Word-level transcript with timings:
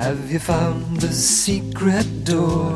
Have 0.00 0.32
you 0.32 0.38
found 0.38 0.96
the 0.96 1.12
secret 1.12 2.24
door 2.24 2.72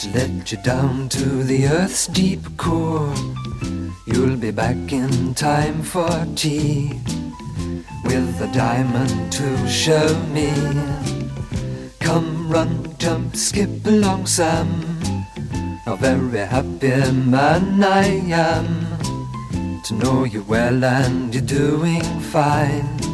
to 0.00 0.10
let 0.12 0.50
you 0.50 0.58
down 0.64 1.08
to 1.10 1.44
the 1.44 1.68
earth's 1.68 2.08
deep 2.08 2.40
core? 2.56 3.14
You'll 4.04 4.36
be 4.36 4.50
back 4.50 4.92
in 4.92 5.32
time 5.34 5.80
for 5.80 6.10
tea 6.34 7.00
with 8.02 8.40
a 8.40 8.50
diamond 8.52 9.32
to 9.34 9.68
show 9.68 10.12
me. 10.34 10.50
Come, 12.00 12.50
run, 12.50 12.96
jump, 12.98 13.36
skip 13.36 13.86
along, 13.86 14.26
Sam. 14.26 14.68
A 15.86 15.94
very 15.94 16.40
happy 16.40 17.12
man 17.12 17.84
I 17.84 18.06
am 18.32 19.82
to 19.84 19.94
know 19.94 20.24
you 20.24 20.42
well 20.42 20.84
and 20.84 21.32
you're 21.32 21.44
doing 21.44 22.02
fine. 22.32 23.07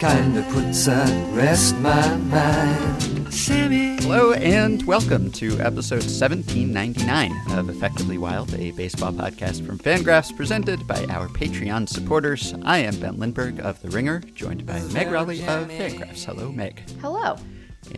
Kinda 0.00 0.42
puts 0.50 0.88
at 0.88 1.34
rest 1.34 1.76
my 1.78 2.16
mind. 2.16 3.32
Sammy. 3.32 3.96
Hello 4.02 4.32
and 4.32 4.82
welcome 4.82 5.30
to 5.32 5.58
episode 5.60 6.02
1799 6.02 7.32
of 7.56 7.70
Effectively 7.70 8.18
Wild, 8.18 8.52
a 8.54 8.72
baseball 8.72 9.12
podcast 9.12 9.64
from 9.64 9.78
Fangraphs 9.78 10.36
presented 10.36 10.84
by 10.86 11.04
our 11.06 11.28
Patreon 11.28 11.88
supporters. 11.88 12.54
I 12.64 12.78
am 12.78 12.98
Ben 12.98 13.18
Lindbergh 13.18 13.60
of 13.60 13.80
The 13.82 13.90
Ringer, 13.90 14.20
joined 14.34 14.66
by 14.66 14.80
Meg 14.92 15.10
Rowley 15.10 15.40
of 15.42 15.68
Fangraphs. 15.68 16.24
Hello, 16.24 16.50
Meg. 16.50 16.82
Hello. 17.00 17.36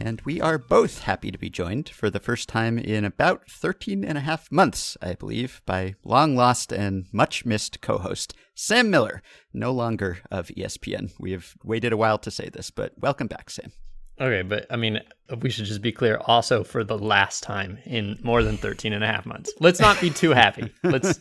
And 0.01 0.21
we 0.23 0.41
are 0.41 0.59
both 0.59 1.01
happy 1.03 1.31
to 1.31 1.39
be 1.39 1.49
joined 1.49 1.89
for 1.89 2.11
the 2.11 2.21
first 2.21 2.49
time 2.49 2.79
in 2.79 3.05
about 3.05 3.49
13 3.49 4.05
and 4.05 4.19
a 4.19 4.23
half 4.23 4.51
months, 4.51 4.97
I 5.01 5.15
believe, 5.15 5.63
by 5.65 5.95
long 6.05 6.37
lost 6.37 6.73
and 6.73 7.07
much 7.13 7.45
missed 7.45 7.81
co 7.81 7.99
host 7.99 8.35
Sam 8.55 8.91
Miller, 8.91 9.23
no 9.57 9.73
longer 9.73 10.19
of 10.31 10.49
ESPN. 10.49 11.13
We 11.19 11.33
have 11.33 11.55
waited 11.65 11.93
a 11.93 11.97
while 11.97 12.19
to 12.19 12.31
say 12.31 12.49
this, 12.49 12.71
but 12.71 12.93
welcome 12.99 13.27
back, 13.27 13.51
Sam. 13.51 13.73
Okay, 14.19 14.43
but 14.43 14.67
I 14.71 14.77
mean, 14.77 15.01
we 15.43 15.51
should 15.51 15.67
just 15.67 15.83
be 15.83 15.93
clear 15.93 16.19
also 16.25 16.65
for 16.65 16.83
the 16.83 16.97
last 16.97 17.43
time 17.43 17.79
in 17.85 18.19
more 18.23 18.43
than 18.43 18.57
13 18.57 18.95
and 18.95 19.05
a 19.05 19.07
half 19.07 19.27
months. 19.27 19.53
Let's 19.61 19.79
not 19.79 20.01
be 20.01 20.09
too 20.09 20.31
happy. 20.31 20.73
Let's 20.83 21.21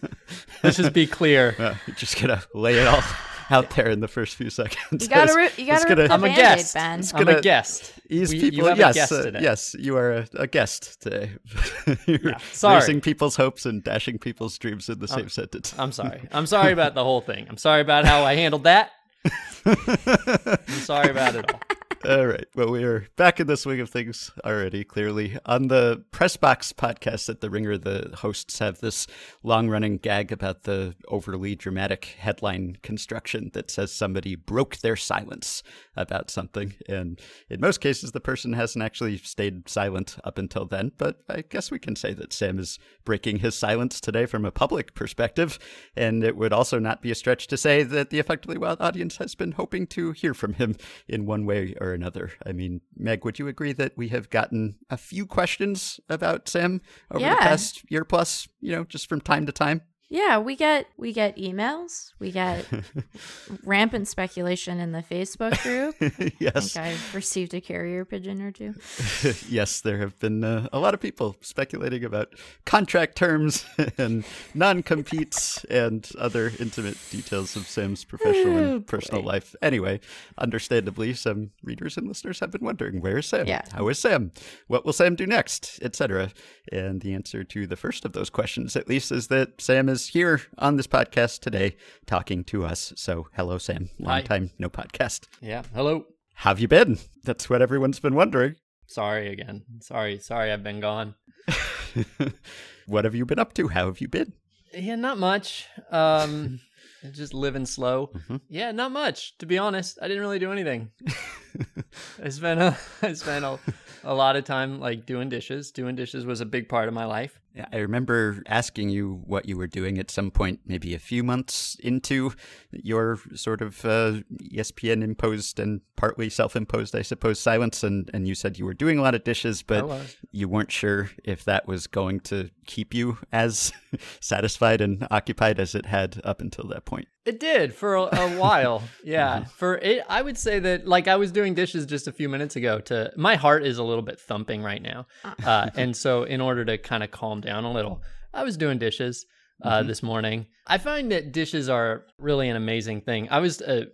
let's 0.64 0.78
just 0.78 0.94
be 0.94 1.06
clear. 1.06 1.78
Just 1.98 2.22
gonna 2.22 2.42
lay 2.54 2.76
it 2.76 2.88
all 2.88 3.04
out 3.50 3.70
there 3.72 3.90
in 3.90 4.00
the 4.00 4.08
first 4.08 4.36
few 4.36 4.50
seconds. 4.50 5.04
You 5.04 5.08
gotta, 5.10 5.34
rip, 5.36 5.58
you 5.58 5.66
gotta 5.68 5.88
rip 5.88 6.08
the 6.08 6.14
I'm 6.14 6.24
a 6.24 6.28
Band-Aid, 6.28 6.36
guest. 6.38 6.74
Ben. 6.74 7.04
I'm 7.14 7.28
a 7.28 7.42
guest. 7.42 7.94
Ease 8.10 8.32
We- 8.34 8.40
people. 8.40 8.58
you 8.60 8.66
have 8.66 8.78
a 8.78 8.82
yes, 8.82 8.96
guest 8.96 9.12
uh, 9.12 9.24
today. 9.24 9.40
yes, 9.42 9.76
you 9.80 9.98
are 9.98 10.12
a, 10.14 10.28
a 10.36 10.48
guest 10.48 11.02
today. 11.02 11.32
You're 12.06 12.20
Yeah, 12.32 12.38
sorry. 12.52 12.76
raising 12.80 13.02
people's 13.02 13.36
hopes 13.36 13.66
and 13.66 13.84
dashing 13.84 14.18
people's 14.20 14.58
dreams 14.58 14.90
in 14.90 15.00
the 15.00 15.08
same 15.08 15.30
sentence. 15.30 15.74
I'm 15.78 15.92
sorry. 15.92 16.22
I'm 16.32 16.46
sorry 16.48 16.72
about 16.74 16.96
the 16.96 17.04
whole 17.04 17.22
thing. 17.22 17.48
I'm 17.50 17.58
sorry 17.58 17.82
about 17.82 18.06
how 18.06 18.24
I 18.24 18.36
handled 18.36 18.64
that. 18.66 18.92
I'm 19.66 20.58
sorry 20.68 21.10
about 21.10 21.36
it 21.36 21.52
all. 21.52 21.60
All 22.08 22.28
right. 22.28 22.46
Well, 22.54 22.70
we 22.70 22.84
are 22.84 23.08
back 23.16 23.40
in 23.40 23.48
the 23.48 23.58
swing 23.58 23.80
of 23.80 23.90
things 23.90 24.30
already, 24.46 24.84
clearly. 24.84 25.40
On 25.48 25.70
the 25.70 26.04
Press 26.12 26.38
Box 26.38 26.72
podcast 26.72 27.30
at 27.30 27.42
The 27.42 27.50
Ringer, 27.50 27.80
the 27.80 28.12
hosts 28.18 28.60
have 28.60 28.80
this 28.80 29.08
long 29.42 29.70
running 29.70 29.98
gag 29.98 30.32
about 30.32 30.64
the 30.64 30.94
overly 31.08 31.56
dramatic 31.56 32.16
headline 32.20 32.78
construction 32.84 33.50
that 33.54 33.72
says 33.72 33.92
somebody 33.92 34.36
broke 34.36 34.78
their 34.78 34.96
silence 34.96 35.64
about 35.96 36.30
something. 36.30 36.76
And 36.88 37.20
in 37.50 37.60
most 37.60 37.82
cases, 37.82 38.12
the 38.12 38.20
person 38.20 38.54
hasn't 38.54 38.84
actually 38.84 39.18
stayed 39.18 39.68
silent 39.68 40.18
up 40.24 40.38
until 40.38 40.66
then. 40.66 40.92
But 40.98 41.24
I 41.28 41.42
guess 41.42 41.72
we 41.72 41.80
can 41.80 41.96
say 41.96 42.14
that 42.14 42.34
Sam 42.34 42.60
is 42.60 42.78
breaking 43.04 43.40
his 43.40 43.56
silence 43.56 44.00
today 44.00 44.28
from 44.28 44.46
a 44.46 44.52
public 44.52 44.94
perspective. 44.94 45.58
And 45.96 46.24
it 46.24 46.36
would 46.36 46.54
also 46.54 46.78
not 46.78 47.02
be 47.02 47.10
a 47.10 47.16
stretch 47.16 47.48
to 47.48 47.58
say 47.58 47.82
that 47.82 48.12
the 48.12 48.20
Effectively 48.20 48.60
Wild 48.60 48.80
audience 48.80 49.18
has 49.18 49.34
been 49.34 49.54
hoping 49.54 49.88
to 49.88 50.12
hear 50.12 50.36
from 50.36 50.54
him 50.54 50.76
in 51.08 51.26
one 51.26 51.48
way 51.48 51.74
or 51.82 51.95
another. 51.96 52.32
I 52.46 52.52
mean, 52.52 52.82
Meg, 52.96 53.26
would 53.26 53.40
you 53.40 53.48
agree 53.48 53.74
that 53.74 53.94
we 53.98 54.10
have 54.10 54.30
gotten 54.30 54.76
a 54.90 54.98
few 54.98 55.26
questions 55.26 56.00
about 56.08 56.48
Sam 56.48 56.82
over 57.10 57.20
the 57.20 57.36
past 57.42 57.84
year 57.90 58.06
plus, 58.06 58.48
you 58.62 58.72
know, 58.72 58.84
just 58.84 59.10
from 59.10 59.22
time 59.22 59.48
to 59.48 59.52
time? 59.52 59.82
Yeah, 60.08 60.38
we 60.38 60.56
get 60.56 60.88
we 60.98 61.14
get 61.14 61.36
emails. 61.36 62.14
We 62.20 62.32
get 62.32 62.66
rampant 63.64 64.08
speculation 64.08 64.80
in 64.80 64.92
the 64.92 65.02
Facebook 65.02 65.62
group. 65.64 65.96
I 66.20 66.32
yes. 66.40 66.74
think 66.74 66.86
I've 66.86 67.16
received 67.16 67.54
a 67.56 67.62
carrier 67.62 68.06
pigeon 68.06 68.42
or 68.42 68.52
two. 68.52 68.76
yes, 69.50 69.82
there 69.82 69.98
have 69.98 70.18
been 70.20 70.44
uh, 70.44 70.68
a 70.72 70.80
lot 70.80 70.94
of 70.94 71.00
people 71.00 71.36
speculating 71.42 72.04
about 72.04 72.34
contract 72.66 73.16
terms 73.16 73.66
and 73.98 74.24
non 74.54 74.84
competes 74.84 75.64
and 75.66 76.08
other 76.20 76.52
intimate 76.60 76.98
details 77.10 77.56
of 77.56 77.68
Sam's 77.68 78.04
professional 78.06 78.58
Oh, 78.58 78.76
and 78.76 78.88
personal 78.88 79.22
boy. 79.24 79.28
life. 79.28 79.56
Anyway, 79.62 80.00
understandably, 80.38 81.14
some 81.16 81.50
readers 81.64 81.98
and 81.98 82.08
listeners 82.08 82.40
have 82.42 82.52
been 82.52 82.64
wondering 82.64 83.02
where 83.02 83.18
is 83.18 83.26
Sam? 83.26 83.48
Yeah. 83.48 83.64
How 83.74 83.88
is 83.88 83.98
Sam? 83.98 84.32
What 84.68 84.86
will 84.86 84.94
Sam 84.94 85.16
do 85.16 85.26
next? 85.26 85.80
Etc. 85.82 86.32
And 86.72 87.02
the 87.02 87.14
answer 87.14 87.44
to 87.44 87.66
the 87.66 87.76
first 87.76 88.06
of 88.06 88.14
those 88.14 88.30
questions, 88.30 88.76
at 88.76 88.88
least, 88.88 89.12
is 89.12 89.28
that 89.30 89.60
Sam 89.60 89.90
is 89.90 89.95
here 90.04 90.42
on 90.58 90.76
this 90.78 90.88
podcast 90.88 91.40
today 91.40 91.76
talking 92.06 92.44
to 92.46 92.66
us. 92.66 92.94
So, 92.96 93.28
hello, 93.36 93.58
Sam. 93.58 93.90
Long 94.00 94.16
Hi. 94.16 94.22
time 94.22 94.52
no 94.60 94.70
podcast. 94.70 95.28
Yeah. 95.42 95.64
Hello. 95.74 96.06
How 96.36 96.50
have 96.52 96.60
you 96.60 96.68
been? 96.68 96.98
That's 97.24 97.50
what 97.50 97.62
everyone's 97.62 98.00
been 98.00 98.16
wondering. 98.16 98.56
Sorry 98.88 99.32
again. 99.32 99.64
Sorry. 99.80 100.20
Sorry 100.20 100.52
I've 100.52 100.64
been 100.64 100.80
gone. 100.82 101.16
what 102.88 103.06
have 103.06 103.16
you 103.16 103.26
been 103.26 103.40
up 103.40 103.54
to? 103.54 103.70
How 103.70 103.86
have 103.86 104.02
you 104.02 104.08
been? 104.08 104.34
Yeah, 104.74 104.96
not 104.96 105.18
much. 105.18 105.68
Um 105.92 106.60
just 107.12 107.34
living 107.34 107.66
slow. 107.66 108.12
Mhm. 108.28 108.42
Yeah, 108.50 108.72
not 108.72 108.92
much. 108.92 109.38
To 109.38 109.46
be 109.46 109.58
honest, 109.58 109.98
I 110.02 110.08
didn't 110.08 110.22
really 110.24 110.40
do 110.40 110.52
anything. 110.52 110.92
I 112.24 112.30
spent 112.30 112.60
a 112.60 112.78
I 113.02 113.14
spent 113.14 113.46
a, 113.46 113.60
a 114.04 114.14
lot 114.14 114.36
of 114.36 114.44
time 114.44 114.80
like 114.80 115.06
doing 115.06 115.30
dishes. 115.30 115.72
Doing 115.72 115.96
dishes 115.96 116.26
was 116.26 116.42
a 116.42 116.46
big 116.46 116.68
part 116.68 116.88
of 116.88 116.94
my 116.94 117.06
life. 117.06 117.40
I 117.72 117.78
remember 117.78 118.44
asking 118.48 118.90
you 118.90 119.22
what 119.26 119.48
you 119.48 119.58
were 119.58 119.68
doing 119.68 119.98
at 119.98 120.12
some 120.12 120.32
point, 120.32 120.60
maybe 120.66 120.94
a 120.94 121.00
few 121.00 121.24
months 121.24 121.78
into 121.80 122.34
your 122.72 123.20
sort 123.34 123.62
of 123.62 123.86
uh, 123.86 124.22
ESPN 124.54 125.04
imposed 125.04 125.60
and 125.60 125.82
partly 125.96 126.30
self 126.30 126.56
imposed, 126.56 126.96
I 126.96 127.02
suppose, 127.02 127.40
silence. 127.40 127.84
And, 127.84 128.10
and 128.14 128.28
you 128.28 128.36
said 128.36 128.60
you 128.60 128.66
were 128.66 128.74
doing 128.74 129.00
a 129.00 129.02
lot 129.02 129.16
of 129.16 129.24
dishes, 129.24 129.62
but 129.62 129.86
you 130.32 130.50
weren't 130.50 130.72
sure 130.72 131.12
if 131.24 131.46
that 131.46 131.68
was 131.68 131.88
going 131.88 132.20
to 132.22 132.50
keep 132.66 132.94
you 132.94 133.18
as 133.32 133.72
satisfied 134.20 134.82
and 134.82 135.08
occupied 135.10 135.60
as 135.60 135.76
it 135.76 135.86
had 135.86 136.20
up 136.24 136.42
until 136.42 136.68
that 136.70 136.86
point. 136.86 137.08
It 137.26 137.40
did 137.40 137.74
for 137.74 137.96
a, 137.96 138.02
a 138.02 138.38
while. 138.38 138.84
Yeah. 139.04 139.46
For 139.46 139.78
it 139.78 140.04
I 140.08 140.22
would 140.22 140.38
say 140.38 140.60
that 140.60 140.88
like 140.88 141.08
I 141.08 141.16
was 141.16 141.32
doing 141.32 141.56
dishes 141.56 141.86
just 141.86 142.08
a 142.08 142.12
few 142.12 142.30
minutes 142.30 142.56
ago 142.56 142.80
to 142.82 143.12
my 143.16 143.36
heart 143.36 143.66
is 143.66 143.78
a 143.80 143.84
little 143.84 144.04
bit 144.04 144.20
thumping 144.20 144.62
right 144.62 144.82
now. 144.82 145.08
Uh, 145.44 145.70
and 145.76 145.96
so 145.96 146.24
in 146.24 146.40
order 146.40 146.64
to 146.66 146.78
kind 146.78 147.04
of 147.04 147.12
calm 147.12 147.42
down 147.42 147.64
a 147.64 147.72
little, 147.72 148.04
I 148.34 148.44
was 148.44 148.58
doing 148.58 148.78
dishes 148.78 149.26
uh, 149.62 149.84
this 149.84 150.04
morning. 150.04 150.48
I 150.68 150.78
find 150.78 151.12
that 151.12 151.32
dishes 151.32 151.70
are 151.70 152.06
really 152.18 152.50
an 152.50 152.56
amazing 152.56 153.02
thing. 153.02 153.28
I 153.30 153.40
was 153.40 153.62
uh, 153.62 153.86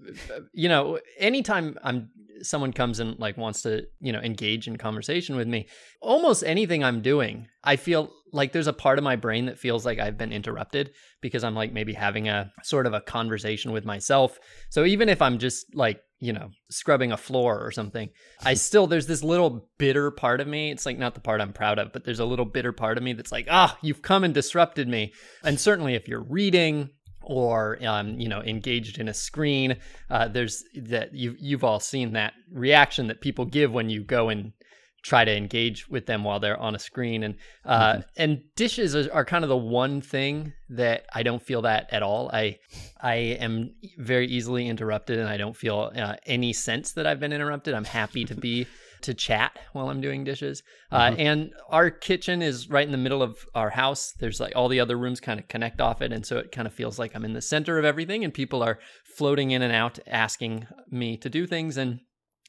you 0.53 0.69
know, 0.69 0.99
anytime 1.17 1.77
I'm 1.83 2.09
someone 2.43 2.73
comes 2.73 2.99
and 2.99 3.19
like 3.19 3.37
wants 3.37 3.61
to, 3.63 3.85
you 3.99 4.11
know, 4.11 4.19
engage 4.19 4.67
in 4.67 4.77
conversation 4.77 5.35
with 5.35 5.47
me, 5.47 5.67
almost 6.01 6.43
anything 6.43 6.83
I'm 6.83 7.01
doing, 7.01 7.47
I 7.63 7.75
feel 7.75 8.11
like 8.33 8.51
there's 8.51 8.67
a 8.67 8.73
part 8.73 8.97
of 8.97 9.03
my 9.03 9.15
brain 9.15 9.45
that 9.45 9.59
feels 9.59 9.85
like 9.85 9.99
I've 9.99 10.17
been 10.17 10.33
interrupted 10.33 10.91
because 11.21 11.43
I'm 11.43 11.55
like 11.55 11.73
maybe 11.73 11.93
having 11.93 12.29
a 12.29 12.51
sort 12.63 12.85
of 12.85 12.93
a 12.93 13.01
conversation 13.01 13.71
with 13.71 13.85
myself. 13.85 14.39
So 14.69 14.85
even 14.85 15.09
if 15.09 15.21
I'm 15.21 15.37
just 15.37 15.75
like, 15.75 16.01
you 16.21 16.31
know, 16.31 16.51
scrubbing 16.69 17.11
a 17.11 17.17
floor 17.17 17.59
or 17.59 17.71
something, 17.71 18.09
I 18.41 18.53
still, 18.53 18.87
there's 18.87 19.07
this 19.07 19.23
little 19.23 19.67
bitter 19.77 20.11
part 20.11 20.39
of 20.39 20.47
me. 20.47 20.71
It's 20.71 20.85
like 20.85 20.97
not 20.97 21.15
the 21.15 21.19
part 21.19 21.41
I'm 21.41 21.51
proud 21.51 21.79
of, 21.79 21.91
but 21.91 22.05
there's 22.05 22.19
a 22.19 22.25
little 22.25 22.45
bitter 22.45 22.71
part 22.71 22.97
of 22.97 23.03
me 23.03 23.13
that's 23.13 23.31
like, 23.31 23.47
ah, 23.49 23.77
you've 23.81 24.03
come 24.03 24.23
and 24.23 24.33
disrupted 24.33 24.87
me. 24.87 25.13
And 25.43 25.59
certainly 25.59 25.95
if 25.95 26.07
you're 26.07 26.23
reading, 26.23 26.91
or 27.23 27.77
um, 27.85 28.19
you 28.19 28.27
know 28.27 28.41
engaged 28.41 28.97
in 28.97 29.07
a 29.07 29.13
screen 29.13 29.77
uh, 30.09 30.27
there's 30.27 30.63
that 30.75 31.13
you, 31.13 31.35
you've 31.37 31.63
all 31.63 31.79
seen 31.79 32.13
that 32.13 32.33
reaction 32.51 33.07
that 33.07 33.21
people 33.21 33.45
give 33.45 33.71
when 33.71 33.91
you 33.91 34.03
go 34.03 34.29
and 34.29 34.53
try 35.03 35.25
to 35.25 35.35
engage 35.35 35.87
with 35.87 36.05
them 36.05 36.23
while 36.23 36.39
they're 36.39 36.59
on 36.59 36.75
a 36.75 36.79
screen 36.79 37.23
and 37.23 37.35
uh, 37.65 38.01
and 38.17 38.41
dishes 38.55 38.95
are, 38.95 39.11
are 39.11 39.25
kind 39.25 39.43
of 39.43 39.49
the 39.49 39.57
one 39.57 40.01
thing 40.01 40.53
that 40.69 41.05
I 41.13 41.23
don't 41.23 41.41
feel 41.41 41.63
that 41.63 41.87
at 41.91 42.03
all 42.03 42.29
I 42.31 42.59
I 43.01 43.15
am 43.15 43.75
very 43.97 44.27
easily 44.27 44.67
interrupted 44.67 45.17
and 45.17 45.27
I 45.27 45.37
don't 45.37 45.57
feel 45.57 45.91
uh, 45.95 46.15
any 46.25 46.53
sense 46.53 46.93
that 46.93 47.07
I've 47.07 47.19
been 47.19 47.33
interrupted 47.33 47.73
I'm 47.73 47.85
happy 47.85 48.25
to 48.25 48.35
be 48.35 48.67
to 49.01 49.13
chat 49.13 49.59
while 49.73 49.89
I'm 49.89 50.01
doing 50.01 50.23
dishes. 50.23 50.63
Uh, 50.91 51.15
and 51.17 51.53
our 51.69 51.89
kitchen 51.89 52.41
is 52.41 52.69
right 52.69 52.85
in 52.85 52.91
the 52.91 52.97
middle 52.97 53.21
of 53.21 53.45
our 53.53 53.69
house. 53.69 54.13
There's 54.19 54.39
like 54.39 54.55
all 54.55 54.69
the 54.69 54.79
other 54.79 54.97
rooms 54.97 55.19
kind 55.19 55.39
of 55.39 55.47
connect 55.47 55.81
off 55.81 56.01
it. 56.01 56.11
And 56.11 56.25
so 56.25 56.37
it 56.37 56.51
kind 56.51 56.67
of 56.67 56.73
feels 56.73 56.99
like 56.99 57.15
I'm 57.15 57.25
in 57.25 57.33
the 57.33 57.41
center 57.41 57.77
of 57.77 57.85
everything 57.85 58.23
and 58.23 58.33
people 58.33 58.63
are 58.63 58.79
floating 59.03 59.51
in 59.51 59.61
and 59.61 59.73
out 59.73 59.99
asking 60.07 60.67
me 60.89 61.17
to 61.17 61.29
do 61.29 61.45
things. 61.47 61.77
And 61.77 62.01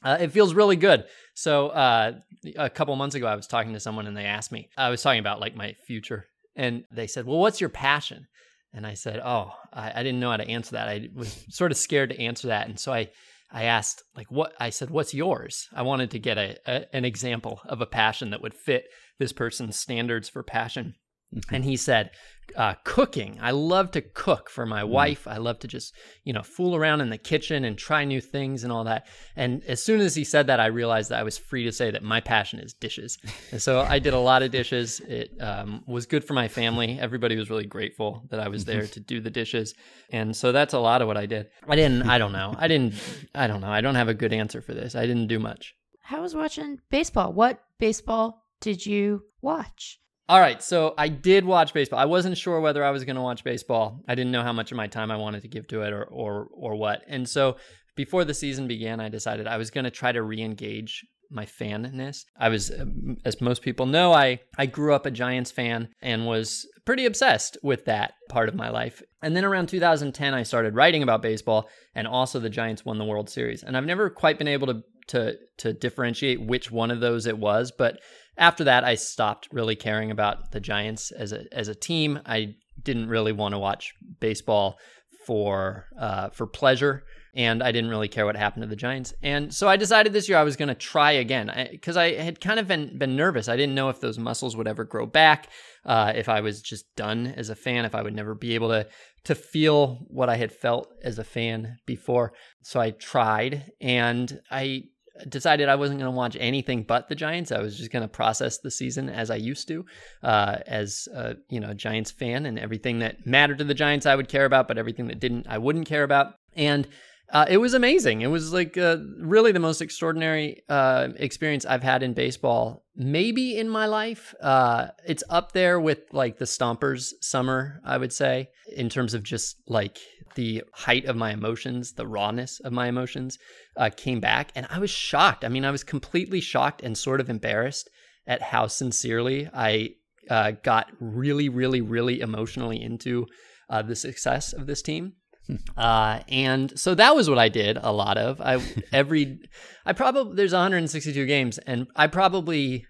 uh, 0.03 0.17
it 0.19 0.31
feels 0.31 0.53
really 0.53 0.75
good. 0.75 1.05
So 1.33 1.69
uh, 1.69 2.13
a 2.55 2.69
couple 2.69 2.95
months 2.95 3.15
ago, 3.15 3.27
I 3.27 3.35
was 3.35 3.47
talking 3.47 3.73
to 3.73 3.79
someone 3.79 4.07
and 4.07 4.15
they 4.15 4.25
asked 4.25 4.51
me, 4.51 4.69
I 4.77 4.89
was 4.89 5.01
talking 5.01 5.19
about 5.19 5.39
like 5.39 5.55
my 5.55 5.75
future. 5.87 6.25
And 6.55 6.83
they 6.91 7.07
said, 7.07 7.25
Well, 7.25 7.39
what's 7.39 7.61
your 7.61 7.69
passion? 7.69 8.27
And 8.73 8.85
I 8.85 8.93
said, 8.93 9.19
Oh, 9.23 9.51
I, 9.71 9.91
I 9.99 10.03
didn't 10.03 10.19
know 10.19 10.31
how 10.31 10.37
to 10.37 10.47
answer 10.47 10.71
that. 10.73 10.87
I 10.87 11.09
was 11.15 11.45
sort 11.49 11.71
of 11.71 11.77
scared 11.77 12.09
to 12.09 12.19
answer 12.19 12.47
that. 12.49 12.67
And 12.67 12.79
so 12.79 12.93
I, 12.93 13.09
I 13.51 13.65
asked, 13.65 14.03
like, 14.15 14.31
what 14.31 14.53
I 14.59 14.71
said, 14.71 14.89
what's 14.89 15.13
yours? 15.13 15.67
I 15.73 15.83
wanted 15.83 16.11
to 16.11 16.19
get 16.19 16.39
a, 16.39 16.57
a 16.65 16.95
an 16.95 17.05
example 17.05 17.61
of 17.65 17.81
a 17.81 17.85
passion 17.85 18.31
that 18.31 18.41
would 18.41 18.55
fit 18.55 18.85
this 19.19 19.31
person's 19.31 19.79
standards 19.79 20.27
for 20.27 20.41
passion. 20.41 20.95
Mm-hmm. 21.33 21.55
And 21.55 21.65
he 21.65 21.77
said, 21.77 22.11
uh, 22.55 22.75
cooking. 22.83 23.39
I 23.41 23.51
love 23.51 23.91
to 23.91 24.01
cook 24.01 24.49
for 24.49 24.65
my 24.65 24.83
mm. 24.83 24.89
wife. 24.89 25.27
I 25.27 25.37
love 25.37 25.59
to 25.59 25.67
just, 25.67 25.93
you 26.23 26.33
know, 26.33 26.43
fool 26.43 26.75
around 26.75 27.01
in 27.01 27.09
the 27.09 27.17
kitchen 27.17 27.65
and 27.65 27.77
try 27.77 28.05
new 28.05 28.21
things 28.21 28.63
and 28.63 28.71
all 28.71 28.83
that. 28.83 29.07
And 29.35 29.63
as 29.65 29.83
soon 29.83 30.01
as 30.01 30.15
he 30.15 30.23
said 30.23 30.47
that, 30.47 30.59
I 30.59 30.67
realized 30.67 31.09
that 31.09 31.19
I 31.19 31.23
was 31.23 31.37
free 31.37 31.63
to 31.63 31.71
say 31.71 31.91
that 31.91 32.03
my 32.03 32.19
passion 32.19 32.59
is 32.59 32.73
dishes. 32.73 33.17
And 33.51 33.61
so 33.61 33.81
I 33.81 33.99
did 33.99 34.13
a 34.13 34.19
lot 34.19 34.43
of 34.43 34.51
dishes. 34.51 34.99
It 35.01 35.31
um, 35.39 35.83
was 35.87 36.05
good 36.05 36.23
for 36.23 36.33
my 36.33 36.47
family. 36.47 36.99
Everybody 36.99 37.37
was 37.37 37.49
really 37.49 37.65
grateful 37.65 38.23
that 38.29 38.39
I 38.39 38.47
was 38.47 38.65
there 38.65 38.87
to 38.87 38.99
do 38.99 39.19
the 39.19 39.31
dishes. 39.31 39.73
And 40.11 40.35
so 40.35 40.51
that's 40.51 40.73
a 40.73 40.79
lot 40.79 41.01
of 41.01 41.07
what 41.07 41.17
I 41.17 41.25
did. 41.25 41.47
I 41.67 41.75
didn't, 41.75 42.03
I 42.03 42.17
don't 42.17 42.33
know. 42.33 42.55
I 42.57 42.67
didn't, 42.67 42.95
I 43.33 43.47
don't 43.47 43.61
know. 43.61 43.71
I 43.71 43.81
don't 43.81 43.95
have 43.95 44.09
a 44.09 44.13
good 44.13 44.33
answer 44.33 44.61
for 44.61 44.73
this. 44.73 44.95
I 44.95 45.07
didn't 45.07 45.27
do 45.27 45.39
much. 45.39 45.75
I 46.09 46.19
was 46.19 46.35
watching 46.35 46.79
baseball? 46.91 47.33
What 47.33 47.63
baseball 47.79 48.43
did 48.59 48.85
you 48.85 49.23
watch? 49.41 49.99
All 50.29 50.39
right, 50.39 50.63
so 50.63 50.93
I 50.97 51.09
did 51.09 51.43
watch 51.43 51.73
baseball. 51.73 51.99
I 51.99 52.05
wasn't 52.05 52.37
sure 52.37 52.61
whether 52.61 52.83
I 52.83 52.91
was 52.91 53.03
going 53.03 53.17
to 53.17 53.21
watch 53.21 53.43
baseball. 53.43 54.01
I 54.07 54.15
didn't 54.15 54.31
know 54.31 54.43
how 54.43 54.53
much 54.53 54.71
of 54.71 54.77
my 54.77 54.87
time 54.87 55.11
I 55.11 55.17
wanted 55.17 55.41
to 55.41 55.49
give 55.49 55.67
to 55.67 55.81
it 55.81 55.91
or 55.91 56.03
or 56.05 56.47
or 56.51 56.75
what. 56.75 57.03
And 57.07 57.27
so 57.27 57.57
before 57.95 58.23
the 58.23 58.33
season 58.33 58.67
began, 58.67 58.99
I 58.99 59.09
decided 59.09 59.47
I 59.47 59.57
was 59.57 59.69
going 59.69 59.83
to 59.83 59.91
try 59.91 60.11
to 60.11 60.21
re-engage 60.21 61.05
my 61.29 61.45
fanness. 61.45 62.25
I 62.37 62.49
was 62.49 62.71
um, 62.71 63.17
as 63.25 63.41
most 63.41 63.61
people 63.61 63.85
know, 63.85 64.13
I 64.13 64.39
I 64.57 64.65
grew 64.65 64.93
up 64.93 65.05
a 65.05 65.11
Giants 65.11 65.51
fan 65.51 65.89
and 66.01 66.25
was 66.25 66.67
pretty 66.85 67.05
obsessed 67.05 67.57
with 67.61 67.85
that 67.85 68.13
part 68.29 68.47
of 68.47 68.55
my 68.55 68.69
life. 68.69 69.01
And 69.21 69.35
then 69.35 69.43
around 69.43 69.67
2010 69.67 70.33
I 70.33 70.43
started 70.43 70.75
writing 70.75 71.03
about 71.03 71.21
baseball 71.21 71.69
and 71.95 72.07
also 72.07 72.39
the 72.39 72.49
Giants 72.49 72.85
won 72.85 72.97
the 72.97 73.05
World 73.05 73.29
Series. 73.29 73.63
And 73.63 73.75
I've 73.75 73.85
never 73.85 74.09
quite 74.09 74.37
been 74.37 74.47
able 74.47 74.67
to 74.67 74.83
to 75.07 75.37
to 75.57 75.73
differentiate 75.73 76.41
which 76.41 76.71
one 76.71 76.91
of 76.91 77.01
those 77.01 77.25
it 77.25 77.37
was, 77.37 77.71
but 77.71 77.99
after 78.37 78.63
that, 78.65 78.83
I 78.83 78.95
stopped 78.95 79.49
really 79.51 79.75
caring 79.75 80.11
about 80.11 80.51
the 80.51 80.59
Giants 80.59 81.11
as 81.11 81.33
a 81.33 81.45
as 81.51 81.67
a 81.67 81.75
team. 81.75 82.19
I 82.25 82.55
didn't 82.81 83.07
really 83.07 83.31
want 83.31 83.53
to 83.53 83.59
watch 83.59 83.93
baseball 84.19 84.79
for 85.25 85.87
uh, 85.97 86.29
for 86.29 86.47
pleasure, 86.47 87.03
and 87.35 87.61
I 87.63 87.71
didn't 87.71 87.89
really 87.89 88.07
care 88.07 88.25
what 88.25 88.35
happened 88.35 88.63
to 88.63 88.67
the 88.67 88.75
Giants. 88.75 89.13
And 89.21 89.53
so 89.53 89.67
I 89.67 89.77
decided 89.77 90.13
this 90.13 90.27
year 90.27 90.37
I 90.37 90.43
was 90.43 90.55
going 90.55 90.69
to 90.69 90.75
try 90.75 91.11
again 91.11 91.51
because 91.71 91.97
I, 91.97 92.05
I, 92.05 92.21
had 92.21 92.41
kind 92.41 92.59
of 92.59 92.67
been 92.67 92.97
been 92.97 93.15
nervous. 93.15 93.47
I 93.47 93.55
didn't 93.55 93.75
know 93.75 93.89
if 93.89 94.01
those 94.01 94.17
muscles 94.17 94.55
would 94.55 94.67
ever 94.67 94.83
grow 94.83 95.05
back, 95.05 95.49
uh, 95.85 96.13
if 96.15 96.27
I 96.27 96.41
was 96.41 96.61
just 96.61 96.95
done 96.95 97.27
as 97.27 97.49
a 97.49 97.55
fan, 97.55 97.85
if 97.85 97.95
I 97.95 98.01
would 98.01 98.15
never 98.15 98.35
be 98.35 98.55
able 98.55 98.69
to 98.69 98.87
to 99.25 99.35
feel 99.35 100.05
what 100.07 100.29
I 100.29 100.35
had 100.35 100.51
felt 100.51 100.91
as 101.03 101.17
a 101.17 101.23
fan 101.23 101.77
before. 101.85 102.33
So 102.61 102.79
I 102.79 102.91
tried, 102.91 103.71
and 103.79 104.41
I 104.51 104.83
decided 105.29 105.69
I 105.69 105.75
wasn't 105.75 105.99
going 105.99 106.11
to 106.11 106.15
watch 106.15 106.35
anything 106.39 106.83
but 106.83 107.07
the 107.09 107.15
Giants. 107.15 107.51
I 107.51 107.59
was 107.59 107.77
just 107.77 107.91
going 107.91 108.01
to 108.01 108.07
process 108.07 108.59
the 108.59 108.71
season 108.71 109.09
as 109.09 109.29
I 109.29 109.35
used 109.35 109.67
to, 109.67 109.85
uh, 110.23 110.57
as 110.65 111.07
a 111.13 111.35
you 111.49 111.59
know 111.59 111.73
Giants 111.73 112.11
fan, 112.11 112.45
and 112.45 112.57
everything 112.57 112.99
that 112.99 113.25
mattered 113.25 113.59
to 113.59 113.63
the 113.63 113.73
Giants 113.73 114.05
I 114.05 114.15
would 114.15 114.27
care 114.27 114.45
about, 114.45 114.67
but 114.67 114.77
everything 114.77 115.07
that 115.07 115.19
didn't 115.19 115.47
I 115.47 115.57
wouldn't 115.57 115.87
care 115.87 116.03
about. 116.03 116.35
And 116.55 116.87
uh, 117.33 117.45
it 117.49 117.57
was 117.57 117.73
amazing. 117.73 118.21
It 118.21 118.27
was 118.27 118.53
like 118.53 118.77
uh, 118.77 118.97
really 119.19 119.51
the 119.51 119.59
most 119.59 119.81
extraordinary 119.81 120.63
uh, 120.69 121.09
experience 121.15 121.65
I've 121.65 121.81
had 121.81 122.03
in 122.03 122.13
baseball, 122.13 122.85
maybe 122.95 123.57
in 123.57 123.69
my 123.69 123.87
life. 123.87 124.35
Uh, 124.39 124.89
it's 125.07 125.23
up 125.29 125.51
there 125.51 125.79
with 125.79 126.01
like 126.11 126.37
the 126.37 126.45
Stompers 126.45 127.13
summer, 127.21 127.81
I 127.83 127.97
would 127.97 128.13
say, 128.13 128.49
in 128.75 128.87
terms 128.87 129.15
of 129.15 129.23
just 129.23 129.57
like 129.67 129.97
the 130.35 130.63
height 130.73 131.05
of 131.05 131.15
my 131.15 131.31
emotions, 131.31 131.93
the 131.93 132.07
rawness 132.07 132.59
of 132.61 132.73
my 132.73 132.87
emotions 132.87 133.37
uh, 133.77 133.89
came 133.95 134.19
back. 134.19 134.51
And 134.55 134.67
I 134.69 134.79
was 134.79 134.89
shocked. 134.89 135.43
I 135.45 135.49
mean, 135.49 135.65
I 135.65 135.71
was 135.71 135.83
completely 135.83 136.41
shocked 136.41 136.81
and 136.81 136.97
sort 136.97 137.19
of 137.19 137.29
embarrassed 137.29 137.89
at 138.27 138.41
how 138.41 138.67
sincerely 138.67 139.49
I 139.53 139.89
uh, 140.29 140.51
got 140.63 140.87
really, 140.99 141.49
really, 141.49 141.81
really 141.81 142.21
emotionally 142.21 142.81
into 142.81 143.27
uh, 143.69 143.81
the 143.81 143.95
success 143.95 144.53
of 144.53 144.67
this 144.67 144.81
team. 144.81 145.13
Hmm. 145.47 145.55
Uh, 145.75 146.19
and 146.29 146.79
so 146.79 146.95
that 146.95 147.15
was 147.15 147.29
what 147.29 147.39
I 147.39 147.49
did 147.49 147.77
a 147.81 147.91
lot 147.91 148.17
of. 148.17 148.39
I 148.39 148.61
every 148.93 149.39
I 149.85 149.93
probably 149.93 150.35
there's 150.35 150.53
162 150.53 151.25
games, 151.25 151.57
and 151.57 151.87
I 151.95 152.07
probably 152.07 152.85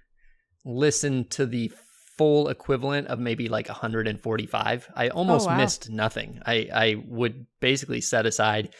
listened 0.63 1.31
to 1.31 1.45
the 1.45 1.71
full 2.17 2.49
equivalent 2.49 3.07
of 3.07 3.19
maybe 3.19 3.49
like 3.49 3.67
145. 3.67 4.89
I 4.95 5.09
almost 5.09 5.47
oh, 5.47 5.51
wow. 5.51 5.57
missed 5.57 5.89
nothing. 5.89 6.41
I, 6.45 6.69
I 6.73 6.95
would 7.07 7.45
basically 7.59 8.01
set 8.01 8.25
aside 8.25 8.73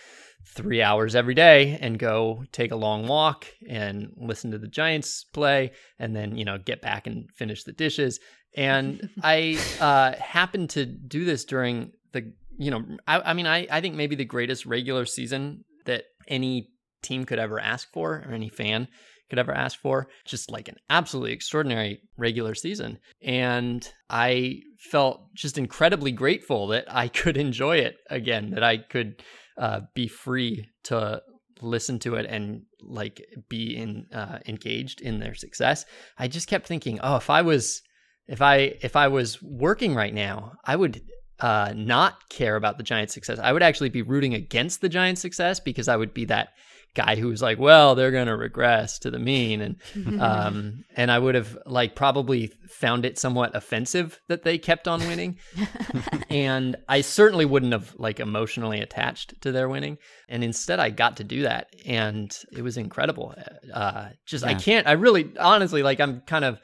three 0.46 0.82
hours 0.82 1.16
every 1.16 1.34
day 1.34 1.78
and 1.80 1.98
go 1.98 2.44
take 2.52 2.72
a 2.72 2.76
long 2.76 3.08
walk 3.08 3.48
and 3.68 4.12
listen 4.18 4.52
to 4.52 4.58
the 4.58 4.68
Giants 4.68 5.24
play 5.24 5.72
and 6.00 6.16
then, 6.16 6.38
you 6.38 6.46
know, 6.46 6.58
get 6.58 6.82
back 6.82 7.08
and 7.08 7.30
finish 7.32 7.64
the 7.64 7.72
dishes. 7.72 8.20
And 8.56 9.10
I 9.24 9.60
uh, 9.80 10.14
happened 10.22 10.72
to 10.72 10.86
do 10.86 11.26
this 11.26 11.46
during 11.46 11.92
the, 12.12 12.34
you 12.58 12.72
know, 12.72 12.84
I, 13.08 13.22
I 13.22 13.34
mean, 13.34 13.48
I, 13.48 13.68
I 13.72 13.82
think 13.82 13.96
maybe 13.96 14.16
the 14.16 14.26
greatest 14.26 14.66
regular 14.66 15.06
season 15.06 15.64
that 15.86 16.04
any 16.28 16.70
team 17.02 17.26
could 17.26 17.40
ever 17.40 17.60
ask 17.60 17.92
for 17.92 18.24
or 18.28 18.34
any 18.34 18.50
fan 18.50 18.88
could 19.34 19.40
ever 19.40 19.54
ask 19.54 19.80
for. 19.80 20.08
Just 20.26 20.52
like 20.52 20.68
an 20.68 20.76
absolutely 20.92 21.32
extraordinary 21.32 22.02
regular 22.18 22.54
season. 22.54 23.00
And 23.24 23.92
I 24.12 24.62
felt 24.78 25.34
just 25.34 25.58
incredibly 25.58 26.12
grateful 26.12 26.68
that 26.68 26.86
I 26.88 27.08
could 27.22 27.36
enjoy 27.36 27.78
it 27.78 27.98
again, 28.12 28.52
that 28.52 28.64
I 28.64 28.78
could 28.78 29.24
uh, 29.58 29.82
be 29.96 30.08
free 30.08 30.70
to 30.84 31.24
listen 31.62 31.98
to 31.98 32.16
it 32.16 32.28
and 32.30 32.62
like 32.82 33.26
be 33.50 33.76
in 33.76 34.06
uh, 34.14 34.38
engaged 34.46 35.02
in 35.02 35.20
their 35.20 35.34
success. 35.34 35.86
I 36.20 36.28
just 36.28 36.48
kept 36.48 36.68
thinking, 36.68 37.00
oh, 37.02 37.16
if 37.16 37.32
I 37.32 37.42
was 37.42 37.82
if 38.28 38.42
I 38.42 38.76
if 38.82 38.96
I 38.96 39.08
was 39.08 39.42
working 39.42 39.96
right 39.96 40.14
now, 40.14 40.54
I 40.64 40.76
would 40.76 41.02
uh, 41.40 41.74
not 41.76 42.30
care 42.30 42.56
about 42.56 42.78
the 42.78 42.84
Giants' 42.84 43.16
success. 43.16 43.40
I 43.40 43.52
would 43.52 43.64
actually 43.64 43.90
be 43.90 44.04
rooting 44.04 44.36
against 44.36 44.82
the 44.82 44.90
Giants' 44.90 45.22
success 45.22 45.60
because 45.60 45.88
I 45.88 45.96
would 45.96 46.14
be 46.14 46.26
that 46.26 46.50
guy 46.96 47.16
who 47.16 47.28
was 47.28 47.42
like, 47.42 47.60
well, 47.60 47.96
they're 47.96 48.12
going 48.12 48.28
to 48.28 48.36
regress 48.36 49.00
to 49.00 49.12
the 49.12 49.20
mean. 49.20 49.62
And, 49.62 50.22
um, 50.22 50.84
and 50.96 51.12
I 51.12 51.20
would 51.20 51.36
have 51.36 51.58
like 51.66 51.96
probably 51.96 52.52
found 52.70 53.06
it 53.06 53.18
somewhat 53.18 53.56
offensive 53.56 54.20
that 54.28 54.44
they 54.44 54.58
kept 54.58 54.88
on 54.88 55.00
winning. 55.02 55.38
and 56.30 56.76
I 56.88 57.02
certainly 57.02 57.46
wouldn't 57.46 57.74
have 57.74 57.96
like 57.98 58.20
emotionally 58.20 58.82
attached 58.82 59.42
to 59.42 59.52
their 59.52 59.70
winning. 59.70 59.98
And 60.30 60.44
instead 60.44 60.80
I 60.80 60.90
got 60.90 61.18
to 61.18 61.24
do 61.24 61.44
that. 61.44 61.68
And 61.86 62.36
it 62.52 62.62
was 62.62 62.78
incredible. 62.78 63.36
Uh, 63.74 64.10
just, 64.26 64.46
yeah. 64.46 64.52
I 64.52 64.54
can't, 64.56 64.88
I 64.88 64.94
really, 64.94 65.34
honestly, 65.40 65.84
like 65.84 66.00
I'm 66.00 66.22
kind 66.22 66.46
of, 66.46 66.60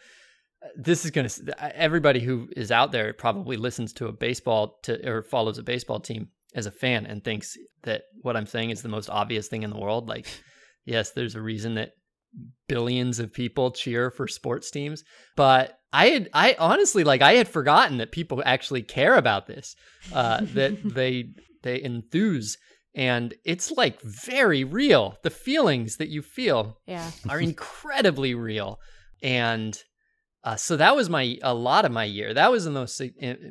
this 0.76 1.06
is 1.06 1.12
going 1.12 1.28
to 1.28 1.76
everybody 1.76 2.20
who 2.20 2.50
is 2.56 2.70
out 2.70 2.92
there 2.92 3.14
probably 3.14 3.56
listens 3.56 3.94
to 3.94 4.08
a 4.08 4.12
baseball 4.12 4.78
to 4.84 5.10
or 5.10 5.24
follows 5.24 5.58
a 5.58 5.64
baseball 5.64 6.02
team 6.02 6.28
as 6.56 6.66
a 6.66 6.72
fan 6.72 7.06
and 7.06 7.24
thinks 7.24 7.58
that 7.84 8.04
what 8.22 8.36
I'm 8.36 8.48
saying 8.48 8.72
is 8.72 8.82
the 8.82 8.90
most 8.90 9.10
obvious 9.10 9.48
thing 9.48 9.64
in 9.64 9.70
the 9.70 9.80
world. 9.80 10.08
Like, 10.08 10.28
yes, 10.86 11.12
there's 11.12 11.36
a 11.36 11.42
reason 11.42 11.76
that 11.76 11.92
billions 12.68 13.20
of 13.20 13.34
people 13.34 13.72
cheer 13.72 14.12
for 14.12 14.28
sports 14.28 14.70
teams, 14.72 15.04
but 15.36 15.76
I 15.92 16.08
had, 16.08 16.30
I 16.34 16.56
honestly, 16.60 17.04
like, 17.04 17.22
I 17.22 17.34
had 17.34 17.48
forgotten 17.48 17.98
that 17.98 18.12
people 18.12 18.44
actually 18.46 18.84
care 18.84 19.16
about 19.16 19.48
this, 19.48 19.76
uh, 20.14 20.42
that 20.54 20.78
they, 20.94 21.32
they 21.64 21.82
enthuse. 21.82 22.58
And 22.96 23.34
it's 23.46 23.72
like 23.72 24.02
very 24.02 24.64
real. 24.64 25.16
The 25.24 25.30
feelings 25.30 25.98
that 25.98 26.10
you 26.10 26.22
feel 26.22 26.78
yeah. 26.86 27.10
are 27.28 27.40
incredibly 27.42 28.36
real. 28.36 28.80
And 29.22 29.78
uh, 30.50 30.56
so 30.56 30.76
that 30.78 30.96
was 30.96 31.12
my 31.12 31.38
a 31.44 31.54
lot 31.54 31.86
of 31.86 31.92
my 31.92 32.04
year. 32.04 32.34
That 32.34 32.50
was 32.52 32.66
the 32.66 32.72
most 32.72 33.00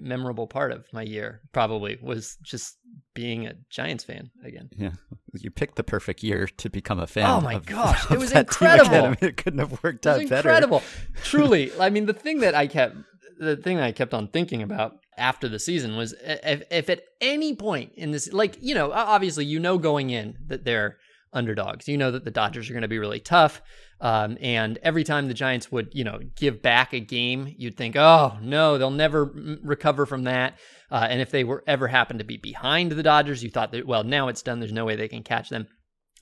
memorable 0.00 0.48
part 0.48 0.72
of 0.72 0.84
my 0.92 1.02
year. 1.02 1.42
Probably 1.52 1.96
was 2.02 2.36
just 2.42 2.76
being 3.14 3.46
a 3.46 3.54
Giants 3.70 4.02
fan 4.02 4.30
again. 4.44 4.68
Yeah, 4.76 4.92
you 5.32 5.52
picked 5.52 5.76
the 5.76 5.84
perfect 5.84 6.24
year 6.24 6.48
to 6.56 6.68
become 6.68 6.98
a 6.98 7.06
fan. 7.06 7.30
Oh 7.30 7.40
my 7.40 7.54
of, 7.54 7.66
gosh, 7.66 8.04
of 8.06 8.12
it 8.12 8.18
was 8.18 8.32
incredible. 8.32 9.14
It 9.20 9.36
couldn't 9.36 9.60
have 9.60 9.80
worked 9.84 10.08
out 10.08 10.20
incredible. 10.20 10.28
better. 10.28 10.48
Incredible, 10.48 10.82
truly. 11.22 11.70
I 11.78 11.88
mean, 11.90 12.06
the 12.06 12.14
thing 12.14 12.40
that 12.40 12.56
I 12.56 12.66
kept, 12.66 12.96
the 13.38 13.56
thing 13.56 13.76
that 13.76 13.84
I 13.84 13.92
kept 13.92 14.12
on 14.12 14.26
thinking 14.26 14.62
about 14.62 14.96
after 15.16 15.48
the 15.48 15.60
season 15.60 15.96
was 15.96 16.16
if, 16.24 16.64
if 16.68 16.90
at 16.90 17.02
any 17.20 17.54
point 17.54 17.92
in 17.94 18.10
this, 18.10 18.32
like 18.32 18.58
you 18.60 18.74
know, 18.74 18.90
obviously 18.90 19.44
you 19.44 19.60
know 19.60 19.78
going 19.78 20.10
in 20.10 20.36
that 20.48 20.64
they're 20.64 20.96
underdogs. 21.32 21.88
You 21.88 21.96
know 21.96 22.10
that 22.10 22.24
the 22.24 22.30
Dodgers 22.30 22.68
are 22.68 22.72
going 22.72 22.82
to 22.82 22.88
be 22.88 22.98
really 22.98 23.20
tough. 23.20 23.62
Um, 24.00 24.38
and 24.40 24.78
every 24.82 25.02
time 25.04 25.26
the 25.26 25.34
Giants 25.34 25.72
would, 25.72 25.88
you 25.92 26.04
know, 26.04 26.20
give 26.36 26.62
back 26.62 26.92
a 26.92 27.00
game, 27.00 27.52
you'd 27.58 27.76
think, 27.76 27.96
oh 27.96 28.38
no, 28.40 28.78
they'll 28.78 28.90
never 28.90 29.24
recover 29.62 30.06
from 30.06 30.24
that. 30.24 30.58
Uh, 30.90 31.06
and 31.10 31.20
if 31.20 31.30
they 31.30 31.44
were 31.44 31.64
ever 31.66 31.88
happened 31.88 32.20
to 32.20 32.24
be 32.24 32.36
behind 32.36 32.92
the 32.92 33.02
Dodgers, 33.02 33.42
you 33.42 33.50
thought 33.50 33.72
that, 33.72 33.86
well, 33.86 34.04
now 34.04 34.28
it's 34.28 34.42
done. 34.42 34.60
There's 34.60 34.72
no 34.72 34.84
way 34.84 34.96
they 34.96 35.08
can 35.08 35.22
catch 35.22 35.48
them. 35.48 35.66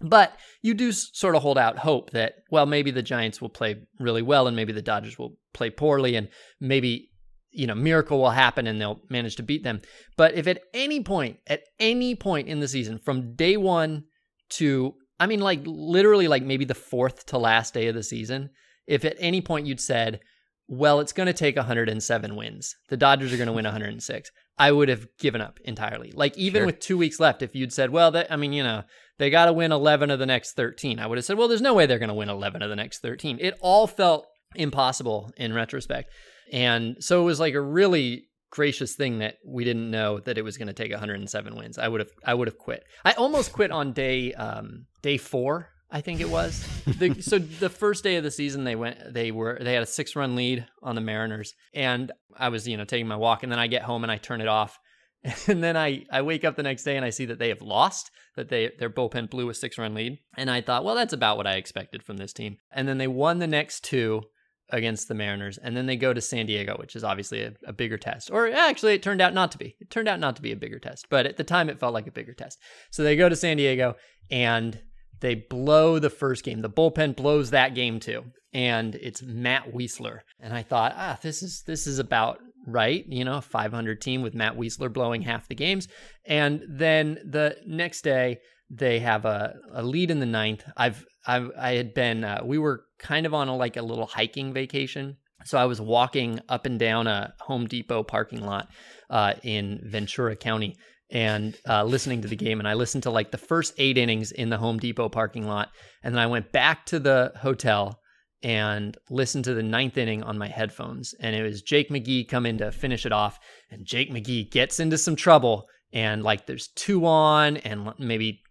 But 0.00 0.36
you 0.62 0.74
do 0.74 0.92
sort 0.92 1.36
of 1.36 1.42
hold 1.42 1.56
out 1.56 1.78
hope 1.78 2.10
that, 2.10 2.34
well, 2.50 2.66
maybe 2.66 2.90
the 2.90 3.02
Giants 3.02 3.40
will 3.40 3.48
play 3.48 3.76
really 3.98 4.22
well 4.22 4.46
and 4.46 4.56
maybe 4.56 4.72
the 4.72 4.82
Dodgers 4.82 5.18
will 5.18 5.36
play 5.54 5.70
poorly 5.70 6.16
and 6.16 6.28
maybe, 6.60 7.10
you 7.50 7.66
know, 7.66 7.74
miracle 7.74 8.18
will 8.18 8.30
happen 8.30 8.66
and 8.66 8.80
they'll 8.80 9.00
manage 9.08 9.36
to 9.36 9.42
beat 9.42 9.64
them. 9.64 9.80
But 10.16 10.34
if 10.34 10.46
at 10.46 10.62
any 10.74 11.02
point, 11.02 11.38
at 11.46 11.62
any 11.78 12.14
point 12.14 12.48
in 12.48 12.60
the 12.60 12.68
season, 12.68 12.98
from 12.98 13.34
day 13.34 13.56
one 13.56 14.04
to 14.50 14.94
I 15.18 15.26
mean, 15.26 15.40
like 15.40 15.60
literally, 15.64 16.28
like 16.28 16.42
maybe 16.42 16.64
the 16.64 16.74
fourth 16.74 17.26
to 17.26 17.38
last 17.38 17.74
day 17.74 17.86
of 17.86 17.94
the 17.94 18.02
season, 18.02 18.50
if 18.86 19.04
at 19.04 19.16
any 19.18 19.40
point 19.40 19.66
you'd 19.66 19.80
said, 19.80 20.20
well, 20.68 21.00
it's 21.00 21.12
going 21.12 21.26
to 21.26 21.32
take 21.32 21.56
107 21.56 22.36
wins, 22.36 22.76
the 22.88 22.96
Dodgers 22.96 23.32
are 23.32 23.36
going 23.36 23.46
to 23.46 23.52
win 23.52 23.64
106, 23.64 24.30
I 24.58 24.72
would 24.72 24.88
have 24.88 25.06
given 25.18 25.40
up 25.40 25.58
entirely. 25.64 26.12
Like, 26.12 26.36
even 26.36 26.60
Sure. 26.60 26.66
with 26.66 26.80
two 26.80 26.98
weeks 26.98 27.20
left, 27.20 27.42
if 27.42 27.54
you'd 27.54 27.72
said, 27.72 27.90
well, 27.90 28.10
that, 28.10 28.30
I 28.30 28.36
mean, 28.36 28.52
you 28.52 28.62
know, 28.62 28.82
they 29.18 29.30
got 29.30 29.46
to 29.46 29.52
win 29.52 29.72
11 29.72 30.10
of 30.10 30.18
the 30.18 30.26
next 30.26 30.52
13, 30.52 30.98
I 30.98 31.06
would 31.06 31.18
have 31.18 31.24
said, 31.24 31.38
well, 31.38 31.48
there's 31.48 31.62
no 31.62 31.74
way 31.74 31.86
they're 31.86 31.98
going 31.98 32.08
to 32.08 32.14
win 32.14 32.28
11 32.28 32.62
of 32.62 32.68
the 32.68 32.76
next 32.76 32.98
13. 32.98 33.38
It 33.40 33.54
all 33.60 33.86
felt 33.86 34.26
impossible 34.54 35.30
in 35.36 35.52
retrospect. 35.52 36.10
And 36.52 36.96
so 37.00 37.22
it 37.22 37.24
was 37.24 37.40
like 37.40 37.54
a 37.54 37.60
really 37.60 38.25
gracious 38.50 38.94
thing 38.94 39.18
that 39.18 39.36
we 39.44 39.64
didn't 39.64 39.90
know 39.90 40.20
that 40.20 40.38
it 40.38 40.42
was 40.42 40.56
going 40.56 40.68
to 40.68 40.74
take 40.74 40.90
107 40.90 41.56
wins. 41.56 41.78
I 41.78 41.88
would 41.88 42.00
have 42.00 42.10
I 42.24 42.34
would 42.34 42.48
have 42.48 42.58
quit. 42.58 42.84
I 43.04 43.12
almost 43.12 43.52
quit 43.52 43.70
on 43.70 43.92
day 43.92 44.32
um 44.34 44.86
day 45.02 45.16
4, 45.16 45.68
I 45.90 46.00
think 46.00 46.20
it 46.20 46.28
was. 46.28 46.66
The, 46.86 47.20
so 47.20 47.38
the 47.38 47.68
first 47.68 48.04
day 48.04 48.16
of 48.16 48.24
the 48.24 48.30
season 48.30 48.64
they 48.64 48.76
went 48.76 49.12
they 49.12 49.32
were 49.32 49.58
they 49.60 49.74
had 49.74 49.82
a 49.82 49.86
6-run 49.86 50.36
lead 50.36 50.66
on 50.82 50.94
the 50.94 51.00
Mariners 51.00 51.54
and 51.74 52.12
I 52.36 52.48
was, 52.48 52.66
you 52.66 52.76
know, 52.76 52.84
taking 52.84 53.08
my 53.08 53.16
walk 53.16 53.42
and 53.42 53.50
then 53.50 53.58
I 53.58 53.66
get 53.66 53.82
home 53.82 54.02
and 54.02 54.12
I 54.12 54.16
turn 54.16 54.40
it 54.40 54.48
off. 54.48 54.78
And 55.48 55.62
then 55.62 55.76
I, 55.76 56.04
I 56.12 56.22
wake 56.22 56.44
up 56.44 56.54
the 56.54 56.62
next 56.62 56.84
day 56.84 56.96
and 56.96 57.04
I 57.04 57.10
see 57.10 57.24
that 57.26 57.40
they 57.40 57.48
have 57.48 57.60
lost, 57.60 58.12
that 58.36 58.48
they 58.48 58.70
their 58.78 58.90
bullpen 58.90 59.28
blew 59.28 59.48
a 59.48 59.54
six 59.54 59.76
run 59.76 59.92
lead. 59.92 60.18
And 60.36 60.48
I 60.48 60.60
thought, 60.60 60.84
well, 60.84 60.94
that's 60.94 61.12
about 61.12 61.36
what 61.36 61.48
I 61.48 61.54
expected 61.54 62.04
from 62.04 62.16
this 62.16 62.32
team. 62.32 62.58
And 62.70 62.86
then 62.86 62.98
they 62.98 63.08
won 63.08 63.40
the 63.40 63.48
next 63.48 63.82
two 63.82 64.22
against 64.70 65.08
the 65.08 65.14
Mariners, 65.14 65.58
and 65.58 65.76
then 65.76 65.86
they 65.86 65.96
go 65.96 66.12
to 66.12 66.20
San 66.20 66.46
Diego, 66.46 66.76
which 66.78 66.96
is 66.96 67.04
obviously 67.04 67.42
a, 67.42 67.52
a 67.66 67.72
bigger 67.72 67.96
test. 67.96 68.30
Or 68.30 68.48
actually, 68.48 68.94
it 68.94 69.02
turned 69.02 69.20
out 69.20 69.34
not 69.34 69.52
to 69.52 69.58
be. 69.58 69.76
It 69.80 69.90
turned 69.90 70.08
out 70.08 70.20
not 70.20 70.36
to 70.36 70.42
be 70.42 70.52
a 70.52 70.56
bigger 70.56 70.78
test, 70.78 71.06
but 71.08 71.26
at 71.26 71.36
the 71.36 71.44
time, 71.44 71.68
it 71.68 71.78
felt 71.78 71.94
like 71.94 72.06
a 72.06 72.12
bigger 72.12 72.34
test. 72.34 72.58
So 72.90 73.02
they 73.02 73.16
go 73.16 73.28
to 73.28 73.36
San 73.36 73.56
Diego 73.56 73.94
and 74.30 74.80
they 75.20 75.34
blow 75.34 75.98
the 75.98 76.10
first 76.10 76.44
game. 76.44 76.62
The 76.62 76.70
bullpen 76.70 77.16
blows 77.16 77.50
that 77.50 77.74
game 77.74 78.00
too, 78.00 78.24
and 78.52 78.94
it's 78.96 79.22
Matt 79.22 79.72
Wisler. 79.72 80.20
And 80.40 80.52
I 80.52 80.62
thought, 80.62 80.94
ah, 80.96 81.18
this 81.22 81.42
is 81.42 81.62
this 81.66 81.86
is 81.86 81.98
about 81.98 82.38
right. 82.66 83.04
You 83.08 83.24
know, 83.24 83.38
a 83.38 83.42
500 83.42 84.00
team 84.00 84.22
with 84.22 84.34
Matt 84.34 84.56
Wisler 84.56 84.92
blowing 84.92 85.22
half 85.22 85.48
the 85.48 85.54
games, 85.54 85.88
and 86.26 86.62
then 86.68 87.18
the 87.24 87.56
next 87.66 88.02
day 88.02 88.38
they 88.68 88.98
have 88.98 89.24
a, 89.24 89.54
a 89.72 89.82
lead 89.82 90.10
in 90.10 90.18
the 90.18 90.26
ninth. 90.26 90.64
I've 90.76 91.04
I've 91.26 91.50
I 91.58 91.74
had 91.74 91.94
been 91.94 92.24
uh, 92.24 92.40
we 92.44 92.58
were 92.58 92.85
kind 92.98 93.26
of 93.26 93.34
on 93.34 93.48
a 93.48 93.56
like 93.56 93.76
a 93.76 93.82
little 93.82 94.06
hiking 94.06 94.52
vacation. 94.52 95.16
So 95.44 95.58
I 95.58 95.66
was 95.66 95.80
walking 95.80 96.40
up 96.48 96.66
and 96.66 96.78
down 96.78 97.06
a 97.06 97.34
Home 97.40 97.66
Depot 97.66 98.02
parking 98.02 98.44
lot 98.44 98.68
uh, 99.10 99.34
in 99.42 99.80
Ventura 99.84 100.34
County 100.34 100.76
and 101.10 101.56
uh, 101.68 101.84
listening 101.84 102.22
to 102.22 102.28
the 102.28 102.36
game. 102.36 102.58
And 102.58 102.68
I 102.68 102.74
listened 102.74 103.04
to 103.04 103.10
like 103.10 103.30
the 103.30 103.38
first 103.38 103.74
eight 103.78 103.98
innings 103.98 104.32
in 104.32 104.50
the 104.50 104.58
Home 104.58 104.78
Depot 104.78 105.08
parking 105.08 105.46
lot. 105.46 105.70
And 106.02 106.14
then 106.14 106.22
I 106.22 106.26
went 106.26 106.52
back 106.52 106.86
to 106.86 106.98
the 106.98 107.32
hotel 107.36 108.00
and 108.42 108.96
listened 109.10 109.44
to 109.44 109.54
the 109.54 109.62
ninth 109.62 109.96
inning 109.96 110.22
on 110.22 110.38
my 110.38 110.48
headphones. 110.48 111.14
And 111.20 111.36
it 111.36 111.42
was 111.42 111.62
Jake 111.62 111.90
McGee 111.90 112.28
come 112.28 112.46
in 112.46 112.58
to 112.58 112.72
finish 112.72 113.06
it 113.06 113.12
off. 113.12 113.38
And 113.70 113.86
Jake 113.86 114.10
McGee 114.10 114.50
gets 114.50 114.80
into 114.80 114.98
some 114.98 115.16
trouble. 115.16 115.66
And 115.92 116.22
like 116.22 116.46
there's 116.46 116.68
two 116.68 117.06
on 117.06 117.58
and 117.58 117.92
maybe 117.98 118.42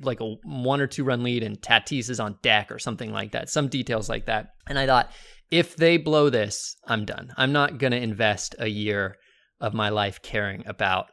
like 0.00 0.20
a 0.20 0.34
one 0.44 0.80
or 0.80 0.86
two 0.86 1.04
run 1.04 1.22
lead 1.22 1.42
and 1.42 1.60
Tatis 1.60 2.10
is 2.10 2.20
on 2.20 2.38
deck 2.42 2.70
or 2.70 2.78
something 2.78 3.12
like 3.12 3.32
that. 3.32 3.50
Some 3.50 3.68
details 3.68 4.08
like 4.08 4.26
that. 4.26 4.50
And 4.66 4.78
I 4.78 4.86
thought, 4.86 5.10
if 5.50 5.76
they 5.76 5.96
blow 5.96 6.30
this, 6.30 6.76
I'm 6.86 7.04
done. 7.04 7.32
I'm 7.36 7.52
not 7.52 7.78
going 7.78 7.92
to 7.92 8.02
invest 8.02 8.54
a 8.58 8.68
year 8.68 9.16
of 9.60 9.74
my 9.74 9.88
life 9.88 10.22
caring 10.22 10.66
about 10.66 11.06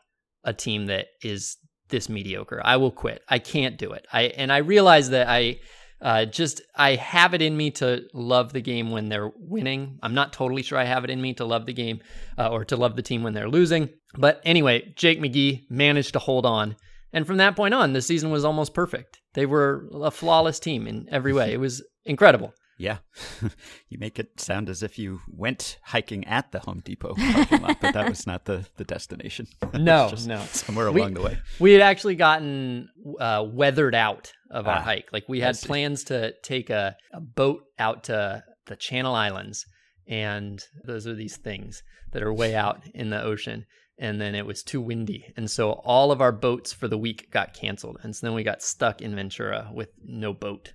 a 0.43 0.53
team 0.53 0.88
that 0.88 1.07
is 1.21 1.57
this 1.89 2.09
mediocre. 2.09 2.62
I 2.63 2.77
will 2.77 2.91
quit. 2.91 3.21
I 3.29 3.39
can't 3.39 3.77
do 3.77 3.91
it. 3.91 4.05
I 4.12 4.24
and 4.24 4.51
I 4.51 4.57
realize 4.57 5.09
that 5.12 5.27
I 5.27 5.59
uh, 6.01 6.25
just 6.25 6.62
I 6.75 6.95
have 6.95 7.33
it 7.33 7.41
in 7.41 7.55
me 7.55 7.71
to 7.71 8.03
love 8.13 8.53
the 8.53 8.62
game 8.62 8.91
when 8.91 9.09
they're 9.09 9.31
winning. 9.38 9.97
I'm 10.03 10.13
not 10.13 10.33
totally 10.33 10.62
sure 10.62 10.77
I 10.77 10.83
have 10.83 11.03
it 11.03 11.09
in 11.09 11.21
me 11.21 11.33
to 11.35 11.45
love 11.45 11.65
the 11.65 11.74
game 11.74 12.01
uh, 12.38 12.50
or 12.50 12.65
to 12.65 12.75
love 12.75 12.95
the 12.95 13.01
team 13.01 13.24
when 13.24 13.33
they're 13.33 13.50
losing. 13.50 13.89
But 14.17 14.41
anyway, 14.45 14.93
Jake 14.95 15.19
McGee 15.19 15.69
managed 15.69 16.13
to 16.13 16.19
hold 16.19 16.45
on, 16.45 16.75
and 17.15 17.25
from 17.25 17.38
that 17.38 17.55
point 17.55 17.74
on, 17.74 17.93
the 17.93 18.01
season 18.01 18.29
was 18.29 18.45
almost 18.45 18.74
perfect. 18.75 19.19
They 19.34 19.45
were 19.48 19.89
a 19.93 20.12
flawless 20.12 20.60
team 20.60 20.86
in 20.86 21.07
every 21.12 21.34
way. 21.34 21.51
It 21.53 21.60
was 21.60 21.84
incredible. 22.05 22.53
Yeah. 22.77 22.98
you 23.89 23.98
make 23.98 24.19
it 24.19 24.39
sound 24.39 24.67
as 24.69 24.84
if 24.84 25.00
you 25.00 25.22
went 25.29 25.79
hiking 25.81 26.25
at 26.27 26.51
the 26.51 26.60
Home 26.60 26.81
Depot 26.84 27.15
lot, 27.17 27.77
but 27.79 27.93
that 27.93 28.10
was 28.10 28.27
not 28.27 28.43
the, 28.45 28.67
the 28.75 28.84
destination. 28.84 29.48
No, 29.74 30.12
no. 30.25 30.41
Somewhere 30.51 30.91
We- 30.91 31.00
along 31.01 31.13
the 31.15 31.22
way. 31.22 31.38
We 31.60 31.72
had 31.72 31.81
actually 31.81 32.15
gotten 32.15 32.89
uh, 33.19 33.45
weathered 33.48 33.95
out 33.95 34.34
of 34.51 34.67
our 34.67 34.77
Ah, 34.79 34.81
hike. 34.81 35.07
Like 35.13 35.24
we 35.29 35.39
had 35.39 35.57
plans 35.60 36.03
to 36.05 36.34
take 36.43 36.69
a, 36.69 36.95
a 37.13 37.22
boat 37.22 37.62
out 37.79 38.03
to 38.05 38.43
the 38.67 38.75
Channel 38.75 39.15
Islands, 39.15 39.65
and 40.07 40.62
those 40.84 41.07
are 41.07 41.15
these 41.15 41.38
things 41.38 41.81
that 42.12 42.24
are 42.24 42.34
way 42.34 42.55
out 42.55 42.81
in 42.93 43.10
the 43.10 43.22
ocean. 43.22 43.65
And 43.98 44.20
then 44.20 44.36
it 44.36 44.46
was 44.46 44.62
too 44.62 44.82
windy, 44.82 45.34
and 45.38 45.50
so 45.50 45.72
all 45.72 46.12
of 46.12 46.20
our 46.20 46.34
boats 46.34 46.74
for 46.74 46.90
the 46.90 46.98
week 46.98 47.32
got 47.32 47.54
canceled, 47.54 47.98
and 48.04 48.14
so 48.14 48.28
then 48.28 48.36
we 48.36 48.44
got 48.44 48.62
stuck 48.62 49.02
in 49.02 49.16
Ventura 49.16 49.70
with 49.74 49.90
no 50.04 50.34
boat. 50.34 50.74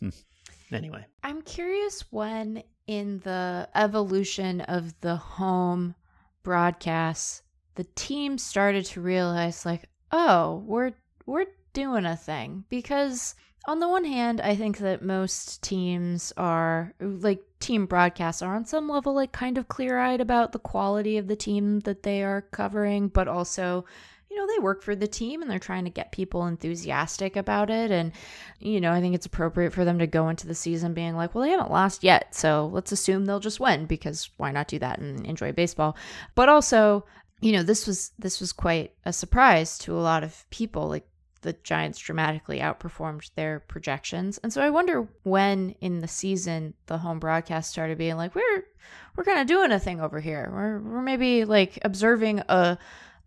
Hmm. 0.00 0.08
Anyway, 0.72 1.04
I'm 1.22 1.42
curious 1.42 2.02
when 2.10 2.62
in 2.86 3.18
the 3.24 3.68
evolution 3.74 4.62
of 4.62 4.98
the 5.02 5.16
home 5.16 5.94
broadcasts, 6.42 7.42
the 7.74 7.84
team 7.94 8.38
started 8.38 8.86
to 8.86 9.00
realize 9.00 9.66
like, 9.66 9.88
oh, 10.10 10.62
we're 10.66 10.92
we're 11.26 11.46
doing 11.72 12.06
a 12.06 12.16
thing 12.16 12.64
because 12.68 13.34
on 13.66 13.78
the 13.78 13.88
one 13.88 14.04
hand, 14.04 14.40
I 14.40 14.56
think 14.56 14.78
that 14.78 15.04
most 15.04 15.62
teams 15.62 16.32
are 16.36 16.94
like 17.00 17.42
team 17.62 17.86
broadcasts 17.86 18.42
are 18.42 18.54
on 18.54 18.64
some 18.64 18.88
level 18.88 19.14
like 19.14 19.32
kind 19.32 19.56
of 19.56 19.68
clear-eyed 19.68 20.20
about 20.20 20.52
the 20.52 20.58
quality 20.58 21.16
of 21.16 21.28
the 21.28 21.36
team 21.36 21.80
that 21.80 22.02
they 22.02 22.22
are 22.22 22.42
covering, 22.42 23.08
but 23.08 23.28
also 23.28 23.84
you 24.32 24.38
know, 24.38 24.46
they 24.46 24.60
work 24.60 24.82
for 24.82 24.96
the 24.96 25.06
team 25.06 25.42
and 25.42 25.50
they're 25.50 25.58
trying 25.58 25.84
to 25.84 25.90
get 25.90 26.10
people 26.10 26.46
enthusiastic 26.46 27.36
about 27.36 27.68
it. 27.68 27.90
And, 27.90 28.12
you 28.60 28.80
know, 28.80 28.90
I 28.90 29.00
think 29.00 29.14
it's 29.14 29.26
appropriate 29.26 29.74
for 29.74 29.84
them 29.84 29.98
to 29.98 30.06
go 30.06 30.30
into 30.30 30.46
the 30.46 30.54
season 30.54 30.94
being 30.94 31.14
like, 31.14 31.34
well, 31.34 31.44
they 31.44 31.50
haven't 31.50 31.70
lost 31.70 32.02
yet. 32.02 32.34
So 32.34 32.70
let's 32.72 32.92
assume 32.92 33.26
they'll 33.26 33.40
just 33.40 33.60
win 33.60 33.84
because 33.84 34.30
why 34.38 34.50
not 34.50 34.68
do 34.68 34.78
that 34.78 35.00
and 35.00 35.26
enjoy 35.26 35.52
baseball? 35.52 35.98
But 36.34 36.48
also, 36.48 37.04
you 37.42 37.52
know, 37.52 37.62
this 37.62 37.86
was 37.86 38.12
this 38.18 38.40
was 38.40 38.52
quite 38.52 38.94
a 39.04 39.12
surprise 39.12 39.76
to 39.80 39.94
a 39.94 40.00
lot 40.00 40.24
of 40.24 40.48
people. 40.48 40.88
Like 40.88 41.06
the 41.42 41.52
Giants 41.52 41.98
dramatically 41.98 42.58
outperformed 42.58 43.30
their 43.34 43.60
projections. 43.60 44.38
And 44.38 44.52
so 44.52 44.62
I 44.62 44.70
wonder 44.70 45.08
when 45.24 45.74
in 45.80 46.00
the 46.00 46.08
season 46.08 46.74
the 46.86 46.98
home 46.98 47.18
broadcast 47.18 47.70
started 47.70 47.98
being 47.98 48.16
like, 48.16 48.34
we're 48.34 48.64
we're 49.16 49.24
kind 49.24 49.40
of 49.40 49.46
doing 49.46 49.70
a 49.70 49.78
thing 49.78 50.00
over 50.00 50.20
here. 50.20 50.50
We're 50.52 50.80
we're 50.80 51.02
maybe 51.02 51.44
like 51.44 51.78
observing 51.82 52.40
a 52.48 52.78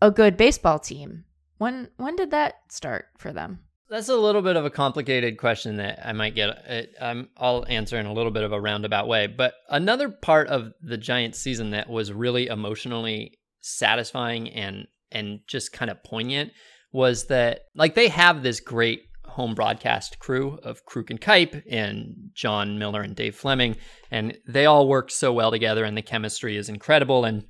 a 0.02 0.12
good 0.12 0.38
baseball 0.38 0.80
team. 0.80 1.26
When 1.58 1.90
when 1.98 2.16
did 2.16 2.32
that 2.32 2.56
start 2.70 3.08
for 3.18 3.32
them? 3.32 3.60
That's 3.88 4.10
a 4.10 4.16
little 4.16 4.42
bit 4.42 4.56
of 4.56 4.66
a 4.66 4.72
complicated 4.72 5.38
question 5.38 5.78
that 5.78 6.00
I 6.04 6.12
might 6.12 6.34
get. 6.34 6.50
It, 6.68 6.96
um, 7.00 7.30
I'll 7.38 7.66
answer 7.68 8.00
in 8.00 8.08
a 8.08 8.14
little 8.14 8.32
bit 8.32 8.42
of 8.42 8.52
a 8.52 8.60
roundabout 8.60 9.08
way. 9.08 9.28
But 9.28 9.54
another 9.70 10.10
part 10.10 10.48
of 10.48 10.74
the 10.82 10.98
Giants 10.98 11.38
season 11.38 11.70
that 11.70 11.88
was 11.88 12.12
really 12.12 12.48
emotionally 12.48 13.38
satisfying 13.62 14.50
and 14.50 14.88
and 15.12 15.40
just 15.48 15.72
kind 15.72 15.92
of 15.92 16.04
poignant 16.04 16.52
was 16.96 17.26
that 17.26 17.64
like 17.76 17.94
they 17.94 18.08
have 18.08 18.42
this 18.42 18.62
great 18.62 19.02
home 19.26 19.54
broadcast 19.54 20.18
crew 20.20 20.58
of 20.64 20.86
Kruk 20.86 21.10
and 21.10 21.20
Kuip 21.20 21.62
and 21.70 22.30
Jon 22.34 22.80
Miller 22.80 23.02
and 23.02 23.14
Dave 23.14 23.36
Fleming, 23.36 23.76
and 24.10 24.38
they 24.48 24.66
all 24.66 24.88
work 24.88 25.12
so 25.12 25.34
well 25.34 25.52
together, 25.52 25.84
and 25.84 25.98
the 25.98 26.02
chemistry 26.02 26.56
is 26.56 26.70
incredible 26.70 27.26
and 27.26 27.44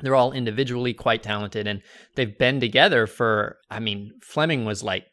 they're 0.00 0.14
all 0.14 0.32
individually 0.32 0.94
quite 0.94 1.22
talented 1.22 1.66
and 1.66 1.82
they've 2.14 2.38
been 2.38 2.58
together 2.60 3.06
for 3.06 3.58
i 3.70 3.78
mean 3.78 4.10
fleming 4.22 4.64
was 4.64 4.82
like 4.82 5.04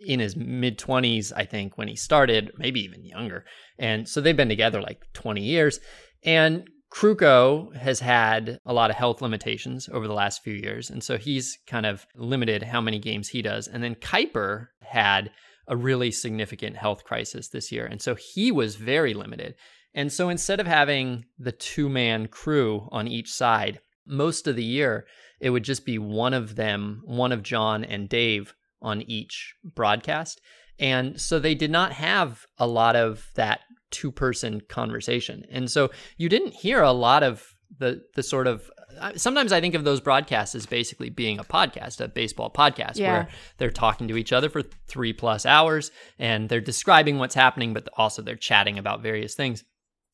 in 0.00 0.20
his 0.20 0.36
mid 0.36 0.78
20s 0.78 1.32
i 1.36 1.44
think 1.44 1.78
when 1.78 1.88
he 1.88 1.96
started 1.96 2.50
maybe 2.58 2.80
even 2.80 3.04
younger 3.04 3.44
and 3.78 4.08
so 4.08 4.20
they've 4.20 4.36
been 4.36 4.48
together 4.48 4.82
like 4.82 5.00
20 5.14 5.40
years 5.40 5.78
and 6.24 6.68
Krukow 6.90 7.74
has 7.76 8.00
had 8.00 8.60
a 8.64 8.72
lot 8.72 8.90
of 8.90 8.96
health 8.96 9.20
limitations 9.20 9.88
over 9.92 10.06
the 10.06 10.14
last 10.14 10.42
few 10.42 10.54
years 10.54 10.90
and 10.90 11.02
so 11.02 11.18
he's 11.18 11.58
kind 11.66 11.86
of 11.86 12.06
limited 12.14 12.62
how 12.62 12.80
many 12.80 12.98
games 12.98 13.28
he 13.28 13.42
does 13.42 13.66
and 13.68 13.82
then 13.82 13.94
Kuiper 13.96 14.68
had 14.82 15.30
a 15.68 15.76
really 15.76 16.10
significant 16.10 16.76
health 16.76 17.04
crisis 17.04 17.48
this 17.48 17.72
year 17.72 17.86
and 17.86 18.00
so 18.00 18.14
he 18.14 18.52
was 18.52 18.76
very 18.76 19.14
limited 19.14 19.56
and 19.94 20.12
so 20.12 20.28
instead 20.28 20.60
of 20.60 20.66
having 20.66 21.24
the 21.38 21.52
two 21.52 21.88
man 21.88 22.28
crew 22.28 22.88
on 22.92 23.08
each 23.08 23.32
side 23.32 23.80
most 24.06 24.46
of 24.46 24.56
the 24.56 24.64
year, 24.64 25.06
it 25.40 25.50
would 25.50 25.64
just 25.64 25.84
be 25.84 25.98
one 25.98 26.32
of 26.32 26.56
them, 26.56 27.02
one 27.04 27.32
of 27.32 27.42
Jon 27.42 27.84
and 27.84 28.08
Dave 28.08 28.54
on 28.80 29.02
each 29.02 29.54
broadcast. 29.64 30.40
And 30.78 31.20
so 31.20 31.38
they 31.38 31.54
did 31.54 31.70
not 31.70 31.92
have 31.92 32.44
a 32.58 32.66
lot 32.66 32.96
of 32.96 33.26
that 33.34 33.60
two 33.90 34.10
person 34.12 34.60
conversation. 34.68 35.44
And 35.50 35.70
so 35.70 35.90
you 36.16 36.28
didn't 36.28 36.54
hear 36.54 36.82
a 36.82 36.92
lot 36.92 37.22
of 37.22 37.44
the 37.78 38.02
the 38.14 38.22
sort 38.22 38.46
of 38.46 38.70
sometimes 39.16 39.52
I 39.52 39.60
think 39.60 39.74
of 39.74 39.84
those 39.84 40.00
broadcasts 40.00 40.54
as 40.54 40.64
basically 40.66 41.10
being 41.10 41.38
a 41.38 41.44
podcast, 41.44 42.00
a 42.00 42.08
baseball 42.08 42.50
podcast, 42.50 42.96
Yeah. 42.96 43.12
where 43.12 43.28
they're 43.58 43.70
talking 43.70 44.08
to 44.08 44.16
each 44.16 44.32
other 44.32 44.48
for 44.48 44.62
three 44.62 45.12
plus 45.12 45.44
hours 45.44 45.90
and 46.18 46.48
they're 46.48 46.60
describing 46.60 47.18
what's 47.18 47.34
happening, 47.34 47.74
but 47.74 47.88
also 47.96 48.22
they're 48.22 48.36
chatting 48.36 48.78
about 48.78 49.02
various 49.02 49.34
things. 49.34 49.64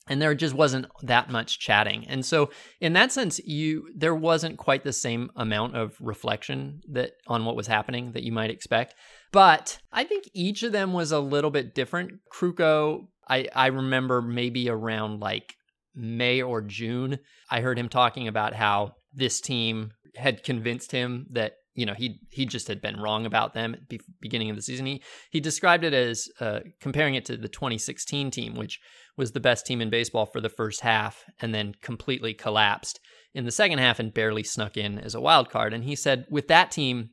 And 0.09 0.21
there 0.21 0.35
just 0.35 0.55
wasn't 0.55 0.87
that 1.03 1.31
much 1.31 1.61
chatting. 1.61 2.07
And 2.09 2.27
so 2.27 2.51
in 2.81 2.93
that 2.95 3.13
sense, 3.13 3.39
you 3.45 3.89
there 3.95 4.15
wasn't 4.15 4.59
quite 4.59 4.83
the 4.83 4.93
same 4.93 5.31
amount 5.37 5.77
of 5.77 5.97
reflection 6.01 6.81
that 6.91 7.13
on 7.29 7.45
what 7.45 7.55
was 7.55 7.69
happening 7.69 8.13
that 8.13 8.25
you 8.25 8.33
might 8.33 8.51
expect. 8.51 8.95
But 9.31 9.79
I 9.93 10.05
think 10.05 10.29
each 10.35 10.63
of 10.65 10.73
them 10.73 10.93
was 10.93 11.13
a 11.13 11.21
little 11.21 11.51
bit 11.51 11.75
different. 11.75 12.13
Krukow, 12.35 13.07
I, 13.29 13.47
I 13.55 13.69
remember 13.69 14.21
maybe 14.21 14.69
around 14.69 15.21
like 15.21 15.55
May 15.95 16.43
or 16.43 16.63
June, 16.63 17.19
I 17.51 17.61
heard 17.61 17.79
him 17.79 17.89
talking 17.89 18.27
about 18.27 18.55
how 18.55 18.95
this 19.15 19.41
team 19.41 19.93
had 20.17 20.43
convinced 20.43 20.93
him 20.93 21.27
that 21.31 21.55
you 21.75 21.87
know 21.87 21.95
he 21.95 22.21
he 22.31 22.45
just 22.45 22.69
had 22.69 22.81
been 22.81 23.01
wrong 23.01 23.27
about 23.27 23.55
them 23.55 23.75
at 23.75 23.89
the 23.89 24.01
beginning 24.21 24.51
of 24.51 24.57
the 24.57 24.63
season. 24.63 24.87
He 24.87 25.03
he 25.31 25.41
described 25.41 25.85
it 25.85 25.95
as 25.95 26.29
uh, 26.41 26.61
comparing 26.81 27.15
it 27.15 27.25
to 27.27 27.37
the 27.37 27.49
2016 27.49 28.31
team, 28.31 28.55
which 28.55 28.79
was 29.17 29.33
the 29.33 29.41
best 29.41 29.67
team 29.67 29.81
in 29.81 29.91
baseball 29.91 30.27
for 30.27 30.41
the 30.41 30.49
first 30.49 30.81
half, 30.81 31.25
and 31.41 31.55
then 31.55 31.75
completely 31.83 32.35
collapsed 32.35 33.01
in 33.35 33.45
the 33.45 33.51
second 33.51 33.79
half 33.79 33.99
and 33.99 34.15
barely 34.15 34.43
snuck 34.43 34.77
in 34.77 34.99
as 34.99 35.15
a 35.15 35.21
wild 35.21 35.51
card. 35.51 35.73
And 35.73 35.85
he 35.85 35.97
said 35.97 36.27
with 36.31 36.49
that 36.49 36.71
team, 36.71 37.11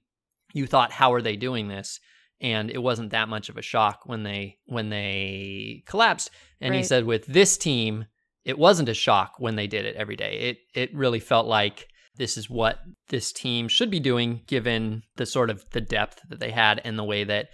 you 0.53 0.67
thought, 0.67 0.91
how 0.91 1.13
are 1.13 1.21
they 1.21 1.35
doing 1.35 1.67
this? 1.67 1.99
And 2.41 2.69
it 2.69 2.81
wasn't 2.81 3.11
that 3.11 3.29
much 3.29 3.49
of 3.49 3.57
a 3.57 3.61
shock 3.61 4.01
when 4.05 4.23
they 4.23 4.57
when 4.65 4.89
they 4.89 5.83
collapsed. 5.85 6.31
And 6.61 6.73
he 6.73 6.83
said 6.83 7.05
with 7.05 7.25
this 7.25 7.57
team, 7.57 8.05
it 8.45 8.57
wasn't 8.57 8.89
a 8.89 8.93
shock 8.93 9.33
when 9.39 9.55
they 9.55 9.67
did 9.67 9.85
it 9.85 9.95
every 9.95 10.15
day. 10.15 10.37
It 10.39 10.57
it 10.73 10.95
really 10.95 11.19
felt 11.19 11.47
like 11.47 11.87
this 12.19 12.37
is 12.37 12.49
what 12.49 12.79
this 13.07 13.31
team 13.31 13.67
should 13.67 13.89
be 13.89 13.99
doing 13.99 14.41
given 14.45 15.01
the 15.15 15.25
sort 15.25 15.49
of 15.49 15.63
the 15.71 15.81
depth 15.81 16.19
that 16.29 16.39
they 16.39 16.51
had 16.51 16.79
and 16.83 16.99
the 16.99 17.03
way 17.03 17.23
that 17.23 17.47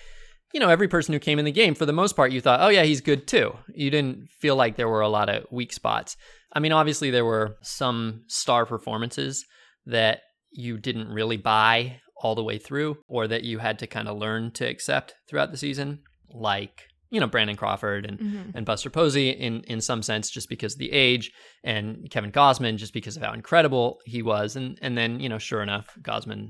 you 0.54 0.60
know 0.60 0.70
every 0.70 0.90
person 0.90 1.14
who 1.14 1.20
came 1.20 1.40
in 1.40 1.46
the 1.46 1.52
game 1.52 1.76
for 1.76 1.86
the 1.86 1.94
most 1.94 2.16
part 2.16 2.34
you 2.34 2.42
thought 2.42 2.60
oh 2.60 2.68
yeah 2.68 2.84
he's 2.84 3.00
good 3.00 3.28
too. 3.28 3.56
You 3.74 3.90
didn't 3.90 4.28
feel 4.42 4.58
like 4.58 4.76
there 4.76 4.90
were 4.90 5.02
a 5.02 5.08
lot 5.08 5.30
of 5.30 5.46
weak 5.52 5.72
spots. 5.72 6.18
I 6.52 6.60
mean 6.60 6.74
obviously 6.74 7.12
there 7.12 7.26
were 7.26 7.56
some 7.62 8.24
star 8.28 8.66
performances 8.66 9.46
that 9.86 10.20
you 10.52 10.78
didn't 10.78 11.10
really 11.10 11.38
buy 11.38 12.00
all 12.18 12.36
the 12.36 12.44
way 12.44 12.58
through 12.58 12.98
or 13.08 13.28
that 13.28 13.44
you 13.44 13.60
had 13.60 13.78
to 13.80 13.88
kind 13.88 14.08
of 14.08 14.18
learn 14.18 14.52
to 14.52 14.66
accept 14.66 15.14
throughout 15.30 15.52
the 15.52 15.58
season 15.58 16.00
like 16.34 16.88
you 17.16 17.20
know 17.22 17.28
Brandon 17.36 17.56
Crawford 17.56 18.06
and 18.06 18.18
Mhm. 18.20 18.52
and 18.56 18.66
Buster 18.66 18.90
Posey 18.90 19.30
in 19.48 19.54
in 19.74 19.80
some 19.82 20.02
sense 20.04 20.30
just 20.38 20.50
because 20.50 20.74
of 20.76 20.80
the 20.80 20.92
age 20.92 21.32
and 21.64 22.10
Kevin 22.12 22.32
Gausman 22.32 22.76
just 22.78 22.94
because 22.94 23.16
of 23.18 23.24
how 23.24 23.34
incredible 23.34 23.88
he 24.06 24.22
was. 24.22 24.56
And 24.56 24.78
and 24.82 24.98
then 24.98 25.20
you 25.24 25.30
know 25.30 25.40
sure 25.40 25.62
enough 25.64 25.88
Gausman 26.02 26.42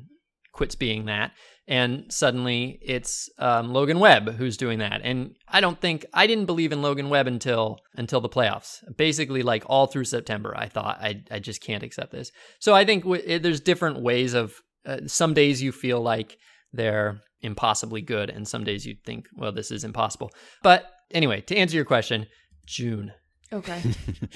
quits 0.51 0.75
being 0.75 1.05
that. 1.05 1.31
And 1.67 1.91
suddenly 2.22 2.79
it's 2.81 3.27
um, 3.39 3.74
Logan 3.74 4.00
Webb 4.00 4.36
who's 4.38 4.55
doing 4.55 4.79
that. 4.79 5.01
And 5.03 5.17
I 5.48 5.60
don't 5.62 5.81
think 5.81 6.05
I 6.13 6.27
didn't 6.27 6.45
believe 6.45 6.72
in 6.72 6.81
Logan 6.81 7.10
Webb 7.10 7.27
until 7.27 7.79
until 7.95 8.22
the 8.22 8.29
playoffs. 8.29 8.72
Basically 8.98 9.43
like 9.43 9.63
all 9.67 9.88
through 9.88 10.05
September 10.05 10.53
I 10.65 10.67
thought 10.69 10.98
I 11.01 11.24
I 11.31 11.39
just 11.39 11.62
can't 11.62 11.84
accept 11.84 12.12
this. 12.12 12.31
So 12.60 12.74
I 12.74 12.86
think 12.86 13.03
w- 13.03 13.24
it, 13.25 13.43
there's 13.43 13.60
different 13.72 13.98
ways 14.01 14.34
of 14.34 14.53
uh, 14.86 15.00
some 15.07 15.34
days 15.34 15.62
you 15.62 15.72
feel 15.72 16.00
like 16.01 16.38
they're 16.75 17.22
impossibly 17.41 18.01
good 18.01 18.29
and 18.29 18.48
some 18.48 18.63
days 18.63 18.86
you'd 18.86 19.03
think 19.03 19.27
well 19.36 19.51
this 19.51 19.72
is 19.72 19.84
impossible 19.84 20.32
but 20.63 20.91
anyway 21.12 21.41
to 21.41 21.55
answer 21.55 21.75
your 21.75 21.86
question 21.86 22.25
June 22.65 23.12
Okay. 23.53 23.82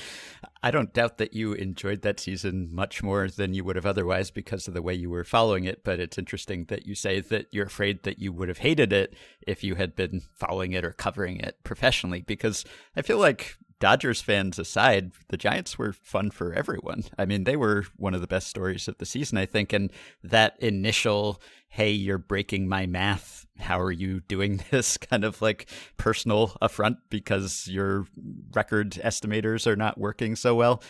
I 0.64 0.72
don't 0.72 0.94
doubt 0.94 1.18
that 1.18 1.34
you 1.34 1.54
enjoyed 1.54 2.04
that 2.04 2.20
season 2.20 2.70
much 2.72 3.02
more 3.02 3.28
than 3.28 3.54
you 3.54 3.64
would 3.64 3.76
have 3.76 3.86
otherwise 3.86 4.30
because 4.30 4.68
of 4.68 4.74
the 4.74 4.82
way 4.82 4.94
you 4.94 5.10
were 5.10 5.24
following 5.24 5.66
it. 5.66 5.84
But 5.84 6.00
it's 6.00 6.18
interesting 6.18 6.66
that 6.66 6.86
you 6.86 6.96
say 6.96 7.20
that 7.20 7.48
you're 7.52 7.66
afraid 7.66 8.04
that 8.04 8.20
you 8.20 8.32
would 8.32 8.50
have 8.50 8.60
hated 8.60 8.94
it 8.94 9.16
if 9.48 9.64
you 9.64 9.76
had 9.76 9.96
been 9.96 10.22
following 10.36 10.74
it 10.74 10.86
or 10.86 10.92
covering 10.92 11.40
it 11.40 11.58
professionally. 11.64 12.22
Because 12.22 12.66
I 12.96 13.02
feel 13.02 13.18
like 13.18 13.58
Dodgers 13.80 14.22
fans 14.22 14.60
aside, 14.60 15.12
the 15.30 15.38
Giants 15.38 15.78
were 15.78 15.94
fun 15.94 16.32
for 16.32 16.54
everyone. 16.54 17.04
I 17.18 17.26
mean, 17.26 17.46
they 17.46 17.56
were 17.56 17.86
one 17.96 18.14
of 18.14 18.22
the 18.22 18.28
best 18.28 18.48
stories 18.48 18.88
of 18.88 18.98
the 18.98 19.06
season, 19.06 19.38
I 19.38 19.46
think. 19.46 19.72
And 19.72 19.92
that 20.24 20.56
initial, 20.60 21.42
hey, 21.70 21.92
you're 21.92 22.18
breaking 22.18 22.68
my 22.68 22.86
math. 22.86 23.46
How 23.58 23.80
are 23.80 23.92
you 23.92 24.20
doing 24.22 24.62
this? 24.72 24.98
kind 24.98 25.24
of 25.24 25.42
like 25.42 25.70
personal 25.98 26.58
affront 26.62 26.98
because 27.10 27.68
your 27.68 28.06
record 28.54 28.92
estimators 29.04 29.66
are 29.66 29.78
not 29.78 29.98
working 29.98 30.36
so 30.36 30.56
well 30.56 30.84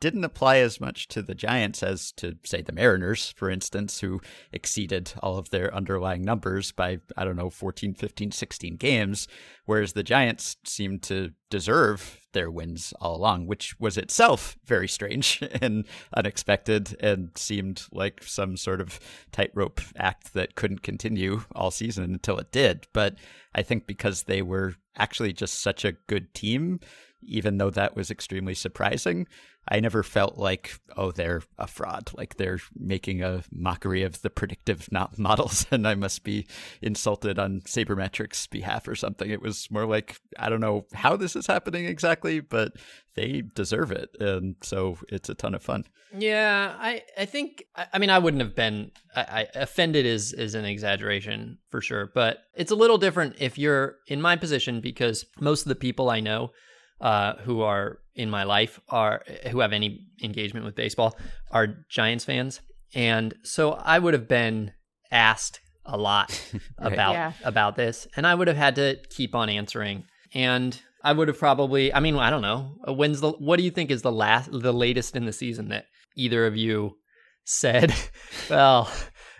didn't 0.00 0.24
apply 0.24 0.58
as 0.58 0.80
much 0.80 1.08
to 1.08 1.22
the 1.22 1.34
Giants 1.34 1.82
as 1.82 2.12
to, 2.12 2.36
say, 2.44 2.62
the 2.62 2.72
Mariners, 2.72 3.32
for 3.36 3.50
instance, 3.50 4.00
who 4.00 4.20
exceeded 4.52 5.12
all 5.22 5.38
of 5.38 5.50
their 5.50 5.74
underlying 5.74 6.22
numbers 6.22 6.70
by, 6.70 6.98
I 7.16 7.24
don't 7.24 7.36
know, 7.36 7.50
14, 7.50 7.94
15, 7.94 8.30
16 8.30 8.76
games, 8.76 9.26
whereas 9.64 9.94
the 9.94 10.04
Giants 10.04 10.56
seemed 10.64 11.02
to 11.04 11.32
deserve 11.50 12.20
their 12.32 12.50
wins 12.50 12.94
all 13.00 13.16
along, 13.16 13.46
which 13.46 13.80
was 13.80 13.98
itself 13.98 14.56
very 14.64 14.86
strange 14.86 15.42
and 15.60 15.84
unexpected 16.14 16.96
and 17.00 17.30
seemed 17.36 17.84
like 17.90 18.22
some 18.22 18.56
sort 18.56 18.80
of 18.80 19.00
tightrope 19.32 19.80
act 19.96 20.34
that 20.34 20.54
couldn't 20.54 20.82
continue 20.82 21.42
all 21.54 21.70
season 21.70 22.04
until 22.04 22.38
it 22.38 22.52
did. 22.52 22.86
But 22.92 23.16
I 23.54 23.62
think 23.62 23.86
because 23.86 24.24
they 24.24 24.42
were 24.42 24.74
actually 24.96 25.32
just 25.32 25.60
such 25.60 25.84
a 25.84 25.92
good 26.06 26.34
team, 26.34 26.80
even 27.22 27.58
though 27.58 27.70
that 27.70 27.96
was 27.96 28.10
extremely 28.10 28.54
surprising, 28.54 29.26
I 29.70 29.80
never 29.80 30.02
felt 30.02 30.38
like, 30.38 30.78
oh, 30.96 31.12
they're 31.12 31.42
a 31.58 31.66
fraud. 31.66 32.10
Like 32.16 32.36
they're 32.36 32.60
making 32.74 33.22
a 33.22 33.44
mockery 33.52 34.02
of 34.02 34.22
the 34.22 34.30
predictive 34.30 34.90
not 34.90 35.18
models, 35.18 35.66
and 35.70 35.86
I 35.86 35.94
must 35.94 36.24
be 36.24 36.46
insulted 36.80 37.38
on 37.38 37.60
Sabermetrics' 37.62 38.48
behalf 38.48 38.88
or 38.88 38.94
something. 38.94 39.30
It 39.30 39.42
was 39.42 39.70
more 39.70 39.86
like, 39.86 40.16
I 40.38 40.48
don't 40.48 40.60
know 40.60 40.86
how 40.94 41.16
this 41.16 41.36
is 41.36 41.46
happening 41.46 41.84
exactly, 41.84 42.40
but 42.40 42.72
they 43.14 43.42
deserve 43.54 43.92
it. 43.92 44.10
And 44.20 44.56
so 44.62 44.98
it's 45.08 45.28
a 45.28 45.34
ton 45.34 45.54
of 45.54 45.62
fun. 45.62 45.84
Yeah, 46.16 46.74
I, 46.78 47.02
I 47.18 47.26
think 47.26 47.64
I, 47.76 47.86
I 47.92 47.98
mean 47.98 48.08
I 48.08 48.18
wouldn't 48.18 48.42
have 48.42 48.54
been 48.54 48.92
I, 49.14 49.20
I 49.20 49.46
offended 49.54 50.06
is 50.06 50.32
is 50.32 50.54
an 50.54 50.64
exaggeration 50.64 51.58
for 51.70 51.82
sure, 51.82 52.10
but 52.14 52.38
it's 52.54 52.70
a 52.70 52.76
little 52.76 52.96
different 52.96 53.36
if 53.38 53.58
you're 53.58 53.96
in 54.06 54.22
my 54.22 54.36
position 54.36 54.80
because 54.80 55.26
most 55.38 55.62
of 55.62 55.68
the 55.68 55.74
people 55.74 56.08
I 56.08 56.20
know 56.20 56.52
uh, 57.00 57.34
who 57.44 57.62
are 57.62 57.98
in 58.14 58.30
my 58.30 58.44
life 58.44 58.80
are 58.88 59.22
who 59.50 59.60
have 59.60 59.72
any 59.72 60.06
engagement 60.22 60.64
with 60.66 60.74
baseball 60.74 61.16
are 61.50 61.68
Giants 61.88 62.24
fans, 62.24 62.60
and 62.94 63.34
so 63.42 63.72
I 63.72 63.98
would 63.98 64.14
have 64.14 64.26
been 64.28 64.72
asked 65.10 65.60
a 65.84 65.96
lot 65.96 66.30
Right. 66.52 66.62
about 66.92 67.12
Yeah. 67.14 67.32
about 67.44 67.76
this, 67.76 68.06
and 68.16 68.26
I 68.26 68.34
would 68.34 68.48
have 68.48 68.56
had 68.56 68.74
to 68.76 68.96
keep 69.10 69.34
on 69.34 69.48
answering, 69.48 70.04
and 70.34 70.80
I 71.04 71.12
would 71.12 71.28
have 71.28 71.38
probably. 71.38 71.94
I 71.94 72.00
mean, 72.00 72.16
I 72.16 72.28
don't 72.30 72.42
know. 72.42 72.76
When's 72.88 73.20
the? 73.20 73.30
What 73.32 73.56
do 73.58 73.62
you 73.62 73.70
think 73.70 73.90
is 73.90 74.02
the 74.02 74.12
last, 74.12 74.50
the 74.52 74.72
latest 74.72 75.14
in 75.16 75.24
the 75.26 75.32
season 75.32 75.68
that 75.68 75.86
either 76.16 76.46
of 76.46 76.56
you 76.56 76.96
said? 77.44 77.94
Well, 78.50 78.90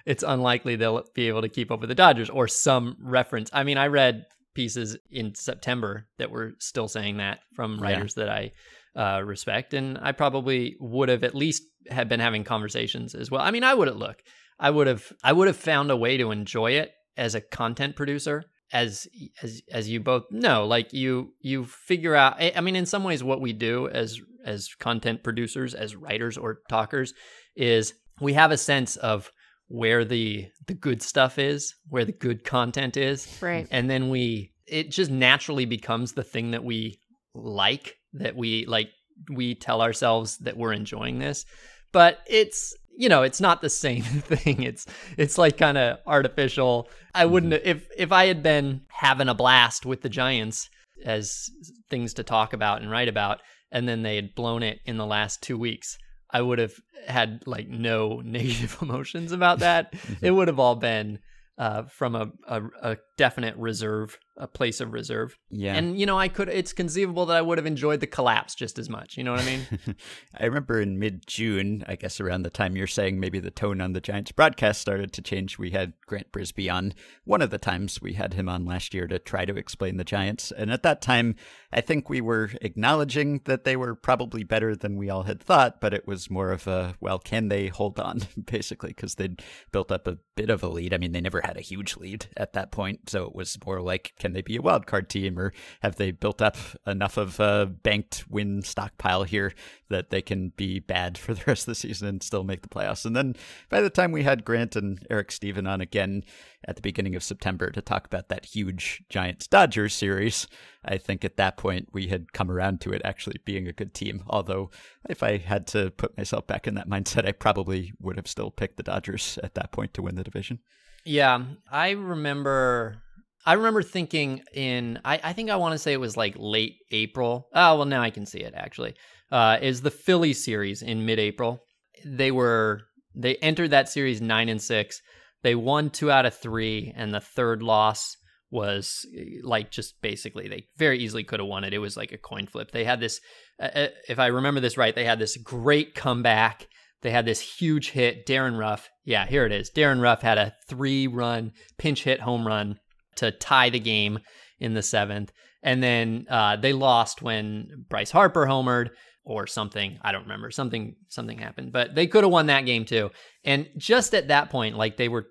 it's 0.06 0.22
unlikely 0.22 0.76
they'll 0.76 1.02
be 1.14 1.28
able 1.28 1.40
to 1.42 1.48
keep 1.48 1.70
up 1.70 1.80
with 1.80 1.88
the 1.88 1.94
Dodgers, 1.94 2.30
or 2.30 2.46
some 2.48 2.96
reference. 3.00 3.50
I 3.52 3.64
mean, 3.64 3.76
I 3.78 3.86
read 3.88 4.24
pieces 4.54 4.96
in 5.10 5.34
September 5.34 6.06
that 6.18 6.30
were 6.30 6.52
still 6.58 6.88
saying 6.88 7.18
that 7.18 7.40
from 7.54 7.78
Yeah. 7.78 7.84
writers 7.84 8.14
that 8.14 8.28
I 8.28 8.52
uh, 8.96 9.22
respect, 9.24 9.74
and 9.74 9.98
I 10.00 10.12
probably 10.12 10.76
would 10.80 11.08
have 11.08 11.22
at 11.22 11.34
least 11.34 11.62
had 11.88 12.08
been 12.08 12.20
having 12.20 12.42
conversations 12.44 13.14
as 13.14 13.30
well. 13.30 13.40
I 13.40 13.50
mean, 13.50 13.62
I 13.64 13.74
would 13.74 13.86
have 13.88 13.96
look. 13.96 14.22
I 14.58 14.70
would 14.70 14.86
have. 14.88 15.12
I 15.22 15.32
would 15.32 15.46
have 15.46 15.56
found 15.56 15.90
a 15.90 15.96
way 15.96 16.16
to 16.16 16.32
enjoy 16.32 16.72
it 16.72 16.90
as 17.16 17.34
a 17.34 17.40
content 17.40 17.94
producer 17.96 18.44
as 18.72 19.06
as 19.42 19.62
as 19.72 19.88
you 19.88 19.98
both 19.98 20.24
know 20.30 20.66
like 20.66 20.92
you 20.92 21.32
you 21.40 21.64
figure 21.64 22.14
out 22.14 22.36
I 22.38 22.60
mean 22.60 22.76
in 22.76 22.84
some 22.84 23.02
ways 23.02 23.24
what 23.24 23.40
we 23.40 23.54
do 23.54 23.88
as 23.88 24.20
as 24.44 24.68
content 24.78 25.22
producers 25.24 25.74
as 25.74 25.96
writers 25.96 26.36
or 26.36 26.58
talkers 26.68 27.14
is 27.56 27.94
we 28.20 28.34
have 28.34 28.50
a 28.50 28.58
sense 28.58 28.96
of 28.96 29.32
where 29.68 30.04
the 30.04 30.48
the 30.66 30.74
good 30.74 31.02
stuff 31.02 31.38
is 31.38 31.74
where 31.88 32.04
the 32.04 32.12
good 32.12 32.44
content 32.44 32.96
is. 32.96 33.38
Right. 33.40 33.66
and 33.70 33.88
then 33.88 34.08
we 34.08 34.52
it 34.66 34.90
just 34.90 35.10
naturally 35.10 35.64
becomes 35.64 36.12
the 36.12 36.22
thing 36.22 36.50
that 36.50 36.64
we 36.64 37.00
like 37.34 37.96
that 38.14 38.36
we 38.36 38.66
like 38.66 38.90
we 39.32 39.54
tell 39.54 39.82
ourselves 39.82 40.38
that 40.38 40.56
we're 40.56 40.72
enjoying 40.72 41.18
this. 41.18 41.44
But 41.92 42.18
it's 42.26 42.74
you 42.96 43.08
know 43.08 43.22
it's 43.22 43.40
not 43.40 43.60
the 43.60 43.70
same 43.70 44.02
thing. 44.02 44.62
It's 44.62 44.86
it's 45.16 45.38
like 45.38 45.58
kind 45.58 45.78
of 45.78 45.98
artificial. 46.06 46.88
I 47.14 47.22
mm-hmm. 47.22 47.32
wouldn't 47.32 47.52
if 47.52 47.86
if 47.96 48.12
i 48.12 48.26
had 48.26 48.42
been 48.42 48.82
having 48.90 49.28
a 49.28 49.34
blast 49.34 49.86
with 49.86 50.02
the 50.02 50.08
giants 50.08 50.68
as 51.04 51.50
things 51.90 52.14
to 52.14 52.22
talk 52.22 52.52
about 52.52 52.82
and 52.82 52.90
write 52.90 53.08
about 53.08 53.40
and 53.70 53.88
then 53.88 54.02
they 54.02 54.16
had 54.16 54.34
blown 54.34 54.62
it 54.62 54.80
in 54.84 54.96
the 54.96 55.06
last 55.06 55.40
2 55.42 55.56
weeks 55.56 55.96
i 56.30 56.40
would 56.40 56.58
have 56.58 56.74
had 57.06 57.42
like 57.46 57.68
no 57.68 58.20
negative 58.24 58.76
emotions 58.82 59.32
about 59.32 59.60
that. 59.60 59.94
It 60.22 60.30
would 60.30 60.48
have 60.48 60.58
all 60.58 60.76
been 60.76 61.20
uh, 61.56 61.84
from 61.84 62.14
a, 62.14 62.30
a, 62.46 62.62
a 62.82 62.96
definite 63.16 63.56
reserve 63.56 64.18
a 64.38 64.46
place 64.46 64.80
of 64.80 64.92
reserve. 64.92 65.36
Yeah. 65.50 65.74
And 65.74 65.98
you 65.98 66.06
know, 66.06 66.18
I 66.18 66.28
could 66.28 66.48
it's 66.48 66.72
conceivable 66.72 67.26
that 67.26 67.36
I 67.36 67.42
would 67.42 67.58
have 67.58 67.66
enjoyed 67.66 68.00
the 68.00 68.06
collapse 68.06 68.54
just 68.54 68.78
as 68.78 68.88
much. 68.88 69.16
You 69.16 69.24
know 69.24 69.32
what 69.32 69.40
I 69.40 69.44
mean? 69.44 69.96
I 70.38 70.44
remember 70.44 70.80
in 70.80 70.98
mid 70.98 71.26
June, 71.26 71.84
I 71.86 71.96
guess 71.96 72.20
around 72.20 72.42
the 72.42 72.50
time 72.50 72.76
you're 72.76 72.86
saying 72.86 73.20
maybe 73.20 73.40
the 73.40 73.50
tone 73.50 73.80
on 73.80 73.92
the 73.92 74.00
Giants 74.00 74.32
broadcast 74.32 74.80
started 74.80 75.12
to 75.12 75.22
change. 75.22 75.58
We 75.58 75.70
had 75.70 75.92
Grant 76.06 76.32
Brisbee 76.32 76.70
on 76.70 76.94
one 77.24 77.42
of 77.42 77.50
the 77.50 77.58
times 77.58 78.00
we 78.00 78.14
had 78.14 78.34
him 78.34 78.48
on 78.48 78.64
last 78.64 78.94
year 78.94 79.06
to 79.08 79.18
try 79.18 79.44
to 79.44 79.56
explain 79.56 79.96
the 79.96 80.04
Giants. 80.04 80.52
And 80.52 80.70
at 80.70 80.82
that 80.84 81.02
time, 81.02 81.36
I 81.72 81.80
think 81.80 82.08
we 82.08 82.20
were 82.20 82.50
acknowledging 82.62 83.42
that 83.44 83.64
they 83.64 83.76
were 83.76 83.94
probably 83.94 84.42
better 84.44 84.74
than 84.74 84.96
we 84.96 85.10
all 85.10 85.24
had 85.24 85.42
thought, 85.42 85.80
but 85.80 85.92
it 85.92 86.06
was 86.06 86.30
more 86.30 86.52
of 86.52 86.66
a, 86.66 86.94
well, 87.00 87.18
can 87.18 87.48
they 87.48 87.68
hold 87.68 88.00
on, 88.00 88.22
basically, 88.46 88.90
because 88.90 89.16
they'd 89.16 89.42
built 89.72 89.92
up 89.92 90.06
a 90.06 90.18
bit 90.34 90.50
of 90.50 90.62
a 90.62 90.68
lead. 90.68 90.94
I 90.94 90.98
mean, 90.98 91.12
they 91.12 91.20
never 91.20 91.42
had 91.42 91.56
a 91.56 91.62
huge 91.62 91.96
lead 91.96 92.26
at 92.36 92.54
that 92.54 92.70
point. 92.70 93.10
So 93.10 93.24
it 93.24 93.34
was 93.34 93.58
more 93.66 93.80
like, 93.80 94.14
can 94.18 94.27
they 94.34 94.42
be 94.42 94.56
a 94.56 94.62
wild 94.62 94.86
card 94.86 95.08
team 95.08 95.38
or 95.38 95.52
have 95.82 95.96
they 95.96 96.10
built 96.10 96.42
up 96.42 96.56
enough 96.86 97.16
of 97.16 97.38
a 97.40 97.66
banked 97.66 98.24
win 98.28 98.62
stockpile 98.62 99.24
here 99.24 99.52
that 99.88 100.10
they 100.10 100.22
can 100.22 100.50
be 100.56 100.78
bad 100.78 101.16
for 101.18 101.34
the 101.34 101.42
rest 101.46 101.62
of 101.62 101.72
the 101.72 101.74
season 101.74 102.08
and 102.08 102.22
still 102.22 102.44
make 102.44 102.62
the 102.62 102.68
playoffs? 102.68 103.04
And 103.04 103.14
then 103.14 103.34
by 103.68 103.80
the 103.80 103.90
time 103.90 104.12
we 104.12 104.22
had 104.22 104.44
Grant 104.44 104.76
and 104.76 105.04
Eric 105.10 105.32
Stephen 105.32 105.66
on 105.66 105.80
again 105.80 106.24
at 106.66 106.76
the 106.76 106.82
beginning 106.82 107.14
of 107.14 107.22
September 107.22 107.70
to 107.70 107.80
talk 107.80 108.06
about 108.06 108.28
that 108.28 108.46
huge 108.46 109.02
Giants 109.08 109.46
Dodgers 109.46 109.94
series, 109.94 110.46
I 110.84 110.98
think 110.98 111.24
at 111.24 111.36
that 111.36 111.56
point 111.56 111.88
we 111.92 112.08
had 112.08 112.32
come 112.32 112.50
around 112.50 112.80
to 112.82 112.92
it 112.92 113.02
actually 113.04 113.40
being 113.44 113.68
a 113.68 113.72
good 113.72 113.94
team. 113.94 114.24
Although 114.26 114.70
if 115.08 115.22
I 115.22 115.38
had 115.38 115.66
to 115.68 115.90
put 115.90 116.16
myself 116.16 116.46
back 116.46 116.66
in 116.66 116.74
that 116.74 116.88
mindset, 116.88 117.26
I 117.26 117.32
probably 117.32 117.92
would 118.00 118.16
have 118.16 118.28
still 118.28 118.50
picked 118.50 118.76
the 118.76 118.82
Dodgers 118.82 119.38
at 119.42 119.54
that 119.54 119.72
point 119.72 119.94
to 119.94 120.02
win 120.02 120.14
the 120.14 120.24
division. 120.24 120.60
Yeah, 121.04 121.44
I 121.70 121.90
remember. 121.90 123.02
I 123.48 123.54
remember 123.54 123.82
thinking 123.82 124.42
in. 124.52 124.98
I, 125.06 125.20
I 125.24 125.32
think 125.32 125.48
I 125.48 125.56
want 125.56 125.72
to 125.72 125.78
say 125.78 125.94
it 125.94 126.00
was 126.00 126.18
like 126.18 126.34
late 126.36 126.74
April. 126.90 127.48
Oh 127.54 127.78
well, 127.78 127.86
now 127.86 128.02
I 128.02 128.10
can 128.10 128.26
see 128.26 128.40
it 128.40 128.52
actually. 128.54 128.94
Uh, 129.32 129.56
is 129.62 129.80
the 129.80 129.90
Philly 129.90 130.34
series 130.34 130.82
in 130.82 131.06
mid-April? 131.06 131.62
They 132.04 132.30
were 132.30 132.82
they 133.14 133.36
entered 133.36 133.70
that 133.70 133.88
series 133.88 134.20
nine 134.20 134.50
and 134.50 134.60
six. 134.60 135.00
They 135.42 135.54
won 135.54 135.88
two 135.88 136.10
out 136.10 136.26
of 136.26 136.34
three, 136.34 136.92
and 136.94 137.14
the 137.14 137.22
third 137.22 137.62
loss 137.62 138.18
was 138.50 139.06
like 139.42 139.70
just 139.70 140.02
basically 140.02 140.48
they 140.48 140.66
very 140.76 140.98
easily 140.98 141.24
could 141.24 141.40
have 141.40 141.48
won 141.48 141.64
it. 141.64 141.72
It 141.72 141.78
was 141.78 141.96
like 141.96 142.12
a 142.12 142.18
coin 142.18 142.46
flip. 142.46 142.70
They 142.72 142.84
had 142.84 143.00
this, 143.00 143.18
uh, 143.58 143.70
uh, 143.74 143.88
if 144.10 144.18
I 144.18 144.26
remember 144.26 144.60
this 144.60 144.76
right, 144.76 144.94
they 144.94 145.06
had 145.06 145.18
this 145.18 145.38
great 145.38 145.94
comeback. 145.94 146.66
They 147.00 147.12
had 147.12 147.24
this 147.24 147.40
huge 147.40 147.92
hit. 147.92 148.26
Darin 148.26 148.56
Ruf, 148.56 148.90
yeah, 149.06 149.24
here 149.24 149.46
it 149.46 149.52
is. 149.52 149.70
Darin 149.70 150.02
Ruf 150.02 150.20
had 150.20 150.36
a 150.36 150.52
three 150.68 151.06
run 151.06 151.52
pinch 151.78 152.04
hit 152.04 152.20
home 152.20 152.46
run 152.46 152.78
to 153.18 153.30
tie 153.30 153.70
the 153.70 153.80
game 153.80 154.18
in 154.58 154.74
the 154.74 154.82
seventh. 154.82 155.32
And 155.62 155.82
then 155.82 156.26
uh, 156.30 156.56
they 156.56 156.72
lost 156.72 157.22
when 157.22 157.84
Bryce 157.88 158.10
Harper 158.10 158.46
homered 158.46 158.90
or 159.24 159.46
something. 159.46 159.98
I 160.02 160.12
don't 160.12 160.22
remember. 160.22 160.50
Something 160.50 160.96
something 161.08 161.38
happened, 161.38 161.72
but 161.72 161.94
they 161.94 162.06
could 162.06 162.24
have 162.24 162.32
won 162.32 162.46
that 162.46 162.66
game 162.66 162.84
too. 162.84 163.10
And 163.44 163.68
just 163.76 164.14
at 164.14 164.28
that 164.28 164.50
point, 164.50 164.76
like 164.76 164.96
they 164.96 165.08
were 165.08 165.28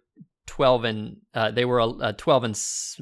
12 0.47 0.84
and 0.84 1.17
uh, 1.34 1.52
they 1.52 1.65
were 1.65 1.82
uh, 1.82 2.13
12 2.13 2.43
and 2.43 2.60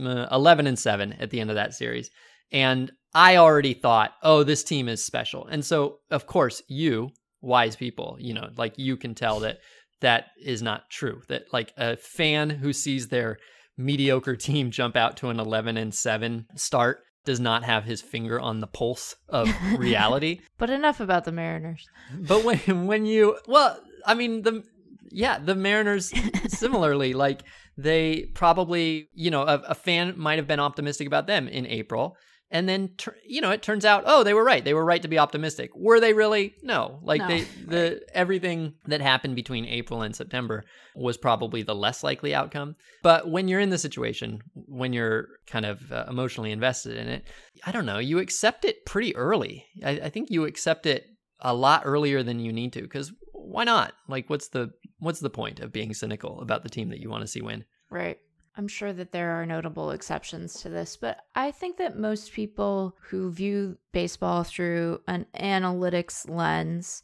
uh, 0.08 0.28
11 0.32 0.68
and 0.68 0.80
7 0.80 1.14
at 1.14 1.30
the 1.30 1.40
end 1.40 1.50
of 1.50 1.56
that 1.56 1.74
series. 1.74 2.10
And 2.52 2.92
I 3.14 3.38
already 3.38 3.74
thought, 3.74 4.14
"Oh, 4.24 4.44
this 4.44 4.64
team 4.64 4.88
is 4.88 5.04
special." 5.04 5.48
And 5.48 5.64
so, 5.66 6.00
of 6.12 6.28
course, 6.28 6.62
you 6.68 7.10
wise 7.42 7.76
people, 7.76 8.18
you 8.20 8.34
know, 8.34 8.50
like 8.58 8.78
you 8.78 8.98
can 8.98 9.16
tell 9.16 9.40
that 9.42 9.60
that 10.02 10.28
is 10.42 10.62
not 10.62 10.90
true. 10.90 11.22
That 11.30 11.44
like 11.52 11.74
a 11.78 11.98
fan 11.98 12.50
who 12.50 12.74
sees 12.74 13.08
their 13.08 13.38
mediocre 13.78 14.36
team 14.36 14.72
jump 14.72 14.96
out 14.96 15.18
to 15.18 15.30
an 15.30 15.40
11 15.40 15.78
and 15.78 15.94
7 15.94 16.46
start 16.56 17.04
does 17.26 17.40
not 17.40 17.64
have 17.64 17.84
his 17.84 18.02
finger 18.02 18.40
on 18.40 18.60
the 18.60 18.68
pulse 18.68 19.16
of 19.30 19.50
reality. 19.78 20.42
but 20.58 20.70
enough 20.70 21.00
about 21.00 21.26
the 21.26 21.32
Mariners. 21.32 21.88
But 22.14 22.44
when 22.44 22.86
when 22.86 23.06
you 23.06 23.38
well, 23.48 23.80
I 24.06 24.14
mean 24.14 24.44
the 24.44 24.64
yeah, 25.10 25.40
the 25.40 25.56
Mariners 25.56 26.14
similarly 26.48 27.14
like 27.14 27.44
they 27.78 28.30
probably, 28.34 29.10
you 29.14 29.32
know, 29.32 29.42
a, 29.42 29.62
a 29.70 29.76
fan 29.76 30.14
might 30.18 30.38
have 30.38 30.48
been 30.48 30.60
optimistic 30.60 31.08
about 31.08 31.28
them 31.28 31.48
in 31.48 31.66
April 31.66 32.16
and 32.52 32.70
then 32.70 32.92
you 33.26 33.42
know 33.42 33.52
it 33.52 33.62
turns 33.62 33.86
out 33.86 34.04
oh 34.06 34.24
they 34.24 34.34
were 34.34 34.44
right. 34.44 34.64
They 34.64 34.74
were 34.74 34.86
right 34.86 35.02
to 35.02 35.08
be 35.08 35.20
optimistic. 35.20 35.72
Were 35.76 36.00
they 36.00 36.14
really? 36.14 36.56
No. 36.62 37.00
Like 37.02 37.20
No, 37.22 37.28
they 37.28 37.42
the 37.68 38.02
everything 38.14 38.74
that 38.88 39.02
happened 39.02 39.36
between 39.36 39.66
april 39.66 40.02
and 40.02 40.16
september 40.16 40.64
was 40.96 41.18
probably 41.18 41.64
the 41.64 41.76
less 41.76 42.04
likely 42.04 42.34
outcome. 42.34 42.76
But 43.04 43.30
when 43.30 43.48
you're 43.48 43.60
in 43.60 43.70
the 43.70 43.78
situation 43.78 44.42
when 44.54 44.94
you're 44.94 45.28
kind 45.48 45.66
of 45.66 45.92
uh, 45.92 46.06
emotionally 46.10 46.52
invested 46.52 46.98
in 46.98 47.08
it 47.08 47.26
i 47.66 47.72
don't 47.72 47.86
know 47.86 48.00
you 48.00 48.20
accept 48.20 48.66
it 48.66 48.86
pretty 48.86 49.16
early. 49.16 49.66
I, 49.84 49.92
I 49.92 50.10
think 50.10 50.30
you 50.30 50.46
accept 50.46 50.86
it 50.86 51.06
a 51.40 51.54
lot 51.54 51.84
earlier 51.86 52.24
than 52.24 52.40
you 52.40 52.54
need 52.54 52.74
to 52.74 52.82
because 52.82 53.12
why 53.34 53.64
not? 53.64 53.94
Like 54.08 54.30
what's 54.30 54.50
the 54.50 54.72
what's 55.00 55.20
the 55.20 55.30
point 55.30 55.60
of 55.60 55.72
being 55.72 55.94
cynical 55.94 56.42
about 56.42 56.64
the 56.64 56.70
team 56.70 56.90
that 56.90 57.00
you 57.00 57.10
want 57.10 57.22
to 57.22 57.28
see 57.28 57.42
win? 57.42 57.66
Right. 57.90 58.18
I'm 58.58 58.68
sure 58.70 58.94
that 58.94 59.12
there 59.12 59.32
are 59.32 59.46
notable 59.46 59.92
exceptions 59.92 60.62
to 60.62 60.70
this, 60.70 60.96
but 60.96 61.20
I 61.36 61.52
think 61.52 61.78
that 61.78 61.98
most 61.98 62.32
people 62.32 62.96
who 63.10 63.32
view 63.32 63.78
baseball 63.92 64.44
through 64.44 65.02
an 65.08 65.26
analytics 65.36 66.30
lens, 66.30 67.04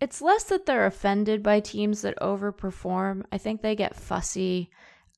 it's 0.00 0.20
less 0.20 0.44
that 0.44 0.66
they're 0.66 0.86
offended 0.86 1.42
by 1.42 1.60
teams 1.60 2.02
that 2.02 2.18
overperform. 2.18 3.22
I 3.30 3.38
think 3.38 3.62
they 3.62 3.76
get 3.76 3.94
fussy 3.94 4.70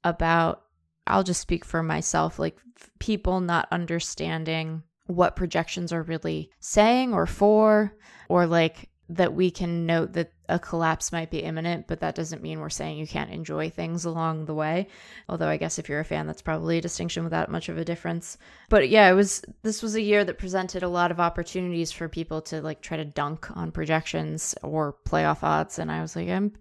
about, 0.04 0.64
I'll 1.06 1.22
just 1.24 1.40
speak 1.40 1.64
for 1.64 1.82
myself, 1.82 2.38
like 2.38 2.58
people 2.98 3.40
not 3.40 3.68
understanding 3.72 4.82
what 5.06 5.36
projections 5.36 5.92
are 5.92 6.02
really 6.02 6.50
saying 6.60 7.14
or 7.14 7.26
for, 7.26 7.96
or 8.28 8.46
like 8.46 8.90
that 9.08 9.34
we 9.34 9.50
can 9.50 9.84
note 9.84 10.12
that 10.14 10.32
a 10.48 10.58
collapse 10.58 11.12
might 11.12 11.30
be 11.30 11.38
imminent, 11.38 11.86
but 11.86 12.00
that 12.00 12.14
doesn't 12.14 12.42
mean 12.42 12.60
we're 12.60 12.70
saying 12.70 12.98
you 12.98 13.06
can't 13.06 13.30
enjoy 13.30 13.68
things 13.68 14.04
along 14.04 14.44
the 14.44 14.54
way. 14.54 14.86
Although 15.28 15.48
I 15.48 15.56
guess 15.56 15.78
if 15.78 15.88
you're 15.88 16.00
a 16.00 16.04
fan, 16.04 16.26
that's 16.26 16.42
probably 16.42 16.78
a 16.78 16.82
distinction 16.82 17.24
without 17.24 17.50
much 17.50 17.68
of 17.68 17.78
a 17.78 17.84
difference. 17.84 18.38
But 18.68 18.88
yeah, 18.88 19.10
it 19.10 19.14
was 19.14 19.42
this 19.62 19.82
was 19.82 19.94
a 19.94 20.00
year 20.00 20.24
that 20.24 20.38
presented 20.38 20.82
a 20.82 20.88
lot 20.88 21.10
of 21.10 21.20
opportunities 21.20 21.90
for 21.90 22.08
people 22.08 22.42
to 22.42 22.60
like 22.60 22.80
try 22.80 22.96
to 22.96 23.04
dunk 23.04 23.54
on 23.56 23.72
projections 23.72 24.54
or 24.62 24.96
playoff 25.04 25.42
odds. 25.42 25.78
And 25.78 25.90
I 25.90 26.00
was 26.00 26.14
like, 26.14 26.28
I'm 26.28 26.52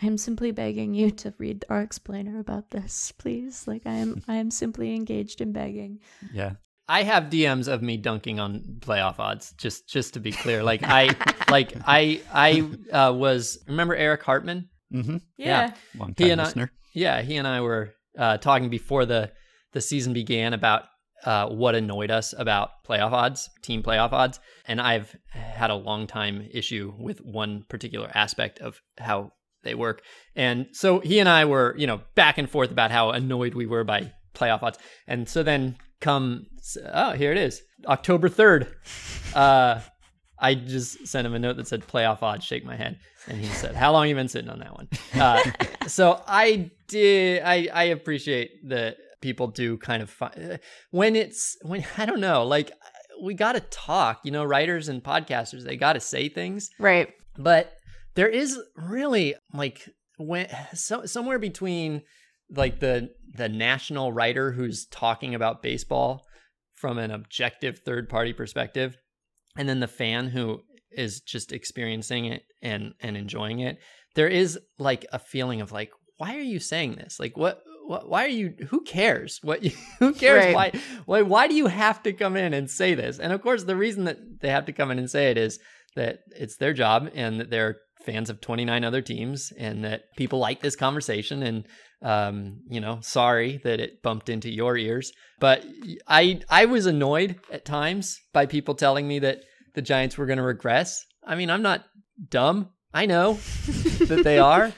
I'm 0.00 0.16
simply 0.16 0.52
begging 0.52 0.94
you 0.94 1.10
to 1.12 1.34
read 1.38 1.64
our 1.68 1.82
explainer 1.82 2.38
about 2.38 2.70
this, 2.70 3.12
please. 3.12 3.66
Like 3.66 3.82
I 3.86 3.94
am 3.94 4.22
I 4.26 4.36
am 4.36 4.50
simply 4.50 4.94
engaged 4.94 5.40
in 5.40 5.52
begging. 5.52 6.00
Yeah. 6.32 6.52
I 6.90 7.04
have 7.04 7.24
DMs 7.24 7.68
of 7.68 7.82
me 7.82 7.96
dunking 7.96 8.40
on 8.40 8.78
playoff 8.80 9.20
odds. 9.20 9.52
Just 9.56 9.88
just 9.88 10.14
to 10.14 10.20
be 10.20 10.32
clear, 10.32 10.62
like 10.72 10.82
I 10.82 11.14
like 11.48 11.72
I 11.86 12.20
I 12.32 12.68
uh, 12.92 13.12
was 13.12 13.58
remember 13.68 13.94
Eric 13.94 14.22
Hartman. 14.24 14.68
Mm-hmm. 14.92 15.18
Yeah. 15.36 15.72
Long 15.96 16.14
He 16.18 16.24
time 16.24 16.32
and 16.32 16.40
I- 16.40 16.44
listener. 16.44 16.72
Yeah, 16.92 17.22
he 17.22 17.36
and 17.36 17.46
I 17.46 17.60
were 17.60 17.94
uh, 18.18 18.38
talking 18.38 18.68
before 18.70 19.06
the 19.06 19.30
the 19.72 19.80
season 19.80 20.12
began 20.12 20.52
about 20.52 20.82
uh, 21.24 21.46
what 21.48 21.76
annoyed 21.76 22.10
us 22.10 22.34
about 22.36 22.70
playoff 22.88 23.12
odds, 23.12 23.48
team 23.62 23.84
playoff 23.84 24.12
odds, 24.12 24.40
and 24.66 24.80
I've 24.80 25.14
had 25.28 25.70
a 25.70 25.76
long 25.76 26.08
time 26.08 26.48
issue 26.52 26.92
with 26.98 27.20
one 27.20 27.64
particular 27.68 28.10
aspect 28.12 28.58
of 28.58 28.80
how 28.98 29.30
they 29.62 29.76
work. 29.76 30.02
And 30.34 30.66
so 30.72 30.98
he 30.98 31.20
and 31.20 31.28
I 31.28 31.44
were, 31.44 31.76
you 31.78 31.86
know, 31.86 32.00
back 32.16 32.38
and 32.38 32.50
forth 32.50 32.72
about 32.72 32.90
how 32.90 33.10
annoyed 33.10 33.54
we 33.54 33.66
were 33.66 33.84
by 33.84 34.12
playoff 34.34 34.62
odds. 34.64 34.78
And 35.06 35.28
so 35.28 35.42
then 35.44 35.76
come 36.00 36.46
oh, 36.92 37.12
here 37.12 37.32
it 37.32 37.38
is. 37.38 37.62
October 37.86 38.28
3rd. 38.28 38.66
Uh 39.34 39.80
I 40.42 40.54
just 40.54 41.06
sent 41.06 41.26
him 41.26 41.34
a 41.34 41.38
note 41.38 41.56
that 41.58 41.68
said 41.68 41.86
playoff 41.86 42.22
odds, 42.22 42.44
shake 42.46 42.64
my 42.64 42.74
head. 42.74 42.98
And 43.28 43.38
he 43.38 43.46
said, 43.48 43.74
How 43.74 43.92
long 43.92 44.08
you 44.08 44.14
been 44.14 44.28
sitting 44.28 44.50
on 44.50 44.60
that 44.60 44.74
one? 44.74 44.88
Uh, 45.14 45.42
so 45.86 46.22
I 46.26 46.70
did 46.88 47.42
I 47.44 47.68
I 47.72 47.84
appreciate 47.84 48.68
that 48.68 48.96
people 49.20 49.48
do 49.48 49.76
kind 49.76 50.02
of 50.02 50.08
fi- 50.08 50.58
when 50.90 51.14
it's 51.14 51.56
when 51.62 51.84
I 51.98 52.06
don't 52.06 52.20
know, 52.20 52.44
like 52.44 52.72
we 53.22 53.34
got 53.34 53.52
to 53.52 53.60
talk, 53.60 54.20
you 54.24 54.30
know, 54.30 54.44
writers 54.44 54.88
and 54.88 55.02
podcasters, 55.04 55.62
they 55.62 55.76
got 55.76 55.92
to 55.92 56.00
say 56.00 56.30
things 56.30 56.70
Right. 56.78 57.10
but 57.36 57.74
there 58.14 58.28
is 58.28 58.58
really 58.76 59.34
like 59.52 59.86
when 60.16 60.48
so, 60.74 61.04
somewhere 61.04 61.38
between 61.38 62.02
like 62.54 62.80
the 62.80 63.10
the 63.34 63.48
national 63.48 64.12
writer 64.12 64.52
who's 64.52 64.86
talking 64.86 65.34
about 65.34 65.62
baseball 65.62 66.26
from 66.74 66.98
an 66.98 67.10
objective 67.10 67.78
third 67.78 68.08
party 68.08 68.32
perspective 68.32 68.96
and 69.56 69.68
then 69.68 69.80
the 69.80 69.86
fan 69.88 70.28
who 70.28 70.60
is 70.90 71.20
just 71.20 71.52
experiencing 71.52 72.24
it 72.24 72.42
and 72.62 72.94
and 73.00 73.16
enjoying 73.16 73.60
it 73.60 73.78
there 74.14 74.28
is 74.28 74.58
like 74.78 75.06
a 75.12 75.18
feeling 75.18 75.60
of 75.60 75.72
like 75.72 75.90
why 76.20 76.36
are 76.36 76.42
you 76.42 76.60
saying 76.60 76.96
this? 76.96 77.18
Like 77.18 77.34
what 77.36 77.62
what, 77.86 78.08
why 78.08 78.26
are 78.26 78.28
you 78.28 78.54
who 78.68 78.82
cares? 78.82 79.40
What 79.42 79.64
you, 79.64 79.72
who 79.98 80.12
cares 80.12 80.44
Right. 80.44 80.54
why 80.54 80.80
why 81.06 81.22
why 81.22 81.48
do 81.48 81.54
you 81.54 81.66
have 81.66 82.02
to 82.02 82.12
come 82.12 82.36
in 82.36 82.52
and 82.52 82.70
say 82.70 82.94
this? 82.94 83.18
And 83.18 83.32
of 83.32 83.40
course 83.40 83.64
the 83.64 83.76
reason 83.76 84.04
that 84.04 84.18
they 84.40 84.50
have 84.50 84.66
to 84.66 84.72
come 84.72 84.90
in 84.90 84.98
and 84.98 85.10
say 85.10 85.30
it 85.30 85.38
is 85.38 85.58
that 85.96 86.20
it's 86.36 86.56
their 86.56 86.74
job 86.74 87.10
and 87.14 87.40
that 87.40 87.50
they're 87.50 87.78
fans 88.04 88.28
of 88.28 88.40
29 88.40 88.84
other 88.84 89.00
teams 89.00 89.50
and 89.58 89.84
that 89.84 90.02
people 90.16 90.38
like 90.38 90.60
this 90.60 90.76
conversation 90.76 91.42
and 91.42 91.66
um, 92.02 92.60
you 92.68 92.80
know, 92.80 92.98
sorry 93.02 93.60
that 93.64 93.80
it 93.80 94.02
bumped 94.02 94.28
into 94.28 94.50
your 94.50 94.76
ears, 94.76 95.12
but 95.38 95.64
I 96.06 96.40
I 96.48 96.66
was 96.66 96.86
annoyed 96.86 97.40
at 97.52 97.64
times 97.64 98.20
by 98.32 98.46
people 98.46 98.74
telling 98.74 99.06
me 99.06 99.18
that 99.20 99.42
the 99.74 99.82
Giants 99.82 100.16
were 100.16 100.26
going 100.26 100.38
to 100.38 100.42
regress. 100.42 101.04
I 101.24 101.34
mean, 101.34 101.50
I'm 101.50 101.62
not 101.62 101.84
dumb. 102.28 102.70
I 102.92 103.06
know 103.06 103.34
that 104.08 104.22
they 104.24 104.38
are. 104.38 104.72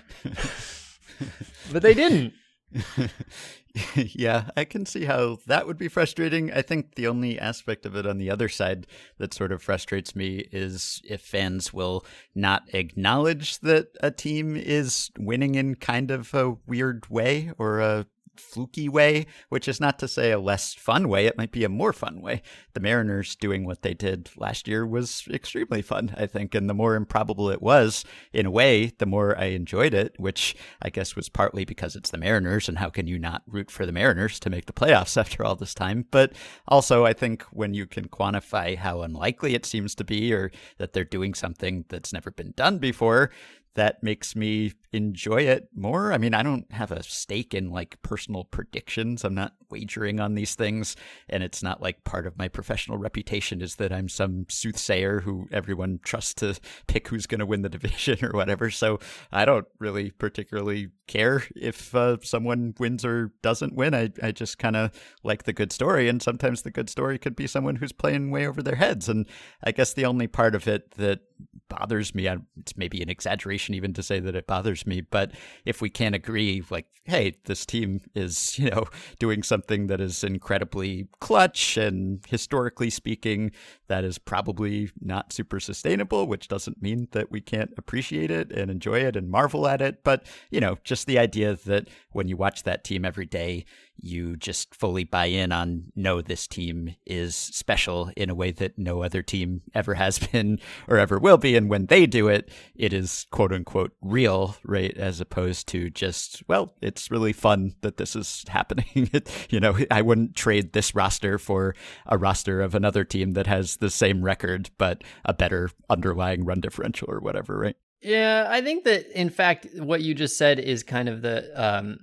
but 1.72 1.82
they 1.82 1.94
didn't. 1.94 2.34
yeah, 3.94 4.50
I 4.56 4.64
can 4.64 4.84
see 4.86 5.04
how 5.04 5.38
that 5.46 5.66
would 5.66 5.78
be 5.78 5.88
frustrating. 5.88 6.52
I 6.52 6.62
think 6.62 6.94
the 6.94 7.06
only 7.06 7.38
aspect 7.38 7.86
of 7.86 7.96
it 7.96 8.06
on 8.06 8.18
the 8.18 8.30
other 8.30 8.48
side 8.48 8.86
that 9.18 9.32
sort 9.32 9.52
of 9.52 9.62
frustrates 9.62 10.14
me 10.14 10.46
is 10.52 11.00
if 11.08 11.22
fans 11.22 11.72
will 11.72 12.04
not 12.34 12.62
acknowledge 12.74 13.60
that 13.60 13.88
a 14.02 14.10
team 14.10 14.56
is 14.56 15.10
winning 15.18 15.54
in 15.54 15.76
kind 15.76 16.10
of 16.10 16.34
a 16.34 16.56
weird 16.66 17.08
way 17.08 17.52
or 17.58 17.80
a 17.80 18.06
fluky 18.36 18.88
way, 18.88 19.26
which 19.48 19.68
is 19.68 19.80
not 19.80 19.98
to 19.98 20.08
say 20.08 20.30
a 20.30 20.38
less 20.38 20.74
fun 20.74 21.08
way. 21.08 21.26
It 21.26 21.36
might 21.36 21.52
be 21.52 21.64
a 21.64 21.68
more 21.68 21.92
fun 21.92 22.20
way. 22.20 22.42
The 22.74 22.80
Mariners 22.80 23.36
doing 23.36 23.64
what 23.64 23.82
they 23.82 23.94
did 23.94 24.30
last 24.36 24.66
year 24.66 24.86
was 24.86 25.24
extremely 25.30 25.82
fun, 25.82 26.14
I 26.16 26.26
think. 26.26 26.54
And 26.54 26.68
the 26.68 26.74
more 26.74 26.94
improbable 26.94 27.50
it 27.50 27.62
was, 27.62 28.04
in 28.32 28.46
a 28.46 28.50
way, 28.50 28.92
the 28.98 29.06
more 29.06 29.38
I 29.38 29.46
enjoyed 29.46 29.94
it, 29.94 30.14
which 30.18 30.56
I 30.80 30.90
guess 30.90 31.16
was 31.16 31.28
partly 31.28 31.64
because 31.64 31.96
it's 31.96 32.10
the 32.10 32.18
Mariners. 32.18 32.68
And 32.68 32.78
how 32.78 32.90
can 32.90 33.06
you 33.06 33.18
not 33.18 33.42
root 33.46 33.70
for 33.70 33.86
the 33.86 33.92
Mariners 33.92 34.40
to 34.40 34.50
make 34.50 34.66
the 34.66 34.72
playoffs 34.72 35.16
after 35.20 35.44
all 35.44 35.56
this 35.56 35.74
time? 35.74 36.06
But 36.10 36.32
also, 36.68 37.04
I 37.04 37.12
think 37.12 37.42
when 37.44 37.74
you 37.74 37.86
can 37.86 38.08
quantify 38.08 38.76
how 38.76 39.02
unlikely 39.02 39.54
it 39.54 39.66
seems 39.66 39.94
to 39.96 40.04
be 40.04 40.32
or 40.32 40.50
that 40.78 40.92
they're 40.92 41.04
doing 41.04 41.34
something 41.34 41.84
that's 41.88 42.12
never 42.12 42.30
been 42.30 42.52
done 42.56 42.78
before, 42.78 43.30
that 43.74 44.02
makes 44.02 44.36
me 44.36 44.72
enjoy 44.92 45.42
it 45.42 45.68
more. 45.74 46.12
I 46.12 46.18
mean, 46.18 46.34
I 46.34 46.42
don't 46.42 46.70
have 46.72 46.92
a 46.92 47.02
stake 47.02 47.54
in 47.54 47.70
like 47.70 48.00
personal 48.02 48.44
predictions. 48.44 49.24
I'm 49.24 49.34
not 49.34 49.54
wagering 49.70 50.20
on 50.20 50.34
these 50.34 50.54
things. 50.54 50.96
And 51.28 51.42
it's 51.42 51.62
not 51.62 51.80
like 51.80 52.04
part 52.04 52.26
of 52.26 52.36
my 52.36 52.48
professional 52.48 52.98
reputation 52.98 53.62
is 53.62 53.76
that 53.76 53.92
I'm 53.92 54.08
some 54.08 54.46
soothsayer 54.48 55.20
who 55.20 55.48
everyone 55.50 56.00
trusts 56.04 56.34
to 56.34 56.60
pick 56.86 57.08
who's 57.08 57.26
going 57.26 57.40
to 57.40 57.46
win 57.46 57.62
the 57.62 57.68
division 57.68 58.18
or 58.22 58.32
whatever. 58.32 58.70
So 58.70 59.00
I 59.32 59.44
don't 59.44 59.66
really 59.78 60.10
particularly 60.10 60.90
care 61.06 61.42
if 61.56 61.94
uh, 61.94 62.18
someone 62.22 62.74
wins 62.78 63.04
or 63.04 63.32
doesn't 63.42 63.74
win. 63.74 63.94
I, 63.94 64.10
I 64.22 64.30
just 64.32 64.58
kind 64.58 64.76
of 64.76 64.90
like 65.24 65.44
the 65.44 65.52
good 65.54 65.72
story. 65.72 66.08
And 66.08 66.22
sometimes 66.22 66.62
the 66.62 66.70
good 66.70 66.90
story 66.90 67.18
could 67.18 67.34
be 67.34 67.46
someone 67.46 67.76
who's 67.76 67.92
playing 67.92 68.30
way 68.30 68.46
over 68.46 68.62
their 68.62 68.76
heads. 68.76 69.08
And 69.08 69.26
I 69.64 69.72
guess 69.72 69.94
the 69.94 70.04
only 70.04 70.26
part 70.26 70.54
of 70.54 70.68
it 70.68 70.92
that 70.92 71.20
bothers 71.68 72.14
me, 72.14 72.28
it's 72.58 72.76
maybe 72.76 73.00
an 73.02 73.08
exaggeration 73.08 73.74
even 73.74 73.94
to 73.94 74.02
say 74.02 74.20
that 74.20 74.36
it 74.36 74.46
bothers 74.46 74.81
me, 74.86 75.00
but 75.00 75.32
if 75.64 75.80
we 75.80 75.90
can't 75.90 76.14
agree, 76.14 76.62
like, 76.70 76.86
hey, 77.04 77.34
this 77.44 77.66
team 77.66 78.00
is, 78.14 78.58
you 78.58 78.70
know, 78.70 78.84
doing 79.18 79.42
something 79.42 79.86
that 79.88 80.00
is 80.00 80.22
incredibly 80.22 81.08
clutch 81.20 81.76
and 81.76 82.24
historically 82.28 82.90
speaking, 82.90 83.50
that 83.88 84.04
is 84.04 84.18
probably 84.18 84.90
not 85.00 85.32
super 85.32 85.60
sustainable, 85.60 86.26
which 86.26 86.48
doesn't 86.48 86.82
mean 86.82 87.08
that 87.12 87.30
we 87.30 87.40
can't 87.40 87.72
appreciate 87.76 88.30
it 88.30 88.52
and 88.52 88.70
enjoy 88.70 89.00
it 89.00 89.16
and 89.16 89.30
marvel 89.30 89.66
at 89.66 89.82
it. 89.82 90.04
But, 90.04 90.26
you 90.50 90.60
know, 90.60 90.78
just 90.84 91.06
the 91.06 91.18
idea 91.18 91.56
that 91.66 91.88
when 92.12 92.28
you 92.28 92.36
watch 92.36 92.62
that 92.62 92.84
team 92.84 93.04
every 93.04 93.26
day, 93.26 93.64
you 93.98 94.36
just 94.36 94.74
fully 94.74 95.04
buy 95.04 95.26
in 95.26 95.52
on 95.52 95.84
no 95.94 96.20
this 96.20 96.46
team 96.46 96.94
is 97.06 97.36
special 97.36 98.10
in 98.16 98.30
a 98.30 98.34
way 98.34 98.50
that 98.50 98.78
no 98.78 99.02
other 99.02 99.22
team 99.22 99.62
ever 99.74 99.94
has 99.94 100.18
been 100.32 100.58
or 100.88 100.98
ever 100.98 101.18
will 101.18 101.38
be. 101.38 101.56
And 101.56 101.68
when 101.68 101.86
they 101.86 102.06
do 102.06 102.28
it 102.28 102.50
it 102.74 102.92
is 102.92 103.26
quote 103.30 103.52
unquote 103.52 103.92
real 104.00 104.56
right? 104.64 104.96
As 104.96 105.20
opposed 105.20 105.68
to 105.68 105.90
just 105.90 106.42
well 106.48 106.74
it's 106.80 107.10
really 107.10 107.32
fun 107.32 107.74
that 107.82 107.96
this 107.96 108.16
is 108.16 108.44
happening. 108.48 109.10
You 109.48 109.60
know 109.60 109.76
i 109.90 110.02
wouldn't 110.02 110.34
trade 110.34 110.72
this 110.72 110.94
roster 110.94 111.38
for 111.38 111.74
a 112.06 112.16
roster 112.16 112.60
of 112.60 112.74
another 112.74 113.04
team 113.04 113.32
that 113.32 113.46
has 113.46 113.76
the 113.76 113.90
same 113.90 114.22
record 114.22 114.70
but 114.78 115.04
a 115.24 115.34
better 115.34 115.70
underlying 115.90 116.44
run 116.44 116.60
differential 116.60 117.10
or 117.10 117.20
whatever 117.20 117.58
right 117.58 117.76
yeah, 118.02 118.46
I 118.48 118.60
think 118.60 118.84
that 118.84 119.06
in 119.18 119.30
fact 119.30 119.66
what 119.76 120.02
you 120.02 120.14
just 120.14 120.36
said 120.36 120.58
is 120.58 120.82
kind 120.82 121.08
of 121.08 121.22
the 121.22 121.50
um, 121.54 121.98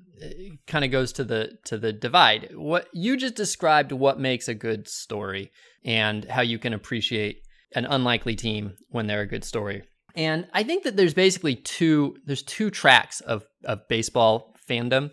kind 0.68 0.86
of 0.86 0.92
goes 0.92 1.14
to 1.14 1.24
the 1.24 1.58
to 1.66 1.78
the 1.78 1.94
divide. 1.94 2.50
What 2.56 2.88
you 2.94 3.18
just 3.18 3.36
described 3.36 3.92
what 3.92 4.20
makes 4.20 4.48
a 4.48 4.54
good 4.54 4.88
story 4.88 5.52
and 5.84 6.26
how 6.26 6.42
you 6.42 6.60
can 6.60 6.74
appreciate 6.74 7.42
an 7.76 7.86
unlikely 7.86 8.36
team 8.36 8.76
when 8.90 9.08
they're 9.08 9.22
a 9.22 9.28
good 9.28 9.44
story. 9.44 9.84
And 10.16 10.48
I 10.54 10.64
think 10.64 10.84
that 10.84 10.98
there's 10.98 11.14
basically 11.14 11.56
two 11.56 12.18
there's 12.26 12.44
two 12.44 12.70
tracks 12.72 13.22
of 13.22 13.46
of 13.66 13.88
baseball 13.88 14.56
fandom. 14.68 15.12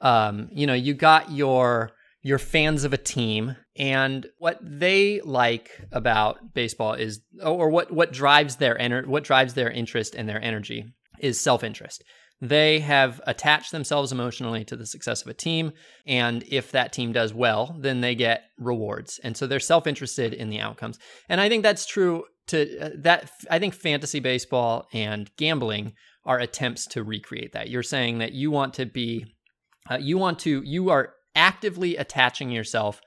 Um, 0.00 0.48
you 0.52 0.66
know, 0.66 0.74
you 0.74 0.94
got 0.94 1.30
your 1.30 1.92
your 2.24 2.38
fans 2.38 2.82
of 2.82 2.92
a 2.92 2.98
team 2.98 3.54
and 3.76 4.26
what 4.38 4.58
they 4.60 5.20
like 5.20 5.70
about 5.92 6.54
baseball 6.54 6.94
is 6.94 7.20
or 7.44 7.70
what 7.70 7.92
what 7.92 8.12
drives 8.12 8.56
their 8.56 8.76
ener- 8.76 9.06
what 9.06 9.22
drives 9.22 9.54
their 9.54 9.70
interest 9.70 10.16
and 10.16 10.28
their 10.28 10.42
energy 10.42 10.84
is 11.20 11.40
self-interest 11.40 12.02
they 12.40 12.80
have 12.80 13.20
attached 13.26 13.72
themselves 13.72 14.10
emotionally 14.12 14.64
to 14.64 14.76
the 14.76 14.86
success 14.86 15.22
of 15.22 15.28
a 15.28 15.34
team. 15.34 15.72
And 16.06 16.44
if 16.48 16.72
that 16.72 16.92
team 16.92 17.12
does 17.12 17.32
well, 17.32 17.76
then 17.78 18.00
they 18.00 18.14
get 18.14 18.42
rewards. 18.58 19.18
And 19.22 19.36
so 19.36 19.46
they're 19.46 19.60
self 19.60 19.86
interested 19.86 20.34
in 20.34 20.50
the 20.50 20.60
outcomes. 20.60 20.98
And 21.28 21.40
I 21.40 21.48
think 21.48 21.62
that's 21.62 21.86
true 21.86 22.24
to 22.48 22.78
uh, 22.78 22.90
that. 22.98 23.30
I 23.50 23.58
think 23.58 23.72
fantasy 23.72 24.20
baseball 24.20 24.88
and 24.92 25.30
gambling 25.36 25.94
are 26.26 26.38
attempts 26.38 26.86
to 26.88 27.04
recreate 27.04 27.52
that. 27.52 27.70
You're 27.70 27.82
saying 27.82 28.18
that 28.18 28.32
you 28.32 28.50
want 28.50 28.74
to 28.74 28.84
be, 28.84 29.24
uh, 29.90 29.98
you 29.98 30.18
want 30.18 30.40
to, 30.40 30.62
you 30.64 30.90
are 30.90 31.14
actively 31.34 31.96
attaching 31.96 32.50
yourself 32.50 33.00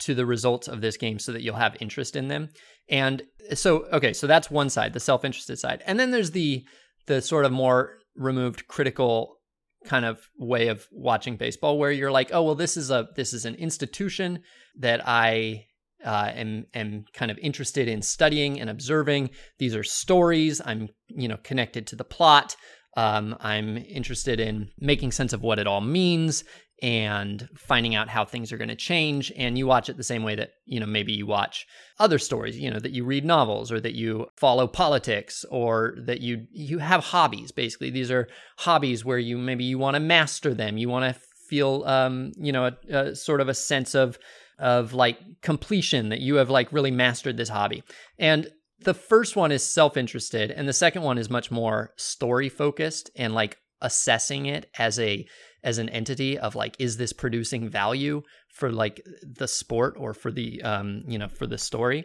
to 0.00 0.14
the 0.14 0.26
results 0.26 0.68
of 0.68 0.80
this 0.80 0.96
game 0.96 1.18
so 1.18 1.32
that 1.32 1.42
you'll 1.42 1.56
have 1.56 1.76
interest 1.80 2.16
in 2.16 2.28
them. 2.28 2.48
And 2.88 3.22
so, 3.54 3.84
okay, 3.92 4.12
so 4.12 4.26
that's 4.26 4.50
one 4.50 4.68
side, 4.68 4.92
the 4.92 5.00
self 5.00 5.24
interested 5.24 5.58
side. 5.58 5.82
And 5.86 5.98
then 5.98 6.10
there's 6.10 6.32
the, 6.32 6.64
the 7.06 7.22
sort 7.22 7.44
of 7.44 7.52
more 7.52 7.98
removed 8.16 8.66
critical 8.68 9.36
kind 9.84 10.04
of 10.04 10.28
way 10.38 10.68
of 10.68 10.86
watching 10.92 11.36
baseball 11.36 11.78
where 11.78 11.90
you're 11.90 12.12
like 12.12 12.30
oh 12.32 12.42
well 12.42 12.54
this 12.54 12.76
is 12.76 12.90
a 12.90 13.08
this 13.16 13.32
is 13.32 13.44
an 13.44 13.54
institution 13.56 14.40
that 14.78 15.00
i 15.06 15.64
uh, 16.04 16.30
am 16.34 16.66
am 16.74 17.04
kind 17.14 17.30
of 17.30 17.38
interested 17.38 17.88
in 17.88 18.02
studying 18.02 18.60
and 18.60 18.70
observing 18.70 19.30
these 19.58 19.74
are 19.74 19.82
stories 19.82 20.60
i'm 20.64 20.88
you 21.08 21.28
know 21.28 21.38
connected 21.42 21.86
to 21.86 21.96
the 21.96 22.04
plot 22.04 22.56
um, 22.96 23.36
i'm 23.40 23.76
interested 23.76 24.40
in 24.40 24.68
making 24.78 25.12
sense 25.12 25.32
of 25.32 25.42
what 25.42 25.58
it 25.58 25.66
all 25.66 25.80
means 25.80 26.44
and 26.82 27.48
finding 27.54 27.94
out 27.94 28.08
how 28.08 28.24
things 28.24 28.50
are 28.50 28.58
going 28.58 28.68
to 28.68 28.74
change 28.74 29.30
and 29.36 29.56
you 29.56 29.68
watch 29.68 29.88
it 29.88 29.96
the 29.96 30.02
same 30.02 30.24
way 30.24 30.34
that 30.34 30.50
you 30.66 30.80
know 30.80 30.86
maybe 30.86 31.12
you 31.12 31.24
watch 31.24 31.64
other 32.00 32.18
stories 32.18 32.58
you 32.58 32.68
know 32.68 32.80
that 32.80 32.90
you 32.90 33.04
read 33.04 33.24
novels 33.24 33.70
or 33.70 33.78
that 33.78 33.94
you 33.94 34.26
follow 34.36 34.66
politics 34.66 35.44
or 35.50 35.94
that 35.96 36.20
you 36.20 36.46
you 36.50 36.78
have 36.78 37.04
hobbies 37.04 37.52
basically. 37.52 37.90
These 37.90 38.10
are 38.10 38.28
hobbies 38.58 39.04
where 39.04 39.18
you 39.18 39.38
maybe 39.38 39.64
you 39.64 39.78
want 39.78 39.94
to 39.94 40.00
master 40.00 40.52
them. 40.54 40.76
You 40.76 40.88
want 40.88 41.14
to 41.14 41.20
feel 41.48 41.84
um 41.86 42.32
you 42.36 42.52
know 42.52 42.66
a, 42.66 42.96
a 42.96 43.14
sort 43.14 43.40
of 43.40 43.48
a 43.48 43.54
sense 43.54 43.94
of 43.94 44.18
of 44.58 44.92
like 44.92 45.18
completion 45.40 46.08
that 46.10 46.20
you 46.20 46.36
have 46.36 46.50
like 46.50 46.72
really 46.72 46.90
mastered 46.90 47.36
this 47.36 47.48
hobby. 47.48 47.82
And 48.18 48.50
the 48.84 48.94
first 48.94 49.36
one 49.36 49.52
is 49.52 49.72
self-interested 49.72 50.50
and 50.50 50.68
the 50.68 50.72
second 50.72 51.02
one 51.02 51.18
is 51.18 51.30
much 51.30 51.50
more 51.50 51.92
story 51.96 52.48
focused 52.48 53.10
and 53.16 53.34
like 53.34 53.58
assessing 53.80 54.46
it 54.46 54.70
as 54.78 54.98
a 54.98 55.26
as 55.64 55.78
an 55.78 55.88
entity 55.88 56.38
of 56.38 56.54
like 56.54 56.76
is 56.78 56.96
this 56.96 57.12
producing 57.12 57.68
value 57.68 58.22
for 58.54 58.70
like 58.70 59.04
the 59.22 59.48
sport 59.48 59.94
or 59.98 60.14
for 60.14 60.30
the 60.30 60.62
um 60.62 61.02
you 61.06 61.18
know 61.18 61.28
for 61.28 61.46
the 61.46 61.58
story? 61.58 62.04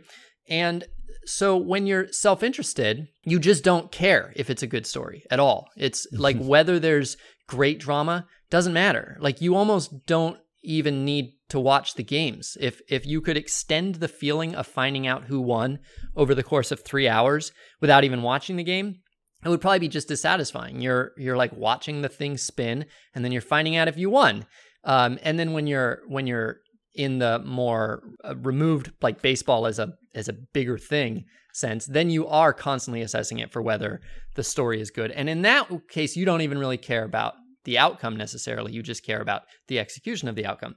And 0.49 0.85
so 1.25 1.57
when 1.57 1.85
you're 1.85 2.07
self-interested 2.11 3.07
you 3.23 3.39
just 3.39 3.63
don't 3.63 3.91
care 3.91 4.33
if 4.35 4.49
it's 4.49 4.63
a 4.63 4.67
good 4.67 4.85
story 4.85 5.23
at 5.29 5.39
all. 5.39 5.67
It's 5.77 6.07
like 6.11 6.37
whether 6.39 6.79
there's 6.79 7.17
great 7.47 7.79
drama 7.79 8.25
doesn't 8.49 8.73
matter. 8.73 9.17
Like 9.19 9.41
you 9.41 9.55
almost 9.55 10.05
don't 10.05 10.39
even 10.67 11.05
need 11.05 11.33
to 11.49 11.59
watch 11.59 11.95
the 11.95 12.03
games 12.03 12.57
if 12.59 12.81
if 12.89 13.05
you 13.05 13.21
could 13.21 13.37
extend 13.37 13.95
the 13.95 14.07
feeling 14.07 14.53
of 14.53 14.67
finding 14.67 15.07
out 15.07 15.23
who 15.25 15.39
won 15.41 15.79
over 16.15 16.35
the 16.35 16.43
course 16.43 16.71
of 16.71 16.83
3 16.83 17.07
hours 17.07 17.51
without 17.81 18.03
even 18.03 18.21
watching 18.21 18.57
the 18.57 18.63
game 18.63 18.99
it 19.45 19.49
would 19.49 19.61
probably 19.61 19.79
be 19.79 19.87
just 19.87 20.11
as 20.11 20.21
satisfying. 20.21 20.81
You're 20.81 21.11
you're 21.17 21.37
like 21.37 21.55
watching 21.55 22.01
the 22.01 22.09
thing 22.09 22.37
spin, 22.37 22.85
and 23.13 23.23
then 23.23 23.31
you're 23.31 23.41
finding 23.41 23.75
out 23.75 23.87
if 23.87 23.97
you 23.97 24.09
won. 24.09 24.45
Um, 24.83 25.19
and 25.21 25.37
then 25.37 25.53
when 25.53 25.67
you're 25.67 26.01
when 26.07 26.27
you're 26.27 26.57
in 26.95 27.19
the 27.19 27.39
more 27.45 28.03
uh, 28.25 28.35
removed, 28.37 28.91
like 29.01 29.21
baseball 29.21 29.67
as 29.67 29.79
a 29.79 29.93
as 30.15 30.27
a 30.27 30.33
bigger 30.33 30.77
thing 30.77 31.25
sense, 31.53 31.85
then 31.85 32.09
you 32.09 32.27
are 32.27 32.53
constantly 32.53 33.01
assessing 33.01 33.39
it 33.39 33.51
for 33.51 33.61
whether 33.61 34.01
the 34.35 34.43
story 34.43 34.81
is 34.81 34.91
good. 34.91 35.11
And 35.11 35.29
in 35.29 35.43
that 35.43 35.69
case, 35.89 36.15
you 36.15 36.25
don't 36.25 36.41
even 36.41 36.57
really 36.57 36.77
care 36.77 37.03
about 37.03 37.35
the 37.67 37.77
outcome 37.77 38.15
necessarily. 38.15 38.71
You 38.71 38.81
just 38.81 39.03
care 39.03 39.21
about 39.21 39.43
the 39.67 39.77
execution 39.77 40.29
of 40.29 40.35
the 40.35 40.45
outcome. 40.45 40.75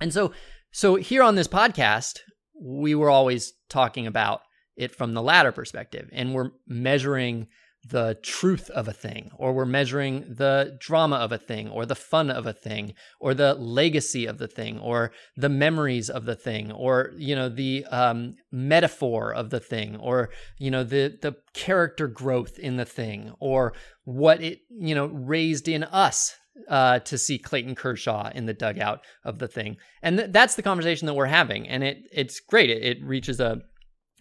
And 0.00 0.14
so, 0.14 0.32
so 0.70 0.94
here 0.94 1.24
on 1.24 1.34
this 1.34 1.48
podcast, 1.48 2.20
we 2.58 2.94
were 2.94 3.10
always 3.10 3.52
talking 3.68 4.06
about 4.06 4.40
it 4.76 4.94
from 4.94 5.12
the 5.12 5.22
latter 5.22 5.50
perspective, 5.50 6.08
and 6.12 6.32
we're 6.32 6.52
measuring 6.68 7.48
the 7.90 8.18
truth 8.22 8.70
of 8.70 8.88
a 8.88 8.92
thing, 8.92 9.30
or 9.36 9.52
we're 9.52 9.64
measuring 9.64 10.20
the 10.28 10.76
drama 10.78 11.16
of 11.16 11.32
a 11.32 11.38
thing, 11.38 11.68
or 11.68 11.86
the 11.86 11.94
fun 11.94 12.30
of 12.30 12.46
a 12.46 12.52
thing, 12.52 12.94
or 13.20 13.34
the 13.34 13.54
legacy 13.54 14.26
of 14.26 14.38
the 14.38 14.48
thing, 14.48 14.78
or 14.78 15.12
the 15.36 15.48
memories 15.48 16.10
of 16.10 16.24
the 16.24 16.34
thing, 16.34 16.72
or 16.72 17.12
you 17.16 17.34
know 17.34 17.48
the 17.48 17.84
um, 17.86 18.34
metaphor 18.52 19.32
of 19.32 19.50
the 19.50 19.60
thing, 19.60 19.96
or 19.96 20.30
you 20.58 20.70
know 20.70 20.84
the 20.84 21.18
the 21.20 21.36
character 21.54 22.08
growth 22.08 22.58
in 22.58 22.76
the 22.76 22.84
thing, 22.84 23.32
or 23.40 23.72
what 24.04 24.42
it 24.42 24.60
you 24.70 24.94
know 24.94 25.06
raised 25.06 25.68
in 25.68 25.84
us 25.84 26.34
uh, 26.68 26.98
to 27.00 27.16
see 27.16 27.38
Clayton 27.38 27.74
Kershaw 27.74 28.30
in 28.34 28.46
the 28.46 28.54
dugout 28.54 29.00
of 29.24 29.38
the 29.38 29.48
thing, 29.48 29.76
and 30.02 30.18
th- 30.18 30.30
that's 30.32 30.56
the 30.56 30.62
conversation 30.62 31.06
that 31.06 31.14
we're 31.14 31.26
having, 31.26 31.68
and 31.68 31.82
it 31.82 31.98
it's 32.12 32.40
great. 32.40 32.70
It, 32.70 32.82
it 32.82 33.04
reaches 33.04 33.40
a 33.40 33.62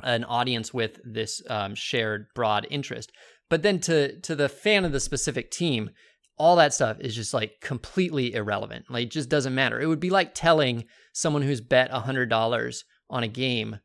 an 0.04 0.24
audience 0.26 0.74
with 0.74 1.00
this 1.04 1.42
um, 1.50 1.76
shared 1.76 2.28
broad 2.36 2.68
interest. 2.70 3.12
But 3.50 3.64
then 3.64 3.80
to 3.82 4.20
to 4.22 4.36
the 4.36 4.50
fan 4.50 4.86
of 4.86 4.92
the 4.92 5.00
specific 5.00 5.52
team, 5.52 5.92
all 6.38 6.56
that 6.58 6.74
stuff 6.74 7.00
is 7.00 7.16
just 7.16 7.34
like 7.34 7.60
completely 7.62 8.34
irrelevant. 8.34 8.86
Like 8.90 9.08
it 9.08 9.12
just 9.12 9.30
doesn't 9.30 9.56
matter. 9.56 9.80
It 9.80 9.88
would 9.88 10.00
be 10.00 10.10
like 10.10 10.34
telling 10.34 10.86
someone 11.14 11.42
who's 11.42 11.62
bet 11.62 11.90
a 11.92 12.02
hundred 12.02 12.30
dollars 12.30 12.84
on 13.10 13.24
a 13.24 13.28
game 13.28 13.80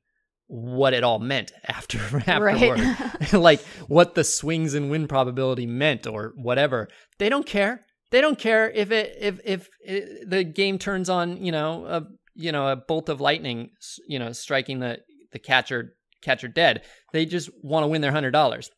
what 0.49 0.93
it 0.93 1.03
all 1.03 1.19
meant 1.19 1.53
after 1.67 1.99
afterward. 2.27 2.81
Right. 2.81 3.33
like 3.33 3.63
what 3.87 4.15
the 4.15 4.25
swings 4.25 4.75
and 4.75 4.91
win 4.91 5.09
probability 5.09 5.67
meant 5.67 6.07
or 6.07 6.35
whatever. 6.37 6.89
They 7.19 7.29
don't 7.29 7.47
care. 7.47 7.81
They 8.11 8.21
don't 8.21 8.39
care 8.39 8.71
if 8.71 8.91
it 8.91 9.17
if 9.19 9.41
if 9.45 9.69
it, 9.83 10.29
the 10.29 10.45
game 10.45 10.79
turns 10.79 11.09
on, 11.09 11.43
you 11.43 11.53
know, 11.53 11.87
a 11.87 12.03
you 12.35 12.53
know, 12.53 12.69
a 12.69 12.77
bolt 12.77 13.09
of 13.09 13.21
lightning, 13.21 13.71
you 14.07 14.19
know, 14.19 14.33
striking 14.33 14.81
the 14.81 14.99
the 15.33 15.39
catcher 15.39 15.95
catcher 16.21 16.49
dead. 16.49 16.83
They 17.13 17.25
just 17.25 17.49
want 17.63 17.85
to 17.85 17.89
win 17.89 18.03
their 18.03 18.13
hundred 18.13 18.33
dollars 18.33 18.71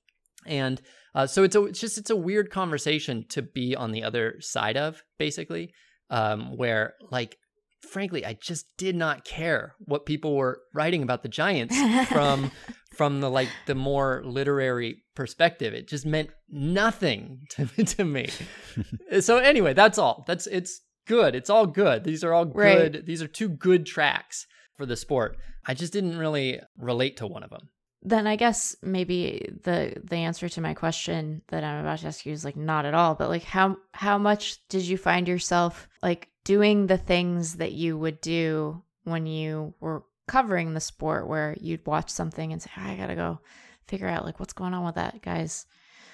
and 0.47 0.81
uh, 1.15 1.27
so 1.27 1.43
it's 1.45 1.57
a 1.57 1.65
it's 1.65 1.81
just 1.81 1.99
it's 1.99 2.11
a 2.11 2.17
weird 2.17 2.51
conversation 2.51 3.25
to 3.29 3.43
be 3.43 3.75
on 3.75 3.93
the 3.93 4.03
other 4.03 4.37
side 4.41 4.77
of 4.77 5.03
basically 5.19 5.73
um, 6.11 6.57
where 6.57 6.95
like 7.11 7.37
frankly 7.91 8.25
i 8.25 8.33
just 8.33 8.67
did 8.79 8.97
not 8.97 9.25
care 9.25 9.75
what 9.79 10.07
people 10.07 10.37
were 10.37 10.61
writing 10.73 11.03
about 11.03 11.23
the 11.23 11.29
giants 11.29 11.77
from 12.09 12.51
from 12.95 13.21
the 13.21 13.31
like 13.31 13.49
the 13.67 13.75
more 13.75 14.23
literary 14.25 15.03
perspective. 15.15 15.75
It 15.75 15.89
just 15.89 16.07
meant 16.07 16.31
nothing 16.49 17.41
to, 17.51 17.67
to 17.85 18.05
me. 18.05 18.31
So 19.21 19.39
anyway 19.39 19.75
that's 19.75 19.99
all. 19.99 20.25
That's 20.27 20.47
it's 20.47 20.81
good. 21.07 21.35
It's 21.35 21.51
all 21.51 21.67
good. 21.67 22.05
These 22.05 22.25
are 22.25 22.33
all 22.33 22.45
good 22.45 22.95
right. 22.95 23.07
these 23.07 23.23
are 23.23 23.29
two 23.29 23.49
good 23.49 23.87
tracks 23.87 24.47
for 24.77 24.87
the 24.87 24.97
sport. 24.97 25.37
I 25.67 25.75
just 25.75 25.93
didn't 25.93 26.19
really 26.19 26.61
relate 26.79 27.17
to 27.19 27.27
one 27.27 27.43
of 27.43 27.51
them 27.51 27.69
then 28.05 28.27
I 28.27 28.37
guess 28.37 28.77
maybe 28.83 29.49
the 29.63 29.95
the 30.05 30.17
answer 30.17 30.49
to 30.49 30.61
my 30.61 30.75
question 30.75 31.43
that 31.49 31.65
I'm 31.65 31.81
about 31.81 32.01
to 32.01 32.09
ask 32.09 32.27
you 32.27 32.33
is 32.33 32.45
like 32.45 32.57
not 32.57 32.85
at 32.85 32.95
all, 32.95 33.15
but 33.15 33.31
like 33.31 33.45
how 33.45 33.79
how 33.93 34.19
much 34.19 34.59
did 34.69 34.83
you 34.83 34.99
find 34.99 35.27
yourself 35.27 35.89
like 36.03 36.29
doing 36.45 36.87
the 36.87 36.99
things 36.99 37.57
that 37.57 37.73
you 37.73 37.97
would 37.97 38.21
do 38.21 38.83
when 39.05 39.27
you 39.27 39.75
were 39.81 40.05
covering 40.29 40.75
the 40.75 40.81
sport 40.81 41.27
where 41.27 41.57
you'd 41.61 41.87
watch 41.87 42.11
something 42.11 42.53
and 42.53 42.61
say, 42.61 42.71
oh, 42.77 42.83
I 42.83 42.97
gotta 42.97 43.15
go 43.15 43.41
figure 43.87 44.09
out 44.09 44.25
like 44.25 44.39
what's 44.39 44.53
going 44.53 44.75
on 44.75 44.85
with 44.85 44.97
that 44.97 45.23
guy's 45.23 45.67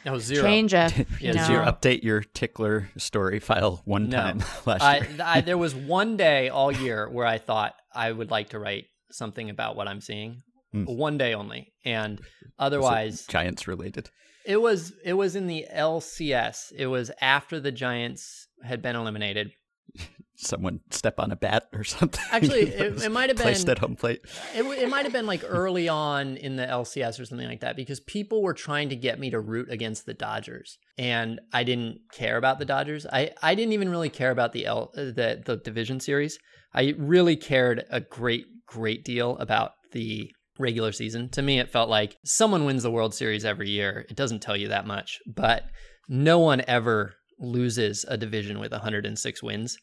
no, 0.05 0.19
zero. 0.19 0.43
Change 0.43 0.73
up. 0.73 0.93
yeah, 1.21 1.33
Did 1.33 1.49
you 1.49 1.59
update 1.59 2.03
your 2.03 2.23
tickler 2.23 2.89
story 2.97 3.39
file 3.39 3.83
one 3.85 4.09
no. 4.09 4.17
time 4.17 4.39
last 4.65 4.83
I, 4.83 4.99
year? 4.99 5.09
I, 5.23 5.41
there 5.43 5.59
was 5.59 5.75
one 5.75 6.17
day 6.17 6.49
all 6.49 6.73
year 6.73 7.09
where 7.09 7.27
I 7.27 7.39
thought 7.39 7.75
I 7.93 8.11
would 8.11 8.31
like 8.31 8.51
to 8.51 8.59
write 8.59 8.87
something 9.11 9.51
about 9.51 9.77
what 9.77 9.89
I'm 9.89 10.01
seeing 10.01 10.43
mm. 10.75 10.87
one 10.87 11.19
day 11.19 11.35
only, 11.35 11.73
and 11.85 12.21
otherwise 12.59 13.27
Giants 13.27 13.67
related. 13.67 14.11
It 14.45 14.61
was 14.61 14.93
it 15.05 15.15
was 15.15 15.37
in 15.37 15.47
the 15.47 15.67
LCS. 15.73 16.73
It 16.77 16.87
was 16.87 17.11
after 17.21 17.61
the 17.61 17.73
Giants 17.73 18.49
had 18.63 18.83
been 18.83 18.97
eliminated. 18.97 19.53
Someone 20.37 20.81
step 20.89 21.21
on 21.21 21.31
a 21.31 21.37
bat 21.37 21.69
or 21.75 21.85
something. 21.85 22.25
Actually, 22.31 22.61
it, 22.71 23.03
it 23.03 23.13
might 23.13 23.29
have 23.29 23.37
been 23.37 23.45
placed 23.45 23.69
at 23.69 23.79
home 23.79 23.95
plate. 23.95 24.21
It, 24.55 24.63
it 24.63 24.89
might 24.89 25.05
have 25.05 25.13
been 25.13 25.27
like 25.27 25.45
early 25.47 25.87
on 25.87 26.39
in 26.39 26.57
the 26.57 26.65
LCS 26.65 27.21
or 27.21 27.27
something 27.27 27.47
like 27.47 27.61
that 27.61 27.77
because 27.77 28.01
people 28.01 28.43
were 28.43 28.55
trying 28.55 28.89
to 28.89 28.97
get 28.97 29.21
me 29.21 29.29
to 29.31 29.39
root 29.39 29.71
against 29.71 30.07
the 30.07 30.15
Dodgers, 30.15 30.79
and 30.97 31.41
I 31.53 31.65
didn't 31.65 32.01
care 32.13 32.39
about 32.39 32.59
the 32.59 32.65
Dodgers. 32.65 33.07
I, 33.13 33.33
I 33.43 33.55
didn't 33.55 33.75
even 33.75 33.91
really 33.91 34.09
care 34.09 34.31
about 34.31 34.55
the 34.55 34.65
L 34.65 34.91
the 34.95 35.43
the 35.45 35.57
division 35.57 36.01
series. 36.01 36.39
I 36.73 36.95
really 36.97 37.37
cared 37.37 37.85
a 37.91 38.01
great 38.01 38.47
great 38.67 39.05
deal 39.05 39.37
about 39.39 39.73
the 39.93 40.31
regular 40.61 40.93
season. 40.93 41.29
To 41.31 41.43
me, 41.43 41.59
it 41.59 41.71
felt 41.71 41.89
like 41.89 42.17
someone 42.25 42.65
wins 42.65 42.83
the 42.83 42.91
World 42.91 43.15
Series 43.15 43.45
every 43.45 43.71
year. 43.71 44.07
It 44.09 44.17
doesn't 44.17 44.41
tell 44.41 44.57
you 44.57 44.69
that 44.69 44.87
much, 44.87 45.19
but 45.27 45.65
no 46.09 46.39
one 46.39 46.63
ever 46.69 47.15
loses 47.39 48.05
a 48.07 48.17
division 48.17 48.61
with 48.61 48.73
106 48.73 49.43
wins. 49.43 49.79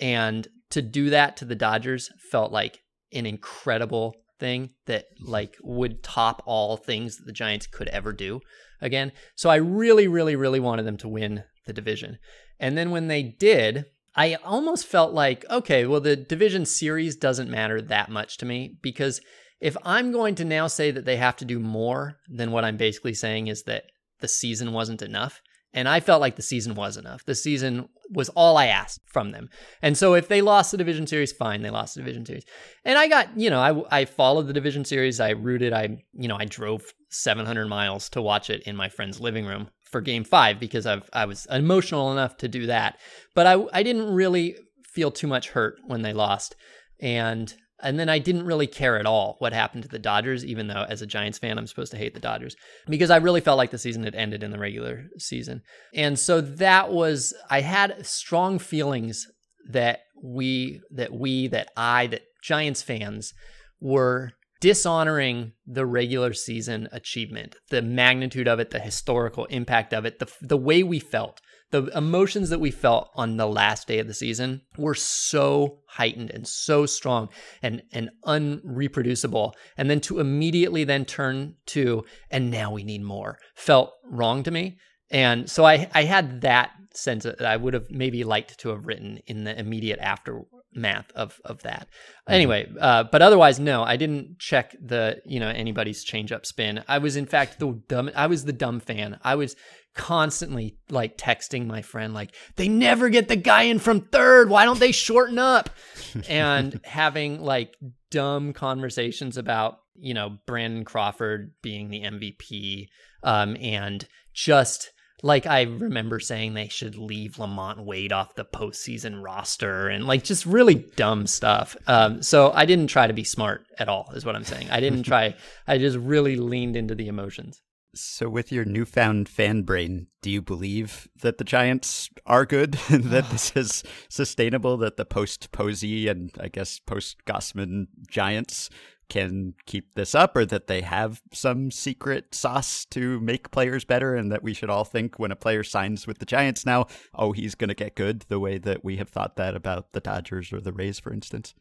And 0.00 0.48
to 0.70 0.82
do 0.82 1.10
that 1.10 1.36
to 1.38 1.44
the 1.44 1.54
Dodgers 1.54 2.10
felt 2.30 2.52
like 2.52 2.80
an 3.12 3.26
incredible 3.26 4.14
thing 4.38 4.70
that 4.86 5.04
like 5.20 5.56
would 5.62 6.02
top 6.02 6.42
all 6.46 6.76
things 6.76 7.16
that 7.16 7.26
the 7.26 7.32
Giants 7.32 7.66
could 7.66 7.88
ever 7.88 8.12
do 8.12 8.40
again. 8.80 9.12
So 9.36 9.50
I 9.50 9.56
really 9.56 10.08
really 10.08 10.34
really 10.34 10.60
wanted 10.60 10.86
them 10.86 10.96
to 10.98 11.08
win 11.08 11.44
the 11.66 11.72
division. 11.72 12.18
And 12.58 12.76
then 12.76 12.90
when 12.90 13.08
they 13.08 13.22
did, 13.22 13.84
I 14.16 14.34
almost 14.36 14.86
felt 14.86 15.12
like 15.12 15.44
okay, 15.50 15.84
well 15.84 16.00
the 16.00 16.16
division 16.16 16.64
series 16.64 17.16
doesn't 17.16 17.50
matter 17.50 17.80
that 17.82 18.10
much 18.10 18.38
to 18.38 18.46
me 18.46 18.78
because 18.80 19.20
if 19.60 19.76
I'm 19.84 20.12
going 20.12 20.34
to 20.36 20.44
now 20.44 20.66
say 20.66 20.90
that 20.90 21.04
they 21.04 21.16
have 21.16 21.36
to 21.36 21.44
do 21.44 21.58
more 21.58 22.16
than 22.28 22.50
what 22.50 22.64
I'm 22.64 22.76
basically 22.76 23.14
saying 23.14 23.48
is 23.48 23.64
that 23.64 23.84
the 24.20 24.28
season 24.28 24.72
wasn't 24.72 25.02
enough, 25.02 25.40
and 25.72 25.88
I 25.88 26.00
felt 26.00 26.20
like 26.20 26.36
the 26.36 26.42
season 26.42 26.74
was 26.74 26.96
enough. 26.96 27.24
The 27.24 27.34
season 27.34 27.88
was 28.12 28.28
all 28.30 28.56
I 28.56 28.66
asked 28.66 29.00
from 29.06 29.30
them. 29.30 29.48
And 29.82 29.96
so 29.96 30.14
if 30.14 30.26
they 30.26 30.42
lost 30.42 30.72
the 30.72 30.76
division 30.76 31.06
series, 31.06 31.32
fine, 31.32 31.62
they 31.62 31.70
lost 31.70 31.94
the 31.94 32.00
division 32.00 32.26
series. 32.26 32.44
And 32.84 32.98
I 32.98 33.06
got, 33.06 33.38
you 33.38 33.50
know, 33.50 33.60
I, 33.60 34.00
I 34.00 34.04
followed 34.04 34.48
the 34.48 34.52
division 34.52 34.84
series. 34.84 35.20
I 35.20 35.30
rooted, 35.30 35.72
I, 35.72 36.02
you 36.12 36.26
know, 36.26 36.36
I 36.36 36.44
drove 36.44 36.82
700 37.10 37.68
miles 37.68 38.08
to 38.10 38.22
watch 38.22 38.50
it 38.50 38.64
in 38.64 38.74
my 38.74 38.88
friend's 38.88 39.20
living 39.20 39.46
room 39.46 39.68
for 39.84 40.00
game 40.00 40.24
five 40.24 40.58
because 40.58 40.86
I've, 40.86 41.08
I 41.12 41.26
was 41.26 41.46
emotional 41.50 42.10
enough 42.10 42.36
to 42.38 42.48
do 42.48 42.66
that. 42.66 42.98
But 43.36 43.46
I, 43.46 43.64
I 43.72 43.84
didn't 43.84 44.12
really 44.12 44.56
feel 44.84 45.12
too 45.12 45.28
much 45.28 45.50
hurt 45.50 45.78
when 45.86 46.02
they 46.02 46.12
lost. 46.12 46.56
And 47.00 47.54
and 47.82 47.98
then 47.98 48.08
I 48.08 48.18
didn't 48.18 48.46
really 48.46 48.66
care 48.66 48.98
at 48.98 49.06
all 49.06 49.36
what 49.38 49.52
happened 49.52 49.82
to 49.84 49.88
the 49.88 49.98
Dodgers, 49.98 50.44
even 50.44 50.68
though 50.68 50.84
as 50.88 51.02
a 51.02 51.06
Giants 51.06 51.38
fan, 51.38 51.58
I'm 51.58 51.66
supposed 51.66 51.92
to 51.92 51.98
hate 51.98 52.14
the 52.14 52.20
Dodgers 52.20 52.56
because 52.88 53.10
I 53.10 53.16
really 53.16 53.40
felt 53.40 53.58
like 53.58 53.70
the 53.70 53.78
season 53.78 54.04
had 54.04 54.14
ended 54.14 54.42
in 54.42 54.50
the 54.50 54.58
regular 54.58 55.06
season. 55.18 55.62
And 55.94 56.18
so 56.18 56.40
that 56.40 56.92
was, 56.92 57.34
I 57.48 57.60
had 57.60 58.06
strong 58.06 58.58
feelings 58.58 59.26
that 59.68 60.00
we, 60.22 60.80
that 60.90 61.12
we, 61.12 61.48
that 61.48 61.70
I, 61.76 62.06
that 62.08 62.22
Giants 62.42 62.82
fans 62.82 63.32
were 63.80 64.32
dishonoring 64.60 65.52
the 65.66 65.86
regular 65.86 66.34
season 66.34 66.88
achievement, 66.92 67.56
the 67.70 67.82
magnitude 67.82 68.46
of 68.46 68.60
it, 68.60 68.70
the 68.70 68.80
historical 68.80 69.46
impact 69.46 69.94
of 69.94 70.04
it, 70.04 70.18
the, 70.18 70.30
the 70.42 70.56
way 70.56 70.82
we 70.82 71.00
felt 71.00 71.40
the 71.70 71.84
emotions 71.96 72.50
that 72.50 72.60
we 72.60 72.70
felt 72.70 73.10
on 73.14 73.36
the 73.36 73.46
last 73.46 73.86
day 73.86 73.98
of 73.98 74.06
the 74.06 74.14
season 74.14 74.62
were 74.76 74.94
so 74.94 75.78
heightened 75.86 76.30
and 76.30 76.46
so 76.46 76.86
strong 76.86 77.28
and 77.62 77.82
and 77.92 78.10
unreproducible. 78.24 79.52
And 79.76 79.88
then 79.88 80.00
to 80.02 80.20
immediately 80.20 80.84
then 80.84 81.04
turn 81.04 81.56
to 81.66 82.04
and 82.30 82.50
now 82.50 82.72
we 82.72 82.84
need 82.84 83.02
more 83.02 83.38
felt 83.54 83.92
wrong 84.04 84.42
to 84.42 84.50
me. 84.50 84.78
And 85.10 85.48
so 85.50 85.64
i 85.64 85.88
i 85.94 86.04
had 86.04 86.40
that 86.42 86.70
sense 86.92 87.22
that 87.22 87.42
i 87.42 87.56
would 87.56 87.74
have 87.74 87.90
maybe 87.90 88.24
liked 88.24 88.58
to 88.58 88.68
have 88.70 88.86
written 88.86 89.20
in 89.26 89.44
the 89.44 89.58
immediate 89.58 90.00
aftermath 90.00 91.10
of 91.14 91.40
of 91.44 91.62
that. 91.62 91.86
Mm-hmm. 91.88 92.32
anyway 92.32 92.68
uh, 92.80 93.04
but 93.04 93.22
otherwise 93.22 93.60
no 93.60 93.82
i 93.82 93.96
didn't 93.96 94.38
check 94.38 94.74
the 94.80 95.20
you 95.24 95.38
know 95.38 95.48
anybody's 95.48 96.02
change 96.02 96.32
up 96.32 96.46
spin. 96.46 96.82
I 96.88 96.98
was 96.98 97.16
in 97.16 97.26
fact 97.26 97.60
the 97.60 97.80
dumb 97.88 98.10
i 98.16 98.26
was 98.26 98.44
the 98.44 98.52
dumb 98.52 98.80
fan. 98.80 99.18
I 99.22 99.36
was 99.36 99.56
constantly 99.94 100.76
like 100.88 101.18
texting 101.18 101.66
my 101.66 101.82
friend 101.82 102.14
like 102.14 102.34
they 102.56 102.68
never 102.68 103.08
get 103.08 103.28
the 103.28 103.36
guy 103.36 103.62
in 103.62 103.78
from 103.78 104.00
third 104.00 104.48
why 104.48 104.64
don't 104.64 104.78
they 104.78 104.92
shorten 104.92 105.38
up 105.38 105.68
and 106.28 106.80
having 106.84 107.40
like 107.40 107.76
dumb 108.10 108.52
conversations 108.52 109.36
about 109.36 109.80
you 109.96 110.14
know 110.14 110.38
brandon 110.46 110.84
crawford 110.84 111.52
being 111.60 111.90
the 111.90 112.02
mvp 112.02 112.86
um, 113.22 113.56
and 113.60 114.06
just 114.32 114.92
like 115.22 115.46
I 115.46 115.62
remember 115.62 116.18
saying 116.18 116.54
they 116.54 116.68
should 116.68 116.96
leave 116.96 117.32
LaMonte 117.32 117.84
Wade 117.84 118.12
off 118.12 118.34
the 118.34 118.44
postseason 118.44 119.22
roster 119.22 119.88
and 119.88 120.06
like 120.06 120.24
just 120.24 120.46
really 120.46 120.76
dumb 120.96 121.26
stuff. 121.26 121.76
Um, 121.86 122.22
so 122.22 122.52
I 122.52 122.64
didn't 122.64 122.86
try 122.86 123.06
to 123.06 123.12
be 123.12 123.24
smart 123.24 123.66
at 123.78 123.88
all, 123.88 124.10
is 124.14 124.24
what 124.24 124.36
I'm 124.36 124.44
saying. 124.44 124.70
I 124.70 124.80
didn't 124.80 125.02
try. 125.04 125.34
I 125.66 125.78
just 125.78 125.98
really 125.98 126.36
leaned 126.36 126.76
into 126.76 126.94
the 126.94 127.08
emotions. 127.08 127.60
So, 127.94 128.28
with 128.28 128.52
your 128.52 128.64
newfound 128.64 129.28
fan 129.28 129.62
brain, 129.62 130.06
do 130.22 130.30
you 130.30 130.40
believe 130.40 131.08
that 131.22 131.38
the 131.38 131.44
Giants 131.44 132.08
are 132.24 132.46
good, 132.46 132.78
and 132.88 133.04
that 133.06 133.30
this 133.30 133.52
is 133.56 133.82
sustainable, 134.08 134.76
that 134.78 134.96
the 134.96 135.04
post 135.04 135.50
Posey 135.52 136.08
and 136.08 136.30
I 136.38 136.48
guess 136.48 136.78
post 136.78 137.24
Gausman 137.26 137.88
Giants 138.08 138.70
can 139.08 139.54
keep 139.66 139.94
this 139.94 140.14
up 140.14 140.36
or 140.36 140.46
that 140.46 140.68
they 140.68 140.80
have 140.82 141.20
some 141.32 141.70
secret 141.70 142.32
sauce 142.32 142.84
to 142.86 143.20
make 143.20 143.50
players 143.50 143.84
better 143.84 144.14
and 144.14 144.30
that 144.30 144.42
we 144.42 144.54
should 144.54 144.70
all 144.70 144.84
think 144.84 145.18
when 145.18 145.32
a 145.32 145.36
player 145.36 145.64
signs 145.64 146.06
with 146.06 146.18
the 146.18 146.24
Giants 146.24 146.64
now, 146.64 146.86
oh, 147.14 147.32
he's 147.32 147.56
going 147.56 147.68
to 147.68 147.74
get 147.74 147.96
good 147.96 148.20
the 148.28 148.38
way 148.38 148.56
that 148.56 148.84
we 148.84 148.96
have 148.96 149.08
thought 149.08 149.34
that 149.34 149.56
about 149.56 149.92
the 149.92 150.00
Dodgers 150.00 150.52
or 150.52 150.60
the 150.60 150.72
Rays, 150.72 151.00
for 151.00 151.12
instance? 151.12 151.54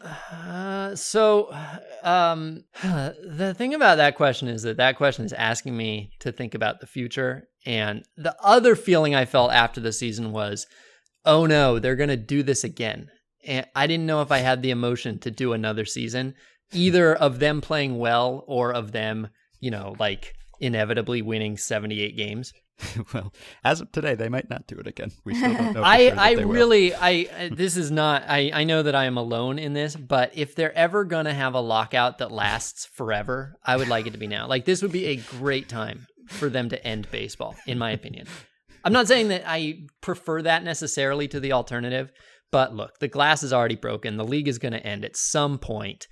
Uh, 0.00 0.94
so, 0.94 1.54
um, 2.02 2.64
the 2.82 3.54
thing 3.56 3.74
about 3.74 3.96
that 3.96 4.16
question 4.16 4.48
is 4.48 4.62
that 4.62 4.76
that 4.78 4.96
question 4.96 5.24
is 5.24 5.32
asking 5.32 5.76
me 5.76 6.10
to 6.20 6.32
think 6.32 6.54
about 6.54 6.80
the 6.80 6.86
future. 6.86 7.48
And 7.64 8.04
the 8.16 8.34
other 8.42 8.74
feeling 8.74 9.14
I 9.14 9.24
felt 9.24 9.52
after 9.52 9.80
the 9.80 9.92
season 9.92 10.32
was, 10.32 10.66
oh 11.24 11.46
no, 11.46 11.78
they're 11.78 11.96
going 11.96 12.08
to 12.08 12.16
do 12.16 12.42
this 12.42 12.64
again. 12.64 13.08
And 13.44 13.66
I 13.74 13.86
didn't 13.86 14.06
know 14.06 14.22
if 14.22 14.32
I 14.32 14.38
had 14.38 14.62
the 14.62 14.70
emotion 14.70 15.18
to 15.20 15.30
do 15.30 15.52
another 15.52 15.84
season, 15.84 16.34
either 16.72 17.14
of 17.14 17.38
them 17.38 17.60
playing 17.60 17.98
well 17.98 18.44
or 18.46 18.72
of 18.72 18.92
them, 18.92 19.28
you 19.60 19.70
know, 19.70 19.94
like 19.98 20.34
inevitably 20.60 21.22
winning 21.22 21.56
78 21.56 22.16
games. 22.16 22.52
well, 23.14 23.32
as 23.64 23.80
of 23.80 23.92
today, 23.92 24.14
they 24.14 24.28
might 24.28 24.50
not 24.50 24.66
do 24.66 24.76
it 24.76 24.86
again. 24.86 25.12
We 25.24 25.34
still 25.34 25.54
don't 25.54 25.72
know. 25.74 25.82
I, 25.82 26.08
sure 26.08 26.18
I 26.18 26.34
will. 26.36 26.46
really, 26.46 26.94
I, 26.94 27.28
uh, 27.38 27.48
this 27.54 27.76
is 27.76 27.90
not, 27.90 28.24
I, 28.28 28.50
I 28.52 28.64
know 28.64 28.82
that 28.82 28.94
I 28.94 29.04
am 29.04 29.16
alone 29.16 29.58
in 29.58 29.72
this, 29.72 29.96
but 29.96 30.32
if 30.34 30.54
they're 30.54 30.76
ever 30.76 31.04
going 31.04 31.26
to 31.26 31.34
have 31.34 31.54
a 31.54 31.60
lockout 31.60 32.18
that 32.18 32.30
lasts 32.30 32.86
forever, 32.86 33.56
I 33.64 33.76
would 33.76 33.88
like 33.88 34.06
it 34.06 34.12
to 34.12 34.18
be 34.18 34.26
now. 34.26 34.46
Like, 34.46 34.64
this 34.64 34.82
would 34.82 34.92
be 34.92 35.06
a 35.06 35.16
great 35.16 35.68
time 35.68 36.06
for 36.28 36.48
them 36.48 36.68
to 36.70 36.86
end 36.86 37.10
baseball, 37.10 37.56
in 37.66 37.78
my 37.78 37.90
opinion. 37.90 38.26
I'm 38.84 38.92
not 38.92 39.08
saying 39.08 39.28
that 39.28 39.44
I 39.46 39.84
prefer 40.00 40.42
that 40.42 40.64
necessarily 40.64 41.28
to 41.28 41.40
the 41.40 41.52
alternative, 41.52 42.10
but 42.50 42.74
look, 42.74 42.98
the 42.98 43.08
glass 43.08 43.42
is 43.42 43.52
already 43.52 43.76
broken. 43.76 44.16
The 44.16 44.24
league 44.24 44.48
is 44.48 44.58
going 44.58 44.72
to 44.72 44.86
end 44.86 45.04
at 45.04 45.16
some 45.16 45.58
point. 45.58 46.06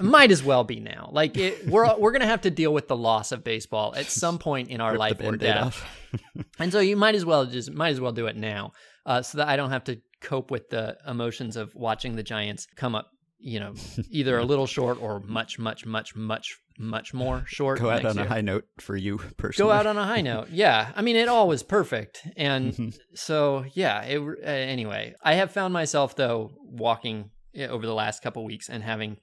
Might 0.00 0.30
as 0.30 0.42
well 0.42 0.64
be 0.64 0.80
now. 0.80 1.08
Like 1.12 1.36
it, 1.38 1.66
we're 1.68 1.96
we're 1.98 2.12
gonna 2.12 2.26
have 2.26 2.42
to 2.42 2.50
deal 2.50 2.72
with 2.72 2.88
the 2.88 2.96
loss 2.96 3.32
of 3.32 3.42
baseball 3.44 3.94
at 3.96 4.06
some 4.10 4.38
point 4.38 4.68
in 4.68 4.80
our 4.80 4.92
Rip 4.92 4.98
life 5.00 5.20
or 5.22 5.36
death. 5.36 5.82
And 6.58 6.72
so 6.72 6.80
you 6.80 6.96
might 6.96 7.14
as 7.14 7.24
well 7.26 7.44
just 7.44 7.70
might 7.72 7.90
as 7.90 8.00
well 8.00 8.12
do 8.12 8.26
it 8.26 8.36
now, 8.36 8.72
uh, 9.04 9.20
so 9.22 9.38
that 9.38 9.48
I 9.48 9.56
don't 9.56 9.70
have 9.70 9.84
to 9.84 10.00
cope 10.22 10.50
with 10.50 10.70
the 10.70 10.96
emotions 11.06 11.56
of 11.56 11.74
watching 11.74 12.16
the 12.16 12.22
Giants 12.22 12.66
come 12.76 12.94
up, 12.94 13.10
you 13.38 13.60
know, 13.60 13.74
either 14.10 14.38
a 14.38 14.44
little 14.44 14.66
short 14.66 15.00
or 15.02 15.20
much, 15.20 15.58
much, 15.58 15.84
much, 15.84 16.16
much, 16.16 16.56
much 16.78 17.12
more 17.12 17.44
short. 17.46 17.78
Go 17.80 17.90
out 17.90 18.06
on 18.06 18.16
a 18.16 18.24
high 18.24 18.40
note 18.40 18.64
for 18.80 18.96
you 18.96 19.18
personally. 19.36 19.68
Go 19.70 19.76
out 19.76 19.86
on 19.86 19.98
a 19.98 20.06
high 20.06 20.22
note. 20.22 20.48
Yeah, 20.50 20.90
I 20.96 21.02
mean, 21.02 21.16
it 21.16 21.28
all 21.28 21.48
was 21.48 21.62
perfect, 21.62 22.26
and 22.36 22.72
Mhm. 22.72 22.98
so 23.14 23.66
yeah. 23.74 24.00
It, 24.04 24.18
uh, 24.20 24.46
anyway, 24.46 25.14
I 25.22 25.34
have 25.34 25.50
found 25.50 25.74
myself 25.74 26.16
though 26.16 26.52
walking 26.64 27.30
over 27.58 27.84
the 27.86 27.94
last 27.94 28.22
couple 28.22 28.42
weeks 28.44 28.70
and 28.70 28.82
having 28.82 29.18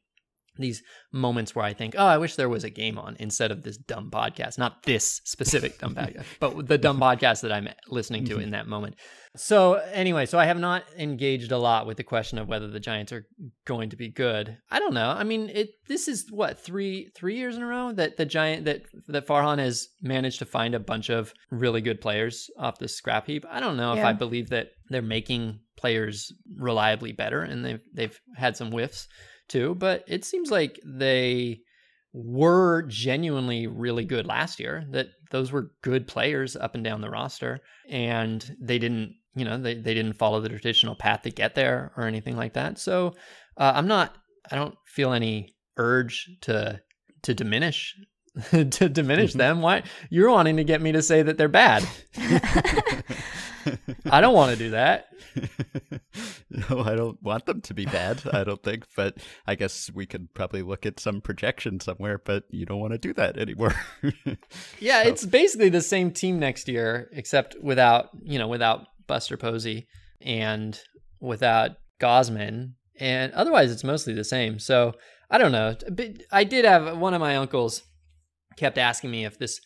these 0.57 0.83
moments 1.11 1.55
where 1.55 1.65
I 1.65 1.73
think, 1.73 1.95
oh, 1.97 2.05
I 2.05 2.17
wish 2.17 2.35
there 2.35 2.49
was 2.49 2.63
a 2.63 2.69
game 2.69 2.97
on 2.97 3.15
instead 3.19 3.51
of 3.51 3.63
this 3.63 3.77
dumb 3.77 4.11
podcast. 4.11 4.57
Not 4.57 4.83
this 4.83 5.21
specific 5.23 5.79
dumb 5.79 5.95
podcast, 5.95 6.25
but 6.39 6.67
the 6.67 6.77
dumb 6.77 6.99
podcast 6.99 7.41
that 7.41 7.51
I'm 7.51 7.69
listening 7.87 8.25
to 8.25 8.33
mm-hmm. 8.33 8.43
in 8.43 8.51
that 8.51 8.67
moment. 8.67 8.95
So 9.35 9.75
anyway, 9.91 10.27
so 10.27 10.37
I 10.37 10.45
have 10.45 10.59
not 10.59 10.83
engaged 10.95 11.51
a 11.51 11.57
lot 11.57 11.87
with 11.87 11.97
the 11.97 12.03
question 12.03 12.37
of 12.37 12.47
whether 12.47 12.67
the 12.67 12.79
Giants 12.79 13.11
are 13.11 13.25
going 13.65 13.89
to 13.89 13.95
be 13.95 14.09
good. 14.09 14.57
I 14.69 14.77
don't 14.77 14.93
know. 14.93 15.09
I 15.09 15.23
mean, 15.23 15.49
it 15.49 15.71
this 15.87 16.07
is 16.07 16.27
what 16.29 16.59
three 16.59 17.09
three 17.15 17.37
years 17.37 17.55
in 17.55 17.63
a 17.63 17.67
row 17.67 17.91
that 17.93 18.17
the 18.17 18.25
Giant 18.25 18.65
that 18.65 18.83
that 19.07 19.25
Farhan 19.25 19.57
has 19.57 19.87
managed 20.01 20.39
to 20.39 20.45
find 20.45 20.75
a 20.75 20.79
bunch 20.79 21.09
of 21.09 21.33
really 21.49 21.81
good 21.81 21.99
players 21.99 22.51
off 22.59 22.77
the 22.77 22.87
scrap 22.87 23.25
heap. 23.25 23.43
I 23.49 23.59
don't 23.59 23.77
know 23.77 23.93
if 23.93 24.03
I 24.03 24.13
believe 24.13 24.49
that 24.49 24.67
they're 24.89 25.01
making 25.01 25.59
players 25.77 26.31
reliably 26.55 27.11
better, 27.11 27.41
and 27.41 27.65
they've 27.65 27.81
they've 27.91 28.19
had 28.37 28.55
some 28.55 28.71
whiffs 28.71 29.07
too. 29.47 29.75
But 29.75 30.03
it 30.07 30.25
seems 30.25 30.51
like 30.51 30.79
they 30.85 31.61
were 32.13 32.83
genuinely 32.83 33.67
really 33.67 34.05
good 34.05 34.25
last 34.25 34.59
year. 34.59 34.85
That 34.91 35.07
those 35.31 35.51
were 35.51 35.71
good 35.81 36.07
players 36.07 36.55
up 36.55 36.75
and 36.75 36.83
down 36.83 37.01
the 37.01 37.09
roster, 37.09 37.61
and 37.89 38.55
they 38.59 38.79
didn't, 38.79 39.15
you 39.35 39.45
know, 39.45 39.57
they, 39.57 39.75
they 39.75 39.93
didn't 39.93 40.13
follow 40.13 40.39
the 40.39 40.49
traditional 40.49 40.95
path 40.95 41.23
to 41.23 41.31
get 41.31 41.55
there 41.55 41.91
or 41.97 42.05
anything 42.05 42.37
like 42.37 42.53
that. 42.53 42.77
So 42.77 43.15
uh, 43.57 43.73
I'm 43.75 43.87
not, 43.87 44.15
I 44.51 44.55
don't 44.55 44.75
feel 44.85 45.13
any 45.13 45.55
urge 45.77 46.29
to 46.41 46.79
to 47.23 47.33
diminish 47.33 47.95
to 48.51 48.89
diminish 48.89 49.33
them. 49.33 49.61
Why 49.61 49.83
you're 50.09 50.29
wanting 50.29 50.57
to 50.57 50.63
get 50.63 50.81
me 50.81 50.91
to 50.91 51.01
say 51.01 51.21
that 51.21 51.37
they're 51.37 51.47
bad? 51.47 51.87
I 54.09 54.21
don't 54.21 54.33
want 54.33 54.51
to 54.51 54.57
do 54.57 54.69
that. 54.71 55.07
no, 56.49 56.81
I 56.81 56.95
don't 56.95 57.21
want 57.21 57.45
them 57.45 57.61
to 57.61 57.73
be 57.73 57.85
bad. 57.85 58.21
I 58.31 58.43
don't 58.43 58.61
think, 58.61 58.85
but 58.95 59.17
I 59.47 59.55
guess 59.55 59.89
we 59.93 60.05
could 60.05 60.33
probably 60.33 60.61
look 60.61 60.85
at 60.85 60.99
some 60.99 61.21
projection 61.21 61.79
somewhere. 61.79 62.19
But 62.23 62.43
you 62.49 62.65
don't 62.65 62.79
want 62.79 62.93
to 62.93 62.97
do 62.97 63.13
that 63.13 63.37
anymore. 63.37 63.73
Yeah, 64.79 65.03
So- 65.03 65.09
it's 65.09 65.25
basically 65.25 65.69
the 65.69 65.81
same 65.81 66.11
team 66.11 66.39
next 66.39 66.67
year, 66.67 67.09
except 67.13 67.55
without 67.61 68.09
you 68.23 68.37
know 68.39 68.47
without 68.47 68.85
Buster 69.07 69.37
Posey 69.37 69.87
and 70.21 70.79
without 71.19 71.71
Gausman, 71.99 72.73
and 72.99 73.31
otherwise 73.33 73.71
it's 73.71 73.83
mostly 73.83 74.13
the 74.13 74.23
same. 74.23 74.59
So 74.59 74.93
I 75.29 75.37
don't 75.37 75.51
know. 75.51 75.75
But 75.89 76.09
I 76.31 76.43
did 76.43 76.65
have 76.65 76.97
one 76.97 77.13
of 77.13 77.21
my 77.21 77.37
uncles 77.37 77.81
kept 78.57 78.77
asking 78.77 79.09
me 79.11 79.25
if 79.25 79.37
this 79.39 79.59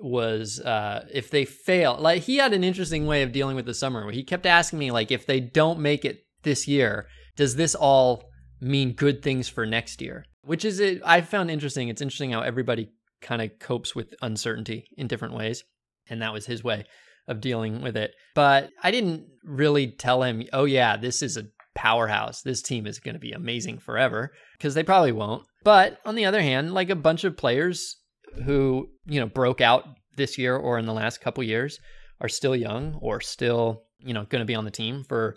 was 0.00 0.60
uh 0.60 1.06
if 1.12 1.30
they 1.30 1.44
fail 1.44 1.96
like 1.98 2.22
he 2.22 2.36
had 2.36 2.52
an 2.52 2.64
interesting 2.64 3.06
way 3.06 3.22
of 3.22 3.32
dealing 3.32 3.56
with 3.56 3.66
the 3.66 3.74
summer 3.74 4.04
where 4.04 4.14
he 4.14 4.22
kept 4.22 4.46
asking 4.46 4.78
me 4.78 4.90
like 4.90 5.10
if 5.10 5.26
they 5.26 5.40
don't 5.40 5.78
make 5.78 6.04
it 6.04 6.20
this 6.44 6.66
year 6.66 7.06
does 7.36 7.56
this 7.56 7.74
all 7.74 8.24
mean 8.60 8.92
good 8.92 9.22
things 9.22 9.48
for 9.48 9.66
next 9.66 10.00
year? 10.00 10.24
Which 10.42 10.64
is 10.64 10.80
it 10.80 11.02
i 11.04 11.20
found 11.20 11.50
interesting. 11.50 11.88
It's 11.88 12.02
interesting 12.02 12.32
how 12.32 12.40
everybody 12.40 12.90
kind 13.20 13.42
of 13.42 13.58
copes 13.58 13.94
with 13.94 14.14
uncertainty 14.22 14.86
in 14.96 15.06
different 15.06 15.34
ways 15.34 15.64
and 16.08 16.20
that 16.22 16.32
was 16.32 16.46
his 16.46 16.64
way 16.64 16.84
of 17.28 17.40
dealing 17.40 17.82
with 17.82 17.96
it. 17.96 18.12
But 18.34 18.70
i 18.82 18.90
didn't 18.90 19.26
really 19.44 19.88
tell 19.88 20.22
him 20.22 20.44
oh 20.52 20.64
yeah 20.64 20.96
this 20.96 21.22
is 21.22 21.36
a 21.36 21.46
powerhouse. 21.74 22.42
This 22.42 22.60
team 22.60 22.86
is 22.86 22.98
going 22.98 23.14
to 23.14 23.20
be 23.20 23.32
amazing 23.32 23.78
forever 23.78 24.32
because 24.58 24.74
they 24.74 24.82
probably 24.82 25.12
won't. 25.12 25.44
But 25.64 25.98
on 26.04 26.16
the 26.16 26.26
other 26.26 26.42
hand 26.42 26.74
like 26.74 26.90
a 26.90 26.96
bunch 26.96 27.24
of 27.24 27.36
players 27.36 27.96
who 28.44 28.88
you 29.06 29.20
know 29.20 29.26
broke 29.26 29.60
out 29.60 29.84
this 30.16 30.38
year 30.38 30.56
or 30.56 30.78
in 30.78 30.86
the 30.86 30.92
last 30.92 31.20
couple 31.20 31.42
years 31.42 31.78
are 32.20 32.28
still 32.28 32.56
young 32.56 32.98
or 33.00 33.20
still 33.20 33.84
you 33.98 34.14
know 34.14 34.24
going 34.24 34.40
to 34.40 34.46
be 34.46 34.54
on 34.54 34.64
the 34.64 34.70
team 34.70 35.04
for 35.04 35.36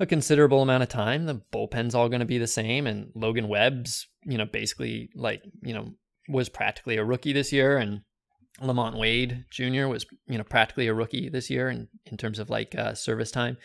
a 0.00 0.06
considerable 0.06 0.62
amount 0.62 0.82
of 0.82 0.88
time 0.88 1.26
the 1.26 1.40
bullpen's 1.52 1.94
all 1.94 2.08
going 2.08 2.20
to 2.20 2.26
be 2.26 2.38
the 2.38 2.46
same 2.46 2.86
and 2.86 3.10
logan 3.14 3.48
webb's 3.48 4.06
you 4.24 4.38
know 4.38 4.46
basically 4.46 5.08
like 5.14 5.42
you 5.62 5.72
know 5.72 5.92
was 6.28 6.48
practically 6.48 6.96
a 6.96 7.04
rookie 7.04 7.32
this 7.32 7.52
year 7.52 7.76
and 7.76 8.00
LaMonte 8.60 8.98
Wade 8.98 9.44
jr 9.50 9.86
was 9.86 10.06
you 10.26 10.38
know 10.38 10.44
practically 10.44 10.86
a 10.86 10.94
rookie 10.94 11.28
this 11.28 11.50
year 11.50 11.68
in, 11.68 11.88
in 12.06 12.16
terms 12.16 12.38
of 12.38 12.50
like 12.50 12.74
uh, 12.74 12.94
service 12.94 13.30
time 13.30 13.56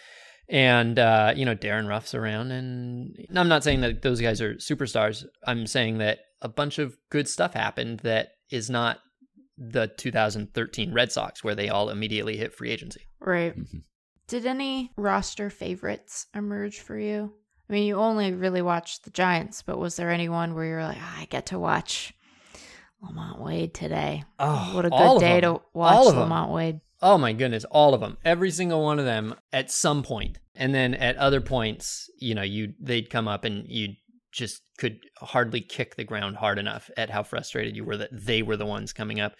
and 0.49 0.97
uh, 0.97 1.33
you 1.35 1.45
know 1.45 1.53
Darin 1.53 1.87
Ruf's 1.87 2.15
around, 2.15 2.51
and 2.51 3.15
I'm 3.35 3.47
not 3.47 3.63
saying 3.63 3.81
that 3.81 4.01
those 4.01 4.19
guys 4.19 4.41
are 4.41 4.55
superstars. 4.55 5.23
I'm 5.45 5.67
saying 5.67 5.99
that 5.99 6.19
a 6.41 6.49
bunch 6.49 6.79
of 6.79 6.97
good 7.11 7.27
stuff 7.27 7.53
happened 7.53 7.99
that 7.99 8.29
is 8.51 8.69
not 8.69 8.99
the 9.57 9.87
2013 9.97 10.93
Red 10.93 11.11
Sox, 11.11 11.43
where 11.43 11.55
they 11.55 11.69
all 11.69 11.89
immediately 11.89 12.37
hit 12.37 12.53
free 12.53 12.71
agency. 12.71 13.01
Right. 13.19 13.57
Mhm. 13.57 13.83
Did 14.27 14.45
any 14.45 14.91
roster 14.95 15.49
favorites 15.49 16.27
emerge 16.33 16.79
for 16.79 16.97
you? 16.97 17.33
I 17.69 17.73
mean, 17.73 17.85
you 17.87 17.95
only 17.97 18.31
really 18.31 18.61
watched 18.61 19.03
the 19.03 19.09
Giants, 19.11 19.61
but 19.61 19.77
was 19.77 19.95
there 19.95 20.11
anyone 20.11 20.55
where 20.55 20.65
you're 20.65 20.83
like, 20.83 20.97
"Ah, 20.99 21.19
I 21.19 21.25
get 21.25 21.47
to 21.47 21.59
watch 21.59 22.13
LaMonte 23.03 23.39
Wade 23.39 23.73
today? 23.73 24.23
Oh, 24.39 24.71
what 24.75 24.85
a 24.85 24.89
good 24.89 25.19
day 25.19 25.39
them. 25.39 25.55
to 25.55 25.61
watch 25.73 25.95
All 25.95 26.09
of 26.09 26.15
them. 26.15 26.29
LaMonte 26.29 26.53
Wade. 26.53 26.81
Oh 27.01 27.17
my 27.17 27.31
goodness, 27.33 27.63
all 27.65 27.93
of 27.93 28.01
them, 28.01 28.17
every 28.25 28.51
single 28.51 28.83
one 28.83 28.99
of 28.99 29.05
them 29.05 29.35
at 29.53 29.71
some 29.71 30.03
point, 30.03 30.37
and 30.55 30.73
then 30.75 30.93
at 30.93 31.15
other 31.17 31.39
points, 31.41 32.09
you 32.19 32.35
know, 32.35 32.41
you 32.41 32.73
they'd 32.79 33.09
come 33.09 33.27
up 33.27 33.45
and 33.45 33.65
you 33.67 33.95
just 34.31 34.61
could 34.77 34.99
hardly 35.17 35.61
kick 35.61 35.95
the 35.95 36.03
ground 36.03 36.37
hard 36.37 36.59
enough 36.59 36.89
at 36.97 37.09
how 37.09 37.23
frustrated 37.23 37.75
you 37.75 37.83
were 37.83 37.97
that 37.97 38.09
they 38.11 38.41
were 38.41 38.57
the 38.57 38.65
ones 38.65 38.93
coming 38.93 39.19
up 39.19 39.33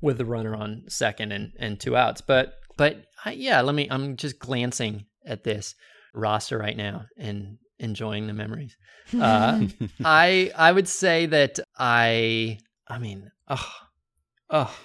with 0.00 0.18
the 0.18 0.24
runner 0.24 0.54
on 0.54 0.84
second 0.88 1.32
and 1.32 1.52
and 1.58 1.80
two 1.80 1.96
outs. 1.96 2.20
But 2.20 2.54
but 2.76 3.04
I, 3.24 3.32
yeah, 3.32 3.60
let 3.62 3.74
me. 3.74 3.88
I'm 3.90 4.16
just 4.16 4.38
glancing 4.38 5.06
at 5.24 5.44
this 5.44 5.74
roster 6.14 6.58
right 6.58 6.76
now 6.76 7.06
and 7.18 7.58
enjoying 7.78 8.26
the 8.26 8.32
memories. 8.32 8.76
Uh, 9.18 9.66
I 10.04 10.52
I 10.56 10.72
would 10.72 10.88
say 10.88 11.26
that 11.26 11.58
I 11.78 12.58
I 12.88 12.98
mean, 12.98 13.30
oh, 13.48 13.72
oh, 14.50 14.76